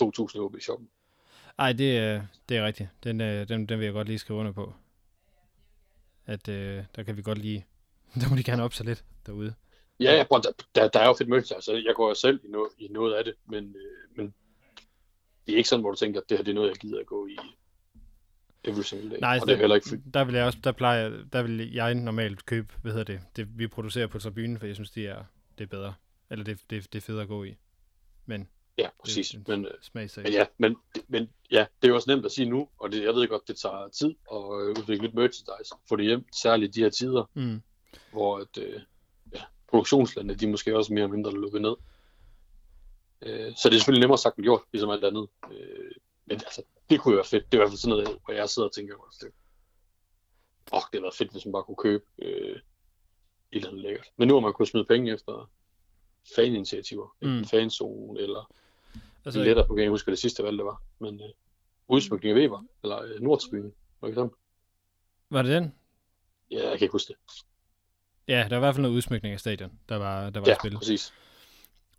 2.000 0.03 0.39
OB 0.39 0.55
i 0.57 0.61
shoppen. 0.61 0.89
Ej, 1.59 1.73
det, 1.73 2.21
det 2.49 2.57
er 2.57 2.65
rigtigt. 2.65 2.89
Den, 3.03 3.21
øh, 3.21 3.47
den, 3.47 3.65
den 3.65 3.79
vil 3.79 3.85
jeg 3.85 3.93
godt 3.93 4.07
lige 4.07 4.19
skrive 4.19 4.39
under 4.39 4.51
på. 4.51 4.73
at 6.25 6.47
øh, 6.47 6.83
der 6.95 7.03
kan 7.03 7.17
vi 7.17 7.21
godt 7.21 7.37
lige, 7.37 7.65
der 8.21 8.29
må 8.29 8.35
de 8.35 8.43
gerne 8.43 8.63
op 8.63 8.73
sig 8.73 8.85
lidt 8.85 9.05
derude. 9.25 9.53
Ja, 9.99 10.15
ja 10.15 10.23
der, 10.29 10.51
der, 10.75 10.87
der 10.87 10.99
er 10.99 11.07
jo 11.07 11.13
fedt 11.13 11.29
merchandise, 11.29 11.55
altså 11.55 11.73
jeg 11.73 11.95
går 11.95 12.07
jo 12.07 12.13
selv 12.13 12.39
i, 12.43 12.47
no, 12.47 12.65
i 12.77 12.87
noget 12.87 13.13
af 13.13 13.23
det, 13.23 13.33
men, 13.45 13.75
øh, 13.75 14.17
men 14.17 14.33
det 15.45 15.53
er 15.53 15.57
ikke 15.57 15.69
sådan, 15.69 15.81
hvor 15.81 15.91
du 15.91 15.97
tænker, 15.97 16.21
at 16.21 16.29
det 16.29 16.37
her 16.37 16.43
det 16.43 16.51
er 16.51 16.55
noget, 16.55 16.69
jeg 16.69 16.77
gider 16.77 16.99
at 16.99 17.05
gå 17.05 17.27
i 17.27 17.37
every 18.63 18.81
single 18.81 19.09
day. 19.09 19.17
Nej, 19.19 19.39
og 19.41 19.47
det 19.47 19.53
er 19.53 19.57
heller 19.57 19.75
ikke 19.75 20.01
der 20.13 20.23
vil 20.23 20.35
jeg 20.35 20.45
også, 20.45 20.59
der 20.63 20.71
plejer, 20.71 21.23
der 21.33 21.41
vil 21.41 21.73
jeg 21.73 21.95
normalt 21.95 22.45
købe, 22.45 22.73
hvad 22.81 22.91
hedder 22.91 23.13
det, 23.13 23.21
det 23.35 23.59
vi 23.59 23.67
producerer 23.67 24.07
på 24.07 24.19
tribunen, 24.19 24.59
for 24.59 24.65
jeg 24.65 24.75
synes, 24.75 24.91
det 24.91 25.05
er, 25.05 25.23
det 25.57 25.63
er 25.63 25.67
bedre. 25.67 25.93
Eller 26.29 26.45
det, 26.45 26.59
det, 26.69 26.93
det 26.93 26.99
er 26.99 27.01
federe 27.01 27.21
at 27.21 27.27
gå 27.27 27.43
i. 27.43 27.57
Men 28.25 28.47
Ja, 28.79 28.89
præcis. 28.99 29.29
Det, 29.29 29.47
men, 29.47 29.67
smagsag. 29.81 30.23
men, 30.23 30.33
ja, 30.33 30.45
men, 30.57 30.75
men 31.07 31.29
ja, 31.51 31.65
det 31.81 31.87
er 31.87 31.89
jo 31.89 31.95
også 31.95 32.11
nemt 32.11 32.25
at 32.25 32.31
sige 32.31 32.49
nu, 32.49 32.69
og 32.77 32.91
det, 32.91 33.03
jeg 33.03 33.13
ved 33.13 33.27
godt, 33.27 33.47
det 33.47 33.57
tager 33.57 33.87
tid 33.87 34.15
at 34.31 34.37
øh, 34.37 34.69
udvikle 34.69 35.07
nyt 35.07 35.13
merchandise, 35.13 35.75
få 35.89 35.95
det 35.95 36.05
hjem, 36.05 36.25
særligt 36.33 36.75
de 36.75 36.81
her 36.81 36.89
tider, 36.89 37.29
mm. 37.33 37.61
hvor 38.11 38.37
at, 38.37 38.57
øh, 38.57 38.81
ja, 39.33 39.41
produktionslandene, 39.67 40.39
de 40.39 40.47
måske 40.47 40.77
også 40.77 40.93
mere 40.93 41.03
eller 41.03 41.15
mindre 41.15 41.31
lukket 41.31 41.61
ned. 41.61 41.75
Øh, 43.21 43.55
så 43.55 43.69
det 43.69 43.75
er 43.75 43.79
selvfølgelig 43.79 44.01
nemmere 44.01 44.17
sagt 44.17 44.37
end 44.37 44.43
gjort, 44.43 44.61
ligesom 44.71 44.89
alt 44.89 45.03
andet. 45.03 45.27
Øh, 45.51 45.91
men 46.25 46.35
altså, 46.35 46.61
det 46.89 46.99
kunne 46.99 47.11
jo 47.11 47.15
være 47.15 47.25
fedt. 47.25 47.51
Det 47.51 47.53
er 47.53 47.57
i 47.57 47.61
hvert 47.61 47.69
fald 47.69 47.77
sådan 47.77 47.97
noget, 47.97 48.19
hvor 48.25 48.33
jeg 48.33 48.49
sidder 48.49 48.67
og 48.67 48.73
tænker, 48.73 48.95
det, 49.21 49.31
oh, 50.71 50.81
det 50.93 51.01
var 51.01 51.13
fedt, 51.17 51.31
hvis 51.31 51.45
man 51.45 51.51
bare 51.51 51.63
kunne 51.63 51.75
købe 51.75 52.03
øh, 52.21 52.55
et 52.55 52.61
eller 53.51 53.69
andet 53.69 53.83
lækkert. 53.83 54.07
Men 54.17 54.27
nu 54.27 54.33
har 54.33 54.41
man 54.41 54.53
kunnet 54.53 54.69
smide 54.69 54.85
penge 54.85 55.13
efter 55.13 55.51
faninitiativer, 56.35 57.15
mm. 57.21 57.45
fanzone, 57.45 58.19
eller 58.19 58.53
altså, 59.25 59.39
billetter 59.39 59.67
på, 59.67 59.77
jeg 59.77 59.89
huske, 59.89 60.11
det 60.11 60.19
sidste 60.19 60.43
valg, 60.43 60.57
det 60.57 60.65
var. 60.65 60.81
Men 60.99 61.21
øh, 61.21 61.29
udsmykning 61.87 62.37
af 62.37 62.41
Weber, 62.41 62.63
eller 62.83 63.01
øh, 63.01 63.21
Nordsbyen, 63.21 63.73
det 64.03 64.15
sådan? 64.15 64.31
Var 65.29 65.41
det 65.41 65.51
den? 65.51 65.73
Ja, 66.51 66.69
jeg 66.69 66.77
kan 66.77 66.85
ikke 66.85 66.91
huske 66.91 67.13
det. 67.13 67.43
Ja, 68.27 68.47
der 68.49 68.49
var 68.49 68.57
i 68.57 68.59
hvert 68.59 68.75
fald 68.75 68.81
noget 68.81 68.95
udsmykning 68.95 69.33
af 69.33 69.39
stadion, 69.39 69.79
der 69.89 69.95
var, 69.95 70.29
der 70.29 70.39
var 70.39 70.47
ja, 70.47 70.55
spil. 70.59 70.77
præcis. 70.77 71.13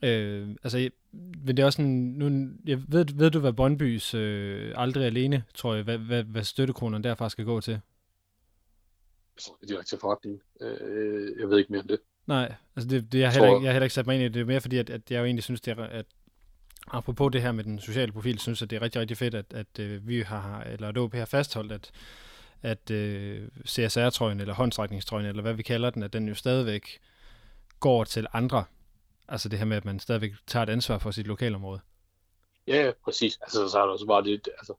Øh, 0.03 0.57
altså, 0.62 0.91
men 1.13 1.57
det 1.57 1.59
er 1.59 1.67
også 1.67 1.83
en, 1.83 2.13
nu, 2.13 2.49
jeg 2.67 2.79
ved, 2.89 3.07
ved 3.15 3.31
du, 3.31 3.39
hvad 3.41 3.53
Brøndbys 3.53 4.15
øh, 4.15 4.73
aldrig 4.77 5.05
alene, 5.05 5.45
tror 5.55 5.75
jeg, 5.75 5.85
hvad, 5.85 5.99
hvad, 5.99 6.23
hvad 6.23 6.45
støttekronerne 6.45 7.05
derfra 7.05 7.29
skal 7.29 7.45
gå 7.45 7.61
til? 7.61 7.81
Direkte 9.69 9.91
til 9.91 9.99
forretning. 9.99 10.41
Øh, 10.61 11.41
jeg 11.41 11.49
ved 11.49 11.59
ikke 11.59 11.73
mere 11.73 11.81
om 11.81 11.89
det. 11.89 11.99
Nej, 12.27 12.55
altså 12.77 12.89
det, 12.89 13.13
det 13.13 13.19
jeg, 13.19 13.33
heller 13.33 13.49
ikke, 13.49 13.65
jeg 13.65 13.69
har 13.69 13.73
heller 13.73 13.85
ikke 13.85 13.95
sat 13.95 14.07
mig 14.07 14.15
ind 14.15 14.23
i 14.23 14.25
det. 14.25 14.35
Det 14.35 14.41
er 14.41 14.45
mere 14.45 14.61
fordi, 14.61 14.79
at, 14.79 14.91
at 14.91 15.11
jeg 15.11 15.19
jo 15.19 15.25
egentlig 15.25 15.45
synes, 15.45 15.61
det 15.61 15.79
er, 15.79 15.83
at 15.83 16.07
apropos 16.87 17.33
det 17.33 17.43
her 17.43 17.53
med 17.53 17.65
den 17.65 17.81
sociale 17.81 18.13
profil, 18.13 18.39
synes 18.39 18.63
at 18.63 18.71
det 18.71 18.77
er 18.77 18.83
rigtig, 18.83 19.01
rigtig 19.01 19.17
fedt, 19.17 19.35
at, 19.35 19.47
at 19.51 19.79
øh, 19.81 20.09
vi 20.09 20.21
har, 20.21 20.63
eller 20.63 20.89
at 20.89 20.99
OP 20.99 21.15
har 21.15 21.25
fastholdt, 21.25 21.73
at, 21.73 21.91
at 22.63 22.91
øh, 22.91 23.49
CSR-trøjen, 23.67 24.41
eller 24.41 24.55
håndstrækningstrøjen, 24.55 25.27
eller 25.27 25.43
hvad 25.43 25.55
vi 25.55 25.63
kalder 25.63 25.91
den, 25.91 26.03
at 26.03 26.13
den 26.13 26.29
jo 26.29 26.35
stadigvæk 26.35 27.01
går 27.81 28.05
til 28.05 28.27
andre. 28.33 28.65
Altså 29.31 29.49
det 29.49 29.59
her 29.59 29.66
med, 29.66 29.76
at 29.76 29.85
man 29.85 30.01
stadigvæk 30.01 30.33
tager 30.47 30.62
et 30.62 30.70
ansvar 30.70 30.99
for 30.99 31.11
sit 31.11 31.26
lokalområde. 31.26 31.81
Ja, 32.66 32.85
ja 32.85 32.93
præcis. 33.05 33.39
Altså 33.43 33.68
så 33.68 33.78
er 33.78 33.83
der 33.83 33.93
også 33.93 34.07
bare 34.07 34.24
det, 34.24 34.49
altså, 34.59 34.74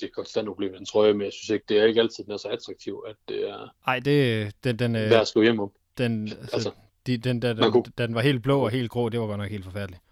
det 0.00 0.06
er 0.06 0.12
konstant 0.14 0.46
problem, 0.48 0.72
den 0.72 0.86
trøje, 0.86 1.12
men 1.12 1.22
jeg 1.22 1.32
synes 1.32 1.50
ikke, 1.50 1.64
det 1.68 1.78
er 1.78 1.84
ikke 1.84 2.00
altid, 2.00 2.24
den 2.24 2.32
er 2.32 2.36
så 2.36 2.48
attraktiv, 2.48 3.04
at 3.08 3.16
det 3.28 3.50
er 3.50 3.74
Ej, 3.86 3.98
det, 3.98 4.52
den, 4.64 4.78
den, 4.78 4.92
værd 4.92 5.36
at 5.36 5.42
hjem 5.42 5.60
om. 5.60 5.72
Den, 5.98 6.28
altså, 6.28 6.48
altså 6.52 6.70
de, 7.06 7.18
den, 7.18 7.42
der, 7.42 7.52
den, 7.52 7.72
kunne... 7.72 7.84
den 7.98 8.14
var 8.14 8.20
helt 8.20 8.42
blå 8.42 8.64
og 8.64 8.70
helt 8.70 8.90
grå, 8.90 9.08
det 9.08 9.20
var 9.20 9.26
godt 9.26 9.38
nok 9.38 9.50
helt 9.50 9.64
forfærdeligt. 9.64 10.02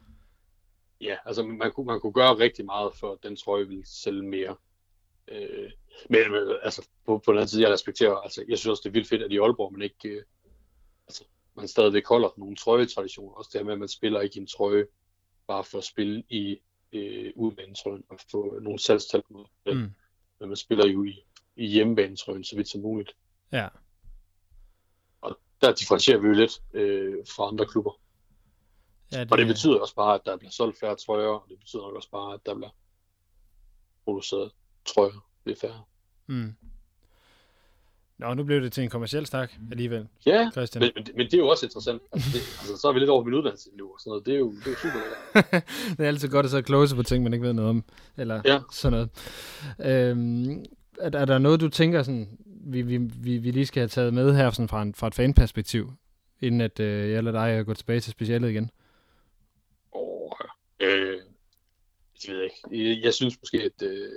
Ja, 1.00 1.16
altså 1.24 1.42
man 1.42 1.72
kunne, 1.72 1.86
man 1.86 2.00
kunne 2.00 2.12
gøre 2.12 2.38
rigtig 2.38 2.64
meget 2.64 2.94
for, 2.94 3.12
at 3.12 3.18
den 3.22 3.36
trøje 3.36 3.68
ville 3.68 3.86
sælge 3.86 4.22
mere. 4.22 4.56
Øh, 5.28 5.70
men 6.08 6.20
altså, 6.62 6.88
på, 7.06 7.18
på 7.18 7.32
den 7.32 7.38
anden 7.38 7.48
side, 7.48 7.62
jeg 7.62 7.72
respekterer, 7.72 8.16
altså, 8.16 8.44
jeg 8.48 8.58
synes 8.58 8.70
også, 8.70 8.80
det 8.84 8.88
er 8.88 8.92
vildt 8.92 9.08
fedt, 9.08 9.22
at 9.22 9.32
i 9.32 9.38
Aalborg, 9.38 9.72
man 9.72 9.82
ikke, 9.82 10.08
øh, 10.08 10.22
altså, 11.08 11.24
man 11.56 11.68
stadigvæk 11.68 12.06
holder 12.06 12.28
nogle 12.36 12.56
trøjetraditioner. 12.56 13.34
Også 13.34 13.50
det 13.52 13.60
her 13.60 13.64
med, 13.64 13.72
at 13.72 13.78
man 13.78 13.88
spiller 13.88 14.20
ikke 14.20 14.40
en 14.40 14.46
trøje, 14.46 14.86
bare 15.46 15.64
for 15.64 15.78
at 15.78 15.84
spille 15.84 16.24
i 16.28 16.60
øh, 16.92 17.32
udbanetrøjen 17.36 18.04
og 18.08 18.18
få 18.30 18.58
nogle 18.60 18.78
salgstal 18.78 19.22
på 19.22 19.46
mm. 19.66 19.92
Men 20.40 20.48
man 20.48 20.56
spiller 20.56 20.86
jo 20.86 21.04
i, 21.04 21.24
i 21.56 21.66
hjemmebanetrøjen 21.66 22.44
så 22.44 22.56
vidt 22.56 22.68
som 22.68 22.80
muligt. 22.80 23.12
Ja. 23.52 23.68
Og 25.20 25.38
der 25.60 25.74
differentierer 25.74 26.18
vi 26.18 26.26
jo 26.26 26.32
lidt 26.32 26.62
øh, 26.72 27.24
fra 27.36 27.48
andre 27.48 27.66
klubber. 27.66 28.00
Ja, 29.12 29.20
det... 29.20 29.32
Og 29.32 29.38
det 29.38 29.46
betyder 29.46 29.80
også 29.80 29.94
bare, 29.94 30.14
at 30.14 30.20
der 30.24 30.36
bliver 30.36 30.50
solgt 30.50 30.80
færre 30.80 30.96
trøjer, 30.96 31.28
og 31.28 31.46
det 31.48 31.58
betyder 31.58 31.82
nok 31.82 31.94
også 31.94 32.10
bare, 32.10 32.34
at 32.34 32.40
der 32.46 32.54
bliver 32.54 32.70
produceret 34.04 34.52
trøjer 34.84 35.28
lidt 35.44 35.60
færre. 35.60 35.84
Mm. 36.26 36.56
Nå, 38.20 38.34
nu 38.34 38.44
blev 38.44 38.62
det 38.62 38.72
til 38.72 38.84
en 38.84 38.90
kommersiel 38.90 39.26
stak 39.26 39.52
alligevel. 39.70 40.08
Ja, 40.26 40.50
Christian. 40.52 40.80
Men, 40.80 40.92
men, 40.94 41.06
men 41.16 41.26
det 41.26 41.34
er 41.34 41.38
jo 41.38 41.48
også 41.48 41.66
interessant. 41.66 42.02
Altså, 42.12 42.28
det, 42.32 42.38
altså, 42.38 42.76
så 42.76 42.88
er 42.88 42.92
vi 42.92 42.98
lidt 42.98 43.10
over 43.10 43.24
min 43.24 43.34
uddannelse 43.34 43.70
nu 43.74 43.84
og 43.84 44.00
sådan 44.00 44.10
noget. 44.10 44.26
Det 44.26 44.34
er 44.34 44.38
jo, 44.38 44.52
det 44.52 44.66
er 44.66 44.70
jo 44.70 44.76
super 44.76 44.98
lækkert. 44.98 45.64
det 45.96 46.04
er 46.04 46.08
altid 46.08 46.28
godt 46.28 46.46
at 46.46 46.50
så 46.50 46.62
close 46.62 46.96
på 46.96 47.02
ting, 47.02 47.24
man 47.24 47.32
ikke 47.32 47.46
ved 47.46 47.52
noget 47.52 47.70
om. 47.70 47.84
Eller 48.16 48.42
ja. 48.44 48.60
sådan 48.72 48.92
noget. 48.92 49.10
Øhm, 49.80 50.64
er, 51.00 51.18
er, 51.18 51.24
der 51.24 51.38
noget, 51.38 51.60
du 51.60 51.68
tænker, 51.68 52.02
sådan, 52.02 52.38
vi, 52.46 52.82
vi, 52.82 52.96
vi, 52.96 53.38
vi 53.38 53.50
lige 53.50 53.66
skal 53.66 53.80
have 53.80 53.88
taget 53.88 54.14
med 54.14 54.34
her 54.34 54.50
sådan 54.50 54.68
fra, 54.68 54.82
en, 54.82 54.94
fra 54.94 55.06
et 55.06 55.14
fanperspektiv, 55.14 55.92
inden 56.40 56.60
at 56.60 56.80
øh, 56.80 57.10
jeg 57.10 57.24
lader 57.24 57.46
dig 57.46 57.66
gå 57.66 57.74
tilbage 57.74 58.00
til 58.00 58.12
specialet 58.12 58.50
igen? 58.50 58.70
Åh, 59.94 60.02
oh, 60.02 60.30
øh, 60.80 61.18
det 62.22 62.30
ved 62.30 62.36
jeg 62.36 62.44
ikke. 62.44 62.90
Jeg, 62.90 63.04
jeg 63.04 63.14
synes 63.14 63.38
måske, 63.42 63.62
at 63.62 63.82
øh, 63.82 64.08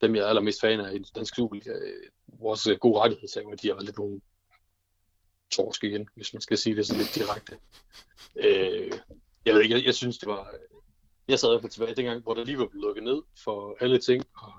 dem, 0.00 0.14
jeg 0.14 0.22
er 0.22 0.28
allermest 0.28 0.60
fan 0.60 0.80
af 0.80 0.92
i 0.94 0.98
den 0.98 1.06
danske 1.14 1.36
Superliga, 1.36 1.70
øh, 1.70 2.10
vores 2.40 2.66
øh, 2.66 2.78
gode 2.78 3.00
rettighedshaver, 3.00 3.54
de 3.54 3.68
har 3.68 3.74
været 3.74 3.84
lidt 3.84 3.98
nogle 3.98 4.20
torsk 5.50 5.84
igen, 5.84 6.08
hvis 6.14 6.32
man 6.32 6.40
skal 6.40 6.58
sige 6.58 6.76
det 6.76 6.86
så 6.86 6.96
lidt 6.96 7.14
direkte. 7.14 7.58
Øh, 8.36 8.92
jeg 9.46 9.54
ved 9.54 9.62
ikke, 9.62 9.74
jeg, 9.74 9.84
jeg 9.84 9.94
synes, 9.94 10.18
det 10.18 10.28
var... 10.28 10.54
Jeg 11.28 11.38
sad 11.38 11.64
i 11.64 11.68
tilbage 11.68 11.94
dengang, 11.94 12.22
hvor 12.22 12.34
der 12.34 12.44
lige 12.44 12.58
var 12.58 12.66
blevet 12.66 12.84
lukket 12.84 13.04
ned 13.04 13.22
for 13.44 13.76
alle 13.80 13.98
ting, 13.98 14.24
og 14.36 14.52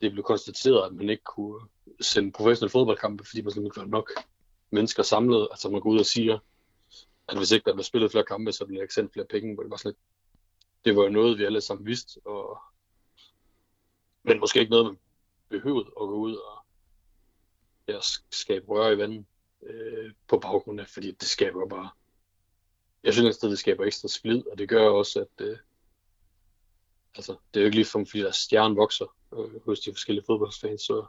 det 0.00 0.12
blev 0.12 0.24
konstateret, 0.24 0.86
at 0.86 0.92
man 0.92 1.10
ikke 1.10 1.24
kunne 1.24 1.60
sende 2.00 2.32
professionelle 2.32 2.70
fodboldkampe, 2.70 3.24
fordi 3.24 3.42
man 3.42 3.52
simpelthen 3.52 3.66
ikke 3.66 3.80
var 3.80 3.98
nok 3.98 4.10
mennesker 4.70 5.02
samlet. 5.02 5.48
Altså 5.50 5.68
man 5.68 5.80
går 5.80 5.90
ud 5.90 5.98
og 5.98 6.06
siger, 6.06 6.38
at 7.28 7.36
hvis 7.36 7.52
ikke 7.52 7.64
der 7.64 7.74
blev 7.74 7.84
spillet 7.84 8.10
flere 8.10 8.24
kampe, 8.24 8.52
så 8.52 8.66
bliver 8.66 8.78
der 8.78 8.82
ikke 8.82 8.94
sendt 8.94 9.12
flere 9.12 9.26
penge. 9.26 9.54
Hvor 9.54 9.62
det 9.62 9.70
var 9.70 9.76
sådan 9.76 9.88
lidt, 9.88 9.98
det 10.84 10.96
var 10.96 11.02
jo 11.02 11.08
noget, 11.08 11.38
vi 11.38 11.44
alle 11.44 11.60
sammen 11.60 11.86
vidste, 11.86 12.20
og 12.26 12.58
men 14.22 14.40
måske 14.40 14.60
ikke 14.60 14.70
noget, 14.70 14.86
man 14.86 14.98
behøvede 15.48 15.86
at 15.86 15.94
gå 15.94 16.14
ud 16.14 16.36
og 16.36 16.63
at 17.86 18.04
skabe 18.30 18.66
røre 18.66 18.92
i 18.92 18.98
vandet 18.98 19.24
øh, 19.62 20.12
på 20.28 20.38
baggrund 20.38 20.80
af, 20.80 20.88
fordi 20.88 21.10
det 21.10 21.28
skaber 21.28 21.68
bare, 21.68 21.90
jeg 23.04 23.12
synes 23.12 23.36
at 23.36 23.50
det 23.50 23.58
skaber 23.58 23.84
ekstra 23.84 24.08
splid, 24.08 24.42
og 24.52 24.58
det 24.58 24.68
gør 24.68 24.88
også, 24.88 25.20
at 25.20 25.46
øh, 25.46 25.56
altså, 27.14 27.36
det 27.54 27.60
er 27.60 27.64
jo 27.64 27.66
ikke 27.66 27.76
lige 27.76 27.86
fordi 27.86 28.18
der 28.18 28.30
stjerne 28.30 28.76
vokser 28.76 29.16
øh, 29.34 29.64
hos 29.64 29.80
de 29.80 29.92
forskellige 29.92 30.24
fodboldfans, 30.26 30.82
så 30.82 31.06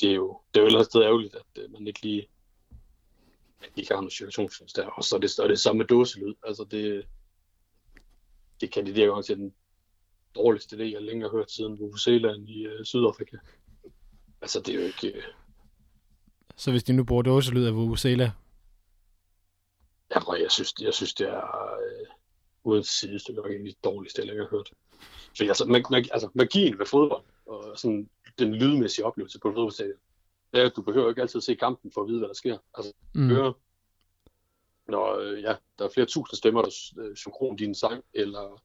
det 0.00 0.10
er 0.10 0.14
jo, 0.14 0.40
det 0.54 0.60
er 0.60 0.70
jo 0.70 0.78
et 0.78 0.86
sted 0.86 1.02
ærgerligt, 1.02 1.34
at 1.34 1.62
øh, 1.62 1.72
man 1.72 1.86
ikke 1.86 2.02
lige 2.02 2.28
at 3.62 3.76
de 3.76 3.80
ikke 3.80 3.92
har 3.92 4.00
nogen 4.00 4.10
situationsfans 4.10 4.72
der. 4.72 4.86
Og 4.86 5.04
så 5.04 5.16
er 5.16 5.20
det, 5.20 5.38
og 5.38 5.48
det 5.48 5.60
samme 5.60 5.78
med 5.78 5.86
dåselyd. 5.86 6.34
Altså 6.42 6.64
det, 6.70 7.06
det 8.60 8.72
kandiderer 8.72 9.06
jo 9.06 9.22
til 9.22 9.36
den 9.36 9.54
dårligste 10.34 10.76
idé, 10.76 10.82
jeg 10.82 11.02
længere 11.02 11.30
har 11.30 11.36
hørt 11.36 11.50
siden 11.50 11.78
Vuvuzelaen 11.78 12.48
i 12.48 12.66
øh, 12.66 12.84
Sydafrika. 12.84 13.36
Altså, 14.42 14.60
det 14.60 14.74
er 14.74 14.78
jo 14.80 14.86
ikke... 14.86 15.22
Så 16.56 16.70
hvis 16.70 16.84
de 16.84 16.92
nu 16.92 17.04
bruger 17.04 17.22
dåselyd 17.22 17.66
af 17.66 17.74
Vuvuzela? 17.74 18.32
Ja, 20.14 20.32
jeg 20.32 20.50
synes, 20.50 20.74
jeg 20.80 20.94
synes 20.94 21.14
det 21.14 21.28
er 21.28 21.76
uh, 22.64 22.72
uden 22.72 22.84
sidestykke 22.84 23.40
nok 23.40 23.50
en 23.50 23.66
af 23.66 23.72
de 23.72 23.74
dårligste, 23.84 24.22
jeg 24.26 24.34
har 24.34 24.48
hørt. 24.50 24.70
For 25.36 25.44
altså, 25.44 25.64
mag, 25.64 25.82
mag, 25.90 26.04
altså, 26.12 26.28
magien 26.34 26.78
ved 26.78 26.86
fodbold, 26.86 27.24
og 27.46 27.78
sådan 27.78 28.10
den 28.38 28.54
lydmæssige 28.54 29.04
oplevelse 29.04 29.38
på 29.38 29.48
fodboldstadion, 29.48 29.98
det 30.52 30.60
er, 30.60 30.66
at 30.66 30.76
du 30.76 30.82
behøver 30.82 31.08
ikke 31.08 31.22
altid 31.22 31.40
se 31.40 31.54
kampen 31.54 31.92
for 31.92 32.00
at 32.02 32.08
vide, 32.08 32.18
hvad 32.18 32.28
der 32.28 32.34
sker. 32.34 32.58
Altså, 32.74 32.92
mm. 33.14 33.28
høre, 33.28 33.54
når 34.88 35.22
ja, 35.22 35.54
der 35.78 35.84
er 35.84 35.88
flere 35.94 36.06
tusind 36.06 36.36
stemmer, 36.36 36.62
der 36.62 36.70
synkron 37.14 37.56
din 37.56 37.74
sang, 37.74 38.04
eller 38.14 38.62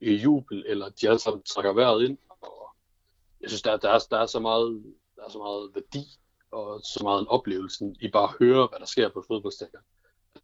i 0.00 0.14
jubel, 0.14 0.64
eller 0.66 0.88
de 0.88 1.08
alle 1.08 1.18
sammen 1.18 1.42
trækker 1.42 1.72
vejret 1.72 2.04
ind. 2.04 2.18
Og 2.28 2.74
jeg 3.40 3.50
synes, 3.50 3.62
der, 3.62 3.76
der, 3.76 3.90
er, 3.90 3.98
der, 4.10 4.18
er 4.18 4.26
så 4.26 4.40
meget, 4.40 4.82
så 5.30 5.38
meget 5.38 5.70
værdi 5.74 6.04
og 6.50 6.80
så 6.80 7.00
meget 7.02 7.20
en 7.20 7.28
oplevelse 7.28 7.94
i 8.00 8.08
bare 8.08 8.28
at 8.28 8.36
høre, 8.38 8.66
hvad 8.66 8.78
der 8.78 8.86
sker 8.86 9.08
på 9.08 9.24
fodboldstadion. 9.26 9.82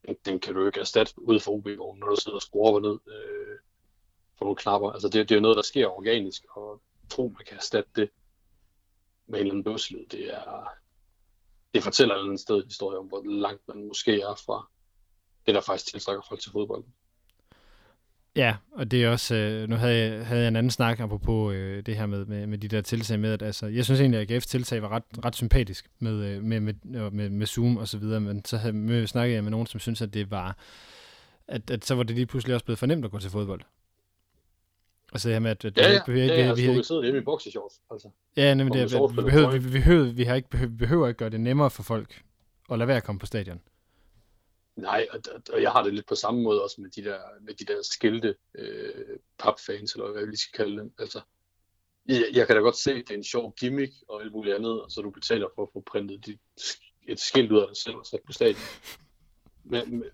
Den, 0.06 0.16
den 0.24 0.40
kan 0.40 0.54
du 0.54 0.66
ikke 0.66 0.80
erstatte 0.80 1.12
ud 1.22 1.40
for 1.40 1.52
ob 1.52 1.66
når 1.98 2.08
du 2.08 2.16
sidder 2.16 2.36
og 2.36 2.42
skruer 2.42 2.80
ned 2.80 2.98
øh, 3.14 3.58
for 4.38 4.44
nogle 4.44 4.56
knapper. 4.56 4.90
Altså 4.90 5.08
det, 5.08 5.28
det 5.28 5.34
er 5.34 5.36
jo 5.36 5.42
noget, 5.42 5.56
der 5.56 5.62
sker 5.62 5.86
organisk, 5.86 6.44
og 6.50 6.80
tro, 7.10 7.28
man 7.28 7.44
kan 7.46 7.56
erstatte 7.56 7.90
det 7.96 8.10
med 9.26 9.38
en 9.38 9.46
eller 9.46 9.52
anden 9.52 9.64
bøsselyd, 9.64 10.06
det 10.06 10.34
er 10.34 10.68
det 11.76 11.84
fortæller 11.84 12.14
en 12.14 12.20
eller 12.20 12.36
sted 12.36 12.64
historie 12.64 12.98
om, 12.98 13.06
hvor 13.06 13.22
langt 13.24 13.68
man 13.68 13.86
måske 13.86 14.20
er 14.20 14.34
fra 14.46 14.70
det, 15.46 15.54
der 15.54 15.60
faktisk 15.60 15.92
tiltrækker 15.92 16.22
folk 16.28 16.40
til 16.40 16.52
fodbold. 16.52 16.84
Ja, 18.36 18.56
og 18.72 18.90
det 18.90 19.04
er 19.04 19.08
også, 19.08 19.34
øh, 19.34 19.68
nu 19.68 19.76
havde 19.76 19.96
jeg, 19.96 20.26
havde 20.26 20.40
jeg 20.40 20.48
en 20.48 20.56
anden 20.56 20.70
snak 20.70 21.00
apropos 21.00 21.54
øh, 21.54 21.82
det 21.86 21.96
her 21.96 22.06
med, 22.06 22.24
med, 22.24 22.46
med 22.46 22.58
de 22.58 22.68
der 22.68 22.80
tiltag 22.80 23.20
med, 23.20 23.32
at 23.32 23.42
altså, 23.42 23.66
jeg 23.66 23.84
synes 23.84 24.00
egentlig, 24.00 24.20
at 24.20 24.30
AGF's 24.30 24.46
tiltag 24.46 24.82
var 24.82 24.88
ret, 24.88 25.02
ret 25.24 25.36
sympatisk 25.36 25.90
med, 25.98 26.24
øh, 26.24 26.42
med, 26.42 26.60
med, 26.60 26.74
med, 27.10 27.30
med 27.30 27.46
Zoom 27.46 27.76
og 27.76 27.88
så 27.88 27.98
videre, 27.98 28.20
men 28.20 28.44
så 28.44 28.56
havde, 28.56 28.72
med, 28.72 29.06
snakkede 29.06 29.34
jeg 29.34 29.42
med 29.42 29.50
nogen, 29.50 29.66
som 29.66 29.80
synes, 29.80 30.02
at 30.02 30.14
det 30.14 30.30
var, 30.30 30.56
at, 31.48 31.70
at 31.70 31.84
så 31.84 31.94
var 31.94 32.02
det 32.02 32.16
lige 32.16 32.26
pludselig 32.26 32.54
også 32.54 32.64
blevet 32.64 32.78
fornemt 32.78 33.04
at 33.04 33.10
gå 33.10 33.18
til 33.18 33.30
fodbold. 33.30 33.60
Altså 35.12 35.28
det 35.28 35.34
her 35.34 35.40
med, 35.40 35.50
at... 35.50 35.64
at 35.64 35.78
ja, 35.78 35.92
ja, 35.92 35.98
vi, 36.06 36.20
ja, 36.20 36.26
ja, 36.26 36.54
vi, 36.54 36.66
vi, 36.66 36.76
vi, 36.76 36.82
sidder 36.82 37.02
hjemme 37.02 37.20
i 37.20 37.24
boxershorts, 37.24 37.74
altså. 37.90 38.08
Ja, 38.36 38.54
nemlig 38.54 38.74
det, 38.74 38.92
vi, 38.92 38.98
vi, 39.16 39.22
behøver, 39.22 39.50
vi, 39.50 39.58
vi, 39.58 39.70
behøver, 39.70 40.12
vi, 40.12 40.24
har 40.24 40.34
ikke, 40.34 40.50
behøver, 40.50 40.76
behøver 40.78 41.08
ikke 41.08 41.18
gøre 41.18 41.30
det 41.30 41.40
nemmere 41.40 41.70
for 41.70 41.82
folk 41.82 42.22
at 42.70 42.78
lade 42.78 42.88
være 42.88 42.96
at 42.96 43.04
komme 43.04 43.18
på 43.18 43.26
stadion. 43.26 43.60
Nej, 44.76 45.06
og, 45.10 45.20
og 45.52 45.62
jeg 45.62 45.72
har 45.72 45.82
det 45.82 45.94
lidt 45.94 46.06
på 46.06 46.14
samme 46.14 46.42
måde 46.42 46.62
også 46.62 46.80
med 46.80 46.90
de 46.90 47.04
der, 47.04 47.20
med 47.40 47.54
de 47.54 47.64
der 47.64 47.82
skilte 47.82 48.36
øh, 48.54 49.18
papfans, 49.38 49.94
eller 49.94 50.12
hvad 50.12 50.26
vi 50.26 50.36
skal 50.36 50.64
kalde 50.64 50.80
dem. 50.80 50.92
Altså, 50.98 51.20
jeg, 52.06 52.24
jeg 52.32 52.46
kan 52.46 52.56
da 52.56 52.62
godt 52.62 52.76
se, 52.76 52.92
at 52.92 53.04
det 53.08 53.10
er 53.10 53.18
en 53.18 53.24
sjov 53.24 53.54
gimmick 53.54 53.92
og 54.08 54.22
alt 54.22 54.32
muligt 54.32 54.54
andet, 54.54 54.82
og 54.82 54.90
så 54.90 55.00
du 55.00 55.10
betaler 55.10 55.48
for 55.54 55.62
at 55.62 55.68
få 55.72 55.80
printet 55.80 56.26
dit, 56.26 56.40
et 57.08 57.20
skilt 57.20 57.52
ud 57.52 57.58
af 57.58 57.66
dig 57.66 57.76
selv 57.76 57.96
og 57.96 58.06
sat 58.06 58.20
på 58.26 58.32
stadion. 58.32 58.60
Men, 59.70 60.04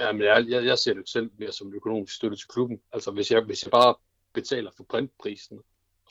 Ja, 0.00 0.12
men 0.12 0.22
jeg, 0.22 0.46
jeg, 0.48 0.64
jeg 0.64 0.78
ser 0.78 0.94
det 0.94 1.08
selv 1.08 1.30
mere 1.38 1.52
som 1.52 1.74
økonomisk 1.74 2.14
støtte 2.14 2.36
til 2.36 2.48
klubben. 2.48 2.80
Altså 2.92 3.10
hvis 3.10 3.30
jeg, 3.30 3.42
hvis 3.42 3.62
jeg 3.62 3.70
bare 3.70 3.94
betaler 4.32 4.70
for 4.76 4.84
printprisen, 4.84 5.60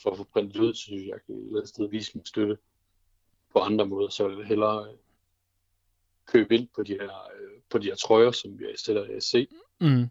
for 0.03 0.11
at 0.11 0.17
få 0.17 0.23
printet 0.23 0.59
ud, 0.59 0.73
så 0.73 0.81
synes 0.81 1.01
jeg, 1.01 1.09
jeg 1.09 1.19
kan 1.25 1.35
et 1.35 1.41
eller 1.41 1.57
andet 1.57 1.69
sted 1.69 1.89
vise 1.89 2.11
min 2.15 2.25
støtte 2.25 2.57
på 3.53 3.59
andre 3.59 3.85
måder, 3.85 4.09
så 4.09 4.27
vil 4.27 4.37
jeg 4.37 4.47
hellere 4.47 4.87
købe 6.31 6.55
ind 6.55 6.67
på 6.75 6.83
de 6.83 6.93
her, 6.93 7.31
øh, 7.35 7.61
på 7.69 7.77
de 7.77 7.87
her 7.87 7.95
trøjer, 7.95 8.31
som 8.31 8.59
vi 8.59 8.65
stiller 8.75 9.15
af 9.15 9.21
se, 9.21 9.47
mm. 9.81 10.09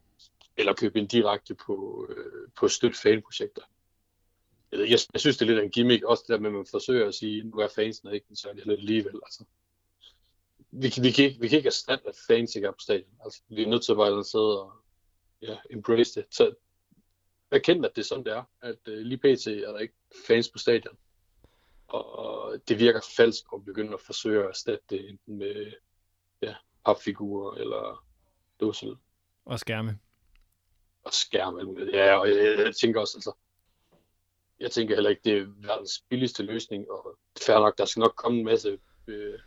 eller 0.57 0.75
købe 0.75 0.99
ind 0.99 1.09
direkte 1.09 1.55
på, 1.55 2.07
øh, 2.11 2.49
på 2.57 2.69
støtte 2.69 2.99
fanprojekter. 2.99 3.63
Jeg, 4.73 4.79
jeg, 4.81 4.99
jeg, 5.13 5.21
synes, 5.21 5.37
det 5.37 5.43
er 5.43 5.55
lidt 5.55 5.65
en 5.65 5.71
gimmick, 5.71 6.05
også 6.05 6.25
det 6.27 6.33
der 6.33 6.41
med, 6.41 6.51
at 6.51 6.55
man 6.55 6.67
forsøger 6.71 7.09
at 7.09 7.15
sige, 7.15 7.43
nu 7.43 7.57
er 7.57 7.69
fansene 7.75 8.15
ikke 8.15 8.27
så 8.35 8.49
er 8.49 8.55
lidt 8.55 8.69
alligevel. 8.69 9.15
Altså 9.23 9.45
vi, 10.71 10.93
vi, 11.03 11.11
kan 11.11 11.25
ikke, 11.25 11.41
vi 11.41 11.49
kan 11.49 11.57
ikke 11.57 11.67
erstatte, 11.67 12.09
at 12.09 12.15
fans 12.27 12.57
ikke 12.57 12.69
er 12.69 12.73
på 12.73 12.81
stadion. 12.81 13.17
Altså, 13.25 13.43
vi 13.49 13.63
er 13.63 13.69
nødt 13.69 13.85
til 13.85 13.93
at 13.93 13.97
bare 13.97 14.25
sidde 14.25 14.63
og 14.63 14.73
ja, 15.43 15.57
embrace 15.71 16.21
det. 16.21 16.27
Så 16.31 16.55
erkende, 17.51 17.89
at 17.89 17.97
det 17.97 18.03
er 18.03 18.07
sådan, 18.07 18.25
det 18.25 18.33
er. 18.33 18.45
At 18.63 18.79
uh, 18.89 18.95
lige 18.95 19.19
pt. 19.19 19.47
er 19.47 19.73
der 19.73 19.79
ikke 19.79 19.95
fans 20.27 20.49
på 20.49 20.59
stadion. 20.59 20.97
Og 21.89 22.61
det 22.69 22.79
virker 22.79 23.01
falsk 23.17 23.45
at 23.55 23.65
begynde 23.65 23.95
at 23.95 24.01
forsøge 24.01 24.43
at 24.43 24.49
erstatte 24.49 24.85
det 24.91 25.11
enten 25.11 25.39
med 25.39 25.73
ja, 26.43 26.55
papfigurer 26.85 27.55
eller 27.55 28.05
dåsel. 28.61 28.97
Og 29.45 29.59
skærme. 29.61 29.99
Og 31.05 31.13
skærme. 31.13 31.61
Ja, 31.93 32.17
og 32.17 32.29
jeg, 32.29 32.59
jeg 32.59 32.77
tænker 32.77 33.01
også, 33.01 33.17
altså, 33.17 33.33
jeg 34.61 34.71
tænker 34.71 34.95
heller 34.95 35.11
ikke, 35.11 35.23
det 35.25 35.39
er 35.39 35.47
verdens 35.57 36.05
billigste 36.09 36.43
løsning, 36.43 36.91
og 36.91 37.19
fair 37.47 37.59
nok, 37.59 37.79
der 37.79 37.85
skal 37.85 38.01
nok 38.01 38.15
komme 38.17 38.39
en 38.39 38.45
masse 38.45 38.79
øh, 39.07 39.39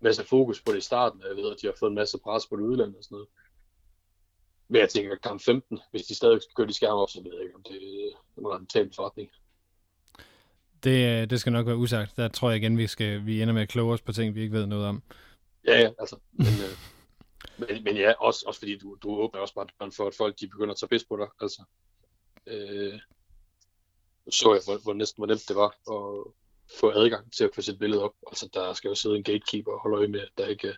masse 0.00 0.24
fokus 0.24 0.62
på 0.62 0.72
det 0.72 0.78
i 0.78 0.80
starten. 0.80 1.20
Jeg 1.28 1.36
ved, 1.36 1.50
at 1.50 1.56
de 1.62 1.66
har 1.66 1.74
fået 1.78 1.90
en 1.90 1.94
masse 1.94 2.18
pres 2.18 2.46
på 2.46 2.56
det 2.56 2.62
udlandet 2.62 2.96
og 2.96 3.04
sådan 3.04 3.14
noget. 3.14 3.28
Men 4.68 4.80
jeg 4.80 4.88
tænker, 4.88 5.16
kamp 5.16 5.42
15, 5.42 5.78
hvis 5.90 6.02
de 6.02 6.14
stadig 6.14 6.42
skal 6.42 6.54
køre 6.54 6.66
de 6.66 6.72
skærme 6.72 7.00
op, 7.00 7.10
så 7.10 7.22
ved 7.22 7.32
jeg 7.34 7.42
ikke, 7.42 7.54
om 7.54 7.62
det, 7.62 7.80
det 8.34 8.42
må 8.42 8.48
være 8.48 8.60
en 8.60 8.66
tabel 8.66 8.94
forretning. 8.94 9.30
Det, 10.84 11.22
øh, 11.22 11.30
det 11.30 11.40
skal 11.40 11.52
nok 11.52 11.66
være 11.66 11.76
usagt. 11.76 12.16
Der 12.16 12.28
tror 12.28 12.50
jeg 12.50 12.56
igen, 12.56 12.78
vi 12.78 12.86
skal 12.86 13.26
vi 13.26 13.42
ender 13.42 13.54
med 13.54 13.62
at 13.62 13.68
kloge 13.68 13.92
os 13.92 14.02
på 14.02 14.12
ting, 14.12 14.34
vi 14.34 14.42
ikke 14.42 14.54
ved 14.54 14.66
noget 14.66 14.86
om. 14.86 15.02
Ja, 15.66 15.80
ja, 15.80 15.90
altså. 15.98 16.16
Men, 16.32 16.46
øh, 16.46 16.76
men, 17.58 17.84
men 17.84 17.96
ja, 17.96 18.12
også, 18.12 18.44
også 18.46 18.60
fordi 18.60 18.78
du, 18.78 18.96
du 19.02 19.10
åbner 19.10 19.40
også 19.40 19.54
bare 19.54 19.92
for, 19.92 20.06
at 20.06 20.14
folk 20.14 20.40
de 20.40 20.48
begynder 20.48 20.72
at 20.72 20.80
tage 20.80 20.88
pis 20.88 21.04
på 21.04 21.16
dig. 21.16 21.26
Altså, 21.40 21.62
øh, 22.46 23.00
så 24.30 24.54
jeg, 24.54 24.62
hvor, 24.64 24.82
hvor 24.82 24.92
næsten 24.92 25.20
hvor 25.20 25.26
nemt 25.26 25.48
det 25.48 25.56
var 25.56 25.68
at, 25.68 26.32
få 26.78 26.90
adgang 26.90 27.32
til 27.32 27.44
at 27.44 27.50
få 27.54 27.62
sit 27.62 27.78
billede 27.78 28.02
op. 28.02 28.12
Altså, 28.26 28.48
der 28.54 28.72
skal 28.72 28.88
jo 28.88 28.94
sidde 28.94 29.16
en 29.16 29.22
gatekeeper 29.22 29.72
og 29.72 29.80
holde 29.80 29.96
øje 29.96 30.08
med, 30.08 30.20
at 30.20 30.28
der 30.38 30.46
ikke 30.46 30.68
er 30.68 30.74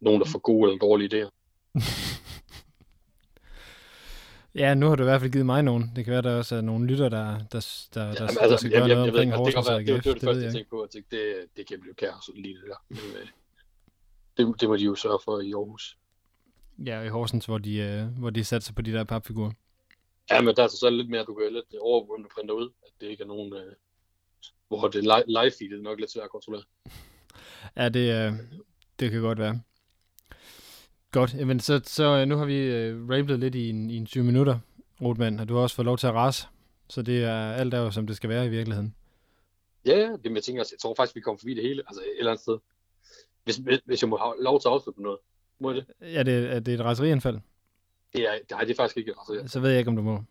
nogen, 0.00 0.20
der 0.20 0.26
får 0.26 0.38
gode 0.38 0.70
eller 0.70 0.78
dårlige 0.78 1.08
idéer. 1.08 1.30
ja, 4.60 4.74
nu 4.74 4.88
har 4.88 4.96
du 4.96 5.02
i 5.02 5.04
hvert 5.04 5.20
fald 5.20 5.32
givet 5.32 5.46
mig 5.46 5.62
nogen. 5.62 5.92
Det 5.96 6.04
kan 6.04 6.12
være, 6.12 6.22
der 6.22 6.36
også 6.36 6.56
er 6.56 6.60
nogle 6.60 6.86
lytter, 6.86 7.08
der, 7.08 7.38
der, 7.52 7.86
der, 7.94 7.94
der, 7.94 8.04
ja, 8.04 8.22
altså, 8.22 8.48
der 8.48 8.56
skal 8.56 8.70
gøre 8.70 8.88
noget 8.88 9.08
omkring 9.08 9.32
Horsens 9.32 9.66
det, 9.66 9.86
det, 9.86 9.86
det, 9.86 10.04
det, 10.04 10.14
det 10.14 10.22
første, 10.22 10.44
jeg 10.44 10.52
tænkte 10.52 10.70
på. 10.70 10.84
Jeg 10.84 10.90
tænkte, 10.90 11.16
det, 11.16 11.46
det 11.56 11.66
kan 11.66 11.80
blive 11.80 11.94
kaos 11.94 12.30
lige 12.34 12.54
det 12.54 12.64
der. 12.66 12.84
Men, 12.88 12.98
øh, 12.98 13.28
det, 14.36 14.60
det 14.60 14.68
må 14.68 14.76
de 14.76 14.84
jo 14.84 14.94
sørge 14.94 15.18
for 15.24 15.40
i 15.40 15.52
Aarhus. 15.52 15.98
Ja, 16.86 17.00
i 17.00 17.08
Horsens, 17.08 17.46
hvor 17.46 17.58
de, 17.58 17.76
øh, 17.76 18.18
hvor 18.18 18.30
de 18.30 18.44
satser 18.44 18.72
på 18.74 18.82
de 18.82 18.92
der 18.92 19.04
papfigurer. 19.04 19.52
Ja, 20.30 20.40
men 20.40 20.56
der 20.56 20.62
er 20.62 20.68
så 20.68 20.90
lidt 20.90 21.10
mere, 21.10 21.24
du 21.24 21.34
kan 21.34 21.52
lidt 21.52 21.80
overvågne 21.80 22.26
og 22.26 22.30
printe 22.34 22.54
ud, 22.54 22.70
at 22.86 22.92
det 23.00 23.06
ikke 23.06 23.22
er 23.22 23.26
nogen, 23.26 23.52
øh, 23.54 23.72
hvor 24.68 24.88
det 24.88 25.04
live 25.04 25.52
feed 25.58 25.72
er 25.72 25.82
nok 25.82 26.00
lidt 26.00 26.10
svært 26.10 26.24
at 26.24 26.30
kontrollere. 26.30 26.64
Ja, 27.76 27.88
det, 27.88 28.26
øh, 28.26 28.32
det 29.00 29.10
kan 29.10 29.20
godt 29.20 29.38
være. 29.38 29.60
Godt, 31.10 31.34
jamen 31.34 31.60
så, 31.60 31.80
så 31.84 32.04
øh, 32.04 32.26
nu 32.26 32.36
har 32.36 32.44
vi 32.44 32.58
øh, 32.58 33.08
ramblet 33.10 33.38
lidt 33.38 33.54
i 33.54 33.70
en, 33.70 33.90
i 33.90 33.96
en 33.96 34.06
20 34.06 34.24
minutter, 34.24 34.58
Rotman, 35.02 35.40
og 35.40 35.48
du 35.48 35.54
har 35.54 35.62
også 35.62 35.76
fået 35.76 35.86
lov 35.86 35.98
til 35.98 36.06
at 36.06 36.14
rase, 36.14 36.46
så 36.88 37.02
det 37.02 37.24
er 37.24 37.52
alt 37.52 37.74
er 37.74 37.78
jo, 37.78 37.90
som 37.90 38.06
det 38.06 38.16
skal 38.16 38.30
være 38.30 38.46
i 38.46 38.48
virkeligheden. 38.48 38.94
Ja, 39.86 39.98
ja, 39.98 40.16
det 40.24 40.34
jeg 40.34 40.42
tænker, 40.42 40.64
jeg 40.72 40.78
tror 40.80 40.94
faktisk, 40.94 41.16
vi 41.16 41.20
kommer 41.20 41.38
forbi 41.38 41.54
det 41.54 41.62
hele, 41.62 41.82
altså 41.86 42.00
et 42.02 42.18
eller 42.18 42.30
andet 42.30 42.42
sted. 42.42 42.58
Hvis, 43.58 43.80
hvis 43.84 44.02
jeg 44.02 44.08
må 44.08 44.16
have 44.16 44.34
lov 44.42 44.60
til 44.60 44.68
at 44.68 44.72
afslutte 44.72 45.02
noget, 45.02 45.18
må 45.58 45.72
jeg 45.72 45.76
det? 45.76 46.12
Ja, 46.12 46.22
det, 46.22 46.52
er 46.52 46.60
det 46.60 46.74
et 46.74 46.80
raserianfald? 46.80 47.38
Det 48.12 48.28
er, 48.28 48.38
nej, 48.50 48.60
det 48.60 48.70
er 48.70 48.76
faktisk 48.76 48.96
ikke 48.96 49.10
et 49.10 49.18
raserianfald. 49.18 49.48
Så 49.48 49.60
ved 49.60 49.70
jeg 49.70 49.78
ikke, 49.78 49.88
om 49.88 49.96
du 49.96 50.02
må. 50.02 50.24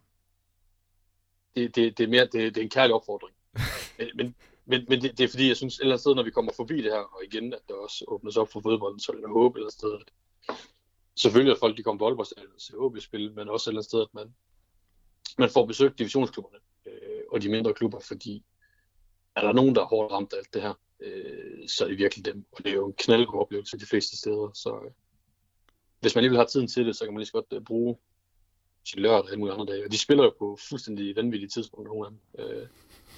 Det, 1.55 1.75
det, 1.75 1.97
det 1.97 2.03
er 2.03 2.07
mere, 2.07 2.25
det, 2.25 2.33
det 2.33 2.57
er 2.57 2.61
en 2.61 2.69
kærlig 2.69 2.95
opfordring 2.95 3.35
men, 3.97 4.07
men, 4.15 4.35
men, 4.65 4.85
men 4.89 5.01
det, 5.01 5.17
det, 5.17 5.23
er 5.23 5.27
fordi, 5.27 5.47
jeg 5.47 5.57
synes, 5.57 5.75
et 5.75 5.81
eller 5.81 5.93
andet 5.93 6.01
sted, 6.01 6.15
når 6.15 6.23
vi 6.23 6.31
kommer 6.31 6.51
forbi 6.55 6.77
det 6.77 6.91
her, 6.91 6.99
og 6.99 7.23
igen, 7.25 7.53
at 7.53 7.59
der 7.67 7.73
også 7.73 8.05
åbnes 8.07 8.37
op 8.37 8.51
for 8.51 8.59
fodbolden, 8.59 8.99
så 8.99 9.11
er 9.11 9.15
det 9.15 9.29
håb 9.29 9.55
et 9.55 9.59
eller 9.59 9.65
andet 9.65 9.73
sted, 9.73 9.93
at 9.93 10.11
selvfølgelig, 11.15 11.51
at 11.51 11.59
folk 11.59 11.77
de 11.77 11.83
kommer 11.83 11.99
på 11.99 12.05
Aalborg 12.05 12.53
og 12.55 12.61
ser 12.61 12.77
OB-spil, 12.77 13.33
men 13.33 13.49
også 13.49 13.69
et 13.69 13.71
eller 13.71 13.79
andet 13.79 13.89
sted, 13.89 14.01
at 14.01 14.13
man, 14.13 14.33
man 15.37 15.49
får 15.49 15.65
besøgt 15.65 15.99
divisionsklubberne 15.99 16.57
øh, 16.85 17.23
og 17.31 17.41
de 17.41 17.49
mindre 17.49 17.73
klubber, 17.73 17.99
fordi 17.99 18.45
er 19.35 19.41
der 19.41 19.53
nogen, 19.53 19.75
der 19.75 19.81
er 19.81 19.85
hårdt 19.85 20.11
ramt 20.11 20.33
af 20.33 20.37
alt 20.37 20.53
det 20.53 20.61
her, 20.61 20.73
øh, 21.01 21.67
så 21.67 21.83
er 21.83 21.87
det 21.87 21.97
virkelig 21.97 22.25
dem. 22.25 22.45
Og 22.51 22.57
det 22.57 22.67
er 22.67 22.75
jo 22.75 22.87
en 22.87 22.93
knaldgod 22.97 23.41
oplevelse 23.41 23.79
de 23.79 23.85
fleste 23.85 24.17
steder. 24.17 24.51
Så 24.53 24.69
øh, 24.85 24.91
hvis 25.99 26.15
man 26.15 26.19
alligevel 26.19 26.37
har 26.37 26.45
tiden 26.45 26.67
til 26.67 26.85
det, 26.85 26.95
så 26.95 27.05
kan 27.05 27.13
man 27.13 27.19
lige 27.19 27.27
så 27.27 27.33
godt 27.33 27.53
øh, 27.53 27.61
bruge 27.61 27.97
sin 28.83 28.99
lørdag 28.99 29.19
og 29.19 29.27
alle 29.27 29.39
mulige 29.39 29.53
andre 29.53 29.73
dage. 29.73 29.85
Og 29.85 29.91
de 29.91 29.97
spiller 29.97 30.23
jo 30.23 30.33
på 30.39 30.57
fuldstændig 30.69 31.15
vanvittige 31.15 31.49
tidspunkter 31.49 31.93
nogle 31.93 32.07
af 32.07 32.11
dem. 32.11 32.45
Øh, 32.57 32.67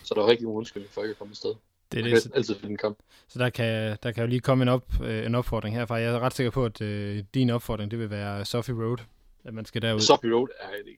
så 0.04 0.14
der 0.14 0.22
er 0.22 0.28
rigtig 0.28 0.46
god 0.46 0.58
undskyldning 0.58 0.94
for 0.94 1.02
ikke 1.02 1.12
at 1.12 1.18
komme 1.18 1.32
afsted. 1.32 1.56
Det 1.92 2.00
er 2.00 2.04
det. 2.04 2.32
altid 2.36 2.56
finde 2.56 2.72
en 2.72 2.78
kamp. 2.78 2.98
Så 3.28 3.40
der 3.40 3.50
kan, 3.50 3.98
der 4.04 4.12
kan 4.12 4.24
jo 4.24 4.28
lige 4.28 4.40
komme 4.40 4.62
en, 4.62 4.68
op, 4.68 4.86
øh, 5.04 5.26
en 5.26 5.36
opfordring 5.36 5.76
herfra. 5.76 5.96
Jeg 5.96 6.14
er 6.14 6.20
ret 6.20 6.34
sikker 6.34 6.52
på, 6.52 6.66
at 6.66 6.82
øh, 6.82 7.24
din 7.34 7.50
opfordring, 7.50 7.92
det 7.92 8.00
vil 8.00 8.10
være 8.10 8.46
Sophie 8.46 8.76
Road, 8.76 8.98
at 9.44 9.54
man 9.54 9.66
skal 9.66 9.82
derud. 9.82 10.00
Sophie 10.00 10.34
Road 10.34 10.48
er 10.60 10.70
et 10.70 10.98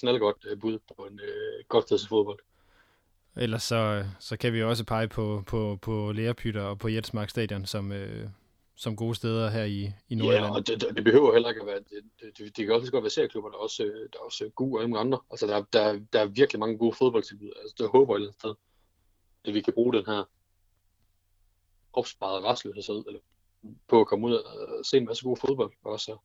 knaldgodt 0.00 0.46
øh, 0.50 0.60
bud 0.60 0.78
på 0.96 1.02
en 1.02 1.20
øh, 1.20 1.64
godt 1.68 2.08
fodbold. 2.08 2.38
Ellers 3.36 3.62
så, 3.62 4.04
så 4.20 4.36
kan 4.36 4.52
vi 4.52 4.62
også 4.62 4.84
pege 4.84 5.08
på, 5.08 5.42
på, 5.46 5.78
på 5.82 6.12
Lærepytter 6.12 6.62
og 6.62 6.78
på 6.78 6.88
Jetsmark 6.88 7.30
Stadion 7.30 7.66
som, 7.66 7.92
øh, 7.92 8.28
som 8.74 8.96
gode 8.96 9.14
steder 9.14 9.50
her 9.50 9.64
i, 9.64 9.92
i 10.08 10.14
Nordjylland. 10.14 10.44
Ja, 10.44 10.54
og 10.54 10.66
det, 10.66 10.96
det, 10.96 11.04
behøver 11.04 11.32
heller 11.32 11.48
ikke 11.48 11.60
at 11.60 11.66
være, 11.66 11.78
det, 11.78 12.38
det, 12.38 12.56
det 12.56 12.66
kan 12.66 12.74
også 12.74 12.92
godt 12.92 13.04
være 13.04 13.10
serieklubber, 13.10 13.50
der 13.50 13.56
er 13.56 13.62
også, 13.62 13.82
der 13.82 14.18
er 14.18 14.24
også 14.24 14.50
gode 14.54 14.94
og 14.94 15.00
andre. 15.00 15.18
Altså 15.30 15.46
der, 15.46 15.62
der, 15.72 16.00
der 16.12 16.20
er 16.20 16.26
virkelig 16.26 16.60
mange 16.60 16.78
gode 16.78 16.96
fodboldtilbud. 16.96 17.52
Altså 17.60 17.74
det 17.78 17.88
håber 17.90 18.18
jeg 18.18 18.24
et 18.24 18.34
sted, 18.34 18.54
at 19.44 19.54
vi 19.54 19.60
kan 19.60 19.72
bruge 19.72 19.92
den 19.92 20.06
her 20.06 20.24
opsparede 21.92 22.48
restløshed 22.48 23.04
eller 23.06 23.20
på 23.88 24.00
at 24.00 24.06
komme 24.06 24.26
ud 24.26 24.32
og 24.32 24.84
se 24.84 24.96
en 24.96 25.04
masse 25.04 25.24
god 25.24 25.36
fodbold, 25.36 25.72
og 25.84 26.00
så 26.00 26.16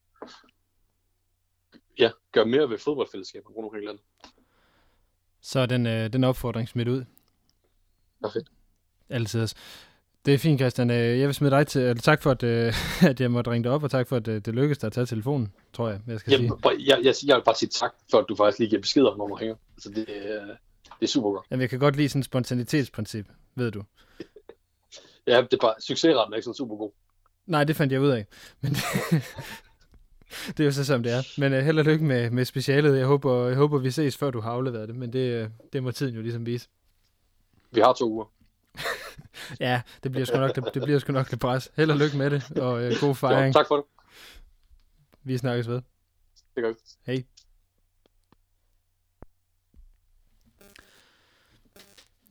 ja, 2.00 2.12
gøre 2.32 2.46
mere 2.46 2.70
ved 2.70 2.78
fodboldfællesskaber 2.78 3.50
rundt 3.50 3.66
omkring 3.66 3.86
landet. 3.86 4.04
Så 5.48 5.60
er 5.60 5.66
den, 5.66 5.86
øh, 5.86 6.14
den 6.14 6.24
opfordring 6.24 6.70
smidt 6.70 6.88
ud. 6.88 7.06
Perfekt. 8.22 8.48
Altid. 9.10 9.48
Det 10.26 10.34
er 10.34 10.38
fint, 10.38 10.60
Christian. 10.60 10.90
Øh, 10.90 11.20
jeg 11.20 11.28
vil 11.28 11.36
smide 11.36 11.52
dig 11.52 11.68
til. 11.68 11.98
Tak 11.98 12.22
for, 12.24 12.32
at, 12.32 12.44
øh, 12.44 12.74
at 13.10 13.22
jeg 13.22 13.32
måtte 13.32 13.52
ringe 13.52 13.64
dig 13.64 13.72
op, 13.72 13.84
og 13.84 13.92
tak 13.92 14.08
for, 14.08 14.16
at 14.16 14.26
det 14.26 14.48
lykkedes 14.48 14.78
dig 14.78 14.88
at 14.88 14.94
tage 14.94 15.06
telefonen, 15.06 15.54
tror 15.74 15.90
jeg, 15.90 16.00
jeg 16.08 16.20
skal 16.20 16.32
Jamen, 16.32 16.50
sige. 16.64 16.96
Jeg, 16.96 17.06
jeg, 17.06 17.14
jeg 17.26 17.36
vil 17.36 17.44
bare 17.44 17.56
sige 17.56 17.70
tak 17.70 17.92
for, 18.12 18.18
at 18.18 18.26
du 18.30 18.36
faktisk 18.36 18.60
lige 18.60 18.70
giver 18.70 18.82
besked 18.82 19.04
om, 19.04 19.18
når 19.18 19.28
man 19.28 19.42
ringer. 19.42 19.56
Altså, 19.76 19.90
det, 19.90 20.08
det 21.00 21.02
er 21.02 21.08
super 21.08 21.32
godt. 21.32 21.46
Jamen, 21.52 21.62
jeg 21.62 21.70
kan 21.70 21.80
godt 21.80 21.96
lide 21.96 22.10
sådan 22.10 22.20
et 22.20 22.26
spontanitetsprincip, 22.26 23.26
ved 23.56 23.72
du. 23.72 23.84
ja, 25.28 25.42
det 25.42 25.54
er 25.54 25.58
bare, 25.62 25.74
succesraten 25.82 26.34
er 26.34 26.38
ikke 26.38 26.46
så 26.46 26.54
super 26.54 26.76
god. 26.76 26.92
Nej, 27.46 27.64
det 27.64 27.76
fandt 27.76 27.94
jeg 27.94 28.02
ud 28.02 28.10
af. 28.10 28.26
Men 28.62 28.72
det, 28.72 28.84
det 30.48 30.60
er 30.60 30.66
jo 30.66 30.72
så, 30.72 30.86
som 30.86 31.04
det 31.04 31.12
er. 31.12 31.40
Men 31.40 31.54
uh, 31.54 31.60
held 31.60 31.80
og 31.80 31.86
lykke 31.86 32.06
med, 32.06 32.30
med 32.30 32.46
specialet. 32.46 32.98
Jeg 32.98 33.06
håber, 33.06 33.48
jeg 33.48 33.56
håber, 33.56 33.78
vi 33.78 33.92
ses, 33.92 34.18
før 34.18 34.32
du 34.32 34.42
har 34.42 34.52
afleveret 34.52 34.88
det. 34.88 34.96
Men 34.96 35.14
det, 35.14 35.52
det 35.74 35.84
må 35.84 35.92
tiden 35.92 36.16
jo 36.16 36.22
ligesom 36.22 36.46
vise. 36.46 36.70
Vi 37.72 37.80
har 37.80 37.94
to 37.94 38.10
uger. 38.12 38.26
ja, 39.60 39.82
det 40.04 40.12
bliver 40.12 40.26
sgu 40.26 40.38
nok, 40.38 40.56
det, 40.56 40.74
det 40.74 40.84
bliver 40.84 41.00
sgu 41.00 41.14
nok 41.14 41.32
det 41.32 41.40
pres. 41.40 41.72
Held 41.76 41.92
og 41.92 41.98
lykke 41.98 42.18
med 42.18 42.30
det, 42.30 42.58
og 42.58 42.74
uh, 42.74 42.92
god 43.02 43.16
fejring. 43.16 43.56
Jo, 43.56 43.60
tak 43.60 43.68
for 43.68 43.76
det. 43.76 43.86
Vi 45.24 45.38
snakkes 45.38 45.68
ved. 45.68 45.82
Det 46.56 46.64
gør 46.64 46.70
vi. 46.70 46.76
Hej. 47.06 47.24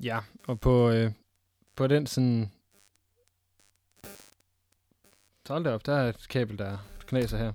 Ja, 0.02 0.18
og 0.46 0.60
på, 0.60 0.90
øh, 0.90 1.12
på 1.76 1.86
den 1.86 2.06
sådan... 2.06 2.52
Så 5.46 5.54
op, 5.54 5.86
der 5.86 5.94
er 5.94 6.08
et 6.08 6.28
kabel, 6.28 6.58
der 6.58 6.78
knaser 7.06 7.38
her. 7.38 7.52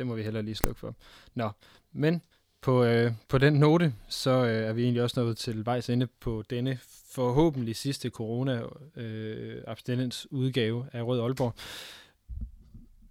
Det 0.00 0.06
må 0.06 0.14
vi 0.14 0.22
heller 0.22 0.42
lige 0.42 0.54
slukke 0.54 0.80
for. 0.80 0.94
Nå, 1.34 1.50
men 1.92 2.22
på, 2.60 2.84
øh, 2.84 3.12
på 3.28 3.38
den 3.38 3.52
note, 3.52 3.94
så 4.08 4.30
øh, 4.30 4.68
er 4.68 4.72
vi 4.72 4.82
egentlig 4.82 5.02
også 5.02 5.20
nået 5.20 5.36
til 5.36 5.66
vejs 5.66 5.90
ende 5.90 6.06
på 6.06 6.44
denne 6.50 6.78
forhåbentlig 7.14 7.76
sidste 7.76 8.10
corona-abstinens 8.10 10.26
øh, 10.32 10.38
udgave 10.38 10.86
af 10.92 11.02
Rød 11.02 11.20
Aalborg. 11.20 11.54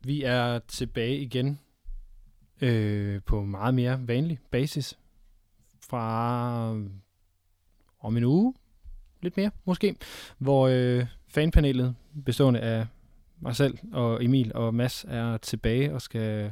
Vi 0.01 0.23
er 0.23 0.59
tilbage 0.59 1.17
igen 1.17 1.59
øh, 2.61 3.21
på 3.25 3.43
meget 3.43 3.73
mere 3.73 4.07
vanlig 4.07 4.39
basis 4.51 4.97
fra 5.89 6.69
om 7.99 8.17
en 8.17 8.23
uge, 8.23 8.53
lidt 9.21 9.37
mere 9.37 9.51
måske, 9.65 9.95
hvor 10.37 10.67
øh, 10.67 11.05
fanpanelet 11.27 11.95
bestående 12.25 12.59
af 12.59 12.87
mig 13.41 13.55
selv 13.55 13.77
og 13.93 14.23
Emil 14.23 14.51
og 14.55 14.75
Mads 14.75 15.05
er 15.07 15.37
tilbage 15.37 15.93
og 15.93 16.01
skal 16.01 16.51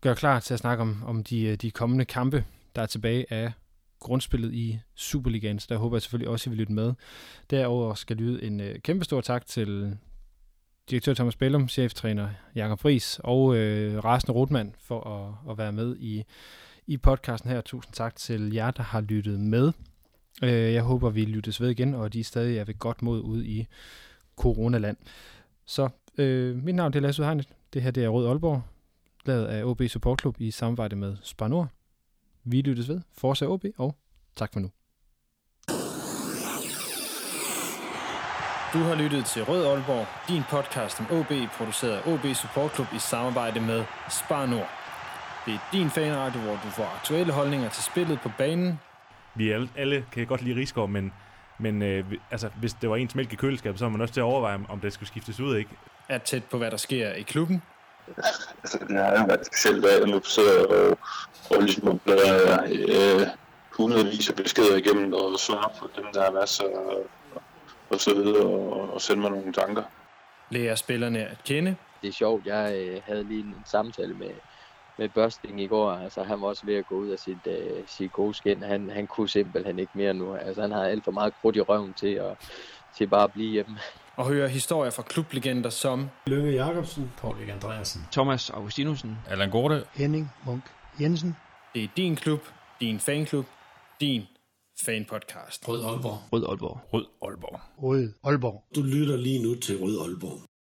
gøre 0.00 0.16
klar 0.16 0.40
til 0.40 0.54
at 0.54 0.60
snakke 0.60 0.82
om, 0.82 1.02
om 1.06 1.24
de, 1.24 1.42
øh, 1.42 1.56
de 1.56 1.70
kommende 1.70 2.04
kampe, 2.04 2.44
der 2.76 2.82
er 2.82 2.86
tilbage 2.86 3.32
af 3.32 3.52
grundspillet 4.00 4.54
i 4.54 4.78
Superligaen. 4.94 5.58
Så 5.58 5.66
der 5.70 5.76
håber 5.76 5.96
jeg 5.96 6.02
selvfølgelig 6.02 6.28
også, 6.28 6.42
at 6.42 6.46
I 6.46 6.50
vil 6.50 6.58
lytte 6.58 6.72
med. 6.72 6.92
Derover 7.50 7.94
skal 7.94 8.16
lyde 8.16 8.42
en 8.42 8.60
øh, 8.60 8.78
kæmpe 8.78 9.04
stor 9.04 9.20
tak 9.20 9.46
til 9.46 9.96
direktør 10.90 11.14
Thomas 11.14 11.36
Bellum, 11.36 11.68
cheftræner 11.68 12.28
Jakob 12.54 12.78
Friis 12.80 13.20
og 13.24 13.56
øh, 13.56 14.04
Rasende 14.04 14.32
Rotman 14.32 14.74
for 14.78 15.00
at, 15.08 15.50
at 15.50 15.58
være 15.58 15.72
med 15.72 15.96
i, 15.98 16.22
i 16.86 16.96
podcasten 16.96 17.50
her. 17.50 17.60
Tusind 17.60 17.94
tak 17.94 18.16
til 18.16 18.52
jer, 18.52 18.70
der 18.70 18.82
har 18.82 19.00
lyttet 19.00 19.40
med. 19.40 19.72
Øh, 20.42 20.72
jeg 20.72 20.82
håber, 20.82 21.10
vi 21.10 21.24
lyttes 21.24 21.60
ved 21.60 21.70
igen, 21.70 21.94
og 21.94 22.12
de 22.12 22.24
stadig 22.24 22.58
er 22.58 22.64
ved 22.64 22.78
godt 22.78 23.02
mod 23.02 23.20
ud 23.20 23.44
i 23.44 23.66
coronaland. 24.36 24.96
Så 25.66 25.88
øh, 26.18 26.56
mit 26.64 26.74
navn 26.74 26.92
det 26.92 26.98
er 26.98 27.02
Lasse 27.02 27.22
Udhegnet. 27.22 27.48
Det 27.72 27.82
her 27.82 27.90
det 27.90 28.04
er 28.04 28.08
Rød 28.08 28.28
Aalborg, 28.28 28.62
lavet 29.24 29.46
af 29.46 29.64
OB 29.64 29.82
Support 29.88 30.20
Club 30.20 30.36
i 30.40 30.50
samarbejde 30.50 30.96
med 30.96 31.16
Spar 31.22 31.48
Nord. 31.48 31.68
Vi 32.44 32.60
lyttes 32.60 32.88
ved. 32.88 33.00
Fortsæt 33.12 33.48
OB, 33.48 33.64
og 33.76 33.96
tak 34.36 34.52
for 34.52 34.60
nu. 34.60 34.70
Du 38.72 38.78
har 38.78 38.94
lyttet 38.94 39.24
til 39.24 39.44
Rød 39.44 39.66
Aalborg, 39.66 40.06
din 40.28 40.42
podcast 40.50 41.00
om 41.00 41.06
OB, 41.10 41.32
produceret 41.58 41.92
af 41.92 42.12
OB 42.12 42.34
Support 42.34 42.74
Club 42.74 42.86
i 42.94 42.98
samarbejde 42.98 43.60
med 43.60 43.84
Spar 44.10 44.46
Nord. 44.46 44.68
Det 45.46 45.54
er 45.54 45.58
din 45.72 45.90
fanradio, 45.90 46.40
hvor 46.40 46.52
du 46.52 46.68
får 46.70 46.84
aktuelle 46.98 47.32
holdninger 47.32 47.68
til 47.70 47.82
spillet 47.82 48.20
på 48.20 48.30
banen. 48.38 48.80
Vi 49.34 49.50
alle, 49.50 49.68
alle 49.76 50.04
kan 50.12 50.26
godt 50.26 50.42
lide 50.42 50.60
Rigskov, 50.60 50.88
men, 50.88 51.12
men 51.60 51.82
øh, 51.82 52.04
altså, 52.30 52.48
hvis 52.60 52.72
det 52.72 52.90
var 52.90 52.96
ens 52.96 53.14
mælk 53.14 53.32
i 53.32 53.36
køleskabet, 53.36 53.78
så 53.78 53.84
var 53.84 53.90
man 53.90 54.00
også 54.00 54.14
til 54.14 54.20
at 54.20 54.24
overveje, 54.24 54.58
om 54.68 54.80
det 54.80 54.92
skulle 54.92 55.08
skiftes 55.08 55.40
ud, 55.40 55.56
ikke? 55.56 55.70
Er 56.08 56.18
tæt 56.18 56.44
på, 56.44 56.58
hvad 56.58 56.70
der 56.70 56.76
sker 56.76 57.12
i 57.12 57.22
klubben. 57.22 57.62
Altså, 58.62 58.78
det 58.88 58.96
har 58.96 59.18
jo 59.18 59.24
været 59.26 59.46
specielt, 59.46 60.08
nu 60.08 60.20
sidder 60.22 60.66
og, 60.66 60.98
og 61.50 61.62
ligesom 61.62 61.98
bladrer 61.98 62.64
øh, 62.64 63.26
hundredvis 63.70 64.28
af 64.30 64.36
beskeder 64.36 64.76
igennem 64.76 65.12
og 65.12 65.38
svarer 65.38 65.72
på 65.78 65.90
dem, 65.96 66.04
der 66.14 66.22
er 66.22 66.30
masser 66.30 66.64
og, 66.64 67.06
og 67.90 68.00
så 68.00 68.14
videre, 68.14 68.46
og, 68.46 68.94
og 68.94 69.00
sende 69.00 69.22
mig 69.22 69.30
nogle 69.30 69.52
tanker. 69.52 69.82
Lærer 70.50 70.74
spillerne 70.74 71.26
at 71.26 71.36
kende. 71.44 71.76
Det 72.02 72.08
er 72.08 72.12
sjovt, 72.12 72.46
jeg 72.46 72.74
øh, 72.76 73.00
havde 73.06 73.24
lige 73.24 73.40
en 73.40 73.54
samtale 73.64 74.14
med, 74.14 74.30
med 75.00 75.08
Børsting 75.08 75.60
i 75.60 75.66
går. 75.66 75.90
Altså, 75.90 76.22
han 76.22 76.40
var 76.40 76.46
også 76.46 76.66
ved 76.66 76.74
at 76.74 76.86
gå 76.86 76.94
ud 76.94 77.08
af 77.08 77.18
sit, 77.18 77.46
øh, 77.46 77.82
sit 77.86 78.12
gode 78.12 78.34
skin. 78.34 78.62
Han, 78.62 78.90
han 78.90 79.06
kunne 79.06 79.28
simpelthen 79.28 79.78
ikke 79.78 79.92
mere 79.94 80.14
nu. 80.14 80.34
Altså, 80.34 80.62
han 80.62 80.72
har 80.72 80.84
alt 80.84 81.04
for 81.04 81.10
meget 81.10 81.32
krudt 81.40 81.56
i 81.56 81.60
røven 81.60 81.94
til 81.94 82.14
at, 82.14 82.36
til 82.96 83.06
bare 83.06 83.24
at 83.24 83.32
blive 83.32 83.50
hjemme. 83.50 83.78
Og 84.16 84.26
høre 84.26 84.48
historier 84.48 84.90
fra 84.90 85.02
klublegender 85.02 85.70
som 85.70 86.08
Lønge 86.26 86.52
Jacobsen, 86.52 87.12
Paul 87.18 87.36
Erik 87.36 87.48
Andreasen, 87.48 88.02
Thomas 88.12 88.50
Augustinusen, 88.50 89.18
Allan 89.28 89.50
Gorte, 89.50 89.84
Henning 89.94 90.32
Munk 90.46 90.62
Jensen. 91.00 91.36
Det 91.74 91.84
er 91.84 91.88
din 91.96 92.16
klub, 92.16 92.40
din 92.80 92.98
fanklub, 92.98 93.46
din 94.00 94.22
fanpodcast. 94.84 95.68
Rød 95.68 95.84
Aalborg, 95.84 96.18
Rød 96.32 96.44
Aalborg. 96.48 96.80
Rød 96.92 97.06
Aalborg. 97.22 97.60
Rød 97.82 98.12
Aalborg. 98.24 98.64
du 98.76 98.82
lytter 98.82 99.16
lige 99.16 99.42
nu 99.42 99.54
til 99.54 99.78
Rød 99.78 100.00
Aalborg. 100.00 100.49